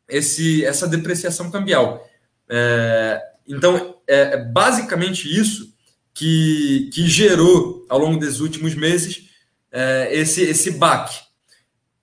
esse, 0.09 0.65
essa 0.65 0.89
depreciação 0.89 1.51
cambial. 1.51 2.09
É, 2.49 3.23
então, 3.47 3.97
é, 4.07 4.35
é 4.35 4.37
basicamente 4.45 5.29
isso 5.29 5.75
que, 6.15 6.91
que 6.93 7.07
gerou, 7.07 7.87
ao 7.89 7.99
longo 7.99 8.19
dos 8.19 8.41
últimos 8.41 8.75
meses, 8.75 9.29
é, 9.71 10.09
esse, 10.13 10.43
esse 10.43 10.73
baque. 10.73 11.17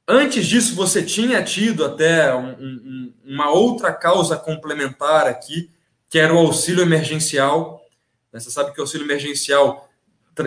Antes 0.07 0.45
disso, 0.45 0.75
você 0.75 1.01
tinha 1.01 1.43
tido 1.43 1.83
até 1.83 2.33
um, 2.33 2.51
um, 2.51 3.13
uma 3.25 3.49
outra 3.49 3.91
causa 3.91 4.37
complementar 4.37 5.25
aqui, 5.27 5.71
que 6.07 6.19
era 6.19 6.33
o 6.33 6.37
auxílio 6.37 6.83
emergencial. 6.83 7.81
Você 8.31 8.51
sabe 8.51 8.71
que 8.71 8.79
o 8.79 8.83
auxílio 8.83 9.05
emergencial, 9.05 9.89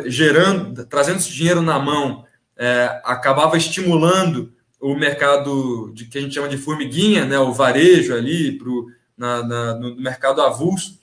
gerando, 0.07 0.85
trazendo 0.87 1.19
esse 1.19 1.33
dinheiro 1.33 1.61
na 1.61 1.79
mão, 1.79 2.25
é, 2.57 3.01
acabava 3.05 3.57
estimulando 3.57 4.55
o 4.81 4.95
mercado 4.95 5.91
de, 5.93 6.07
que 6.07 6.19
a 6.19 6.21
gente 6.21 6.35
chama 6.35 6.49
de 6.49 6.57
formiguinha, 6.57 7.25
né, 7.25 7.39
o 7.39 7.53
varejo 7.53 8.15
ali 8.15 8.57
pro, 8.57 8.87
na, 9.17 9.43
na 9.43 9.75
no 9.75 9.97
mercado 9.97 10.41
avulso. 10.41 10.99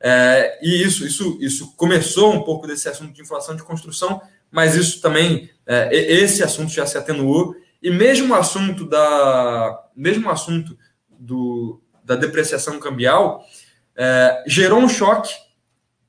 É, 0.00 0.58
e 0.62 0.82
isso, 0.82 1.04
isso, 1.04 1.36
isso 1.40 1.74
começou 1.76 2.32
um 2.32 2.42
pouco 2.42 2.66
desse 2.66 2.88
assunto 2.88 3.12
de 3.12 3.22
inflação 3.22 3.56
de 3.56 3.64
construção, 3.64 4.22
mas 4.50 4.76
isso 4.76 5.00
também, 5.00 5.50
é, 5.66 5.92
esse 5.92 6.42
assunto 6.42 6.70
já 6.70 6.86
se 6.86 6.96
atenuou. 6.96 7.56
E 7.82 7.90
mesmo 7.90 8.32
o 8.32 8.36
assunto 8.36 8.86
da, 8.86 9.88
mesmo 9.94 10.30
assunto 10.30 10.78
do, 11.10 11.80
da 12.04 12.14
depreciação 12.14 12.78
cambial 12.78 13.44
é, 13.96 14.44
gerou 14.46 14.78
um 14.78 14.88
choque 14.88 15.34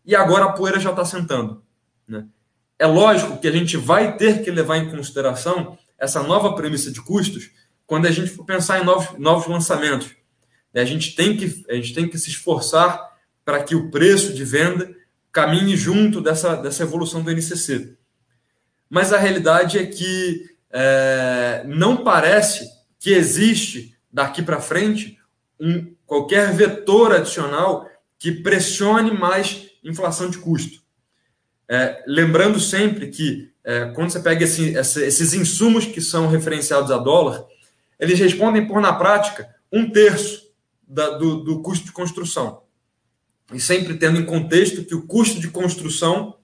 e 0.06 0.15
agora 0.15 0.45
a 0.45 0.52
poeira 0.53 0.80
já 0.80 0.91
está 0.91 1.03
sentando. 1.03 1.64
Né? 2.07 2.26
É 2.77 2.86
lógico 2.86 3.38
que 3.38 3.48
a 3.48 3.52
gente 3.52 3.76
vai 3.76 4.15
ter 4.15 4.44
que 4.44 4.52
levar 4.52 4.77
em 4.77 4.90
consideração 4.90 5.77
essa 5.99 6.23
nova 6.23 6.55
premissa 6.55 6.91
de 6.91 7.01
custos 7.01 7.51
quando 7.85 8.05
a 8.05 8.11
gente 8.11 8.30
for 8.30 8.45
pensar 8.45 8.81
em 8.81 8.85
novos, 8.85 9.17
novos 9.17 9.47
lançamentos. 9.47 10.15
A 10.73 10.85
gente, 10.85 11.15
tem 11.15 11.35
que, 11.35 11.65
a 11.67 11.73
gente 11.73 11.93
tem 11.93 12.07
que 12.07 12.17
se 12.17 12.30
esforçar 12.30 13.17
para 13.43 13.63
que 13.63 13.76
o 13.76 13.89
preço 13.89 14.34
de 14.34 14.45
venda 14.45 14.95
caminhe 15.31 15.76
junto 15.76 16.21
dessa, 16.21 16.55
dessa 16.55 16.84
evolução 16.84 17.23
do 17.23 17.31
NCC. 17.31 17.97
Mas 18.89 19.11
a 19.11 19.17
realidade 19.17 19.77
é 19.77 19.85
que 19.85 20.49
é, 20.71 21.63
não 21.65 22.03
parece 22.03 22.69
que 22.99 23.11
existe 23.11 23.95
daqui 24.11 24.41
para 24.41 24.61
frente 24.61 25.17
um, 25.59 25.95
qualquer 26.05 26.53
vetor 26.53 27.13
adicional 27.13 27.89
que 28.17 28.31
pressione 28.31 29.11
mais 29.11 29.69
inflação 29.84 30.30
de 30.30 30.38
custo. 30.38 30.80
É, 31.67 32.03
lembrando 32.07 32.59
sempre 32.59 33.07
que 33.07 33.51
é, 33.69 33.91
quando 33.93 34.09
você 34.09 34.19
pega 34.19 34.45
esse, 34.45 34.73
esses 34.73 35.31
insumos 35.35 35.85
que 35.85 36.01
são 36.01 36.27
referenciados 36.27 36.89
a 36.89 36.97
dólar, 36.97 37.45
eles 37.99 38.17
respondem 38.17 38.67
por, 38.67 38.81
na 38.81 38.93
prática, 38.93 39.47
um 39.71 39.91
terço 39.91 40.49
da, 40.87 41.11
do, 41.11 41.43
do 41.43 41.61
custo 41.61 41.85
de 41.85 41.91
construção. 41.91 42.63
E 43.53 43.59
sempre 43.59 43.93
tendo 43.93 44.19
em 44.19 44.25
contexto 44.25 44.83
que 44.83 44.95
o 44.95 45.05
custo 45.05 45.39
de 45.39 45.49
construção, 45.49 46.35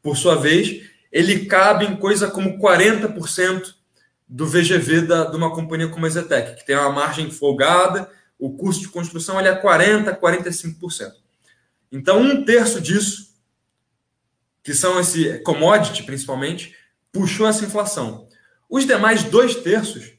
por 0.00 0.16
sua 0.16 0.36
vez, 0.36 0.88
ele 1.10 1.46
cabe 1.46 1.84
em 1.84 1.96
coisa 1.96 2.30
como 2.30 2.60
40% 2.60 3.74
do 4.28 4.46
VGV 4.46 5.00
da, 5.00 5.24
de 5.24 5.36
uma 5.36 5.52
companhia 5.52 5.88
como 5.88 6.06
a 6.06 6.08
Zetec, 6.08 6.60
que 6.60 6.64
tem 6.64 6.76
uma 6.76 6.92
margem 6.92 7.28
folgada, 7.28 8.08
o 8.38 8.56
custo 8.56 8.82
de 8.82 8.88
construção 8.88 9.36
ele 9.40 9.48
é 9.48 9.60
40%, 9.60 10.20
45%. 10.20 11.10
Então, 11.90 12.20
um 12.20 12.44
terço 12.44 12.80
disso, 12.80 13.27
que 14.68 14.74
são 14.74 15.00
esse 15.00 15.38
commodity 15.38 16.02
principalmente, 16.02 16.76
puxou 17.10 17.48
essa 17.48 17.64
inflação. 17.64 18.28
Os 18.68 18.84
demais 18.84 19.24
dois 19.24 19.54
terços, 19.54 20.12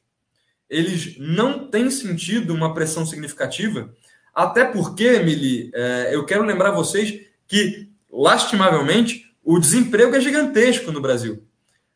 eles 0.67 1.17
não 1.19 1.69
têm 1.69 1.91
sentido 1.91 2.51
uma 2.51 2.73
pressão 2.73 3.05
significativa, 3.05 3.93
até 4.33 4.65
porque, 4.65 5.03
Emily, 5.03 5.69
é, 5.71 6.15
eu 6.15 6.25
quero 6.25 6.43
lembrar 6.43 6.71
vocês 6.71 7.27
que, 7.47 7.91
lastimavelmente, 8.11 9.23
o 9.43 9.59
desemprego 9.59 10.15
é 10.15 10.19
gigantesco 10.19 10.91
no 10.91 10.99
Brasil. 10.99 11.43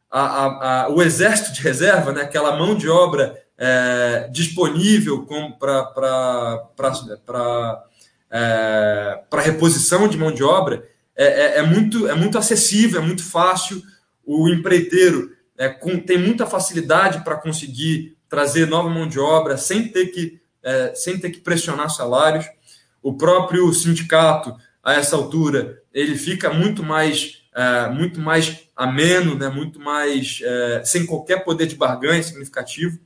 A, 0.08 0.22
a, 0.22 0.84
a, 0.84 0.90
o 0.90 1.02
exército 1.02 1.54
de 1.54 1.62
reserva, 1.64 2.12
né, 2.12 2.22
aquela 2.22 2.56
mão 2.56 2.76
de 2.76 2.88
obra 2.88 3.36
é, 3.58 4.30
disponível 4.32 5.26
para 5.58 6.70
é, 8.30 9.24
reposição 9.42 10.08
de 10.08 10.20
mão 10.20 10.32
de 10.32 10.44
obra, 10.44 10.93
é, 11.16 11.26
é, 11.26 11.58
é, 11.60 11.62
muito, 11.62 12.08
é 12.08 12.16
muito 12.16 12.38
acessível, 12.38 13.02
é 13.02 13.06
muito 13.06 13.24
fácil. 13.24 13.82
O 14.26 14.50
empreiteiro 14.50 15.32
é, 15.58 15.70
com, 15.70 16.00
tem 16.00 16.18
muita 16.18 16.46
facilidade 16.46 17.24
para 17.24 17.36
conseguir 17.36 18.18
trazer 18.28 18.68
nova 18.68 18.90
mão 18.90 19.08
de 19.08 19.20
obra 19.20 19.58
sem 19.58 19.88
ter 19.88 20.08
que, 20.08 20.40
é, 20.64 20.94
sem 20.96 21.20
ter 21.20 21.30
que 21.30 21.40
pressionar 21.40 21.90
salários. 21.90 22.46
O 23.02 23.14
próprio 23.14 23.72
sindicato, 23.74 24.56
a 24.84 24.94
essa 24.94 25.16
altura, 25.16 25.82
ele 25.94 26.16
fica 26.18 26.52
muito 26.52 26.84
mais 26.84 27.44
é, 27.56 27.90
muito 27.90 28.20
mais 28.20 28.68
ameno, 28.76 29.36
né, 29.36 29.48
muito 29.48 29.80
mais 29.80 30.42
é, 30.44 30.82
sem 30.84 31.06
qualquer 31.06 31.44
poder 31.44 31.68
de 31.68 31.76
barganha 31.76 32.24
significativo. 32.24 33.00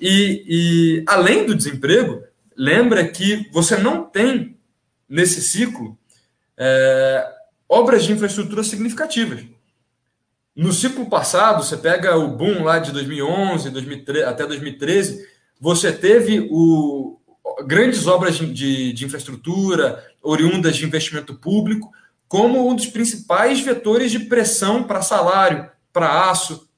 E, 0.00 0.44
e, 0.46 1.04
além 1.06 1.46
do 1.46 1.54
desemprego, 1.54 2.22
lembra 2.56 3.06
que 3.06 3.48
você 3.50 3.76
não 3.76 4.04
tem 4.04 4.58
nesse 5.08 5.40
ciclo 5.40 5.96
é, 6.58 7.26
obras 7.68 8.04
de 8.04 8.12
infraestrutura 8.12 8.62
significativas. 8.62 9.44
No 10.54 10.72
ciclo 10.72 11.08
passado, 11.08 11.64
você 11.64 11.76
pega 11.76 12.16
o 12.16 12.28
boom 12.28 12.62
lá 12.62 12.78
de 12.78 12.92
2011 12.92 13.70
2013, 13.70 14.24
até 14.24 14.46
2013, 14.46 15.26
você 15.58 15.90
teve 15.90 16.48
o, 16.50 17.18
grandes 17.66 18.06
obras 18.06 18.36
de, 18.36 18.92
de, 18.92 19.04
infraestrutura 19.04 20.04
oriundas 20.22 20.76
de 20.76 20.84
investimento 20.84 21.34
público, 21.34 21.90
como 22.28 22.68
um 22.68 22.74
dos 22.74 22.86
principais 22.86 23.60
vetores 23.60 24.10
de 24.10 24.20
pressão 24.20 24.84
para 24.84 25.02
salário, 25.02 25.70
para 25.92 26.30
aço. 26.30 26.68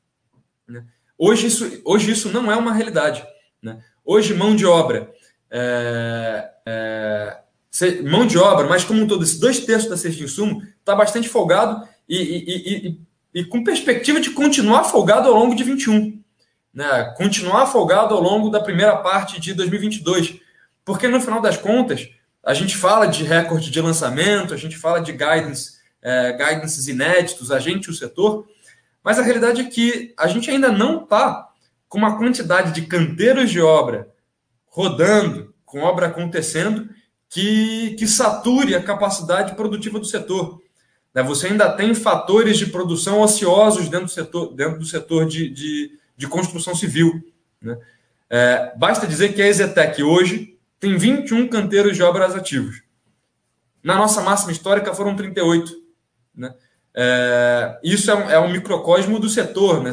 Né? 0.66 0.84
Hoje, 1.18 1.46
isso, 1.46 1.82
hoje 1.84 2.10
isso 2.10 2.30
não 2.30 2.50
é 2.50 2.56
uma 2.56 2.72
realidade. 2.72 3.24
Né? 3.62 3.82
Hoje, 4.04 4.34
mão 4.34 4.54
de 4.54 4.66
obra, 4.66 5.12
é, 5.50 6.50
é, 6.66 7.38
mão 8.02 8.26
de 8.26 8.38
obra, 8.38 8.68
mas 8.68 8.84
como 8.84 9.02
um 9.02 9.06
todo, 9.06 9.24
esses 9.24 9.38
dois 9.38 9.60
terços 9.60 9.90
da 9.90 9.96
cesta 9.96 10.16
de 10.16 10.24
insumo 10.24 10.62
está 10.78 10.94
bastante 10.94 11.28
folgado 11.28 11.86
e, 12.08 12.16
e, 12.16 12.88
e, 12.88 13.40
e, 13.40 13.44
com 13.44 13.64
perspectiva 13.64 14.20
de 14.20 14.30
continuar 14.30 14.84
folgado 14.84 15.28
ao 15.28 15.34
longo 15.34 15.54
de 15.54 15.64
21. 15.64 16.22
Né? 16.72 17.14
Continuar 17.16 17.66
folgado 17.66 18.14
ao 18.14 18.20
longo 18.20 18.48
da 18.48 18.60
primeira 18.60 18.96
parte 18.98 19.40
de 19.40 19.54
2022. 19.54 20.40
Porque, 20.84 21.08
no 21.08 21.20
final 21.20 21.40
das 21.40 21.56
contas, 21.56 22.08
a 22.44 22.54
gente 22.54 22.76
fala 22.76 23.06
de 23.06 23.24
recorde 23.24 23.70
de 23.70 23.80
lançamento, 23.80 24.52
a 24.52 24.56
gente 24.56 24.76
fala 24.76 25.00
de 25.00 25.12
guidance, 25.12 25.74
é, 26.02 26.36
inéditos, 26.88 27.50
a 27.50 27.58
gente, 27.58 27.90
o 27.90 27.94
setor, 27.94 28.46
mas 29.02 29.18
a 29.18 29.22
realidade 29.22 29.62
é 29.62 29.64
que 29.64 30.14
a 30.16 30.28
gente 30.28 30.50
ainda 30.50 30.70
não 30.70 31.02
está 31.02 31.48
com 31.88 31.98
uma 31.98 32.18
quantidade 32.18 32.72
de 32.72 32.86
canteiros 32.86 33.50
de 33.50 33.60
obra 33.60 34.08
rodando, 34.66 35.54
com 35.64 35.80
obra 35.80 36.06
acontecendo, 36.06 36.88
que, 37.28 37.96
que 37.98 38.06
sature 38.06 38.74
a 38.74 38.82
capacidade 38.82 39.54
produtiva 39.54 39.98
do 39.98 40.04
setor. 40.04 40.60
Né? 41.14 41.22
Você 41.22 41.46
ainda 41.46 41.70
tem 41.70 41.94
fatores 41.94 42.58
de 42.58 42.66
produção 42.66 43.20
ociosos 43.20 43.88
dentro 43.88 44.06
do 44.06 44.12
setor, 44.12 44.54
dentro 44.54 44.78
do 44.78 44.84
setor 44.84 45.26
de, 45.26 45.48
de, 45.48 45.98
de 46.16 46.26
construção 46.26 46.74
civil. 46.74 47.22
Né? 47.62 47.78
É, 48.28 48.72
basta 48.76 49.06
dizer 49.06 49.32
que 49.32 49.40
a 49.40 49.46
Exetec 49.46 50.02
hoje 50.02 50.58
tem 50.80 50.96
21 50.96 51.48
canteiros 51.48 51.96
de 51.96 52.02
obras 52.02 52.34
ativos. 52.34 52.82
Na 53.82 53.96
nossa 53.96 54.20
máxima 54.22 54.52
histórica 54.52 54.94
foram 54.94 55.14
38. 55.14 55.72
Né? 56.34 56.54
É, 56.96 57.78
isso 57.82 58.10
é 58.10 58.14
um, 58.14 58.30
é 58.30 58.38
um, 58.38 58.50
microcosmo 58.50 59.18
do 59.18 59.28
setor. 59.28 59.82
Né? 59.82 59.90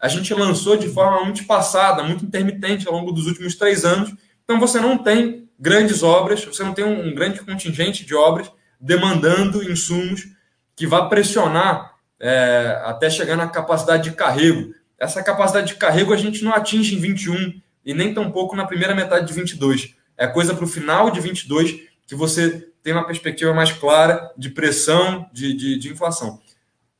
a 0.00 0.08
gente 0.08 0.32
lançou 0.34 0.76
de 0.76 0.88
forma 0.88 1.24
muito 1.24 1.44
passada, 1.46 2.02
muito 2.02 2.24
intermitente 2.24 2.86
ao 2.86 2.94
longo 2.94 3.12
dos 3.12 3.26
últimos 3.26 3.56
três 3.56 3.84
anos. 3.84 4.12
Então 4.44 4.60
você 4.60 4.80
não 4.80 4.98
tem 4.98 5.45
grandes 5.58 6.02
obras, 6.02 6.44
você 6.44 6.62
não 6.62 6.74
tem 6.74 6.84
um, 6.84 7.08
um 7.08 7.14
grande 7.14 7.40
contingente 7.40 8.04
de 8.04 8.14
obras 8.14 8.50
demandando 8.80 9.68
insumos 9.68 10.28
que 10.74 10.86
vá 10.86 11.06
pressionar 11.06 11.94
é, 12.20 12.80
até 12.84 13.08
chegar 13.08 13.36
na 13.36 13.48
capacidade 13.48 14.10
de 14.10 14.16
carrego. 14.16 14.74
Essa 14.98 15.22
capacidade 15.22 15.68
de 15.68 15.74
carrego 15.74 16.12
a 16.12 16.16
gente 16.16 16.44
não 16.44 16.52
atinge 16.52 16.94
em 16.94 16.98
21 16.98 17.60
e 17.84 17.94
nem 17.94 18.12
tampouco 18.12 18.56
na 18.56 18.66
primeira 18.66 18.94
metade 18.94 19.26
de 19.26 19.32
22. 19.32 19.94
É 20.16 20.26
coisa 20.26 20.54
para 20.54 20.64
o 20.64 20.68
final 20.68 21.10
de 21.10 21.20
22 21.20 21.80
que 22.06 22.14
você 22.14 22.68
tem 22.82 22.92
uma 22.92 23.06
perspectiva 23.06 23.52
mais 23.52 23.72
clara 23.72 24.32
de 24.36 24.50
pressão, 24.50 25.28
de, 25.32 25.54
de, 25.54 25.78
de 25.78 25.92
inflação. 25.92 26.40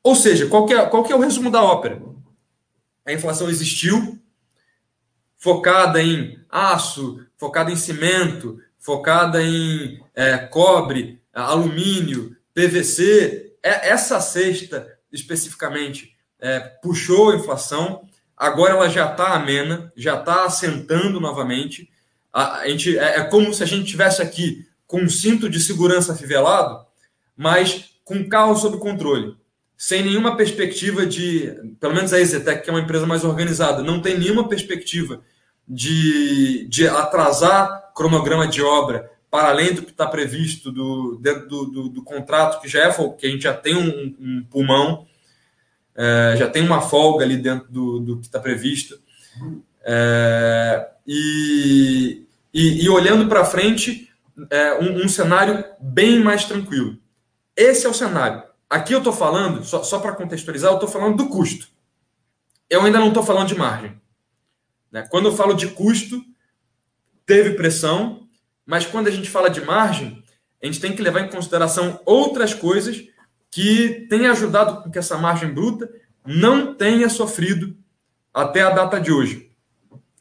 Ou 0.02 0.14
seja, 0.14 0.46
qual 0.46 0.68
é, 0.70 0.86
qual 0.86 1.06
é 1.06 1.14
o 1.14 1.20
resumo 1.20 1.50
da 1.50 1.62
ópera? 1.62 2.00
A 3.04 3.12
inflação 3.12 3.48
existiu, 3.48 4.18
focada 5.46 6.02
em 6.02 6.40
aço, 6.50 7.24
focada 7.36 7.70
em 7.70 7.76
cimento, 7.76 8.58
focada 8.80 9.40
em 9.40 10.02
é, 10.12 10.38
cobre, 10.38 11.20
alumínio, 11.32 12.36
PVC. 12.52 13.52
É, 13.62 13.90
essa 13.90 14.20
cesta, 14.20 14.98
especificamente, 15.12 16.16
é, 16.40 16.58
puxou 16.58 17.30
a 17.30 17.36
inflação. 17.36 18.02
Agora 18.36 18.72
ela 18.72 18.88
já 18.88 19.08
está 19.08 19.34
amena, 19.34 19.92
já 19.96 20.18
está 20.18 20.46
assentando 20.46 21.20
novamente. 21.20 21.88
A, 22.32 22.62
a 22.62 22.68
gente, 22.68 22.98
é, 22.98 23.20
é, 23.20 23.22
como 23.22 23.54
se 23.54 23.62
a 23.62 23.66
gente 23.66 23.88
tivesse 23.88 24.20
aqui 24.20 24.66
com 24.84 25.02
um 25.02 25.08
cinto 25.08 25.48
de 25.48 25.60
segurança 25.60 26.12
fivelado, 26.16 26.84
mas 27.36 27.90
com 28.04 28.28
carro 28.28 28.56
sob 28.56 28.78
controle, 28.78 29.36
sem 29.78 30.02
nenhuma 30.02 30.36
perspectiva 30.36 31.06
de, 31.06 31.54
pelo 31.78 31.94
menos 31.94 32.12
a 32.12 32.18
Exetec, 32.18 32.64
que 32.64 32.68
é 32.68 32.72
uma 32.72 32.82
empresa 32.82 33.06
mais 33.06 33.22
organizada, 33.22 33.80
não 33.80 34.02
tem 34.02 34.18
nenhuma 34.18 34.48
perspectiva 34.48 35.22
de, 35.68 36.66
de 36.68 36.88
atrasar 36.88 37.92
cronograma 37.94 38.46
de 38.46 38.62
obra 38.62 39.10
para 39.30 39.48
além 39.48 39.74
do 39.74 39.82
que 39.82 39.90
está 39.90 40.06
previsto 40.06 40.70
do, 40.70 41.16
do, 41.16 41.66
do, 41.66 41.88
do, 41.88 42.02
contrato, 42.02 42.60
que 42.60 42.68
já 42.68 42.84
é 42.84 42.92
que 42.92 43.26
a 43.26 43.30
gente 43.30 43.42
já 43.42 43.52
tem 43.52 43.76
um, 43.76 44.16
um 44.18 44.44
pulmão, 44.48 45.06
é, 45.94 46.36
já 46.38 46.48
tem 46.48 46.62
uma 46.62 46.80
folga 46.80 47.24
ali 47.24 47.36
dentro 47.36 47.70
do, 47.70 48.00
do 48.00 48.18
que 48.18 48.26
está 48.26 48.38
previsto. 48.38 48.98
É, 49.84 50.88
e, 51.06 52.24
e, 52.52 52.84
e, 52.84 52.88
olhando 52.88 53.28
para 53.28 53.44
frente, 53.44 54.10
é, 54.50 54.74
um, 54.78 55.04
um, 55.04 55.08
cenário 55.08 55.64
bem 55.80 56.20
mais 56.20 56.44
tranquilo. 56.44 56.96
Esse 57.56 57.86
é 57.86 57.88
o 57.88 57.94
cenário. 57.94 58.42
Aqui 58.68 58.92
eu 58.92 58.98
estou 58.98 59.12
falando, 59.12 59.64
só, 59.64 59.82
só 59.82 59.98
para 59.98 60.14
contextualizar, 60.14 60.70
eu 60.70 60.76
estou 60.76 60.88
falando 60.88 61.16
do 61.16 61.28
custo. 61.28 61.68
Eu 62.68 62.82
ainda 62.82 62.98
não 62.98 63.08
estou 63.08 63.22
falando 63.22 63.48
de 63.48 63.54
margem. 63.54 64.00
Né? 64.90 65.06
Quando 65.10 65.26
eu 65.26 65.36
falo 65.36 65.54
de 65.54 65.68
custo, 65.68 66.22
teve 67.24 67.54
pressão, 67.54 68.28
mas 68.64 68.86
quando 68.86 69.08
a 69.08 69.10
gente 69.10 69.30
fala 69.30 69.48
de 69.48 69.60
margem, 69.60 70.22
a 70.62 70.66
gente 70.66 70.80
tem 70.80 70.94
que 70.94 71.02
levar 71.02 71.20
em 71.20 71.30
consideração 71.30 72.00
outras 72.04 72.54
coisas 72.54 73.04
que 73.50 74.06
têm 74.08 74.26
ajudado 74.26 74.82
com 74.82 74.90
que 74.90 74.98
essa 74.98 75.16
margem 75.16 75.52
bruta 75.52 75.88
não 76.24 76.74
tenha 76.74 77.08
sofrido 77.08 77.76
até 78.32 78.62
a 78.62 78.70
data 78.70 79.00
de 79.00 79.12
hoje. 79.12 79.50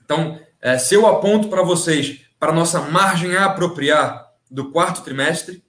Então, 0.03 0.39
é, 0.61 0.77
se 0.77 0.95
eu 0.95 1.07
aponto 1.07 1.49
para 1.49 1.63
vocês 1.63 2.21
para 2.39 2.53
nossa 2.53 2.81
margem 2.81 3.35
a 3.35 3.45
apropriar 3.45 4.31
do 4.49 4.71
quarto 4.71 5.03
trimestre, 5.03 5.63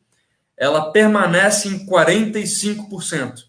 ela 0.56 0.90
permanece 0.90 1.68
em 1.68 1.86
45%. 1.86 3.44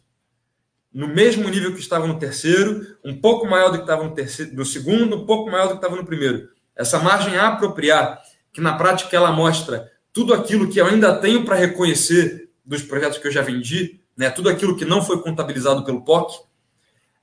No 0.98 1.08
mesmo 1.08 1.48
nível 1.48 1.76
que 1.76 1.80
estava 1.80 2.08
no 2.08 2.18
terceiro, 2.18 2.98
um 3.06 3.22
pouco 3.22 3.46
maior 3.46 3.70
do 3.70 3.78
que 3.78 3.84
estava 3.84 4.04
no, 4.04 4.16
terceiro, 4.16 4.56
no 4.56 4.66
segundo, 4.66 5.16
um 5.16 5.26
pouco 5.28 5.52
maior 5.52 5.66
do 5.66 5.74
que 5.74 5.76
estava 5.76 5.96
no 5.96 6.04
primeiro. 6.04 6.50
Essa 6.76 6.98
margem 6.98 7.38
a 7.38 7.50
apropriar, 7.50 8.20
que 8.52 8.60
na 8.60 8.76
prática 8.76 9.16
ela 9.16 9.32
mostra 9.32 9.92
tudo 10.12 10.34
aquilo 10.34 10.68
que 10.68 10.82
eu 10.82 10.88
ainda 10.88 11.16
tenho 11.16 11.46
para 11.46 11.56
reconhecer 11.56 12.50
dos 12.66 12.82
projetos 12.82 13.20
que 13.20 13.28
eu 13.28 13.32
já 13.32 13.44
vendi, 13.44 14.02
né, 14.18 14.32
tudo 14.32 14.50
aquilo 14.50 14.76
que 14.76 14.86
não 14.86 15.04
foi 15.04 15.22
contabilizado 15.22 15.86
pelo 15.86 16.04
POC, 16.04 16.40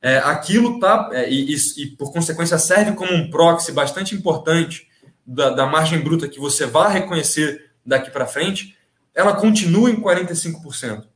é, 0.00 0.18
aquilo 0.18 0.78
tá 0.78 1.10
é, 1.12 1.28
e, 1.28 1.56
e, 1.76 1.86
por 1.96 2.12
consequência 2.12 2.56
serve 2.58 2.92
como 2.92 3.12
um 3.12 3.28
proxy 3.28 3.72
bastante 3.72 4.14
importante 4.14 4.86
da, 5.26 5.50
da 5.50 5.66
margem 5.66 5.98
bruta 5.98 6.28
que 6.28 6.38
você 6.38 6.64
vai 6.64 6.92
reconhecer 6.92 7.72
daqui 7.84 8.08
para 8.08 8.24
frente, 8.24 8.78
ela 9.12 9.34
continua 9.34 9.90
em 9.90 10.00
45%. 10.00 11.08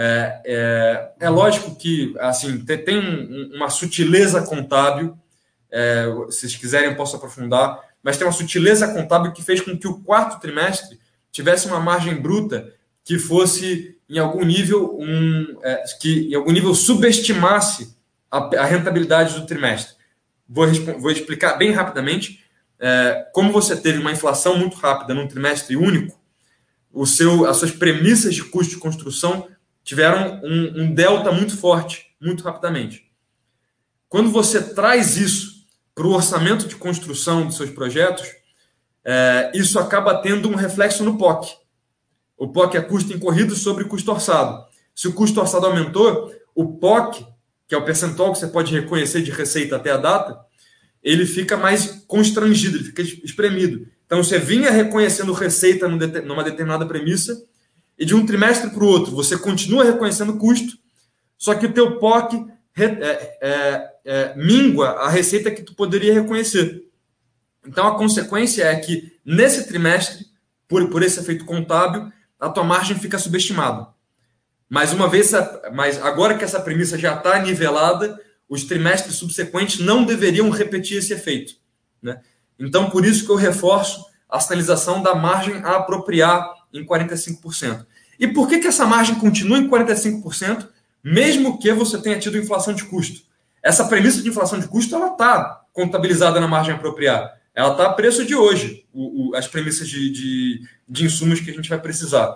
É, 0.00 0.40
é, 0.44 1.10
é, 1.18 1.28
lógico 1.28 1.74
que 1.74 2.14
assim 2.20 2.64
tem, 2.64 2.78
tem 2.78 2.98
um, 3.00 3.56
uma 3.56 3.68
sutileza 3.68 4.40
contábil, 4.42 5.18
é, 5.72 6.04
se 6.30 6.42
vocês 6.42 6.54
quiserem 6.54 6.90
eu 6.90 6.96
posso 6.96 7.16
aprofundar, 7.16 7.80
mas 8.00 8.16
tem 8.16 8.24
uma 8.24 8.32
sutileza 8.32 8.86
contábil 8.94 9.32
que 9.32 9.42
fez 9.42 9.60
com 9.60 9.76
que 9.76 9.88
o 9.88 9.98
quarto 9.98 10.40
trimestre 10.40 11.00
tivesse 11.32 11.66
uma 11.66 11.80
margem 11.80 12.14
bruta 12.14 12.72
que 13.02 13.18
fosse 13.18 13.98
em 14.08 14.20
algum 14.20 14.44
nível 14.44 14.96
um 15.00 15.58
é, 15.64 15.82
que 16.00 16.28
em 16.30 16.34
algum 16.36 16.52
nível 16.52 16.76
subestimasse 16.76 17.96
a, 18.30 18.38
a 18.56 18.64
rentabilidade 18.66 19.34
do 19.34 19.46
trimestre. 19.46 19.96
Vou, 20.48 20.64
vou 21.00 21.10
explicar 21.10 21.54
bem 21.56 21.72
rapidamente. 21.72 22.44
É, 22.78 23.26
como 23.32 23.52
você 23.52 23.74
teve 23.74 23.98
uma 23.98 24.12
inflação 24.12 24.56
muito 24.56 24.76
rápida 24.76 25.12
num 25.12 25.26
trimestre 25.26 25.76
único, 25.76 26.16
o 26.92 27.04
seu, 27.04 27.46
as 27.46 27.56
suas 27.56 27.72
premissas 27.72 28.32
de 28.32 28.44
custo 28.44 28.74
de 28.74 28.80
construção 28.80 29.48
tiveram 29.88 30.38
um, 30.44 30.82
um 30.82 30.94
delta 30.94 31.32
muito 31.32 31.56
forte, 31.56 32.14
muito 32.20 32.44
rapidamente. 32.44 33.10
Quando 34.06 34.30
você 34.30 34.62
traz 34.74 35.16
isso 35.16 35.66
para 35.94 36.06
o 36.06 36.12
orçamento 36.12 36.68
de 36.68 36.76
construção 36.76 37.46
dos 37.46 37.56
seus 37.56 37.70
projetos, 37.70 38.28
é, 39.02 39.50
isso 39.54 39.78
acaba 39.78 40.20
tendo 40.20 40.46
um 40.46 40.54
reflexo 40.54 41.02
no 41.02 41.16
POC. 41.16 41.56
O 42.36 42.48
POC 42.48 42.76
é 42.76 42.82
custo 42.82 43.14
incorrido 43.14 43.56
sobre 43.56 43.84
custo 43.84 44.12
orçado. 44.12 44.62
Se 44.94 45.08
o 45.08 45.14
custo 45.14 45.40
orçado 45.40 45.64
aumentou, 45.64 46.34
o 46.54 46.76
POC, 46.76 47.26
que 47.66 47.74
é 47.74 47.78
o 47.78 47.84
percentual 47.86 48.34
que 48.34 48.40
você 48.40 48.46
pode 48.46 48.78
reconhecer 48.78 49.22
de 49.22 49.30
receita 49.30 49.76
até 49.76 49.90
a 49.90 49.96
data, 49.96 50.38
ele 51.02 51.24
fica 51.24 51.56
mais 51.56 52.04
constrangido, 52.06 52.76
ele 52.76 52.84
fica 52.84 53.00
espremido. 53.00 53.88
Então 54.04 54.22
você 54.22 54.38
vinha 54.38 54.70
reconhecendo 54.70 55.32
receita 55.32 55.88
numa 55.88 56.44
determinada 56.44 56.84
premissa 56.84 57.42
e 57.98 58.04
de 58.04 58.14
um 58.14 58.24
trimestre 58.24 58.70
para 58.70 58.84
o 58.84 58.88
outro 58.88 59.14
você 59.14 59.36
continua 59.36 59.84
reconhecendo 59.84 60.38
custo, 60.38 60.78
só 61.36 61.54
que 61.54 61.66
o 61.66 61.72
teu 61.72 61.98
POC 61.98 62.46
é, 62.76 62.84
é, 63.40 63.90
é, 64.04 64.34
mingua 64.36 64.90
a 64.90 65.08
receita 65.08 65.50
que 65.50 65.62
tu 65.62 65.74
poderia 65.74 66.14
reconhecer. 66.14 66.84
Então 67.66 67.86
a 67.86 67.98
consequência 67.98 68.64
é 68.64 68.76
que 68.76 69.12
nesse 69.24 69.66
trimestre, 69.66 70.26
por, 70.68 70.88
por 70.88 71.02
esse 71.02 71.18
efeito 71.18 71.44
contábil, 71.44 72.10
a 72.38 72.48
tua 72.48 72.64
margem 72.64 72.98
fica 72.98 73.18
subestimada. 73.18 73.88
Mas 74.68 74.92
uma 74.92 75.08
vez, 75.08 75.32
mas 75.72 76.00
agora 76.02 76.36
que 76.36 76.44
essa 76.44 76.60
premissa 76.60 76.98
já 76.98 77.14
está 77.14 77.38
nivelada, 77.40 78.20
os 78.48 78.64
trimestres 78.64 79.16
subsequentes 79.16 79.80
não 79.80 80.04
deveriam 80.04 80.48
repetir 80.50 80.98
esse 80.98 81.12
efeito. 81.12 81.54
Né? 82.02 82.20
Então, 82.58 82.90
por 82.90 83.04
isso 83.04 83.24
que 83.24 83.30
eu 83.30 83.36
reforço 83.36 84.04
a 84.28 84.38
sinalização 84.40 85.02
da 85.02 85.14
margem 85.14 85.56
a 85.64 85.76
apropriar 85.76 86.54
em 86.72 86.84
45%. 86.84 87.86
E 88.18 88.26
por 88.26 88.48
que, 88.48 88.58
que 88.58 88.66
essa 88.66 88.86
margem 88.86 89.14
continua 89.16 89.58
em 89.58 89.68
45%, 89.68 90.68
mesmo 91.02 91.58
que 91.58 91.72
você 91.72 91.98
tenha 91.98 92.18
tido 92.18 92.38
inflação 92.38 92.74
de 92.74 92.84
custo? 92.84 93.22
Essa 93.62 93.86
premissa 93.86 94.22
de 94.22 94.28
inflação 94.28 94.58
de 94.58 94.68
custo 94.68 94.94
ela 94.94 95.12
está 95.12 95.64
contabilizada 95.72 96.40
na 96.40 96.48
margem 96.48 96.72
a 96.72 96.76
apropriar 96.76 97.38
ela 97.58 97.72
está 97.72 97.86
a 97.86 97.92
preço 97.92 98.24
de 98.24 98.36
hoje, 98.36 98.86
o, 98.92 99.30
o, 99.30 99.34
as 99.34 99.48
premissas 99.48 99.88
de, 99.88 100.12
de, 100.12 100.62
de 100.88 101.06
insumos 101.06 101.40
que 101.40 101.50
a 101.50 101.52
gente 101.52 101.68
vai 101.68 101.80
precisar. 101.80 102.32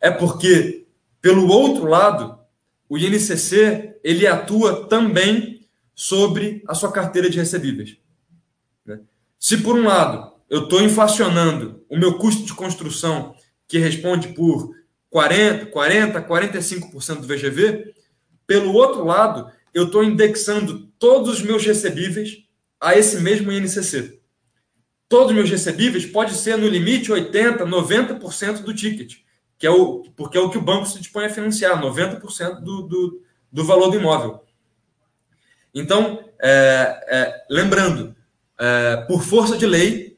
É 0.00 0.10
porque, 0.10 0.88
pelo 1.20 1.46
outro 1.46 1.86
lado, 1.86 2.36
o 2.88 2.98
INCC 2.98 3.94
ele 4.02 4.26
atua 4.26 4.88
também 4.88 5.68
sobre 5.94 6.64
a 6.66 6.74
sua 6.74 6.90
carteira 6.90 7.30
de 7.30 7.38
recebíveis. 7.38 7.96
Né? 8.84 8.98
Se, 9.38 9.58
por 9.58 9.76
um 9.76 9.84
lado, 9.84 10.32
eu 10.50 10.64
estou 10.64 10.82
inflacionando 10.82 11.84
o 11.88 11.96
meu 11.96 12.18
custo 12.18 12.42
de 12.42 12.52
construção, 12.52 13.36
que 13.70 13.78
responde 13.78 14.28
por 14.34 14.74
40%, 15.14 15.70
40 15.70 16.22
45% 16.22 17.20
do 17.20 17.26
VGV, 17.26 17.94
pelo 18.46 18.74
outro 18.74 19.04
lado, 19.04 19.50
eu 19.72 19.84
estou 19.84 20.04
indexando 20.04 20.90
todos 20.98 21.38
os 21.38 21.42
meus 21.42 21.64
recebíveis 21.64 22.44
a 22.78 22.94
esse 22.98 23.20
mesmo 23.20 23.50
INCC 23.50 24.20
todos 25.10 25.30
os 25.30 25.34
meus 25.34 25.50
recebíveis 25.50 26.06
pode 26.06 26.34
ser 26.34 26.56
no 26.56 26.68
limite 26.68 27.10
80, 27.10 27.66
90% 27.66 28.62
do 28.62 28.72
ticket, 28.72 29.16
que 29.58 29.66
é 29.66 29.70
o 29.70 30.04
porque 30.16 30.38
é 30.38 30.40
o 30.40 30.48
que 30.48 30.56
o 30.56 30.62
banco 30.62 30.86
se 30.86 31.00
dispõe 31.00 31.24
a 31.24 31.30
financiar, 31.30 31.82
90% 31.82 32.60
do, 32.60 32.82
do, 32.82 33.22
do 33.52 33.64
valor 33.64 33.90
do 33.90 33.96
imóvel. 33.96 34.44
Então, 35.74 36.24
é, 36.40 37.04
é, 37.08 37.44
lembrando, 37.50 38.14
é, 38.56 38.98
por 39.08 39.24
força 39.24 39.58
de 39.58 39.66
lei, 39.66 40.16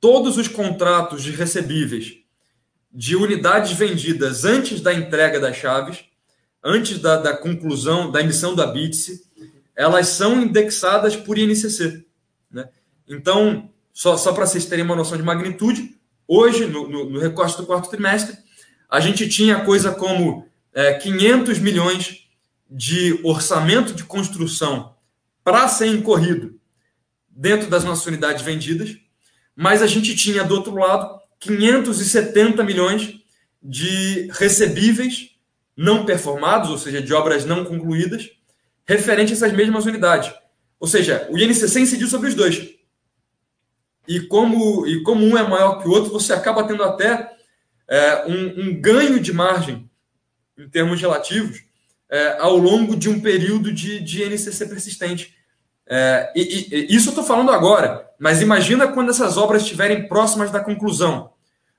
todos 0.00 0.38
os 0.38 0.48
contratos 0.48 1.22
de 1.22 1.32
recebíveis 1.32 2.19
de 2.92 3.14
unidades 3.14 3.72
vendidas 3.72 4.44
antes 4.44 4.80
da 4.80 4.92
entrega 4.92 5.38
das 5.38 5.56
chaves, 5.56 6.04
antes 6.62 6.98
da, 6.98 7.16
da 7.16 7.36
conclusão 7.36 8.10
da 8.10 8.20
emissão 8.20 8.54
da 8.54 8.66
BITSE, 8.66 9.22
elas 9.76 10.08
são 10.08 10.42
indexadas 10.42 11.16
por 11.16 11.38
INCC. 11.38 12.04
Né? 12.50 12.68
Então, 13.08 13.70
só, 13.92 14.16
só 14.16 14.32
para 14.32 14.46
vocês 14.46 14.66
terem 14.66 14.84
uma 14.84 14.96
noção 14.96 15.16
de 15.16 15.22
magnitude, 15.22 15.96
hoje, 16.26 16.66
no, 16.66 16.88
no, 16.88 17.10
no, 17.10 17.18
recorte 17.18 17.56
do 17.56 17.66
quarto 17.66 17.88
trimestre, 17.88 18.36
a 18.88 19.00
gente 19.00 19.28
tinha 19.28 19.64
coisa 19.64 19.92
como 19.92 20.46
é, 20.72 20.94
500 20.94 21.58
milhões 21.58 22.26
de 22.70 23.20
orçamento 23.24 23.94
de 23.94 24.04
construção 24.04 24.94
para 25.42 25.66
ser 25.68 25.86
incorrido 25.86 26.60
dentro 27.28 27.68
das 27.70 27.84
nossas 27.84 28.06
unidades 28.06 28.42
vendidas, 28.42 28.96
mas 29.56 29.82
a 29.82 29.86
gente 29.86 30.14
tinha, 30.14 30.44
do 30.44 30.54
outro 30.54 30.74
lado, 30.74 31.19
570 31.40 32.62
milhões 32.62 33.18
de 33.62 34.28
recebíveis 34.32 35.30
não 35.76 36.04
performados, 36.04 36.70
ou 36.70 36.78
seja, 36.78 37.02
de 37.02 37.12
obras 37.12 37.44
não 37.44 37.64
concluídas, 37.64 38.30
referente 38.86 39.32
a 39.32 39.36
essas 39.36 39.52
mesmas 39.52 39.86
unidades. 39.86 40.32
Ou 40.78 40.86
seja, 40.86 41.26
o 41.30 41.38
INCC 41.38 41.80
incidiu 41.80 42.08
sobre 42.08 42.28
os 42.28 42.34
dois 42.34 42.80
e 44.10 44.20
como, 44.20 44.86
e 44.88 45.02
como 45.04 45.24
um 45.24 45.38
é 45.38 45.46
maior 45.46 45.80
que 45.80 45.86
o 45.86 45.92
outro, 45.92 46.10
você 46.10 46.32
acaba 46.32 46.66
tendo 46.66 46.82
até 46.82 47.30
é, 47.88 48.26
um, 48.26 48.62
um, 48.62 48.80
ganho 48.80 49.20
de 49.20 49.32
margem 49.32 49.88
em 50.58 50.68
termos 50.68 51.00
relativos 51.00 51.62
é, 52.10 52.38
ao 52.38 52.56
longo 52.56 52.96
de 52.96 53.08
um 53.08 53.20
período 53.20 53.72
de, 53.72 54.00
de 54.00 54.24
NCC 54.24 54.66
persistente. 54.66 55.36
É, 55.86 56.32
e, 56.36 56.68
e, 56.90 56.94
isso 56.94 57.08
eu 57.08 57.10
estou 57.10 57.24
falando 57.24 57.50
agora, 57.50 58.08
mas 58.18 58.40
imagina 58.40 58.88
quando 58.88 59.10
essas 59.10 59.36
obras 59.36 59.62
estiverem 59.62 60.06
próximas 60.06 60.50
da 60.50 60.60
conclusão. 60.60 61.32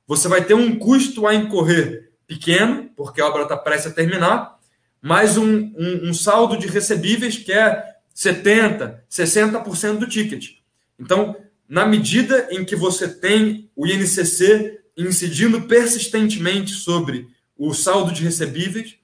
Você 0.08 0.28
vai 0.28 0.44
ter 0.44 0.54
um 0.54 0.78
custo 0.78 1.26
a 1.28 1.34
incorrer 1.34 2.12
pequeno, 2.28 2.90
porque 2.96 3.22
a 3.22 3.28
obra 3.28 3.44
está 3.44 3.56
prestes 3.56 3.92
a 3.92 3.96
terminar, 3.96 4.60
mais 5.02 5.38
um, 5.38 5.46
um, 5.48 6.10
um 6.10 6.14
saldo 6.14 6.58
de 6.58 6.68
recebíveis 6.68 7.38
que 7.38 7.52
é 7.52 7.84
70%, 8.16 9.00
60% 9.10 9.98
do 9.98 10.08
ticket. 10.08 10.58
Então, 11.00 11.36
na 11.68 11.86
medida 11.86 12.48
em 12.52 12.66
que 12.66 12.76
você 12.76 13.08
tem 13.08 13.70
o 13.76 13.88
INCC 13.88 14.80
incidindo 14.98 15.62
persistentemente 15.62 16.72
sobre 16.72 17.28
o 17.58 17.74
saldo 17.74 18.12
de 18.12 18.24
recebíveis, 18.24 18.96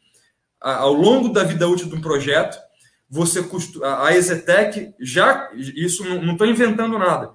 ao 0.59 0.93
longo 0.93 1.29
da 1.29 1.43
vida 1.43 1.67
útil 1.67 1.87
de 1.87 1.95
um 1.95 2.01
projeto, 2.01 2.57
você 3.09 3.43
a 3.83 4.13
Exetec 4.13 4.93
já 4.99 5.49
isso 5.55 6.03
não 6.03 6.33
estou 6.33 6.47
inventando 6.47 6.97
nada. 6.99 7.31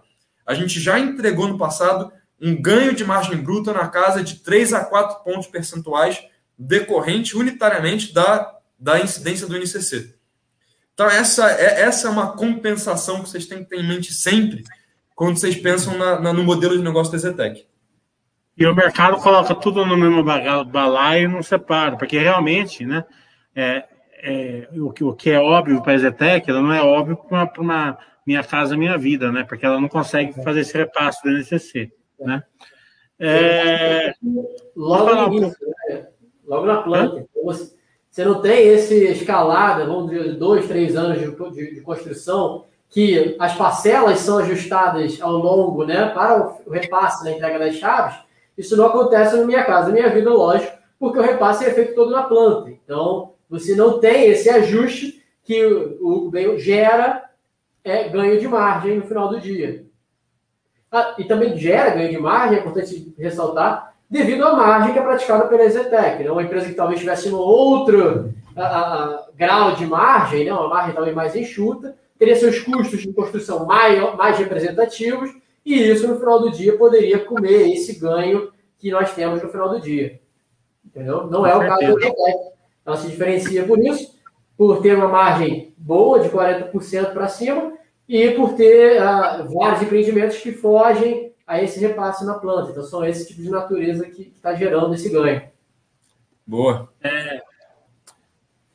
A 0.47 0.55
gente 0.55 0.81
já 0.81 0.99
entregou 0.99 1.49
no 1.49 1.57
passado 1.57 2.13
um 2.41 2.61
ganho 2.61 2.95
de 2.95 3.05
margem 3.05 3.37
bruta 3.37 3.73
na 3.73 3.89
casa 3.89 4.23
de 4.23 4.37
3 4.37 4.73
a 4.73 4.85
4 4.85 5.23
pontos 5.23 5.47
percentuais 5.47 6.23
decorrente 6.59 7.37
unitariamente 7.37 8.13
da, 8.13 8.59
da 8.79 9.01
incidência 9.01 9.47
do 9.47 9.57
INCC. 9.57 10.15
Então, 10.93 11.07
essa 11.07 11.51
é, 11.51 11.83
essa 11.83 12.09
é 12.09 12.11
uma 12.11 12.33
compensação 12.33 13.23
que 13.23 13.31
vocês 13.31 13.47
têm 13.47 13.65
que 13.65 13.71
ter 13.71 13.81
em 13.81 13.89
mente 13.89 14.13
sempre 14.13 14.65
quando 15.15 15.39
vocês 15.39 15.57
pensam 15.57 15.97
na, 15.97 16.21
na, 16.21 16.33
no 16.33 16.45
modelo 16.45 16.77
de 16.77 16.83
negócio 16.83 17.13
da 17.13 17.19
Zetec. 17.19 17.67
E 18.57 18.67
o 18.67 18.75
mercado 18.75 19.17
coloca 19.17 19.55
tudo 19.55 19.87
no 19.87 19.97
mesmo 19.97 20.23
balaio 20.23 21.25
e 21.25 21.33
não 21.33 21.43
separa, 21.43 21.97
porque 21.97 22.19
realmente, 22.19 22.85
né, 22.85 23.05
é, 23.55 23.85
é, 24.23 24.69
o, 24.75 24.91
que, 24.91 25.03
o 25.03 25.13
que 25.13 25.31
é 25.31 25.41
óbvio 25.41 25.83
para 25.83 25.95
a 25.95 25.99
Zetec, 25.99 26.49
ela 26.49 26.63
não 26.63 26.73
é 26.73 26.81
óbvio 26.81 27.17
para 27.17 27.37
uma, 27.37 27.53
uma, 27.59 27.99
Minha 28.25 28.45
Casa 28.45 28.77
Minha 28.77 28.97
Vida, 28.97 29.33
né, 29.33 29.45
porque 29.45 29.67
ela 29.67 29.81
não 29.81 29.89
consegue 29.89 30.33
fazer 30.45 30.61
esse 30.61 30.77
repasse 30.79 31.23
do 31.23 31.31
NCC, 31.31 31.91
né. 32.21 32.43
É, 33.19 34.15
logo 34.75 35.15
no 35.15 35.35
início, 35.35 35.57
né? 35.89 36.07
logo 36.45 36.67
na 36.67 36.83
planta. 36.83 37.25
Você, 37.45 37.73
você 38.11 38.25
não 38.25 38.41
tem 38.41 38.67
esse 38.69 39.05
escalada, 39.05 39.87
vamos 39.87 40.11
dizer, 40.11 40.35
dois, 40.35 40.67
três 40.67 40.97
anos 40.97 41.21
de, 41.21 41.51
de, 41.51 41.75
de 41.75 41.81
construção, 41.83 42.65
que 42.89 43.37
as 43.39 43.55
parcelas 43.55 44.19
são 44.19 44.39
ajustadas 44.39 45.21
ao 45.21 45.33
longo, 45.33 45.85
né, 45.85 46.11
para 46.11 46.59
o 46.67 46.71
repasse 46.71 47.25
na 47.25 47.33
entrega 47.33 47.59
das 47.59 47.77
chaves, 47.77 48.17
isso 48.57 48.77
não 48.77 48.87
acontece 48.87 49.37
na 49.37 49.47
minha 49.47 49.65
casa, 49.65 49.89
na 49.89 49.95
minha 49.95 50.11
vida, 50.11 50.31
lógico, 50.31 50.77
porque 50.99 51.19
o 51.19 51.23
repasse 51.23 51.65
é 51.65 51.71
feito 51.71 51.95
todo 51.95 52.11
na 52.11 52.25
planta. 52.25 52.71
Então, 52.71 53.32
você 53.53 53.77
não 53.77 54.01
tem 54.01 54.31
esse 54.31 54.49
ajuste 54.49 55.23
que 55.45 55.63
o, 55.63 56.31
o 56.31 56.59
gera 56.59 57.23
é, 57.85 58.09
ganho 58.09 58.41
de 58.41 58.49
margem 58.49 58.97
no 58.97 59.07
final 59.07 59.29
do 59.29 59.39
dia. 59.39 59.85
Ah, 60.91 61.15
e 61.19 61.25
também 61.25 61.59
gera 61.59 61.91
ganho 61.91 62.09
de 62.09 62.19
margem, 62.19 62.57
é 62.57 62.61
importante 62.61 63.15
ressaltar, 63.19 63.95
devido 64.09 64.47
à 64.47 64.57
margem 64.57 64.95
que 64.95 64.99
é 64.99 65.03
praticada 65.03 65.47
pela 65.49 65.65
Exetec. 65.65 66.25
Né? 66.25 66.31
Uma 66.31 66.43
empresa 66.43 66.67
que 66.67 66.75
talvez 66.75 66.99
tivesse 66.99 67.29
um 67.29 67.37
outro 67.37 68.33
a, 68.57 68.63
a, 68.63 69.27
grau 69.37 69.75
de 69.75 69.85
margem, 69.85 70.47
né? 70.47 70.53
uma 70.55 70.69
margem 70.69 70.95
talvez 70.95 71.15
mais 71.15 71.37
enxuta, 71.37 71.95
teria 72.19 72.37
seus 72.37 72.59
custos 72.59 73.03
de 73.03 73.13
construção 73.13 73.67
mais, 73.67 74.17
mais 74.17 74.39
representativos, 74.39 75.31
e 75.63 75.75
isso 75.75 76.09
no 76.09 76.19
final 76.19 76.41
do 76.41 76.51
dia 76.51 76.79
poderia 76.79 77.19
comer 77.19 77.71
esse 77.71 77.99
ganho 77.99 78.51
que 78.79 78.91
nós 78.91 79.15
temos 79.15 79.43
no 79.43 79.51
final 79.51 79.69
do 79.69 79.81
dia. 79.81 80.19
Entendeu? 80.87 81.27
Não 81.27 81.47
é 81.47 81.55
o 81.55 81.61
caso 81.61 81.81
da 81.81 81.93
Exetec. 81.93 82.53
Ela 82.85 82.97
se 82.97 83.09
diferencia 83.09 83.65
por 83.65 83.79
isso, 83.79 84.19
por 84.57 84.83
ter 84.83 84.97
uma 84.97 85.09
margem 85.09 85.75
boa 85.77 86.21
de 86.21 86.29
40% 86.29 87.13
para 87.13 87.29
cima 87.29 87.73
e 88.09 88.31
por 88.33 88.55
ter 88.55 89.01
uh, 89.01 89.49
vários 89.53 89.83
empreendimentos 89.83 90.39
que 90.39 90.53
fogem 90.53 91.33
a 91.47 91.63
esse 91.63 91.81
repasse 91.81 92.25
na 92.25 92.35
planta. 92.35 92.71
Então, 92.71 92.83
são 92.83 93.05
esse 93.05 93.29
tipo 93.29 93.43
de 93.43 93.51
natureza 93.51 94.09
que 94.09 94.33
está 94.35 94.55
gerando 94.55 94.95
esse 94.95 95.09
ganho. 95.09 95.43
Boa. 96.47 96.89
É, 97.03 97.41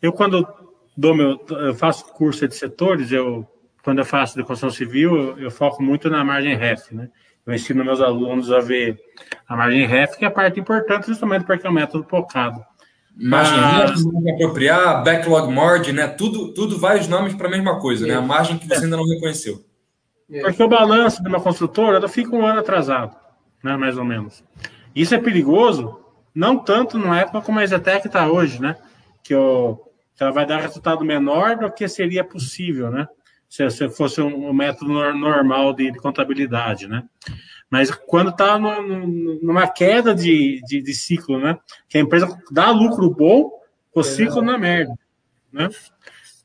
eu, 0.02 0.14
quando 0.14 0.48
dou 0.96 1.16
meu, 1.16 1.40
eu 1.50 1.76
faço 1.76 2.12
curso 2.14 2.48
de 2.48 2.56
setores, 2.56 3.12
eu, 3.12 3.48
quando 3.84 4.00
eu 4.00 4.06
faço 4.06 4.36
de 4.36 4.44
construção 4.44 4.70
civil, 4.70 5.16
eu, 5.16 5.40
eu 5.40 5.52
foco 5.52 5.82
muito 5.82 6.10
na 6.10 6.24
margem 6.24 6.56
REF, 6.56 6.94
né? 6.94 7.10
Eu 7.46 7.54
ensino 7.54 7.84
meus 7.84 8.02
alunos 8.02 8.52
a 8.52 8.60
ver 8.60 9.00
a 9.48 9.56
margem 9.56 9.86
REF, 9.86 10.18
que 10.18 10.26
é 10.26 10.28
a 10.28 10.32
parte 10.32 10.60
importante, 10.60 11.08
justamente 11.08 11.46
porque 11.46 11.66
é 11.66 11.70
um 11.70 11.74
método 11.74 12.06
focado. 12.10 12.64
Margem 13.20 13.60
Mas... 13.60 14.04
REF, 14.04 14.34
apropriar, 14.34 15.04
backlog 15.04 15.52
margin, 15.52 15.94
né? 15.94 16.08
Tudo, 16.08 16.54
tudo 16.54 16.78
vários 16.78 17.08
nomes 17.08 17.34
para 17.34 17.48
a 17.48 17.52
mesma 17.52 17.80
coisa, 17.80 18.06
né? 18.06 18.14
A 18.14 18.22
margem 18.22 18.58
que 18.58 18.68
você 18.68 18.86
ainda 18.86 18.98
não 18.98 19.08
reconheceu. 19.08 19.66
É. 20.30 20.42
Porque 20.42 20.62
o 20.62 20.68
balanço 20.68 21.24
de 21.24 21.30
uma 21.30 21.40
construtora 21.40 21.98
ela 21.98 22.08
fica 22.08 22.36
um 22.36 22.46
ano 22.46 22.60
atrasado, 22.60 23.16
né, 23.64 23.78
mais 23.78 23.98
ou 23.98 24.04
menos. 24.04 24.44
Isso 24.94 25.16
é 25.16 25.18
perigoso, 25.18 26.00
não 26.36 26.58
tanto 26.58 26.98
na 26.98 27.22
época 27.22 27.42
como 27.42 27.60
a 27.60 27.64
Exetec 27.64 28.06
está 28.06 28.30
hoje, 28.30 28.62
né? 28.62 28.76
Que, 29.24 29.34
o, 29.34 29.78
que 30.16 30.24
ela 30.24 30.32
vai 30.32 30.46
dar 30.46 30.60
resultado 30.60 31.06
menor 31.06 31.58
do 31.58 31.72
que 31.72 31.88
seria 31.88 32.24
possível, 32.24 32.92
né? 32.92 33.08
Se, 33.50 33.70
se 33.70 33.90
fosse 33.90 34.22
um, 34.22 34.50
um 34.50 34.54
método 34.54 34.92
normal 35.14 35.74
de, 35.74 35.92
de, 35.92 36.00
contabilidade, 36.00 36.88
né? 36.88 37.04
Mas 37.70 37.92
quando 37.92 38.30
está 38.30 38.58
numa 38.58 39.68
queda 39.68 40.16
de, 40.16 40.62
de, 40.66 40.82
de, 40.82 40.94
ciclo, 40.94 41.40
né? 41.40 41.58
Que 41.90 41.98
a 41.98 42.02
empresa 42.02 42.28
dá 42.52 42.72
lucro 42.72 43.10
bom, 43.10 43.52
o 43.94 44.04
ciclo 44.04 44.42
na 44.42 44.58
merda, 44.58 44.94
né? 45.52 45.70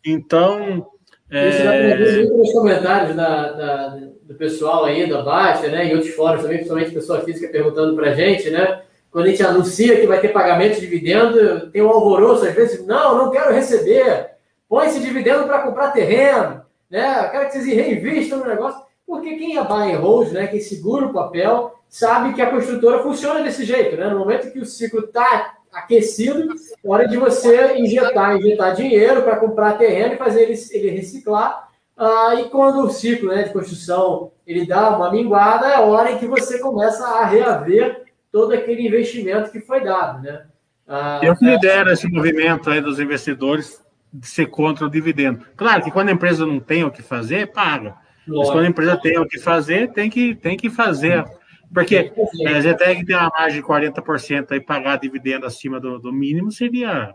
Então, 0.05 0.87
isso 1.31 1.63
é... 1.63 1.97
muito 1.97 2.37
nos 2.37 2.53
comentários 2.53 3.17
da, 3.17 3.53
da, 3.53 3.89
do 4.23 4.35
pessoal 4.35 4.85
aí, 4.85 5.09
da 5.09 5.23
Baixa, 5.23 5.69
né? 5.69 5.89
E 5.89 5.95
outros 5.95 6.15
fóruns 6.15 6.43
também, 6.43 6.59
principalmente 6.59 6.91
pessoa 6.93 7.21
física 7.23 7.53
perguntando 7.53 7.97
para 7.97 8.11
a 8.11 8.15
gente, 8.15 8.51
né? 8.51 8.83
Quando 9.11 9.27
a 9.27 9.29
gente 9.29 9.43
anuncia 9.43 10.01
que 10.01 10.07
vai 10.07 10.21
ter 10.21 10.29
pagamento 10.29 10.75
de 10.75 10.81
dividendo, 10.83 11.71
tem 11.71 11.83
um 11.83 11.89
alvoroço, 11.89 12.47
às 12.47 12.55
vezes, 12.55 12.87
não, 12.87 13.17
não 13.17 13.31
quero 13.31 13.53
receber. 13.53 14.31
Põe 14.69 14.87
esse 14.87 15.01
dividendo 15.01 15.45
para 15.45 15.63
comprar 15.63 15.93
terreno, 15.93 16.63
né? 16.91 17.27
Eu 17.27 17.31
quero 17.31 17.47
que 17.47 17.53
vocês 17.53 17.67
reinvistam 17.67 18.39
no 18.39 18.47
negócio. 18.47 18.83
Porque 19.13 19.37
quem 19.37 19.59
é 19.59 19.63
buy 19.63 19.93
and 19.93 19.99
hold, 19.99 20.33
né? 20.33 20.47
Quem 20.47 20.59
segura 20.59 21.05
o 21.05 21.13
papel, 21.13 21.79
sabe 21.87 22.33
que 22.33 22.41
a 22.41 22.51
construtora 22.51 23.03
funciona 23.03 23.43
desse 23.43 23.63
jeito, 23.63 23.95
né? 23.95 24.09
No 24.09 24.21
momento 24.21 24.51
que 24.51 24.59
o 24.59 24.65
ciclo 24.65 25.01
está 25.01 25.53
aquecido, 25.71 26.55
hora 26.83 27.07
de 27.07 27.19
você 27.19 27.77
injetar, 27.77 28.35
injetar 28.39 28.75
dinheiro 28.75 29.23
para 29.23 29.37
comprar 29.37 29.77
terreno 29.77 30.15
e 30.15 30.17
fazer 30.17 30.45
ele, 30.45 30.55
ele 30.71 30.91
reciclar. 30.93 31.69
Ah, 31.95 32.37
e 32.37 32.49
quando 32.49 32.87
o 32.87 32.91
ciclo 32.91 33.29
né, 33.29 33.43
de 33.43 33.53
construção 33.53 34.33
ele 34.47 34.65
dá 34.65 34.97
uma 34.97 35.13
minguada, 35.13 35.67
é 35.67 35.75
a 35.75 35.83
hora 35.83 36.13
em 36.13 36.17
que 36.17 36.27
você 36.27 36.59
começa 36.59 37.05
a 37.05 37.27
reaver 37.27 38.05
todo 38.33 38.55
aquele 38.55 38.87
investimento 38.87 39.53
que 39.53 39.61
foi 39.61 39.85
dado. 39.85 40.23
Né? 40.23 40.47
Ah, 40.89 41.21
Eu 41.23 41.37
que 41.37 41.45
lidero 41.45 41.93
esse 41.93 42.09
movimento 42.09 42.71
aí 42.71 42.81
dos 42.81 42.99
investidores 42.99 43.79
de 44.11 44.27
ser 44.27 44.47
contra 44.47 44.87
o 44.87 44.91
dividendo. 44.91 45.45
Claro 45.55 45.83
que 45.83 45.91
quando 45.91 46.09
a 46.09 46.13
empresa 46.13 46.47
não 46.47 46.59
tem 46.59 46.83
o 46.83 46.91
que 46.91 47.03
fazer, 47.03 47.53
paga. 47.53 48.01
Mas 48.27 48.51
quando 48.51 48.65
a 48.65 48.69
empresa 48.69 48.97
tem 48.97 49.19
o 49.19 49.27
que 49.27 49.39
fazer, 49.39 49.93
tem 49.93 50.09
que, 50.09 50.35
tem 50.35 50.57
que 50.57 50.71
fazer 50.71 51.25
porque 51.73 52.13
a 52.47 52.61
Zetec 52.61 53.05
tem 53.07 53.17
uma 53.17 53.31
margem 53.31 53.61
de 53.61 53.67
40% 53.67 54.51
aí, 54.51 54.61
pagar 54.61 54.99
dividendo 54.99 55.47
acima 55.47 55.81
do, 55.81 55.99
do 55.99 56.13
mínimo 56.13 56.53
seria 56.53 57.15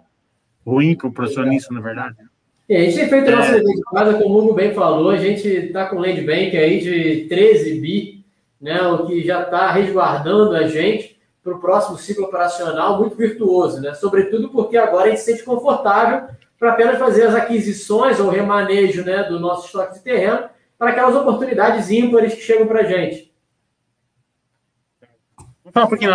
ruim 0.65 0.95
para 0.95 1.07
o 1.07 1.13
profissionista, 1.13 1.73
na 1.73 1.79
verdade. 1.79 2.15
É, 2.67 2.81
a 2.81 2.83
gente 2.85 2.95
tem 2.95 3.07
feito 3.07 3.29
a 3.29 3.35
nossa 3.35 3.55
é... 3.55 3.59
de 3.59 3.81
casa, 3.83 4.13
como 4.15 4.35
o 4.35 4.37
Hugo 4.39 4.53
bem 4.55 4.73
falou, 4.73 5.11
a 5.11 5.17
gente 5.17 5.47
está 5.47 5.85
com 5.85 5.99
land 5.99 6.19
bank 6.21 6.57
aí 6.57 6.79
de 6.79 7.27
13 7.29 7.79
bi, 7.79 8.25
né, 8.59 8.81
o 8.81 9.05
que 9.05 9.23
já 9.23 9.43
está 9.43 9.71
resguardando 9.71 10.55
a 10.55 10.67
gente 10.67 11.17
para 11.43 11.53
o 11.53 11.59
próximo 11.59 11.97
ciclo 11.97 12.25
operacional 12.25 12.99
muito 12.99 13.15
virtuoso, 13.15 13.79
né? 13.79 13.93
Sobretudo 13.93 14.49
porque 14.49 14.75
agora 14.75 15.05
a 15.05 15.09
gente 15.11 15.19
se 15.19 15.31
sente 15.31 15.43
confortável 15.43 16.27
para 16.59 16.71
apenas 16.71 16.97
fazer 16.97 17.27
as 17.27 17.35
aquisições 17.35 18.19
ou 18.19 18.29
remanejo 18.29 19.05
né, 19.05 19.23
do 19.23 19.39
nosso 19.39 19.67
estoque 19.67 19.93
de 19.93 20.01
terreno 20.01 20.49
para 20.77 20.91
aquelas 20.91 21.15
oportunidades 21.15 21.89
ímpares 21.89 22.35
que 22.35 22.41
chegam 22.41 22.67
para 22.67 22.81
a 22.81 22.83
gente. 22.83 23.33
Vamos 25.37 25.73
falar 25.73 25.85
um 25.85 25.89
pouquinho, 25.89 26.11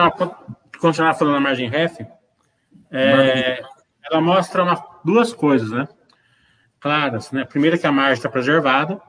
continuar 0.80 1.14
falando 1.14 1.34
da 1.34 1.40
margem 1.40 1.68
ref. 1.68 2.00
É, 2.90 3.62
ela 4.04 4.20
mostra 4.20 4.62
uma, 4.62 4.82
duas 5.04 5.32
coisas, 5.32 5.70
né? 5.70 5.88
Claras, 6.78 7.30
né? 7.32 7.44
Primeiro 7.44 7.78
que 7.78 7.86
a 7.86 7.92
margem 7.92 8.14
está 8.14 8.28
preservada, 8.28 9.00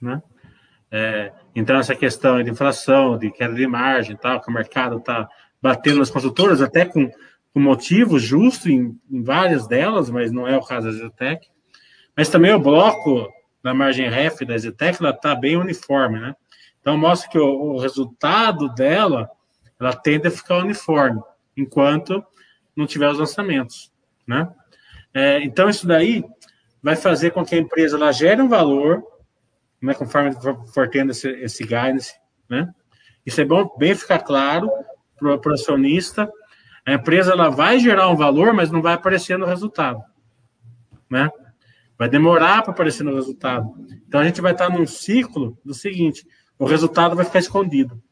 né? 0.00 0.22
É, 0.90 1.32
então, 1.54 1.76
essa 1.78 1.94
questão 1.94 2.42
de 2.42 2.50
inflação, 2.50 3.16
de 3.16 3.30
queda 3.30 3.54
de 3.54 3.66
margem 3.66 4.16
tal, 4.16 4.40
que 4.40 4.50
o 4.50 4.54
mercado 4.54 4.98
está 4.98 5.28
batendo 5.60 6.00
nas 6.00 6.10
consultoras, 6.10 6.60
até 6.60 6.84
com, 6.84 7.10
com 7.52 7.60
motivo 7.60 8.18
justo 8.18 8.68
em, 8.68 8.98
em, 9.10 9.22
várias 9.22 9.66
delas, 9.66 10.10
mas 10.10 10.30
não 10.30 10.46
é 10.46 10.56
o 10.56 10.64
caso 10.64 10.88
da 10.88 10.92
Zetec. 10.92 11.46
Mas 12.16 12.28
também 12.28 12.52
o 12.52 12.58
bloco 12.58 13.28
da 13.62 13.72
margem 13.72 14.08
ref 14.08 14.44
da 14.44 14.58
Zetec, 14.58 14.98
ela 15.00 15.10
está 15.10 15.34
bem 15.34 15.56
uniforme, 15.56 16.18
né? 16.18 16.34
Então, 16.80 16.96
mostra 16.96 17.30
que 17.30 17.38
o, 17.38 17.74
o 17.74 17.78
resultado 17.78 18.68
dela 18.74 19.30
ela 19.78 19.92
tende 19.92 20.28
a 20.28 20.30
ficar 20.30 20.58
uniforme, 20.58 21.20
enquanto 21.56 22.24
não 22.74 22.86
tiver 22.86 23.08
os 23.10 23.18
lançamentos, 23.18 23.92
né? 24.26 24.48
É, 25.14 25.42
então, 25.42 25.68
isso 25.68 25.86
daí 25.86 26.24
vai 26.82 26.96
fazer 26.96 27.30
com 27.30 27.44
que 27.44 27.54
a 27.54 27.58
empresa 27.58 27.96
ela 27.96 28.10
gere 28.12 28.40
um 28.40 28.48
valor, 28.48 29.02
né, 29.80 29.94
conforme 29.94 30.32
for 30.72 30.88
tendo 30.88 31.10
esse, 31.10 31.28
esse 31.28 31.62
guidance, 31.62 32.14
né? 32.48 32.72
Isso 33.24 33.40
é 33.40 33.44
bom 33.44 33.72
bem 33.78 33.94
ficar 33.94 34.18
claro 34.20 34.70
para 35.16 35.50
o 35.50 35.52
acionista. 35.52 36.30
A 36.84 36.92
empresa 36.94 37.32
ela 37.32 37.48
vai 37.48 37.78
gerar 37.78 38.08
um 38.08 38.16
valor, 38.16 38.52
mas 38.52 38.70
não 38.70 38.82
vai 38.82 38.94
aparecer 38.94 39.38
no 39.38 39.46
resultado, 39.46 40.02
né? 41.08 41.30
Vai 42.02 42.08
demorar 42.08 42.62
para 42.62 42.72
aparecer 42.72 43.04
no 43.04 43.14
resultado. 43.14 43.72
Então 44.08 44.20
a 44.20 44.24
gente 44.24 44.40
vai 44.40 44.50
estar 44.50 44.68
num 44.68 44.84
ciclo 44.84 45.56
do 45.64 45.72
seguinte: 45.72 46.26
o 46.58 46.66
resultado 46.66 47.14
vai 47.14 47.24
ficar 47.24 47.38
escondido, 47.38 48.02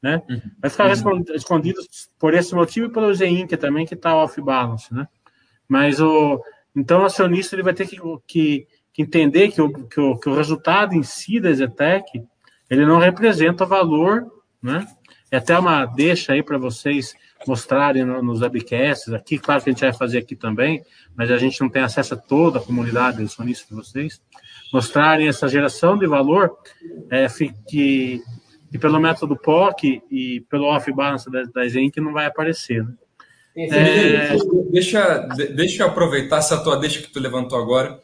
né? 0.00 0.22
Uhum. 0.30 0.40
Vai 0.60 0.70
ficar 0.70 0.86
uhum. 0.86 1.24
escondido 1.34 1.80
por 2.16 2.32
esse 2.32 2.54
motivo 2.54 2.86
e 2.86 2.92
pelo 2.92 3.12
GINC 3.12 3.56
também 3.56 3.84
que 3.84 3.94
está 3.94 4.14
off 4.14 4.40
balance, 4.40 4.94
né? 4.94 5.08
Mas 5.66 6.00
o 6.00 6.40
então 6.76 7.02
o 7.02 7.04
acionista 7.04 7.56
ele 7.56 7.64
vai 7.64 7.74
ter 7.74 7.88
que, 7.88 7.96
que, 8.24 8.68
que 8.92 9.02
entender 9.02 9.50
que 9.50 9.60
o, 9.60 9.68
que 9.88 10.00
o, 10.00 10.16
que, 10.16 10.28
o, 10.28 10.34
resultado 10.36 10.94
em 10.94 11.02
si 11.02 11.40
da 11.40 11.52
Zetec 11.52 12.22
ele 12.70 12.86
não 12.86 13.00
representa 13.00 13.66
valor, 13.66 14.30
né? 14.62 14.86
É 15.28 15.38
até 15.38 15.58
uma 15.58 15.86
deixa 15.86 16.34
aí 16.34 16.42
para 16.44 16.56
vocês 16.56 17.16
mostrarem 17.46 18.04
no, 18.04 18.22
nos 18.22 18.40
webcasts 18.40 19.12
aqui, 19.12 19.38
claro 19.38 19.62
que 19.62 19.70
a 19.70 19.72
gente 19.72 19.80
vai 19.80 19.92
fazer 19.92 20.18
aqui 20.18 20.36
também, 20.36 20.82
mas 21.16 21.30
a 21.30 21.38
gente 21.38 21.60
não 21.60 21.68
tem 21.68 21.82
acesso 21.82 22.14
a 22.14 22.16
toda 22.16 22.58
a 22.58 22.62
comunidade 22.62 23.22
acionista 23.22 23.66
de 23.68 23.74
vocês, 23.74 24.20
mostrarem 24.72 25.28
essa 25.28 25.48
geração 25.48 25.98
de 25.98 26.06
valor 26.06 26.56
é, 27.10 27.26
que, 27.68 28.22
que 28.70 28.78
pelo 28.78 29.00
método 29.00 29.36
POC 29.36 30.02
e 30.10 30.40
pelo 30.48 30.66
off-balance 30.66 31.30
da, 31.30 31.42
da 31.42 31.68
que 31.92 32.00
não 32.00 32.12
vai 32.12 32.26
aparecer, 32.26 32.84
né? 32.84 32.94
É... 33.56 34.36
Deixa, 34.70 35.18
deixa 35.54 35.82
eu 35.82 35.88
aproveitar 35.88 36.38
essa 36.38 36.62
tua 36.62 36.76
deixa 36.76 37.00
que 37.00 37.10
tu 37.12 37.18
levantou 37.18 37.58
agora, 37.58 38.00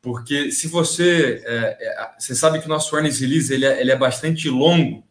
porque 0.00 0.50
se 0.50 0.68
você. 0.68 1.42
É, 1.44 1.76
é, 1.80 2.08
você 2.18 2.34
sabe 2.34 2.60
que 2.60 2.66
o 2.66 2.68
nosso 2.68 2.94
earnings 2.96 3.20
release 3.20 3.52
ele 3.52 3.66
é, 3.66 3.80
ele 3.80 3.90
é 3.90 3.96
bastante 3.96 4.48
longo, 4.48 5.04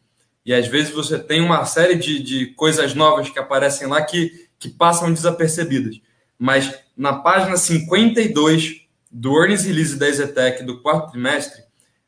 e 0.46 0.54
às 0.54 0.68
vezes 0.68 0.94
você 0.94 1.18
tem 1.18 1.42
uma 1.42 1.66
série 1.66 1.96
de, 1.96 2.22
de 2.22 2.46
coisas 2.48 2.94
novas 2.94 3.30
que 3.30 3.40
aparecem 3.40 3.88
lá 3.88 4.02
que, 4.02 4.48
que 4.60 4.70
passam 4.70 5.12
desapercebidas. 5.12 6.00
Mas 6.38 6.74
na 6.96 7.14
página 7.14 7.58
52 7.58 8.82
do 9.12 9.36
earnings 9.40 9.66
release 9.66 9.98
da 9.98 10.08
Exetec 10.08 10.64
do 10.64 10.82
quarto 10.82 11.12
trimestre, 11.12 11.64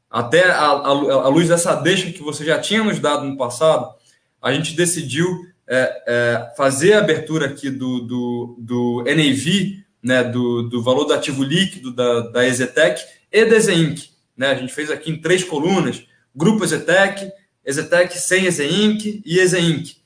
até 0.09 0.49
a 0.51 1.27
luz 1.27 1.49
dessa 1.49 1.75
deixa 1.75 2.11
que 2.11 2.21
você 2.21 2.45
já 2.45 2.59
tinha 2.59 2.83
nos 2.83 2.99
dado 2.99 3.25
no 3.25 3.37
passado, 3.37 3.93
a 4.41 4.53
gente 4.53 4.75
decidiu 4.75 5.27
é, 5.67 6.03
é, 6.07 6.53
fazer 6.55 6.93
a 6.93 6.99
abertura 6.99 7.47
aqui 7.47 7.69
do, 7.69 8.01
do, 8.01 8.55
do 8.59 9.03
NAV, 9.03 9.83
né, 10.01 10.23
do, 10.23 10.63
do 10.63 10.81
valor 10.81 11.05
do 11.05 11.13
ativo 11.13 11.43
líquido 11.43 11.91
da, 11.91 12.21
da 12.29 12.47
Exetec 12.47 13.03
e 13.31 13.45
da 13.45 13.55
Exeinc. 13.55 14.09
Né? 14.35 14.51
A 14.51 14.55
gente 14.55 14.73
fez 14.73 14.89
aqui 14.89 15.11
em 15.11 15.19
três 15.19 15.43
colunas, 15.43 16.05
Grupo 16.33 16.63
Exetec, 16.63 17.29
Exetec 17.67 18.17
sem 18.17 18.45
Exeinc 18.45 19.21
e 19.25 19.39
Exeinc. 19.39 19.97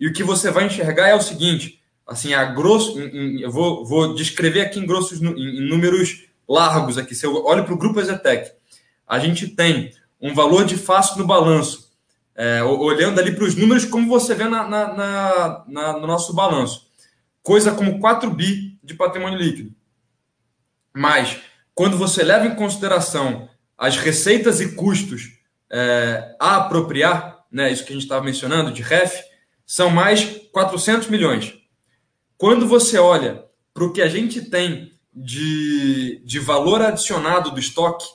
E 0.00 0.08
o 0.08 0.12
que 0.12 0.24
você 0.24 0.50
vai 0.50 0.66
enxergar 0.66 1.08
é 1.08 1.14
o 1.14 1.22
seguinte, 1.22 1.80
assim, 2.04 2.34
a 2.34 2.44
grosso, 2.44 3.00
em, 3.00 3.06
em, 3.06 3.40
eu 3.40 3.52
vou, 3.52 3.86
vou 3.86 4.14
descrever 4.14 4.62
aqui 4.62 4.80
em 4.80 4.86
grossos 4.86 5.22
em, 5.22 5.68
números 5.68 6.24
largos 6.48 6.98
aqui. 6.98 7.14
Se 7.14 7.24
eu 7.24 7.44
olho 7.44 7.64
para 7.64 7.72
o 7.72 7.78
Grupo 7.78 8.00
Exetec, 8.00 8.50
a 9.06 9.20
gente 9.20 9.46
tem 9.46 9.92
um 10.20 10.34
valor 10.34 10.64
de 10.64 10.76
fácil 10.76 11.18
no 11.18 11.26
balanço 11.26 11.84
é, 12.34 12.64
olhando 12.64 13.20
ali 13.20 13.32
para 13.32 13.44
os 13.44 13.54
números, 13.54 13.84
como 13.84 14.08
você 14.08 14.34
vê 14.34 14.44
na, 14.44 14.66
na, 14.66 14.92
na, 14.92 15.64
na, 15.68 15.92
no 15.92 16.06
nosso 16.06 16.34
balanço. 16.34 16.90
Coisa 17.44 17.72
como 17.72 18.00
4 18.00 18.28
bi 18.30 18.76
de 18.82 18.94
patrimônio 18.94 19.38
líquido. 19.38 19.72
Mas, 20.92 21.36
quando 21.74 21.96
você 21.96 22.24
leva 22.24 22.46
em 22.46 22.56
consideração 22.56 23.48
as 23.78 23.96
receitas 23.96 24.60
e 24.60 24.72
custos 24.72 25.33
é, 25.70 26.36
a 26.40 26.56
apropriar, 26.56 27.44
né, 27.50 27.72
isso 27.72 27.84
que 27.84 27.92
a 27.92 27.94
gente 27.94 28.04
estava 28.04 28.24
mencionando, 28.24 28.72
de 28.72 28.82
REF, 28.82 29.22
são 29.66 29.90
mais 29.90 30.24
400 30.52 31.08
milhões. 31.08 31.54
Quando 32.36 32.66
você 32.66 32.98
olha 32.98 33.44
para 33.72 33.84
o 33.84 33.92
que 33.92 34.02
a 34.02 34.08
gente 34.08 34.42
tem 34.42 34.92
de, 35.12 36.20
de 36.24 36.38
valor 36.38 36.82
adicionado 36.82 37.50
do 37.50 37.60
estoque, 37.60 38.06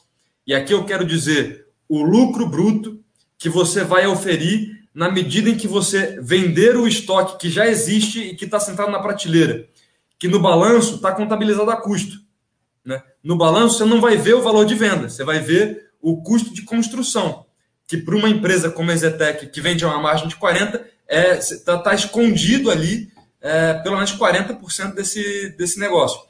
e 0.46 0.54
aqui 0.54 0.74
eu 0.74 0.86
quero 0.86 1.06
dizer 1.06 1.68
o 1.88 2.04
lucro 2.04 2.48
bruto 2.48 3.00
que 3.38 3.50
você 3.50 3.84
vai 3.84 4.06
oferir 4.06 4.80
na 4.94 5.10
medida 5.10 5.50
em 5.50 5.58
que 5.58 5.68
você 5.68 6.20
vender 6.22 6.76
o 6.76 6.88
estoque 6.88 7.38
que 7.38 7.50
já 7.50 7.68
existe 7.68 8.20
e 8.20 8.36
que 8.36 8.46
está 8.46 8.60
sentado 8.60 8.92
na 8.92 9.00
prateleira, 9.00 9.68
que 10.18 10.28
no 10.28 10.40
balanço 10.40 10.96
está 10.96 11.12
contabilizado 11.12 11.72
a 11.72 11.78
custo. 11.78 12.20
Né? 12.84 13.02
No 13.24 13.38
balanço 13.38 13.78
você 13.78 13.86
não 13.86 14.02
vai 14.02 14.18
ver 14.18 14.36
o 14.36 14.42
valor 14.42 14.66
de 14.66 14.76
venda, 14.76 15.10
você 15.10 15.24
vai 15.24 15.40
ver 15.40 15.89
o 16.02 16.22
custo 16.22 16.54
de 16.54 16.62
construção, 16.64 17.46
que 17.88 17.98
para 17.98 18.16
uma 18.16 18.30
empresa 18.30 18.70
como 18.70 18.92
a 18.92 18.94
Exetec, 18.94 19.48
que 19.48 19.62
vende 19.62 19.84
a 19.84 19.88
uma 19.88 20.02
margem 20.02 20.28
de 20.28 20.36
40%, 20.36 20.80
está 20.80 20.84
é, 21.08 21.38
tá, 21.66 21.78
tá 21.80 21.94
escondido 21.94 22.70
ali 22.70 23.12
é, 23.42 23.74
pelo 23.76 23.96
menos 23.96 24.12
40% 24.16 24.94
desse, 24.94 25.50
desse 25.58 25.80
negócio. 25.80 26.22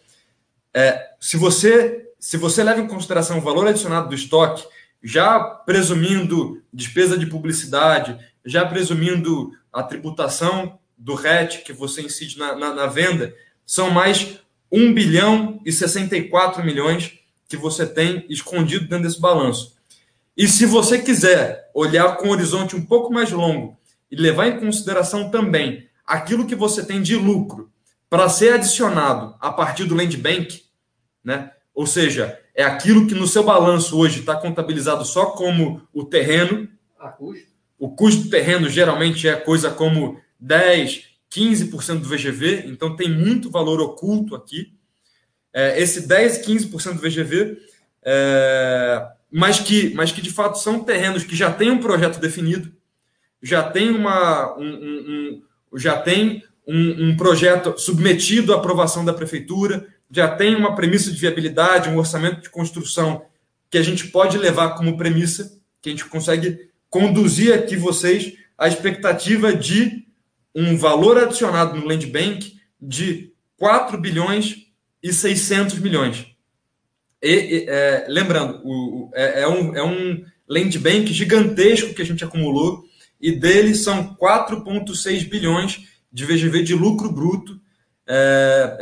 É, 0.73 1.09
se, 1.19 1.37
você, 1.37 2.11
se 2.19 2.37
você 2.37 2.63
leva 2.63 2.79
em 2.79 2.87
consideração 2.87 3.37
o 3.37 3.41
valor 3.41 3.67
adicionado 3.67 4.09
do 4.09 4.15
estoque, 4.15 4.65
já 5.03 5.39
presumindo 5.39 6.61
despesa 6.71 7.17
de 7.17 7.25
publicidade, 7.25 8.17
já 8.45 8.65
presumindo 8.65 9.51
a 9.71 9.81
tributação 9.83 10.77
do 10.97 11.15
RET 11.15 11.63
que 11.63 11.73
você 11.73 12.01
incide 12.01 12.37
na, 12.37 12.55
na, 12.55 12.73
na, 12.73 12.85
venda, 12.85 13.33
são 13.65 13.89
mais 13.89 14.39
1 14.71 14.93
bilhão 14.93 15.61
e 15.65 15.71
64 15.71 16.63
milhões 16.63 17.18
que 17.49 17.57
você 17.57 17.85
tem 17.85 18.25
escondido 18.29 18.87
dentro 18.87 19.05
desse 19.05 19.19
balanço. 19.19 19.75
E 20.37 20.47
se 20.47 20.65
você 20.65 20.99
quiser 20.99 21.69
olhar 21.73 22.15
com 22.15 22.27
um 22.27 22.31
horizonte 22.31 22.75
um 22.75 22.85
pouco 22.85 23.11
mais 23.11 23.31
longo 23.31 23.75
e 24.09 24.15
levar 24.15 24.47
em 24.47 24.59
consideração 24.59 25.29
também 25.29 25.89
aquilo 26.05 26.45
que 26.45 26.55
você 26.55 26.85
tem 26.85 27.01
de 27.01 27.15
lucro 27.15 27.69
para 28.09 28.29
ser 28.29 28.53
adicionado 28.53 29.35
a 29.41 29.51
partir 29.51 29.85
do 29.85 29.95
Land 29.95 30.15
Bank, 30.17 30.63
né? 31.23 31.51
ou 31.73 31.85
seja, 31.85 32.39
é 32.55 32.63
aquilo 32.63 33.07
que 33.07 33.13
no 33.13 33.27
seu 33.27 33.43
balanço 33.43 33.97
hoje 33.97 34.19
está 34.19 34.35
contabilizado 34.35 35.03
só 35.03 35.27
como 35.27 35.81
o 35.93 36.03
terreno. 36.05 36.69
O 37.77 37.89
custo 37.89 38.23
do 38.23 38.29
terreno 38.29 38.69
geralmente 38.69 39.27
é 39.27 39.35
coisa 39.35 39.71
como 39.71 40.19
10, 40.39 41.03
15% 41.31 41.99
do 41.99 42.09
VGV, 42.09 42.63
então 42.65 42.95
tem 42.95 43.09
muito 43.09 43.49
valor 43.49 43.79
oculto 43.81 44.35
aqui. 44.35 44.73
É, 45.53 45.81
esse 45.81 46.07
10, 46.07 46.45
15% 46.45 46.93
do 46.93 47.01
VGV, 47.01 47.57
é, 48.03 49.07
mas, 49.31 49.59
que, 49.59 49.93
mas 49.93 50.11
que 50.11 50.21
de 50.21 50.31
fato 50.31 50.59
são 50.59 50.83
terrenos 50.83 51.23
que 51.23 51.35
já 51.35 51.51
têm 51.51 51.71
um 51.71 51.79
projeto 51.79 52.19
definido, 52.19 52.71
já 53.41 53.63
tem 53.63 53.89
uma. 53.89 54.57
Um, 54.57 54.63
um, 54.63 55.41
um 55.73 55.77
já 55.77 55.97
tem 55.97 56.43
um, 56.67 57.15
projeto 57.15 57.77
submetido 57.79 58.53
à 58.53 58.57
aprovação 58.57 59.03
da 59.03 59.13
prefeitura, 59.13 59.87
já 60.11 60.27
tem 60.27 60.55
uma 60.55 60.75
premissa 60.75 61.11
de 61.11 61.19
viabilidade, 61.19 61.89
um 61.89 61.97
orçamento 61.97 62.41
de 62.41 62.49
construção 62.49 63.23
que 63.69 63.77
a 63.77 63.83
gente 63.83 64.07
pode 64.07 64.37
levar 64.37 64.75
como 64.75 64.97
premissa, 64.97 65.59
que 65.81 65.89
a 65.89 65.91
gente 65.91 66.05
consegue 66.05 66.69
conduzir 66.89 67.53
aqui 67.53 67.75
vocês 67.75 68.33
a 68.57 68.67
expectativa 68.67 69.53
de 69.53 70.05
um 70.55 70.77
valor 70.77 71.17
adicionado 71.17 71.77
no 71.77 71.87
Land 71.87 72.07
Bank 72.07 72.59
de 72.81 73.31
4 73.57 73.97
bilhões 73.99 74.68
e 75.01 75.13
600 75.13 75.79
milhões. 75.79 76.27
E, 77.21 77.29
e 77.29 77.65
é, 77.67 78.05
lembrando, 78.07 78.61
o, 78.63 79.11
é, 79.13 79.41
é, 79.41 79.47
um, 79.47 79.75
é 79.75 79.83
um 79.83 80.23
Land 80.47 80.79
Bank 80.79 81.13
gigantesco 81.13 81.93
que 81.93 82.01
a 82.01 82.05
gente 82.05 82.23
acumulou 82.23 82.83
e 83.19 83.31
dele 83.31 83.75
são 83.75 84.15
4,6 84.15 85.27
bilhões 85.27 85.85
de 86.11 86.25
VGV 86.25 86.63
de 86.63 86.73
lucro 86.73 87.11
bruto 87.11 87.59
é, 88.07 88.77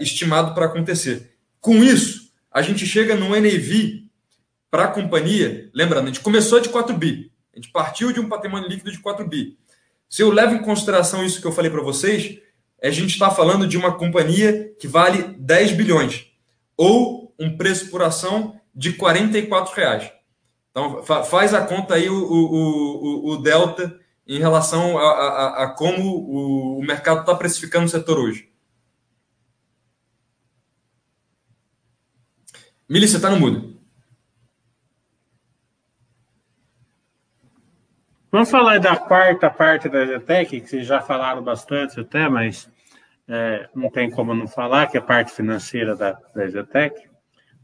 é, 0.00 0.02
estimado 0.02 0.54
para 0.54 0.66
acontecer. 0.66 1.34
Com 1.60 1.84
isso, 1.84 2.30
a 2.50 2.62
gente 2.62 2.86
chega 2.86 3.14
no 3.14 3.30
NAV 3.30 4.04
para 4.70 4.84
a 4.84 4.88
companhia. 4.88 5.70
Lembrando, 5.72 6.04
a 6.04 6.06
gente 6.08 6.20
começou 6.20 6.60
de 6.60 6.68
4 6.68 6.96
bi, 6.96 7.30
a 7.52 7.56
gente 7.56 7.70
partiu 7.70 8.12
de 8.12 8.18
um 8.18 8.28
patrimônio 8.28 8.68
líquido 8.68 8.90
de 8.90 8.98
4 8.98 9.26
bi. 9.28 9.56
Se 10.08 10.22
eu 10.22 10.30
levo 10.30 10.54
em 10.54 10.62
consideração 10.62 11.24
isso 11.24 11.40
que 11.40 11.46
eu 11.46 11.52
falei 11.52 11.70
para 11.70 11.82
vocês, 11.82 12.38
a 12.88 12.90
gente 12.90 13.12
está 13.12 13.30
falando 13.30 13.66
de 13.66 13.76
uma 13.76 13.96
companhia 13.96 14.74
que 14.78 14.86
vale 14.86 15.22
10 15.38 15.72
bilhões, 15.72 16.26
ou 16.76 17.34
um 17.38 17.56
preço 17.56 17.90
por 17.90 18.02
ação 18.02 18.60
de 18.74 18.92
44 18.92 19.74
reais. 19.74 20.12
Então, 20.70 21.02
faz 21.02 21.54
a 21.54 21.64
conta 21.64 21.94
aí 21.94 22.10
o, 22.10 22.14
o, 22.14 22.54
o, 22.54 23.30
o 23.30 23.36
delta 23.38 23.98
em 24.26 24.38
relação 24.38 24.98
a, 24.98 25.02
a, 25.02 25.64
a 25.64 25.68
como 25.68 26.78
o 26.78 26.82
mercado 26.82 27.20
está 27.20 27.34
precificando 27.34 27.86
o 27.86 27.88
setor 27.88 28.18
hoje. 28.18 28.50
Milícia, 32.88 33.16
está 33.16 33.30
no 33.30 33.38
mudo. 33.38 33.73
Vamos 38.34 38.50
falar 38.50 38.80
da 38.80 38.96
quarta 38.96 39.48
parte 39.48 39.88
da 39.88 40.04
Zetec, 40.04 40.60
que 40.60 40.68
vocês 40.68 40.84
já 40.84 41.00
falaram 41.00 41.40
bastante 41.40 42.00
até, 42.00 42.28
mas 42.28 42.68
é, 43.28 43.68
não 43.72 43.88
tem 43.88 44.10
como 44.10 44.34
não 44.34 44.48
falar, 44.48 44.88
que 44.88 44.96
é 44.96 45.00
a 45.00 45.04
parte 45.04 45.30
financeira 45.30 45.94
da, 45.94 46.18
da 46.34 46.44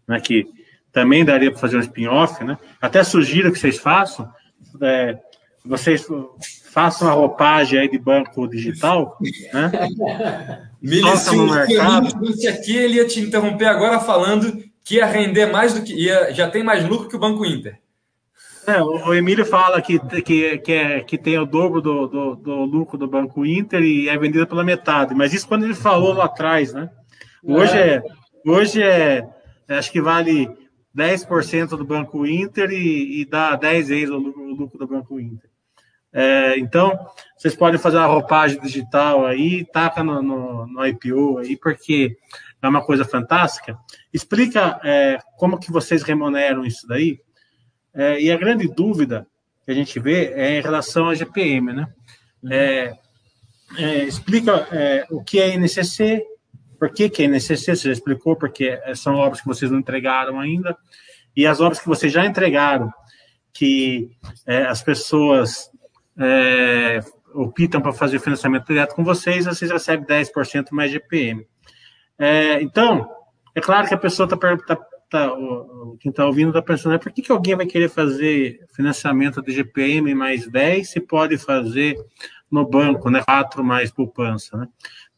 né, 0.06 0.20
que 0.20 0.46
também 0.92 1.24
daria 1.24 1.50
para 1.50 1.58
fazer 1.58 1.76
um 1.76 1.80
spin-off, 1.80 2.44
né? 2.44 2.56
Até 2.80 3.02
sugiro 3.02 3.50
que 3.50 3.58
vocês 3.58 3.78
façam, 3.78 4.32
é, 4.80 5.18
vocês 5.66 6.06
façam 6.70 7.08
a 7.08 7.12
roupagem 7.14 7.80
aí 7.80 7.90
de 7.90 7.98
banco 7.98 8.46
digital, 8.46 9.18
né? 9.52 9.72
Mili, 10.80 11.16
se 11.16 11.34
o 11.34 11.50
mercado. 11.50 12.32
Se 12.36 12.46
aqui, 12.46 12.76
ele 12.76 12.94
ia 12.94 13.08
te 13.08 13.18
interromper 13.18 13.66
agora 13.66 13.98
falando 13.98 14.62
que 14.84 14.98
ia 14.98 15.06
render 15.06 15.46
mais 15.46 15.74
do 15.74 15.82
que. 15.82 15.92
Ia, 15.94 16.32
já 16.32 16.48
tem 16.48 16.62
mais 16.62 16.88
lucro 16.88 17.08
que 17.08 17.16
o 17.16 17.20
Banco 17.20 17.44
Inter. 17.44 17.76
É, 18.66 18.82
o 18.82 19.14
Emílio 19.14 19.44
fala 19.44 19.80
que, 19.80 19.98
que, 20.22 20.58
que, 20.58 20.72
é, 20.72 21.00
que 21.00 21.16
tem 21.16 21.38
o 21.38 21.46
dobro 21.46 21.80
do, 21.80 22.06
do, 22.06 22.36
do, 22.36 22.54
lucro 22.64 22.98
do 22.98 23.08
Banco 23.08 23.44
Inter 23.44 23.82
e 23.82 24.08
é 24.08 24.16
vendido 24.18 24.46
pela 24.46 24.62
metade. 24.62 25.14
Mas 25.14 25.32
isso 25.32 25.48
quando 25.48 25.64
ele 25.64 25.74
falou 25.74 26.12
lá 26.12 26.26
atrás, 26.26 26.72
né? 26.72 26.90
Hoje 27.42 27.76
é, 27.76 27.94
é 27.96 28.02
hoje 28.44 28.82
é, 28.82 29.26
acho 29.68 29.90
que 29.90 30.00
vale 30.00 30.48
10% 30.96 31.68
do 31.70 31.84
Banco 31.84 32.26
Inter 32.26 32.70
e, 32.70 33.22
e 33.22 33.24
dá 33.24 33.56
10 33.56 33.88
vezes 33.88 34.10
o 34.10 34.18
lucro, 34.18 34.42
o 34.42 34.54
lucro 34.54 34.78
do 34.78 34.86
Banco 34.86 35.18
Inter. 35.18 35.48
É, 36.12 36.58
então, 36.58 36.98
vocês 37.36 37.54
podem 37.54 37.78
fazer 37.78 37.96
uma 37.96 38.06
roupagem 38.06 38.60
digital 38.60 39.24
aí, 39.24 39.64
taca 39.64 40.02
no, 40.02 40.20
no, 40.20 40.66
no 40.66 40.86
IPO 40.86 41.38
aí, 41.38 41.56
porque 41.56 42.16
é 42.60 42.68
uma 42.68 42.84
coisa 42.84 43.04
fantástica. 43.04 43.78
Explica 44.12 44.80
é, 44.82 45.18
como 45.36 45.58
que 45.58 45.70
vocês 45.70 46.02
remuneram 46.02 46.64
isso 46.64 46.86
daí. 46.86 47.20
É, 47.94 48.20
e 48.20 48.30
a 48.30 48.36
grande 48.36 48.68
dúvida 48.68 49.26
que 49.64 49.70
a 49.70 49.74
gente 49.74 49.98
vê 49.98 50.32
é 50.34 50.58
em 50.58 50.62
relação 50.62 51.08
à 51.08 51.14
GPM, 51.14 51.72
né? 51.72 51.88
É, 52.50 52.94
é, 53.76 54.04
explica 54.04 54.66
é, 54.72 55.06
o 55.10 55.22
que 55.22 55.40
é 55.40 55.56
NCC, 55.56 56.24
por 56.78 56.90
que, 56.90 57.08
que 57.08 57.22
é 57.22 57.26
NCC, 57.26 57.76
você 57.76 57.88
já 57.88 57.92
explicou, 57.92 58.36
porque 58.36 58.80
são 58.94 59.16
obras 59.16 59.40
que 59.40 59.46
vocês 59.46 59.70
não 59.70 59.78
entregaram 59.78 60.40
ainda, 60.40 60.76
e 61.36 61.46
as 61.46 61.60
obras 61.60 61.78
que 61.78 61.86
vocês 61.86 62.12
já 62.12 62.24
entregaram, 62.24 62.90
que 63.52 64.10
as 64.46 64.82
pessoas 64.82 65.70
é, 66.18 67.00
optam 67.34 67.80
para 67.80 67.92
fazer 67.92 68.18
financiamento 68.18 68.66
direto 68.66 68.94
com 68.94 69.04
vocês, 69.04 69.44
vocês 69.44 69.70
recebem 69.70 70.06
10% 70.06 70.68
mais 70.72 70.90
GPM. 70.90 71.46
É, 72.18 72.62
então, 72.62 73.08
é 73.54 73.60
claro 73.60 73.88
que 73.88 73.94
a 73.94 73.98
pessoa 73.98 74.26
está 74.26 74.36
tá, 74.36 74.78
tá, 75.10 75.30
quem 75.98 76.10
está 76.10 76.24
ouvindo 76.24 76.48
está 76.48 76.62
pensando, 76.62 76.98
por 76.98 77.12
que, 77.12 77.22
que 77.22 77.32
alguém 77.32 77.56
vai 77.56 77.66
querer 77.66 77.88
fazer 77.88 78.64
financiamento 78.74 79.42
de 79.42 79.52
GPM 79.52 80.14
mais 80.14 80.46
10 80.48 80.88
se 80.88 81.00
pode 81.00 81.36
fazer 81.36 81.96
no 82.50 82.66
banco, 82.66 83.10
né? 83.10 83.22
4 83.22 83.62
mais 83.62 83.90
poupança, 83.90 84.56
né? 84.56 84.68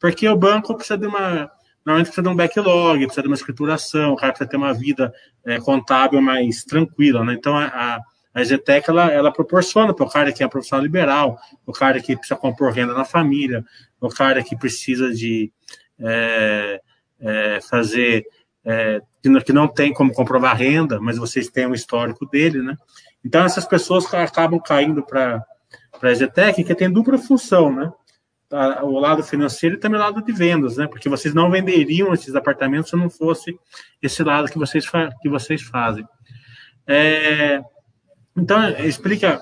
Porque 0.01 0.28
o 0.28 0.36
banco 0.36 0.74
precisa 0.74 0.98
de 0.98 1.06
uma. 1.06 1.51
Normalmente 1.85 2.06
precisa 2.06 2.23
de 2.23 2.28
um 2.28 2.36
backlog, 2.36 3.05
precisa 3.05 3.23
de 3.23 3.28
uma 3.28 3.36
escrituração, 3.36 4.12
o 4.12 4.16
cara 4.16 4.32
precisa 4.32 4.51
ter 4.51 4.56
uma 4.56 4.73
vida 4.73 5.12
é, 5.44 5.59
contábil 5.60 6.20
mais 6.20 6.64
tranquila, 6.64 7.24
né? 7.24 7.35
Então, 7.35 7.56
a, 7.56 8.01
a 8.35 8.40
EZTEC, 8.40 8.89
ela, 8.89 9.10
ela 9.10 9.32
proporciona 9.32 9.93
para 9.93 10.06
o 10.06 10.10
cara 10.10 10.32
que 10.32 10.43
é 10.43 10.48
profissional 10.48 10.82
liberal, 10.82 11.39
o 11.66 11.73
cara 11.73 12.01
que 12.01 12.16
precisa 12.16 12.39
compor 12.39 12.73
renda 12.73 12.94
na 12.94 13.05
família, 13.05 13.64
o 14.01 14.09
cara 14.09 14.43
que 14.43 14.56
precisa 14.56 15.12
de 15.12 15.52
é, 15.98 16.81
é, 17.20 17.60
fazer, 17.60 18.24
é, 18.64 19.01
que 19.44 19.52
não 19.52 19.68
tem 19.68 19.92
como 19.92 20.12
comprovar 20.12 20.56
renda, 20.56 21.00
mas 21.00 21.16
vocês 21.16 21.48
têm 21.48 21.66
um 21.66 21.74
histórico 21.74 22.26
dele, 22.26 22.60
né? 22.60 22.76
Então, 23.24 23.44
essas 23.44 23.64
pessoas 23.64 24.12
acabam 24.12 24.60
caindo 24.60 25.02
para 25.02 25.44
a 26.02 26.10
EZTEC, 26.10 26.64
que 26.64 26.74
tem 26.74 26.90
dupla 26.90 27.16
função, 27.16 27.72
né? 27.72 27.92
O 28.82 28.98
lado 28.98 29.22
financeiro 29.22 29.76
e 29.76 29.78
também 29.78 29.98
o 29.98 30.02
lado 30.02 30.22
de 30.22 30.32
vendas, 30.32 30.76
né? 30.76 30.86
Porque 30.86 31.08
vocês 31.08 31.32
não 31.32 31.50
venderiam 31.50 32.12
esses 32.12 32.34
apartamentos 32.34 32.90
se 32.90 32.96
não 32.96 33.08
fosse 33.08 33.58
esse 34.02 34.22
lado 34.22 34.50
que 34.50 34.58
vocês, 34.58 34.84
que 35.22 35.28
vocês 35.28 35.62
fazem. 35.62 36.06
É, 36.86 37.62
então, 38.36 38.68
explica, 38.80 39.40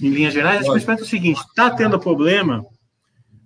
em 0.00 0.08
linhas 0.08 0.32
gerais, 0.32 0.66
explica 0.66 1.02
o 1.02 1.06
seguinte: 1.06 1.40
está 1.40 1.68
tendo 1.70 1.98
problema, 1.98 2.64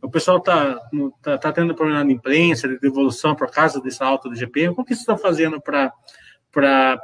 o 0.02 0.10
pessoal 0.10 0.38
está 0.38 0.80
tá, 1.22 1.38
tá 1.38 1.52
tendo 1.52 1.74
problema 1.74 2.02
na 2.02 2.12
imprensa, 2.12 2.68
de 2.68 2.78
devolução 2.78 3.34
por 3.34 3.50
causa 3.50 3.80
dessa 3.80 4.04
alta 4.04 4.28
do 4.28 4.36
GPM. 4.36 4.74
Como 4.74 4.86
que 4.86 4.94
vocês 4.94 5.00
estão 5.00 5.18
fazendo 5.18 5.60
para 5.60 5.92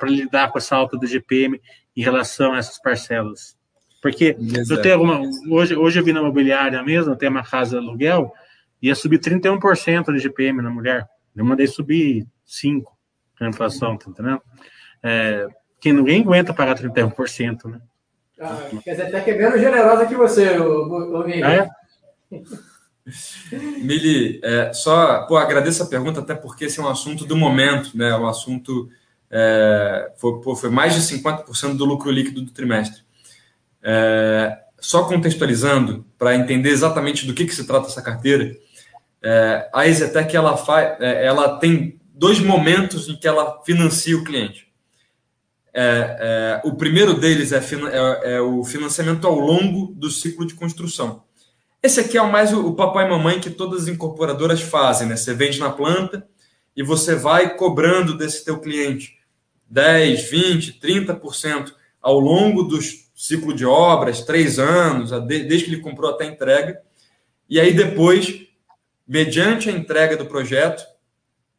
lidar 0.05 0.51
com 0.51 0.59
essa 0.59 0.77
alta 0.77 0.97
do 0.97 1.07
GPM 1.07 1.61
em 1.97 2.03
relação 2.03 2.53
a 2.53 2.59
essas 2.59 2.81
parcelas? 2.81 3.57
Porque 4.01 4.37
eu 4.71 4.83
tenho 4.83 4.95
alguma. 4.95 5.21
Hoje, 5.51 5.75
hoje 5.75 5.99
eu 5.99 6.05
vi 6.05 6.13
na 6.13 6.21
imobiliária 6.21 6.83
mesmo, 6.83 7.13
eu 7.13 7.17
tenho 7.17 7.33
uma 7.33 7.43
casa 7.43 7.79
de 7.79 7.85
aluguel, 7.85 8.33
ia 8.81 8.95
subir 8.95 9.19
31% 9.19 10.13
de 10.13 10.19
GPM 10.19 10.63
na 10.63 10.71
mulher. 10.71 11.07
Eu 11.35 11.45
mandei 11.45 11.67
subir 11.67 12.27
5% 12.47 12.85
na 13.41 13.49
inflação, 13.49 13.97
tá 13.97 14.09
entendendo? 14.09 14.41
É, 15.03 15.47
que 15.81 15.93
ninguém 15.93 16.23
aguenta 16.23 16.55
pagar 16.55 16.79
31%, 16.79 17.65
né? 17.71 17.81
Ah, 18.41 18.69
quer 18.85 18.91
dizer, 18.93 19.07
até 19.07 19.21
que 19.21 19.31
é 19.31 19.39
menos 19.39 19.61
generosa 19.61 20.07
que 20.07 20.15
você, 20.15 20.59
o, 20.59 21.19
o 21.19 21.23
É? 21.29 21.69
Mili, 23.83 24.41
é, 24.43 24.73
só 24.73 25.27
pô, 25.27 25.37
agradeço 25.37 25.83
a 25.83 25.87
pergunta, 25.87 26.21
até 26.21 26.35
porque 26.35 26.65
esse 26.65 26.81
é 26.81 26.83
um 26.83 26.89
assunto 26.89 27.25
do 27.25 27.37
momento, 27.37 27.97
né? 27.97 28.17
Um 28.17 28.27
assunto 28.27 28.89
é, 29.31 30.13
foi, 30.17 30.41
pô, 30.41 30.57
foi 30.57 30.71
mais 30.71 30.95
de 30.95 31.01
50% 31.01 31.77
do 31.77 31.85
lucro 31.85 32.11
líquido 32.11 32.43
do 32.43 32.51
trimestre. 32.51 33.03
É, 33.83 34.59
só 34.81 35.05
contextualizando, 35.05 36.05
para 36.19 36.35
entender 36.35 36.71
exatamente 36.71 37.27
do 37.27 37.35
que, 37.35 37.47
que 37.47 37.55
se 37.55 37.67
trata 37.67 37.87
essa 37.87 38.03
carteira, 38.03 38.57
é, 39.23 39.69
a 39.73 39.87
Exetec 39.87 40.37
ela, 40.37 40.57
faz, 40.57 41.01
é, 41.01 41.25
ela 41.25 41.59
tem 41.59 42.01
dois 42.15 42.39
momentos 42.39 43.09
em 43.09 43.17
que 43.17 43.27
ela 43.27 43.63
financia 43.65 44.17
o 44.17 44.25
cliente. 44.25 44.67
É, 45.73 46.63
é, 46.65 46.69
o 46.69 46.75
primeiro 46.75 47.15
deles 47.15 47.53
é, 47.53 47.59
é, 47.59 48.37
é, 48.37 48.41
o 48.41 48.65
financiamento 48.65 49.27
ao 49.27 49.39
longo 49.39 49.93
do 49.95 50.11
ciclo 50.11 50.47
de 50.47 50.55
construção. 50.55 51.26
Esse 51.83 52.01
aqui 52.01 52.19
é 52.19 52.23
mais 52.23 52.53
o, 52.53 52.75
papai 52.75 53.07
e 53.07 53.11
mamãe 53.11 53.41
que 53.41 53.51
todas 53.51 53.83
as 53.83 53.89
incorporadoras 53.89 54.61
fazem, 54.61 55.07
né? 55.07 55.17
Você 55.17 55.35
vende 55.35 55.59
na 55.59 55.71
planta 55.71 56.27
e 56.77 56.83
você 56.83 57.15
vai 57.15 57.57
cobrando 57.57 58.17
desse 58.17 58.45
teu 58.45 58.59
cliente 58.59 59.19
10, 59.69 60.31
20, 60.31 60.81
30% 60.81 61.73
ao 62.01 62.19
longo 62.19 62.63
do 62.63 62.79
ciclo 63.15 63.55
de 63.55 63.65
obras, 63.65 64.23
três 64.23 64.59
anos, 64.59 65.11
desde 65.27 65.65
que 65.65 65.71
ele 65.71 65.81
comprou 65.81 66.11
até 66.11 66.25
a 66.25 66.29
entrega. 66.29 66.81
E 67.49 67.61
aí 67.61 67.73
depois, 67.73 68.47
mediante 69.07 69.69
a 69.69 69.73
entrega 69.73 70.17
do 70.17 70.27
projeto, 70.27 70.85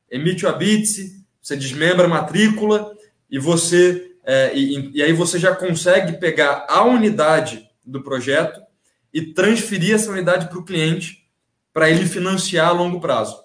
emite 0.09 0.45
o 0.45 0.49
habite, 0.49 1.23
você 1.41 1.55
desmembra 1.55 2.05
a 2.05 2.09
matrícula 2.09 2.93
e 3.29 3.39
você 3.39 4.07
é, 4.29 4.51
e, 4.53 4.91
e 4.93 5.01
aí 5.01 5.13
você 5.13 5.39
já 5.39 5.55
consegue 5.55 6.19
pegar 6.19 6.65
a 6.67 6.83
unidade 6.83 7.65
do 7.85 8.03
projeto 8.03 8.66
e 9.13 9.21
transferir 9.33 9.95
essa 9.95 10.11
unidade 10.11 10.47
para 10.47 10.57
o 10.57 10.65
cliente 10.65 11.27
para 11.73 11.89
ele 11.89 12.05
financiar 12.05 12.69
a 12.69 12.71
longo 12.71 12.99
prazo. 12.99 13.39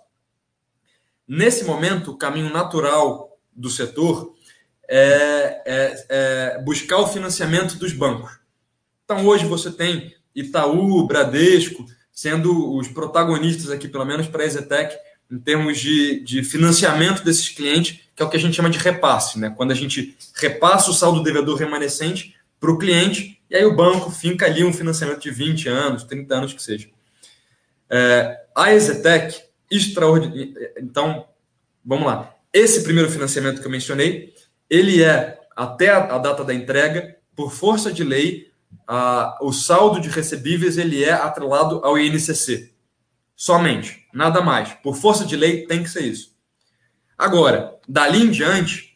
Nesse 1.27 1.65
momento, 1.65 2.11
o 2.11 2.17
caminho 2.17 2.53
natural 2.53 3.39
do 3.55 3.71
setor 3.71 4.35
é, 4.89 5.63
é, 5.67 6.07
é, 6.09 6.63
buscar 6.63 6.99
o 6.99 7.07
financiamento 7.07 7.77
dos 7.77 7.93
bancos. 7.93 8.39
Então, 9.05 9.27
hoje 9.27 9.47
você 9.47 9.71
tem 9.71 10.15
Itaú, 10.35 11.07
Bradesco, 11.07 11.87
sendo 12.13 12.75
os 12.77 12.89
protagonistas 12.89 13.71
aqui, 13.71 13.89
pelo 13.89 14.05
menos 14.05 14.27
para 14.27 14.43
a 14.43 14.47
Exetec, 14.47 14.97
em 15.31 15.39
termos 15.39 15.79
de, 15.79 16.21
de 16.21 16.43
financiamento 16.43 17.25
desses 17.25 17.49
clientes, 17.49 18.01
que 18.15 18.23
é 18.23 18.27
o 18.27 18.29
que 18.29 18.37
a 18.37 18.41
gente 18.41 18.55
chama 18.55 18.69
de 18.69 18.79
repasse, 18.79 19.39
né? 19.39 19.53
Quando 19.57 19.71
a 19.71 19.75
gente 19.75 20.17
repassa 20.35 20.91
o 20.91 20.95
saldo 20.95 21.23
devedor 21.23 21.57
remanescente 21.57 22.35
para 22.61 22.71
o 22.71 22.79
cliente, 22.79 23.42
e 23.53 23.57
aí 23.57 23.67
o 23.67 23.77
banco 23.77 24.11
finca 24.11 24.47
ali 24.47 24.65
um 24.65 24.73
financiamento 24.73 25.21
de 25.21 25.31
20 25.31 25.69
anos, 25.69 26.05
30 26.05 26.35
anos 26.35 26.53
que 26.55 26.63
seja. 26.63 26.89
É, 27.91 28.47
a 28.57 28.73
Exetec. 28.73 29.43
Então, 30.79 31.27
vamos 31.85 32.07
lá. 32.07 32.35
Esse 32.51 32.83
primeiro 32.83 33.11
financiamento 33.11 33.61
que 33.61 33.67
eu 33.67 33.71
mencionei, 33.71 34.33
ele 34.71 35.05
é, 35.05 35.39
até 35.55 35.91
a, 35.91 36.15
a 36.15 36.19
data 36.19 36.43
da 36.43 36.55
entrega, 36.55 37.15
por 37.37 37.53
força 37.53 37.93
de 37.93 38.03
lei, 38.03 38.51
a, 38.89 39.39
o 39.43 39.53
saldo 39.53 40.01
de 40.01 40.09
recebíveis 40.09 40.79
ele 40.79 41.05
é 41.05 41.13
atrelado 41.13 41.85
ao 41.85 41.99
INCC. 41.99 42.73
Somente, 43.37 44.09
nada 44.15 44.41
mais. 44.41 44.73
Por 44.83 44.97
força 44.97 45.27
de 45.27 45.37
lei, 45.37 45.67
tem 45.67 45.83
que 45.83 45.91
ser 45.91 46.05
isso. 46.05 46.35
Agora, 47.19 47.79
dali 47.87 48.23
em 48.23 48.31
diante, 48.31 48.92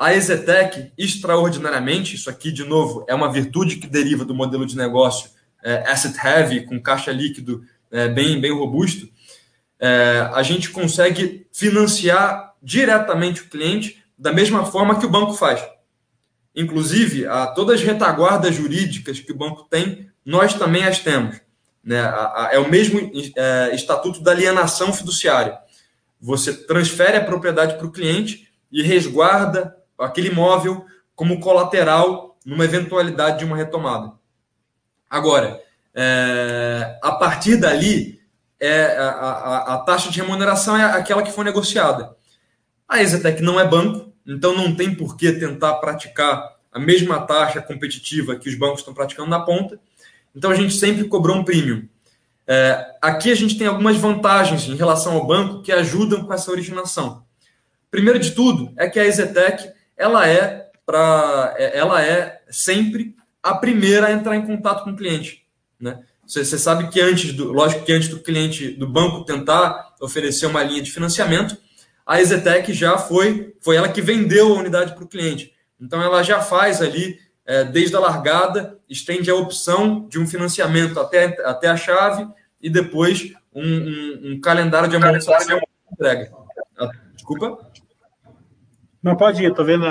a 0.00 0.14
Exetec, 0.14 0.90
extraordinariamente, 0.96 2.16
isso 2.16 2.30
aqui, 2.30 2.50
de 2.50 2.64
novo, 2.64 3.04
é 3.06 3.14
uma 3.14 3.30
virtude 3.30 3.76
que 3.76 3.86
deriva 3.86 4.24
do 4.24 4.34
modelo 4.34 4.64
de 4.64 4.74
negócio 4.74 5.28
é, 5.62 5.84
asset 5.90 6.16
heavy, 6.16 6.64
com 6.64 6.80
caixa 6.80 7.12
líquido 7.12 7.62
é, 7.90 8.08
bem, 8.08 8.40
bem 8.40 8.50
robusto, 8.50 9.06
é, 9.78 10.26
a 10.32 10.42
gente 10.42 10.70
consegue 10.70 11.46
financiar 11.52 12.54
diretamente 12.62 13.42
o 13.42 13.50
cliente 13.50 14.02
da 14.16 14.32
mesma 14.32 14.64
forma 14.64 14.98
que 14.98 15.04
o 15.04 15.10
banco 15.10 15.34
faz. 15.34 15.62
Inclusive, 16.56 17.26
a, 17.26 17.48
todas 17.48 17.80
as 17.80 17.86
retaguardas 17.86 18.54
jurídicas 18.54 19.20
que 19.20 19.32
o 19.32 19.36
banco 19.36 19.66
tem, 19.68 20.08
nós 20.24 20.54
também 20.54 20.84
as 20.84 21.00
temos. 21.00 21.38
Né? 21.84 22.00
É 22.52 22.58
o 22.58 22.70
mesmo 22.70 23.12
é, 23.36 23.74
estatuto 23.74 24.22
da 24.22 24.30
alienação 24.30 24.94
fiduciária. 24.94 25.58
Você 26.18 26.54
transfere 26.54 27.18
a 27.18 27.24
propriedade 27.24 27.76
para 27.76 27.86
o 27.86 27.92
cliente 27.92 28.48
e 28.72 28.82
resguarda 28.82 29.78
aquele 30.02 30.28
imóvel 30.28 30.84
como 31.14 31.40
colateral 31.40 32.38
numa 32.44 32.64
eventualidade 32.64 33.38
de 33.38 33.44
uma 33.44 33.56
retomada. 33.56 34.12
Agora, 35.08 35.60
é, 35.94 36.98
a 37.02 37.12
partir 37.12 37.56
dali, 37.56 38.20
é, 38.58 38.96
a, 38.96 39.08
a, 39.08 39.74
a, 39.74 39.78
taxa 39.78 40.10
de 40.10 40.20
remuneração 40.20 40.76
é 40.76 40.84
aquela 40.84 41.22
que 41.22 41.32
foi 41.32 41.44
negociada. 41.44 42.14
A 42.88 43.02
Exetec 43.02 43.42
não 43.42 43.58
é 43.58 43.66
banco, 43.66 44.12
então 44.26 44.54
não 44.54 44.74
tem 44.74 44.94
por 44.94 45.16
que 45.16 45.32
tentar 45.32 45.74
praticar 45.74 46.56
a 46.72 46.78
mesma 46.78 47.20
taxa 47.20 47.60
competitiva 47.60 48.36
que 48.36 48.48
os 48.48 48.54
bancos 48.54 48.80
estão 48.80 48.94
praticando 48.94 49.28
na 49.28 49.40
ponta. 49.40 49.78
Então 50.34 50.50
a 50.50 50.54
gente 50.54 50.74
sempre 50.74 51.04
cobrou 51.04 51.36
um 51.36 51.44
premium. 51.44 51.88
É, 52.46 52.96
aqui 53.00 53.30
a 53.30 53.34
gente 53.34 53.56
tem 53.58 53.66
algumas 53.66 53.96
vantagens 53.96 54.64
em 54.64 54.76
relação 54.76 55.14
ao 55.14 55.26
banco 55.26 55.62
que 55.62 55.72
ajudam 55.72 56.24
com 56.24 56.32
essa 56.32 56.50
originação. 56.50 57.24
Primeiro 57.90 58.18
de 58.18 58.30
tudo 58.32 58.72
é 58.76 58.88
que 58.88 58.98
a 58.98 59.04
Exetec 59.04 59.72
ela 60.00 60.26
é 60.26 60.70
para 60.86 61.54
é, 61.58 61.78
ela 61.78 62.02
é 62.02 62.40
sempre 62.50 63.14
a 63.42 63.54
primeira 63.54 64.06
a 64.06 64.12
entrar 64.12 64.34
em 64.34 64.46
contato 64.46 64.82
com 64.82 64.90
o 64.90 64.96
cliente, 64.96 65.46
né? 65.78 66.00
Você, 66.26 66.44
você 66.44 66.58
sabe 66.58 66.88
que 66.88 67.00
antes 67.00 67.32
do, 67.32 67.52
lógico 67.52 67.84
que 67.84 67.92
antes 67.92 68.08
do 68.08 68.20
cliente 68.20 68.70
do 68.70 68.88
banco 68.88 69.24
tentar 69.24 69.94
oferecer 70.00 70.46
uma 70.46 70.62
linha 70.62 70.82
de 70.82 70.90
financiamento, 70.90 71.56
a 72.06 72.20
Exetec 72.20 72.72
já 72.72 72.96
foi 72.96 73.54
foi 73.60 73.76
ela 73.76 73.88
que 73.88 74.00
vendeu 74.00 74.54
a 74.54 74.58
unidade 74.58 74.94
para 74.94 75.04
o 75.04 75.08
cliente. 75.08 75.52
Então 75.78 76.02
ela 76.02 76.22
já 76.22 76.40
faz 76.40 76.80
ali 76.80 77.18
é, 77.44 77.64
desde 77.64 77.94
a 77.94 78.00
largada, 78.00 78.78
estende 78.88 79.30
a 79.30 79.34
opção 79.34 80.08
de 80.08 80.18
um 80.18 80.26
financiamento 80.26 80.98
até, 80.98 81.36
até 81.44 81.68
a 81.68 81.76
chave 81.76 82.26
e 82.60 82.70
depois 82.70 83.34
um, 83.54 83.62
um, 83.62 84.20
um 84.32 84.40
calendário 84.40 84.88
de 84.88 84.96
amortização 84.96 85.60
entrega. 85.92 86.32
Ah, 86.78 86.90
desculpa? 87.14 87.69
Não, 89.02 89.16
pode 89.16 89.42
ir, 89.42 89.50
estou 89.50 89.64
vendo 89.64 89.86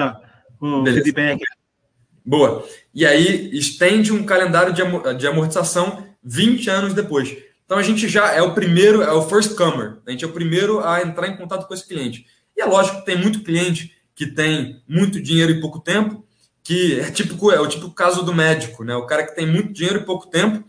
o 0.59 0.83
Beleza. 0.83 1.03
feedback. 1.03 1.41
Boa. 2.25 2.65
E 2.93 3.05
aí 3.05 3.49
estende 3.57 4.11
um 4.11 4.23
calendário 4.23 4.73
de 4.73 5.27
amortização 5.27 6.05
20 6.23 6.69
anos 6.69 6.93
depois. 6.93 7.35
Então 7.65 7.77
a 7.77 7.83
gente 7.83 8.07
já 8.07 8.33
é 8.33 8.41
o 8.41 8.53
primeiro, 8.53 9.01
é 9.01 9.11
o 9.11 9.21
first 9.21 9.55
comer. 9.55 9.97
A 10.05 10.11
gente 10.11 10.25
é 10.25 10.27
o 10.27 10.31
primeiro 10.31 10.79
a 10.79 11.01
entrar 11.01 11.27
em 11.27 11.37
contato 11.37 11.67
com 11.67 11.73
esse 11.73 11.87
cliente. 11.87 12.25
E 12.57 12.61
é 12.61 12.65
lógico 12.65 12.99
que 12.99 13.05
tem 13.05 13.17
muito 13.17 13.43
cliente 13.43 13.95
que 14.19 14.25
tem 14.25 14.83
muito 14.85 15.21
dinheiro 15.21 15.49
e 15.49 15.61
pouco 15.61 15.79
tempo, 15.79 16.25
que 16.61 16.99
é 16.99 17.09
típico, 17.09 17.53
é 17.53 17.59
o 17.61 17.67
típico 17.67 17.91
caso 17.91 18.21
do 18.21 18.35
médico, 18.35 18.83
né? 18.83 18.93
O 18.93 19.05
cara 19.05 19.23
que 19.23 19.33
tem 19.33 19.45
muito 19.45 19.71
dinheiro 19.71 19.99
e 19.99 20.05
pouco 20.05 20.27
tempo, 20.27 20.61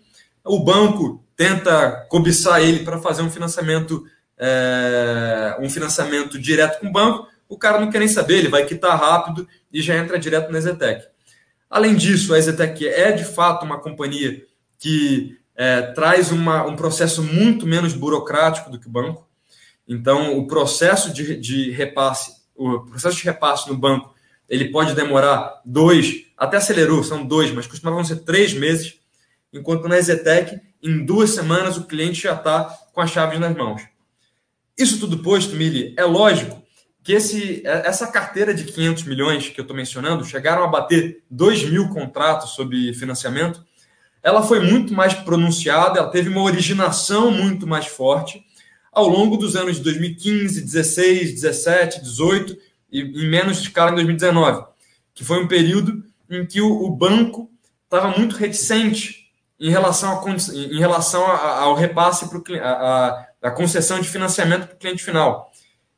o 0.45 0.61
banco 0.61 1.25
tenta 1.35 2.07
cobiçar 2.09 2.63
ele 2.63 2.85
para 2.85 3.01
fazer 3.01 3.23
um 3.23 3.31
financiamento, 3.31 4.05
é, 4.39 5.57
um 5.59 5.69
financiamento 5.69 6.39
direto 6.39 6.79
com 6.79 6.87
o 6.87 6.93
banco, 6.93 7.27
o 7.51 7.59
cara 7.59 7.81
não 7.81 7.91
quer 7.91 7.99
nem 7.99 8.09
saber, 8.09 8.39
ele 8.39 8.49
vai 8.49 8.65
quitar 8.65 8.97
rápido 8.97 9.47
e 9.73 9.83
já 9.83 9.97
entra 9.97 10.19
direto 10.19 10.53
na 10.53 10.61
Zetec. 10.61 11.05
Além 11.69 11.97
disso, 11.97 12.33
a 12.33 12.41
Zetec 12.41 12.87
é 12.87 13.11
de 13.11 13.25
fato 13.25 13.67
uma 13.67 13.81
companhia 13.81 14.47
que 14.79 15.37
é, 15.57 15.83
traz 15.83 16.31
uma, 16.31 16.65
um 16.65 16.77
processo 16.77 17.25
muito 17.25 17.67
menos 17.67 17.93
burocrático 17.93 18.71
do 18.71 18.79
que 18.79 18.87
o 18.87 18.91
banco. 18.91 19.29
Então, 19.87 20.39
o 20.39 20.47
processo 20.47 21.13
de, 21.13 21.37
de 21.37 21.73
repasse, 21.73 22.37
o 22.55 22.81
processo 22.81 23.17
de 23.17 23.25
repasse 23.25 23.69
no 23.69 23.77
banco, 23.77 24.15
ele 24.49 24.71
pode 24.71 24.95
demorar 24.95 25.61
dois, 25.65 26.25
até 26.37 26.57
acelerou, 26.57 27.03
são 27.03 27.27
dois, 27.27 27.51
mas 27.51 27.67
costumavam 27.67 28.05
ser 28.05 28.21
três 28.21 28.55
meses, 28.55 29.01
enquanto 29.53 29.89
na 29.89 30.01
Zetec, 30.01 30.61
em 30.81 31.05
duas 31.05 31.31
semanas, 31.31 31.77
o 31.77 31.87
cliente 31.87 32.23
já 32.23 32.35
está 32.35 32.65
com 32.93 33.01
as 33.01 33.11
chaves 33.11 33.41
nas 33.41 33.57
mãos. 33.57 33.83
Isso 34.79 35.01
tudo 35.01 35.19
posto, 35.19 35.57
Mili, 35.57 35.95
é 35.99 36.05
lógico 36.05 36.61
que 37.03 37.13
esse, 37.13 37.63
é, 37.65 37.87
essa 37.87 38.07
carteira 38.07 38.53
de 38.53 38.65
500 38.65 39.05
milhões 39.05 39.49
que 39.49 39.61
eu 39.61 39.63
estou 39.63 39.77
mencionando, 39.77 40.25
chegaram 40.25 40.65
a 40.65 40.69
bater 40.69 41.23
2 41.31 41.71
mil 41.71 41.89
contratos 41.89 42.51
sob 42.51 42.93
financiamento, 42.95 43.65
ela 44.23 44.43
foi 44.43 44.61
muito 44.61 44.93
mais 44.93 45.15
pronunciada, 45.15 45.99
ela 45.99 46.11
teve 46.11 46.29
uma 46.29 46.43
originação 46.43 47.31
muito 47.31 47.67
mais 47.67 47.87
forte 47.87 48.45
ao 48.93 49.09
longo 49.09 49.37
dos 49.37 49.57
anos 49.57 49.77
de 49.77 49.83
2015, 49.83 50.61
16, 50.61 51.35
17, 51.35 52.03
18 52.03 52.57
e 52.93 53.01
em 53.01 53.31
menos 53.31 53.61
escala 53.61 53.93
em 53.93 53.95
2019, 53.95 54.65
que 55.15 55.25
foi 55.25 55.43
um 55.43 55.49
período 55.49 56.05
em 56.29 56.45
que 56.45 56.61
o, 56.61 56.83
o 56.83 56.91
banco 56.91 57.51
estava 57.85 58.17
muito 58.17 58.37
reticente 58.37 59.31
em 59.59 59.71
relação, 59.71 60.21
a, 60.21 60.31
em 60.31 60.79
relação 60.79 61.25
a, 61.27 61.61
ao 61.61 61.75
repasse 61.75 62.29
para 62.29 62.41
a, 62.63 63.27
a 63.43 63.51
concessão 63.51 64.01
de 64.01 64.09
financiamento 64.09 64.67
para 64.67 64.75
o 64.75 64.79
cliente 64.79 65.03
final. 65.03 65.50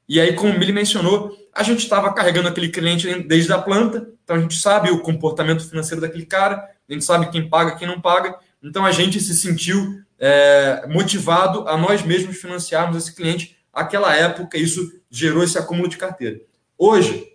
E 0.09 0.21
aí, 0.21 0.35
como 0.35 0.55
o 0.55 0.59
Billy 0.59 0.73
mencionou, 0.73 1.37
a 1.55 1.63
gente 1.63 1.81
estava 1.81 2.13
carregando 2.13 2.49
aquele 2.49 2.69
cliente 2.69 3.23
desde 3.23 3.53
a 3.53 3.59
planta, 3.59 4.09
então 4.25 4.37
a 4.37 4.41
gente 4.41 4.57
sabe 4.57 4.91
o 4.91 5.01
comportamento 5.01 5.69
financeiro 5.69 6.01
daquele 6.01 6.27
cara, 6.27 6.57
a 6.89 6.93
gente 6.93 7.05
sabe 7.05 7.31
quem 7.31 7.49
paga, 7.49 7.77
quem 7.77 7.87
não 7.87 8.01
paga, 8.01 8.37
então 8.63 8.85
a 8.85 8.93
gente 8.93 9.21
se 9.21 9.35
sentiu 9.35 10.01
é, 10.19 10.85
motivado 10.89 11.69
a 11.69 11.77
nós 11.77 12.03
mesmos 12.03 12.37
financiarmos 12.37 12.97
esse 12.97 13.15
cliente 13.15 13.57
aquela 13.73 14.15
época, 14.15 14.59
isso 14.59 14.93
gerou 15.11 15.43
esse 15.43 15.59
acúmulo 15.59 15.89
de 15.89 15.97
carteira. 15.97 16.41
Hoje, 16.77 17.27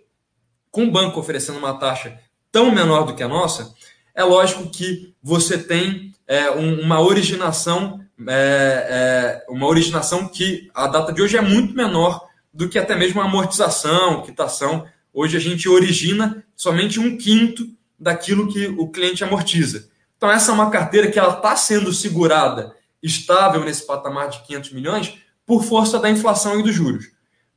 com 0.70 0.84
o 0.84 0.90
banco 0.90 1.18
oferecendo 1.18 1.58
uma 1.58 1.78
taxa 1.78 2.18
tão 2.52 2.70
menor 2.70 3.04
do 3.04 3.14
que 3.14 3.22
a 3.22 3.28
nossa, 3.28 3.74
é 4.14 4.22
lógico 4.22 4.70
que 4.70 5.14
você 5.22 5.58
tem 5.58 6.14
é, 6.26 6.50
um, 6.50 6.80
uma 6.80 7.00
originação, 7.00 8.00
é, 8.26 9.44
é 9.48 9.52
uma 9.52 9.66
originação 9.66 10.28
que 10.28 10.70
a 10.74 10.86
data 10.86 11.12
de 11.12 11.22
hoje 11.22 11.36
é 11.36 11.40
muito 11.40 11.74
menor 11.74 12.27
do 12.58 12.68
que 12.68 12.76
até 12.76 12.96
mesmo 12.96 13.20
a 13.20 13.24
amortização, 13.24 14.22
quitação. 14.22 14.84
Hoje 15.14 15.36
a 15.36 15.40
gente 15.40 15.68
origina 15.68 16.44
somente 16.56 16.98
um 16.98 17.16
quinto 17.16 17.68
daquilo 17.96 18.52
que 18.52 18.66
o 18.66 18.88
cliente 18.88 19.22
amortiza. 19.22 19.88
Então 20.16 20.28
essa 20.28 20.50
é 20.50 20.54
uma 20.54 20.68
carteira 20.68 21.08
que 21.08 21.20
ela 21.20 21.34
está 21.34 21.54
sendo 21.54 21.92
segurada 21.92 22.74
estável 23.00 23.64
nesse 23.64 23.86
patamar 23.86 24.28
de 24.28 24.42
500 24.42 24.72
milhões 24.72 25.14
por 25.46 25.62
força 25.62 26.00
da 26.00 26.10
inflação 26.10 26.58
e 26.58 26.64
dos 26.64 26.74
juros. 26.74 27.04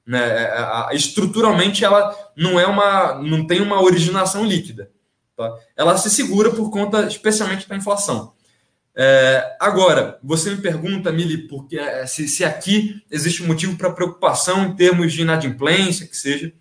Né? 0.05 0.19
É, 0.19 0.91
é, 0.91 0.95
estruturalmente 0.95 1.83
ela 1.83 2.15
não 2.37 2.59
é 2.59 2.67
uma, 2.67 3.15
não 3.15 3.47
tem 3.47 3.59
uma 3.59 3.81
originação 3.81 4.45
líquida. 4.45 4.91
Tá? 5.35 5.51
Ela 5.75 5.97
se 5.97 6.11
segura 6.11 6.51
por 6.51 6.69
conta, 6.69 7.07
especialmente 7.07 7.67
da 7.67 7.75
inflação. 7.75 8.33
É, 8.95 9.55
agora, 9.59 10.19
você 10.21 10.51
me 10.51 10.61
pergunta, 10.61 11.11
Mili, 11.11 11.47
porque, 11.47 11.77
é, 11.77 12.05
se, 12.05 12.27
se 12.27 12.43
aqui 12.43 13.01
existe 13.09 13.43
motivo 13.43 13.77
para 13.77 13.91
preocupação 13.91 14.65
em 14.65 14.75
termos 14.75 15.13
de 15.13 15.21
inadimplência, 15.21 16.05
que 16.05 16.17
seja. 16.17 16.51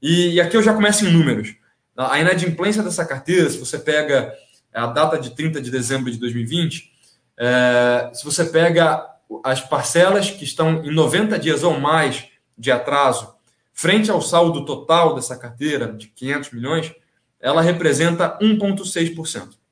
E, 0.00 0.34
e, 0.34 0.40
aqui 0.40 0.56
eu 0.56 0.62
já 0.62 0.74
começo 0.74 1.04
em 1.06 1.12
números. 1.12 1.54
A 1.96 2.18
inadimplência 2.20 2.82
dessa 2.82 3.04
carteira, 3.04 3.48
se 3.48 3.58
você 3.58 3.78
pega 3.78 4.34
a 4.72 4.86
data 4.86 5.18
de 5.18 5.34
30 5.34 5.60
de 5.60 5.70
dezembro 5.70 6.10
de 6.10 6.18
2020, 6.18 6.92
é, 7.38 8.10
se 8.12 8.24
você 8.24 8.44
pega 8.44 9.06
as 9.42 9.60
parcelas 9.60 10.30
que 10.30 10.44
estão 10.44 10.84
em 10.84 10.92
90 10.92 11.38
dias 11.38 11.62
ou 11.62 11.78
mais 11.78 12.26
de 12.58 12.70
atraso, 12.70 13.34
frente 13.72 14.10
ao 14.10 14.20
saldo 14.20 14.64
total 14.64 15.14
dessa 15.14 15.36
carteira 15.36 15.92
de 15.92 16.08
500 16.08 16.50
milhões, 16.50 16.92
ela 17.40 17.62
representa 17.62 18.38
1,6% 18.40 19.63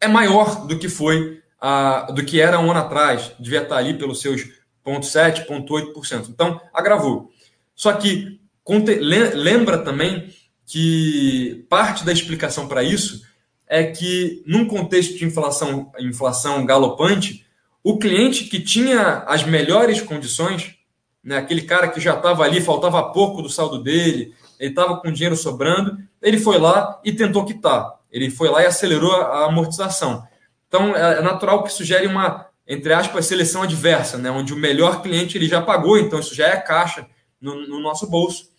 é 0.00 0.08
maior 0.08 0.66
do 0.66 0.78
que 0.78 0.88
foi 0.88 1.40
a, 1.60 2.10
do 2.12 2.24
que 2.24 2.40
era 2.40 2.58
um 2.58 2.70
ano 2.70 2.80
atrás. 2.80 3.32
Devia 3.38 3.62
estar 3.62 3.76
ali 3.76 3.94
pelos 3.94 4.20
seus 4.20 4.42
0,7%, 4.86 5.46
0,8%. 5.46 6.28
Então, 6.28 6.60
agravou. 6.72 7.30
Só 7.74 7.92
que 7.92 8.40
lembra 8.68 9.78
também 9.78 10.32
que 10.64 11.64
parte 11.68 12.04
da 12.04 12.12
explicação 12.12 12.66
para 12.66 12.82
isso 12.82 13.22
é 13.66 13.84
que, 13.84 14.42
num 14.46 14.66
contexto 14.66 15.16
de 15.16 15.24
inflação, 15.24 15.92
inflação 15.98 16.64
galopante, 16.64 17.44
o 17.82 17.98
cliente 17.98 18.44
que 18.44 18.60
tinha 18.60 19.24
as 19.26 19.44
melhores 19.44 20.00
condições, 20.00 20.74
né, 21.22 21.36
aquele 21.38 21.62
cara 21.62 21.88
que 21.88 22.00
já 22.00 22.14
estava 22.16 22.44
ali, 22.44 22.60
faltava 22.60 23.12
pouco 23.12 23.42
do 23.42 23.48
saldo 23.48 23.82
dele, 23.82 24.34
ele 24.58 24.70
estava 24.70 24.96
com 24.96 25.12
dinheiro 25.12 25.36
sobrando, 25.36 25.98
ele 26.22 26.38
foi 26.38 26.58
lá 26.58 27.00
e 27.04 27.12
tentou 27.12 27.44
quitar. 27.44 27.95
Ele 28.10 28.30
foi 28.30 28.48
lá 28.48 28.62
e 28.62 28.66
acelerou 28.66 29.12
a 29.12 29.46
amortização. 29.46 30.26
Então, 30.68 30.94
é, 30.96 31.18
é 31.18 31.22
natural 31.22 31.62
que 31.62 31.70
isso 31.70 31.84
gere 31.84 32.06
uma, 32.06 32.46
entre 32.66 32.92
aspas, 32.92 33.26
seleção 33.26 33.62
adversa, 33.62 34.18
né? 34.18 34.30
onde 34.30 34.52
o 34.52 34.56
melhor 34.56 35.02
cliente 35.02 35.36
ele 35.36 35.48
já 35.48 35.60
pagou, 35.60 35.98
então 35.98 36.18
isso 36.18 36.34
já 36.34 36.48
é 36.48 36.56
caixa 36.56 37.06
no, 37.40 37.66
no 37.66 37.80
nosso 37.80 38.08
bolso. 38.08 38.50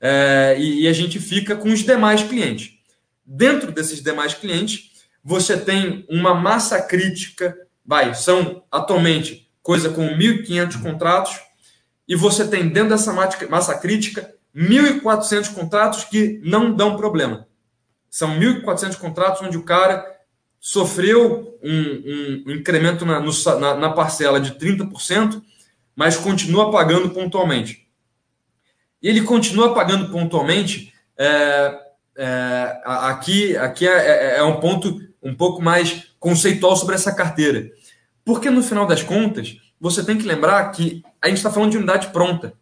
É, 0.00 0.56
e, 0.58 0.82
e 0.82 0.88
a 0.88 0.92
gente 0.92 1.18
fica 1.18 1.56
com 1.56 1.68
os 1.70 1.80
demais 1.80 2.22
clientes. 2.22 2.72
Dentro 3.24 3.70
desses 3.70 4.02
demais 4.02 4.34
clientes, 4.34 4.90
você 5.22 5.56
tem 5.56 6.04
uma 6.08 6.34
massa 6.34 6.80
crítica, 6.80 7.56
vai, 7.84 8.14
são 8.14 8.64
atualmente 8.70 9.48
coisa 9.62 9.90
com 9.90 10.02
1.500 10.16 10.82
contratos, 10.82 11.40
e 12.08 12.16
você 12.16 12.46
tem 12.48 12.68
dentro 12.68 12.90
dessa 12.90 13.12
massa 13.12 13.78
crítica 13.78 14.34
1.400 14.54 15.54
contratos 15.54 16.04
que 16.04 16.40
não 16.42 16.74
dão 16.74 16.96
problema. 16.96 17.46
São 18.10 18.38
1.400 18.38 18.96
contratos 18.96 19.40
onde 19.40 19.56
o 19.56 19.62
cara 19.62 20.04
sofreu 20.58 21.58
um, 21.62 22.42
um 22.46 22.50
incremento 22.52 23.06
na, 23.06 23.20
no, 23.20 23.32
na, 23.60 23.74
na, 23.76 23.90
parcela 23.90 24.40
de 24.40 24.52
30%, 24.52 25.40
mas 25.94 26.16
continua 26.16 26.70
pagando 26.70 27.10
pontualmente. 27.10 27.88
E 29.02 29.08
ele 29.08 29.22
continua 29.22 29.72
pagando 29.72 30.10
pontualmente. 30.10 30.92
É, 31.16 31.80
é, 32.16 32.80
aqui 32.84 33.56
aqui 33.56 33.86
é, 33.88 33.92
é, 33.92 34.36
é, 34.38 34.42
um 34.42 34.60
ponto 34.60 35.00
um 35.22 35.34
pouco 35.34 35.62
mais 35.62 36.10
conceitual 36.18 36.76
sobre 36.76 36.94
essa 36.94 37.14
carteira. 37.14 37.70
Porque 38.24 38.50
no 38.50 38.62
final 38.62 38.86
das 38.86 39.02
contas, 39.02 39.56
você 39.80 40.04
tem 40.04 40.18
que 40.18 40.26
lembrar 40.26 40.70
que 40.72 41.02
a 41.22 41.28
gente 41.28 41.38
está 41.38 41.50
falando 41.50 41.70
de 41.70 41.78
unidade 41.78 42.08
pronta. 42.08 42.52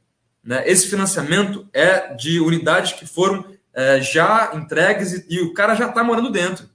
Né? 0.45 0.63
Esse 0.67 0.89
financiamento 0.89 1.69
é 1.73 2.15
de 2.15 2.41
unidades 2.41 2.93
que 2.93 3.07
foram 3.07 3.45
é, 3.79 4.01
já 4.01 4.51
entregues 4.55 5.13
e, 5.13 5.37
e, 5.37 5.41
o 5.41 5.55
cara 5.55 5.77
já 5.77 5.89
está 5.89 6.03
morando 6.03 6.33
dentro. 6.33 6.69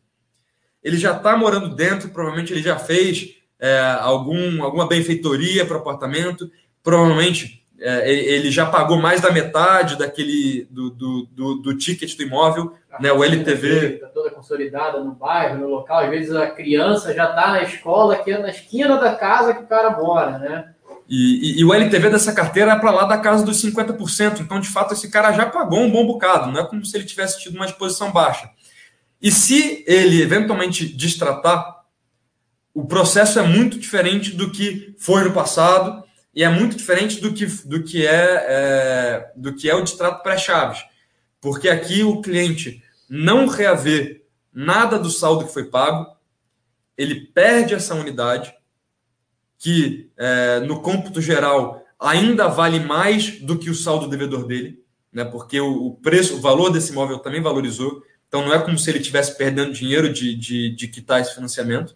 Ele 0.82 0.98
já 0.98 1.12
está 1.12 1.36
morando 1.36 1.76
dentro, 1.76 2.10
provavelmente 2.10 2.54
ele 2.54 2.64
já 2.64 2.80
fez 2.80 3.36
é, 3.60 3.98
algum, 4.00 4.64
alguma 4.64 4.88
benfeitoria 4.88 5.66
para 5.66 5.76
o 5.76 5.80
apartamento, 5.82 6.50
provavelmente 6.82 7.62
é, 7.78 8.10
ele 8.10 8.50
já 8.50 8.66
pagou 8.66 8.98
mais 8.98 9.20
da 9.20 9.34
metade 9.34 9.98
daquele 9.98 10.66
do, 10.72 10.92
do, 10.92 11.28
do, 11.30 11.56
do 11.56 11.78
ticket 11.78 12.16
do 12.16 12.24
imóvel, 12.24 12.74
a 12.90 13.02
né, 13.02 13.12
o 13.12 13.22
LTV. 13.22 13.96
Está 13.96 14.08
toda 14.08 14.32
consolidada 14.32 15.04
no 15.04 15.12
bairro, 15.12 15.60
no 15.60 15.68
local. 15.68 16.00
Às 16.00 16.10
vezes 16.10 16.34
a 16.34 16.52
criança 16.52 17.14
já 17.14 17.32
está 17.32 17.52
na 17.52 17.64
escola, 17.64 18.16
que 18.16 18.32
é 18.32 18.38
na 18.38 18.50
esquina 18.50 18.96
da 18.96 19.14
casa 19.14 19.54
que 19.54 19.64
o 19.64 19.68
cara 19.68 19.90
mora, 19.90 20.38
né? 20.38 20.73
E, 21.08 21.58
e, 21.58 21.60
e 21.60 21.66
o 21.66 21.74
LTV 21.74 22.10
dessa 22.10 22.34
carteira 22.34 22.72
é 22.72 22.80
para 22.80 22.92
lá 22.92 23.06
da 23.06 23.18
casa 23.18 23.46
dos 23.46 23.62
50%. 23.62 24.40
Então, 24.40 24.60
de 24.60 24.70
fato, 24.70 24.94
esse 24.94 25.10
cara 25.10 25.32
já 25.32 25.46
pagou 25.46 25.80
um 25.80 25.92
bom 25.92 26.06
bocado. 26.06 26.52
Não 26.52 26.62
é 26.62 26.66
como 26.66 26.86
se 26.86 26.96
ele 26.96 27.06
tivesse 27.06 27.42
tido 27.42 27.56
uma 27.56 27.66
exposição 27.66 28.12
baixa. 28.12 28.50
E 29.22 29.32
se 29.32 29.84
ele 29.88 30.22
eventualmente 30.22 30.86
destratar, 30.86 31.84
o 32.74 32.86
processo 32.86 33.40
é 33.40 33.44
muito 33.44 33.78
diferente 33.78 34.32
do 34.32 34.52
que 34.52 34.96
foi 34.98 35.24
no 35.24 35.32
passado 35.32 36.04
e 36.36 36.44
é 36.44 36.50
muito 36.50 36.76
diferente 36.76 37.22
do 37.22 37.34
que, 37.34 37.46
do 37.46 37.84
que, 37.84 38.06
é, 38.06 38.46
é 38.48 39.32
do 39.36 39.54
que 39.54 39.70
é 39.70 39.76
o 39.76 39.84
distrato 39.84 40.24
pré-chaves. 40.24 40.84
Porque 41.40 41.70
aqui 41.70 42.04
o 42.04 42.22
cliente 42.22 42.82
não 43.10 43.48
reaver 43.48 44.24
nada 44.52 44.98
do 44.98 45.10
saldo 45.10 45.46
que 45.46 45.54
foi 45.54 45.66
pago, 45.66 46.08
ele 46.98 47.28
perde 47.28 47.74
essa 47.74 47.96
unidade, 47.96 48.54
que 49.64 50.10
é, 50.18 50.60
no 50.60 50.82
cômputo 50.82 51.22
geral 51.22 51.82
ainda 51.98 52.50
vale 52.50 52.82
mais 52.82 53.40
do 53.40 53.58
que 53.58 53.70
o 53.70 53.76
saldo 53.76 54.10
devedor 54.10 54.46
dele, 54.46 54.84
né? 55.12 55.24
porque 55.24 55.58
o, 55.62 55.86
o, 55.86 55.96
preço, 55.96 56.36
o 56.36 56.42
valor 56.42 56.70
desse 56.70 56.92
imóvel 56.92 57.18
também 57.20 57.42
valorizou. 57.42 58.04
Então 58.28 58.46
não 58.46 58.54
é 58.54 58.60
como 58.60 58.78
se 58.78 58.90
ele 58.90 59.00
estivesse 59.00 59.38
perdendo 59.38 59.72
dinheiro 59.72 60.12
de, 60.12 60.36
de, 60.36 60.76
de 60.76 60.88
quitar 60.90 61.22
esse 61.22 61.34
financiamento. 61.34 61.96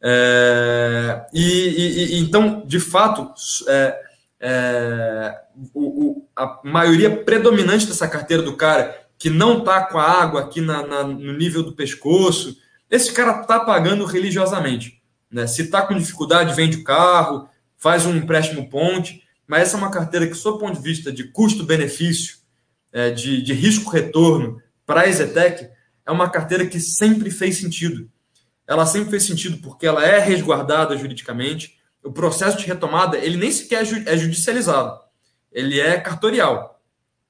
É, 0.00 1.26
e, 1.30 2.14
e, 2.14 2.20
então, 2.20 2.62
de 2.64 2.80
fato, 2.80 3.34
é, 3.68 4.00
é, 4.40 5.38
o, 5.74 6.06
o, 6.06 6.28
a 6.34 6.60
maioria 6.64 7.22
predominante 7.22 7.86
dessa 7.86 8.08
carteira 8.08 8.42
do 8.42 8.56
cara 8.56 8.98
que 9.18 9.28
não 9.28 9.58
está 9.58 9.82
com 9.82 9.98
a 9.98 10.22
água 10.22 10.40
aqui 10.40 10.62
na, 10.62 10.86
na, 10.86 11.04
no 11.04 11.34
nível 11.34 11.62
do 11.62 11.72
pescoço, 11.74 12.56
esse 12.90 13.12
cara 13.12 13.42
está 13.42 13.60
pagando 13.60 14.06
religiosamente. 14.06 14.95
Né? 15.30 15.46
Se 15.46 15.62
está 15.62 15.82
com 15.82 15.96
dificuldade, 15.96 16.54
vende 16.54 16.78
o 16.78 16.84
carro, 16.84 17.48
faz 17.76 18.06
um 18.06 18.14
empréstimo 18.16 18.68
ponte, 18.68 19.22
mas 19.46 19.62
essa 19.62 19.76
é 19.76 19.80
uma 19.80 19.90
carteira 19.90 20.26
que, 20.26 20.34
sob 20.34 20.58
ponto 20.58 20.76
de 20.76 20.82
vista 20.82 21.12
de 21.12 21.24
custo-benefício, 21.24 22.36
é, 22.92 23.10
de, 23.10 23.42
de 23.42 23.52
risco-retorno 23.52 24.60
para 24.84 25.02
a 25.02 25.08
Exetec, 25.08 25.68
é 26.04 26.10
uma 26.10 26.30
carteira 26.30 26.66
que 26.66 26.80
sempre 26.80 27.30
fez 27.30 27.58
sentido 27.58 28.10
ela 28.66 28.84
sempre 28.84 29.10
fez 29.10 29.22
sentido 29.22 29.58
porque 29.58 29.86
ela 29.86 30.04
é 30.04 30.18
resguardada 30.18 30.96
juridicamente. 30.96 31.78
O 32.02 32.12
processo 32.12 32.58
de 32.58 32.66
retomada, 32.66 33.16
ele 33.16 33.36
nem 33.36 33.50
sequer 33.50 33.84
é 34.06 34.16
judicializado. 34.16 34.98
Ele 35.52 35.80
é 35.80 35.98
cartorial. 36.00 36.80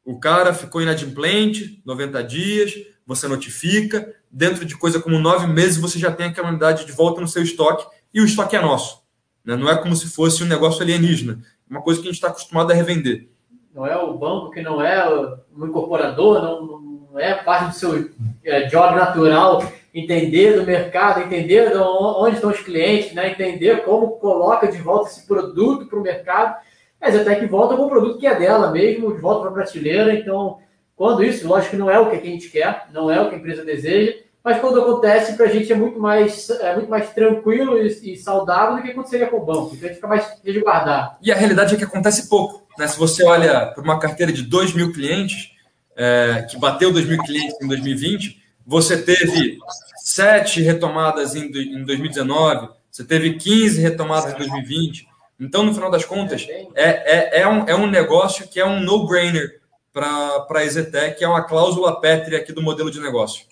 O 0.05 0.19
cara 0.19 0.55
ficou 0.55 0.81
inadimplente, 0.81 1.83
90 1.85 2.25
dias, 2.25 2.75
você 3.07 3.29
notifica, 3.29 4.15
dentro 4.31 4.65
de 4.65 4.77
coisa 4.77 5.01
como 5.01 5.19
nove 5.19 5.47
meses 5.47 5.77
você 5.77 5.99
já 5.99 6.11
tem 6.11 6.27
aquela 6.27 6.49
unidade 6.49 6.85
de 6.85 6.93
volta 6.93 7.21
no 7.21 7.29
seu 7.29 7.43
estoque 7.43 7.87
e 8.13 8.21
o 8.21 8.25
estoque 8.25 8.57
é 8.57 8.61
nosso. 8.61 9.03
Né? 9.45 9.57
Não 9.57 9.71
é 9.71 9.77
como 9.77 9.95
se 9.95 10.09
fosse 10.09 10.43
um 10.43 10.49
negócio 10.49 10.83
alienígena, 10.83 11.39
uma 11.71 11.81
coisa 11.81 12.01
que 12.01 12.09
a 12.09 12.11
gente 12.11 12.17
está 12.17 12.29
acostumado 12.29 12.73
a 12.73 12.75
revender. 12.75 13.29
Não 13.75 13.87
é 13.87 13.97
o 13.97 14.17
banco 14.19 14.51
que 14.51 14.63
não 14.63 14.83
é 14.83 15.09
um 15.57 15.67
incorporador, 15.67 16.43
não, 16.43 16.81
não 17.13 17.21
é 17.21 17.35
parte 17.35 17.69
do 17.69 17.75
seu 17.75 18.11
é, 18.43 18.63
job 18.63 18.97
natural 18.97 19.63
entender 19.99 20.59
do 20.61 20.67
mercado, 20.67 21.23
entender 21.23 21.75
onde 21.75 22.35
estão 22.37 22.51
os 22.51 22.61
clientes, 22.61 23.15
né? 23.15 23.31
entender 23.31 23.83
como 23.83 24.19
coloca 24.19 24.71
de 24.71 24.77
volta 24.77 25.09
esse 25.09 25.27
produto 25.27 25.87
para 25.87 25.99
o 25.99 26.03
mercado, 26.03 26.57
mas 27.01 27.17
até 27.17 27.35
que 27.35 27.47
volta 27.47 27.75
com 27.75 27.87
o 27.87 27.89
produto 27.89 28.19
que 28.19 28.27
é 28.27 28.35
dela 28.35 28.71
mesmo, 28.71 29.15
de 29.15 29.21
volta 29.21 29.41
para 29.41 29.51
a 29.51 29.55
prateleira. 29.55 30.13
Então, 30.13 30.59
quando 30.97 31.23
isso, 31.23 31.47
lógico 31.47 31.73
que 31.73 31.77
não 31.77 31.91
é 31.91 32.01
o 32.01 32.09
que 32.11 32.17
a 32.17 32.21
gente 32.21 32.49
quer, 32.49 32.89
não 32.93 33.11
é 33.11 33.21
o 33.21 33.29
que 33.29 33.35
a 33.35 33.39
empresa 33.39 33.65
deseja, 33.65 34.17
mas 34.43 34.61
quando 34.61 34.81
acontece, 34.81 35.37
para 35.37 35.47
a 35.47 35.49
gente 35.49 35.73
é 35.73 35.77
muito 35.77 35.99
mais, 35.99 36.49
é 36.49 36.75
muito 36.75 36.89
mais 36.89 37.11
tranquilo 37.11 37.79
e, 37.79 38.13
e, 38.13 38.17
saudável 38.17 38.77
do 38.77 38.83
que 38.83 38.93
aconteceria 38.93 39.27
com 39.27 39.39
o 39.39 39.45
banco. 39.45 39.75
Então 39.75 39.85
a 39.85 39.89
gente 39.89 39.97
fica 39.97 40.07
mais 40.07 40.39
resguardado. 40.43 41.17
E 41.21 41.33
a 41.33 41.35
realidade 41.35 41.75
é 41.75 41.79
que 41.79 41.85
acontece 41.85 42.29
pouco. 42.29 42.67
Né? 42.79 42.87
Se 42.87 42.99
você 42.99 43.25
olha 43.25 43.67
para 43.67 43.83
uma 43.83 43.99
carteira 43.99 44.33
de 44.33 44.43
2 44.43 44.73
mil 44.73 44.93
clientes, 44.93 45.51
é, 45.97 46.47
que 46.49 46.57
bateu 46.59 46.93
2 46.93 47.07
mil 47.07 47.19
clientes 47.25 47.57
em 47.61 47.67
2020, 47.67 48.41
você 48.65 48.97
teve 49.03 49.59
sete 49.97 50.63
retomadas 50.63 51.35
em, 51.35 51.47
em 51.47 51.85
2019, 51.85 52.69
você 52.89 53.03
teve 53.03 53.35
15 53.35 53.81
retomadas 53.81 54.33
em 54.33 54.39
2020. 54.39 55.09
Então, 55.41 55.65
no 55.65 55.75
final 55.75 55.91
das 55.91 56.05
contas, 56.05 56.47
é, 56.75 57.39
é, 57.39 57.41
é, 57.41 57.49
um, 57.49 57.69
é 57.69 57.75
um 57.75 57.87
negócio 57.87 58.49
que 58.49 58.61
é 58.61 58.65
um 58.65 58.81
no-brainer 58.81 59.61
para 59.97 60.47
a 60.61 60.65
Exetec, 60.65 61.17
que 61.17 61.25
é 61.25 61.29
uma 61.29 61.43
cláusula 61.43 61.99
pétrea 61.99 62.39
aqui 62.39 62.53
do 62.53 62.61
modelo 62.61 62.91
de 62.91 63.01
negócio. 63.01 63.47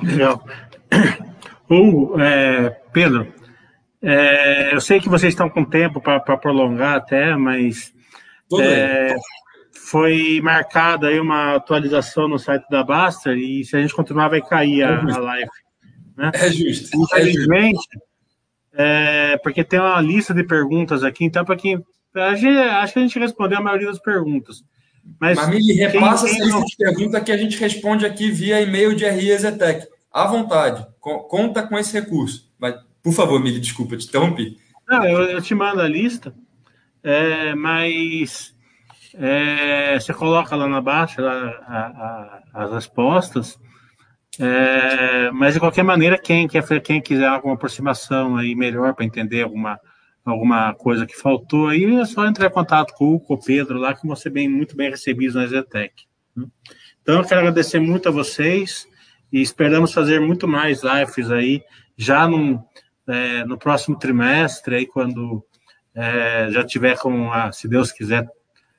Legal. 0.00 0.40
Ou, 1.68 2.20
é, 2.20 2.70
Pedro, 2.92 3.32
é, 4.00 4.72
eu 4.72 4.80
sei 4.80 5.00
que 5.00 5.08
vocês 5.08 5.32
estão 5.32 5.50
com 5.50 5.64
tempo 5.64 6.00
para 6.00 6.36
prolongar 6.36 6.94
até, 6.94 7.34
mas 7.34 7.92
é, 8.60 9.16
foi 9.72 10.40
marcada 10.40 11.08
aí 11.08 11.18
uma 11.18 11.56
atualização 11.56 12.28
no 12.28 12.38
site 12.38 12.64
da 12.70 12.84
Basta 12.84 13.34
e 13.34 13.64
se 13.64 13.76
a 13.76 13.80
gente 13.80 13.94
continuar 13.94 14.28
vai 14.28 14.40
cair 14.40 14.84
a, 14.84 15.00
a 15.00 15.18
live. 15.18 15.50
Né? 16.16 16.30
É 16.32 16.48
justo. 16.48 16.96
Infelizmente, 16.96 17.88
é, 18.72 19.36
porque 19.38 19.64
tem 19.64 19.80
uma 19.80 20.00
lista 20.00 20.32
de 20.32 20.44
perguntas 20.44 21.02
aqui, 21.02 21.24
então 21.24 21.44
para 21.44 21.56
quem. 21.56 21.84
Acho 22.14 22.92
que 22.92 22.98
a 22.98 23.02
gente 23.02 23.18
respondeu 23.18 23.58
a 23.58 23.62
maioria 23.62 23.88
das 23.88 23.98
perguntas. 23.98 24.62
Mas, 25.20 25.36
Mas 25.36 25.48
me 25.48 25.72
repassa 25.74 26.26
essa 26.26 26.44
lista 26.44 26.64
de 26.64 26.76
perguntas 26.76 27.22
que 27.22 27.32
a 27.32 27.36
gente 27.36 27.58
responde 27.58 28.06
aqui 28.06 28.30
via 28.30 28.60
e-mail 28.60 28.94
de 28.94 29.08
RI 29.08 29.30
Exetec. 29.30 29.86
À 30.12 30.26
vontade, 30.26 30.86
conta 31.00 31.66
com 31.66 31.78
esse 31.78 31.92
recurso. 31.92 32.50
Mas, 32.58 32.74
por 33.02 33.12
favor, 33.12 33.40
Mili, 33.40 33.60
desculpa, 33.60 33.96
te 33.96 34.06
interrompi. 34.06 34.56
Não, 34.88 35.04
eu, 35.04 35.22
eu 35.22 35.42
te 35.42 35.54
mando 35.54 35.80
a 35.80 35.88
lista, 35.88 36.34
é, 37.02 37.54
mas 37.54 38.54
é, 39.14 39.98
você 39.98 40.12
coloca 40.12 40.54
lá 40.56 40.68
na 40.68 40.80
baixa 40.80 41.20
lá, 41.22 41.32
a, 41.66 41.78
a, 42.54 42.64
as 42.64 42.72
respostas. 42.72 43.58
É, 44.38 45.30
mas 45.30 45.54
de 45.54 45.60
qualquer 45.60 45.82
maneira, 45.82 46.18
quem, 46.18 46.48
quer, 46.48 46.64
quem 46.80 47.00
quiser 47.00 47.26
alguma 47.26 47.54
aproximação 47.54 48.36
aí 48.36 48.54
melhor 48.54 48.94
para 48.94 49.04
entender 49.04 49.42
alguma, 49.42 49.78
alguma 50.24 50.74
coisa 50.74 51.06
que 51.06 51.16
faltou, 51.16 51.68
aí 51.68 51.84
é 51.96 52.04
só 52.04 52.26
entrar 52.26 52.46
em 52.46 52.52
contato 52.52 52.94
com 52.94 53.14
o, 53.14 53.20
com 53.20 53.34
o 53.34 53.42
Pedro 53.42 53.78
lá, 53.78 53.94
que 53.94 54.06
você 54.06 54.30
bem 54.30 54.48
muito 54.48 54.76
bem 54.76 54.90
recebido 54.90 55.38
na 55.38 55.46
Zetec. 55.46 56.04
Então, 57.02 57.18
eu 57.18 57.24
quero 57.24 57.40
agradecer 57.40 57.80
muito 57.80 58.08
a 58.08 58.12
vocês 58.12 58.86
e 59.32 59.40
esperamos 59.40 59.92
fazer 59.92 60.20
muito 60.20 60.46
mais 60.46 60.82
lives 60.82 61.30
aí, 61.30 61.62
já 61.96 62.28
no, 62.28 62.64
é, 63.08 63.44
no 63.44 63.58
próximo 63.58 63.98
trimestre, 63.98 64.76
aí 64.76 64.86
quando 64.86 65.44
é, 65.94 66.48
já 66.50 66.64
tiver 66.64 66.96
com 66.98 67.32
a, 67.32 67.50
se 67.50 67.66
Deus 67.68 67.90
quiser, 67.90 68.28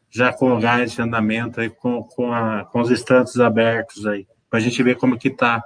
já 0.10 0.32
com 0.32 0.56
o 0.56 0.60
gás 0.60 0.94
de 0.94 1.02
andamento 1.02 1.60
aí, 1.60 1.70
com, 1.70 2.04
com, 2.04 2.32
a, 2.32 2.66
com 2.66 2.80
os 2.80 2.90
estantes 2.90 3.40
abertos 3.40 4.06
aí 4.06 4.26
para 4.54 4.60
a 4.60 4.62
gente 4.62 4.84
ver 4.84 4.98
como 4.98 5.18
que 5.18 5.30
está 5.30 5.64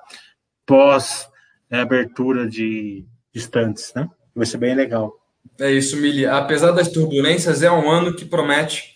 pós 0.66 1.30
é, 1.70 1.82
abertura 1.82 2.48
de 2.48 3.06
estantes, 3.34 3.92
né? 3.94 4.10
Vai 4.34 4.46
ser 4.46 4.60
bem 4.60 4.74
legal. 4.74 5.14
É 5.60 5.72
isso, 5.72 5.98
Mili. 5.98 6.26
Apesar 6.26 6.72
das 6.72 6.88
turbulências, 6.88 7.64
é 7.64 7.72
um 7.72 7.90
ano 7.90 8.16
que 8.16 8.26
promete. 8.26 8.96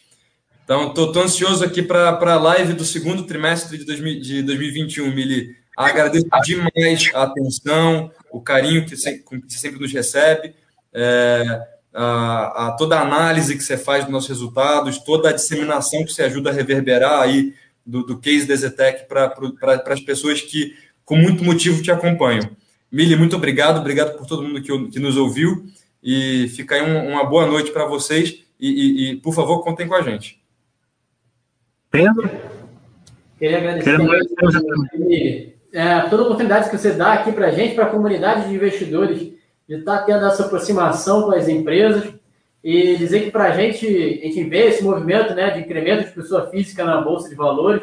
Então, 0.64 0.90
estou 0.90 1.22
ansioso 1.22 1.66
aqui 1.66 1.82
para 1.82 2.10
a 2.10 2.40
live 2.40 2.74
do 2.74 2.86
segundo 2.86 3.24
trimestre 3.24 3.78
de, 3.78 3.84
2000, 3.84 4.22
de 4.22 4.44
2021, 4.44 5.14
Mili. 5.14 5.56
Agradeço 5.76 6.28
demais 6.44 7.10
a 7.14 7.24
atenção, 7.24 8.12
o 8.30 8.40
carinho 8.40 8.86
que 8.86 8.96
você, 8.96 9.18
que 9.18 9.42
você 9.48 9.58
sempre 9.58 9.80
nos 9.80 9.92
recebe, 9.92 10.54
é, 10.94 11.62
a, 11.94 12.68
a, 12.68 12.72
toda 12.78 12.98
a 12.98 13.02
análise 13.02 13.58
que 13.58 13.64
você 13.64 13.78
faz 13.78 14.04
dos 14.04 14.14
nossos 14.14 14.30
resultados, 14.30 15.00
toda 15.00 15.30
a 15.30 15.34
disseminação 15.34 16.06
que 16.06 16.14
você 16.14 16.24
ajuda 16.24 16.52
a 16.52 16.54
reverberar 16.54 17.22
aí 17.22 17.54
do, 17.86 18.04
do 18.04 18.20
case 18.20 18.46
da 18.46 18.56
Zetec 18.56 19.08
para 19.08 19.30
pra, 19.30 19.82
as 19.88 20.02
pessoas 20.02 20.42
que, 20.42 20.76
com 21.04 21.16
muito 21.16 21.44
motivo, 21.44 21.82
te 21.82 21.92
acompanham. 21.92 22.50
Mili, 22.92 23.16
muito 23.16 23.36
obrigado, 23.36 23.80
obrigado 23.80 24.18
por 24.18 24.28
todo 24.28 24.44
mundo 24.44 24.62
que, 24.62 24.90
que 24.90 25.00
nos 25.00 25.18
ouviu 25.18 25.66
e 26.04 26.48
fica 26.50 26.76
aí 26.76 26.82
um, 26.82 27.12
uma 27.12 27.24
boa 27.24 27.46
noite 27.46 27.72
para 27.72 27.86
vocês 27.86 28.44
e, 28.60 28.70
e, 28.70 29.12
e, 29.12 29.16
por 29.18 29.34
favor, 29.34 29.64
contem 29.64 29.88
com 29.88 29.96
a 29.96 30.02
gente. 30.02 30.42
Pedro? 31.90 32.30
Queria 33.38 33.58
agradecer, 33.58 33.98
Queria 34.92 35.52
é, 35.74 36.02
toda 36.02 36.24
a 36.24 36.26
oportunidade 36.26 36.70
que 36.70 36.78
você 36.78 36.92
dá 36.92 37.14
aqui 37.14 37.32
para 37.32 37.48
a 37.48 37.52
gente, 37.52 37.76
para 37.76 37.86
a 37.86 37.90
comunidade 37.90 38.48
de 38.48 38.56
investidores, 38.56 39.20
de 39.20 39.76
estar 39.76 40.00
tá 40.00 40.04
tendo 40.04 40.26
essa 40.26 40.46
aproximação 40.46 41.24
com 41.24 41.32
as 41.32 41.48
empresas 41.48 42.14
e 42.64 42.96
dizer 42.98 43.22
que 43.22 43.32
para 43.32 43.46
a 43.46 43.52
gente, 43.52 43.88
a 43.88 44.28
gente 44.28 44.44
vê 44.44 44.68
esse 44.68 44.84
movimento 44.84 45.34
né, 45.34 45.50
de 45.50 45.62
incremento 45.62 46.06
de 46.06 46.12
pessoa 46.12 46.50
física 46.50 46.84
na 46.84 47.02
Bolsa 47.02 47.30
de 47.30 47.36
Valores, 47.36 47.82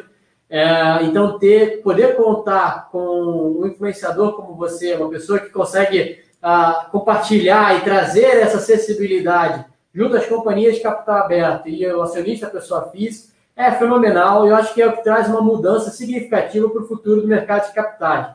é, 0.50 1.02
então 1.02 1.38
ter, 1.38 1.82
poder 1.82 2.16
contar 2.16 2.88
com 2.90 3.58
um 3.60 3.66
influenciador 3.66 4.34
como 4.34 4.54
você, 4.54 4.94
uma 4.94 5.10
pessoa 5.10 5.40
que 5.40 5.50
consegue 5.50 6.20
ah, 6.42 6.88
compartilhar 6.90 7.76
e 7.76 7.80
trazer 7.82 8.36
essa 8.40 8.58
acessibilidade 8.58 9.64
junto 9.94 10.16
às 10.16 10.26
companhias 10.26 10.76
de 10.76 10.80
capital 10.80 11.16
aberto 11.16 11.68
e 11.68 11.86
o 11.86 12.02
acionista 12.02 12.46
pessoa 12.46 12.88
física, 12.90 13.32
é 13.56 13.72
fenomenal 13.72 14.46
e 14.46 14.50
eu 14.50 14.54
acho 14.54 14.72
que 14.72 14.80
é 14.80 14.86
o 14.86 14.92
que 14.92 15.02
traz 15.02 15.28
uma 15.28 15.42
mudança 15.42 15.90
significativa 15.90 16.70
para 16.70 16.82
o 16.82 16.86
futuro 16.86 17.22
do 17.22 17.26
mercado 17.26 17.66
de 17.66 17.74
capitais. 17.74 18.28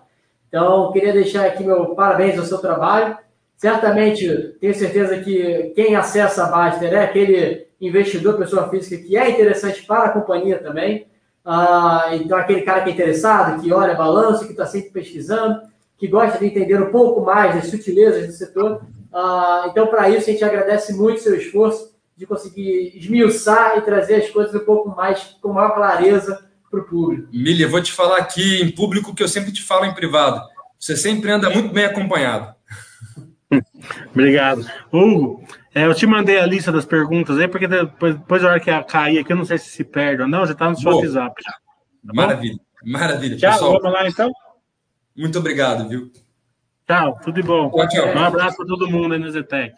Então, 0.49 0.91
queria 0.91 1.13
deixar 1.13 1.45
aqui 1.45 1.63
meu 1.63 1.95
parabéns 1.95 2.37
ao 2.37 2.45
seu 2.45 2.57
trabalho. 2.57 3.17
Certamente, 3.55 4.55
tenho 4.59 4.73
certeza 4.73 5.17
que 5.19 5.71
quem 5.75 5.95
acessa 5.95 6.43
a 6.43 6.49
Baster 6.49 6.93
é 6.93 7.05
aquele 7.05 7.67
investidor, 7.79 8.37
pessoa 8.37 8.67
física, 8.69 9.01
que 9.01 9.15
é 9.15 9.29
interessante 9.29 9.83
para 9.85 10.03
a 10.03 10.11
companhia 10.11 10.59
também. 10.59 11.07
Ah, 11.45 12.09
então, 12.11 12.37
aquele 12.37 12.61
cara 12.61 12.81
que 12.81 12.89
é 12.89 12.93
interessado, 12.93 13.61
que 13.61 13.71
olha 13.71 13.95
balanço, 13.95 14.45
que 14.45 14.51
está 14.51 14.65
sempre 14.65 14.91
pesquisando, 14.91 15.61
que 15.97 16.07
gosta 16.07 16.37
de 16.39 16.45
entender 16.45 16.81
um 16.81 16.91
pouco 16.91 17.21
mais 17.21 17.55
das 17.55 17.67
sutilezas 17.67 18.27
do 18.27 18.33
setor. 18.33 18.81
Ah, 19.13 19.67
então, 19.69 19.87
para 19.87 20.09
isso, 20.09 20.29
a 20.29 20.33
gente 20.33 20.43
agradece 20.43 20.93
muito 20.93 21.17
o 21.17 21.21
seu 21.21 21.35
esforço 21.35 21.93
de 22.15 22.25
conseguir 22.25 22.95
esmiuçar 22.95 23.77
e 23.77 23.81
trazer 23.81 24.15
as 24.15 24.29
coisas 24.29 24.53
um 24.53 24.65
pouco 24.65 24.89
mais, 24.89 25.35
com 25.41 25.53
maior 25.53 25.73
clareza 25.73 26.45
para 26.69 26.79
o 26.79 26.83
público. 26.83 27.29
Milha, 27.31 27.67
vou 27.67 27.81
te 27.81 27.91
falar 27.91 28.17
aqui 28.17 28.61
em 28.61 28.71
público 28.71 29.13
que 29.13 29.23
eu 29.23 29.27
sempre 29.27 29.51
te 29.51 29.61
falo 29.61 29.85
em 29.85 29.93
privado. 29.93 30.41
Você 30.79 30.97
sempre 30.97 31.31
anda 31.31 31.49
muito 31.49 31.73
bem 31.73 31.85
acompanhado. 31.85 32.53
Obrigado. 34.11 34.65
Hugo, 34.91 35.43
é, 35.73 35.85
eu 35.85 35.93
te 35.93 36.05
mandei 36.05 36.39
a 36.39 36.45
lista 36.45 36.71
das 36.71 36.85
perguntas 36.85 37.37
aí, 37.37 37.47
porque 37.47 37.67
depois, 37.67 38.15
depois 38.15 38.41
da 38.41 38.49
hora 38.49 38.59
que 38.59 38.83
cair 38.83 39.19
aqui, 39.19 39.31
eu 39.31 39.37
não 39.37 39.45
sei 39.45 39.57
se 39.57 39.69
se 39.69 39.83
perde 39.83 40.23
ou 40.23 40.27
não, 40.27 40.45
já 40.45 40.53
está 40.53 40.69
no 40.69 40.75
seu 40.75 40.91
Boa. 40.91 41.03
WhatsApp. 41.03 41.41
Já. 41.43 41.51
Tá 41.51 42.13
maravilha, 42.13 42.59
maravilha. 42.83 43.37
Tchau, 43.37 43.51
Pessoal, 43.51 43.71
vamos 43.79 43.93
lá 43.93 44.07
então? 44.07 44.31
Muito 45.15 45.39
obrigado, 45.39 45.87
viu? 45.87 46.11
Tchau, 46.87 47.19
tudo 47.23 47.35
de 47.35 47.43
bom. 47.43 47.69
Tchau, 47.69 47.87
tchau. 47.87 48.07
Um 48.07 48.23
abraço 48.23 48.57
para 48.57 48.65
todo 48.65 48.89
mundo 48.89 49.13
aí 49.13 49.19
no 49.19 49.31
Zetec. 49.31 49.75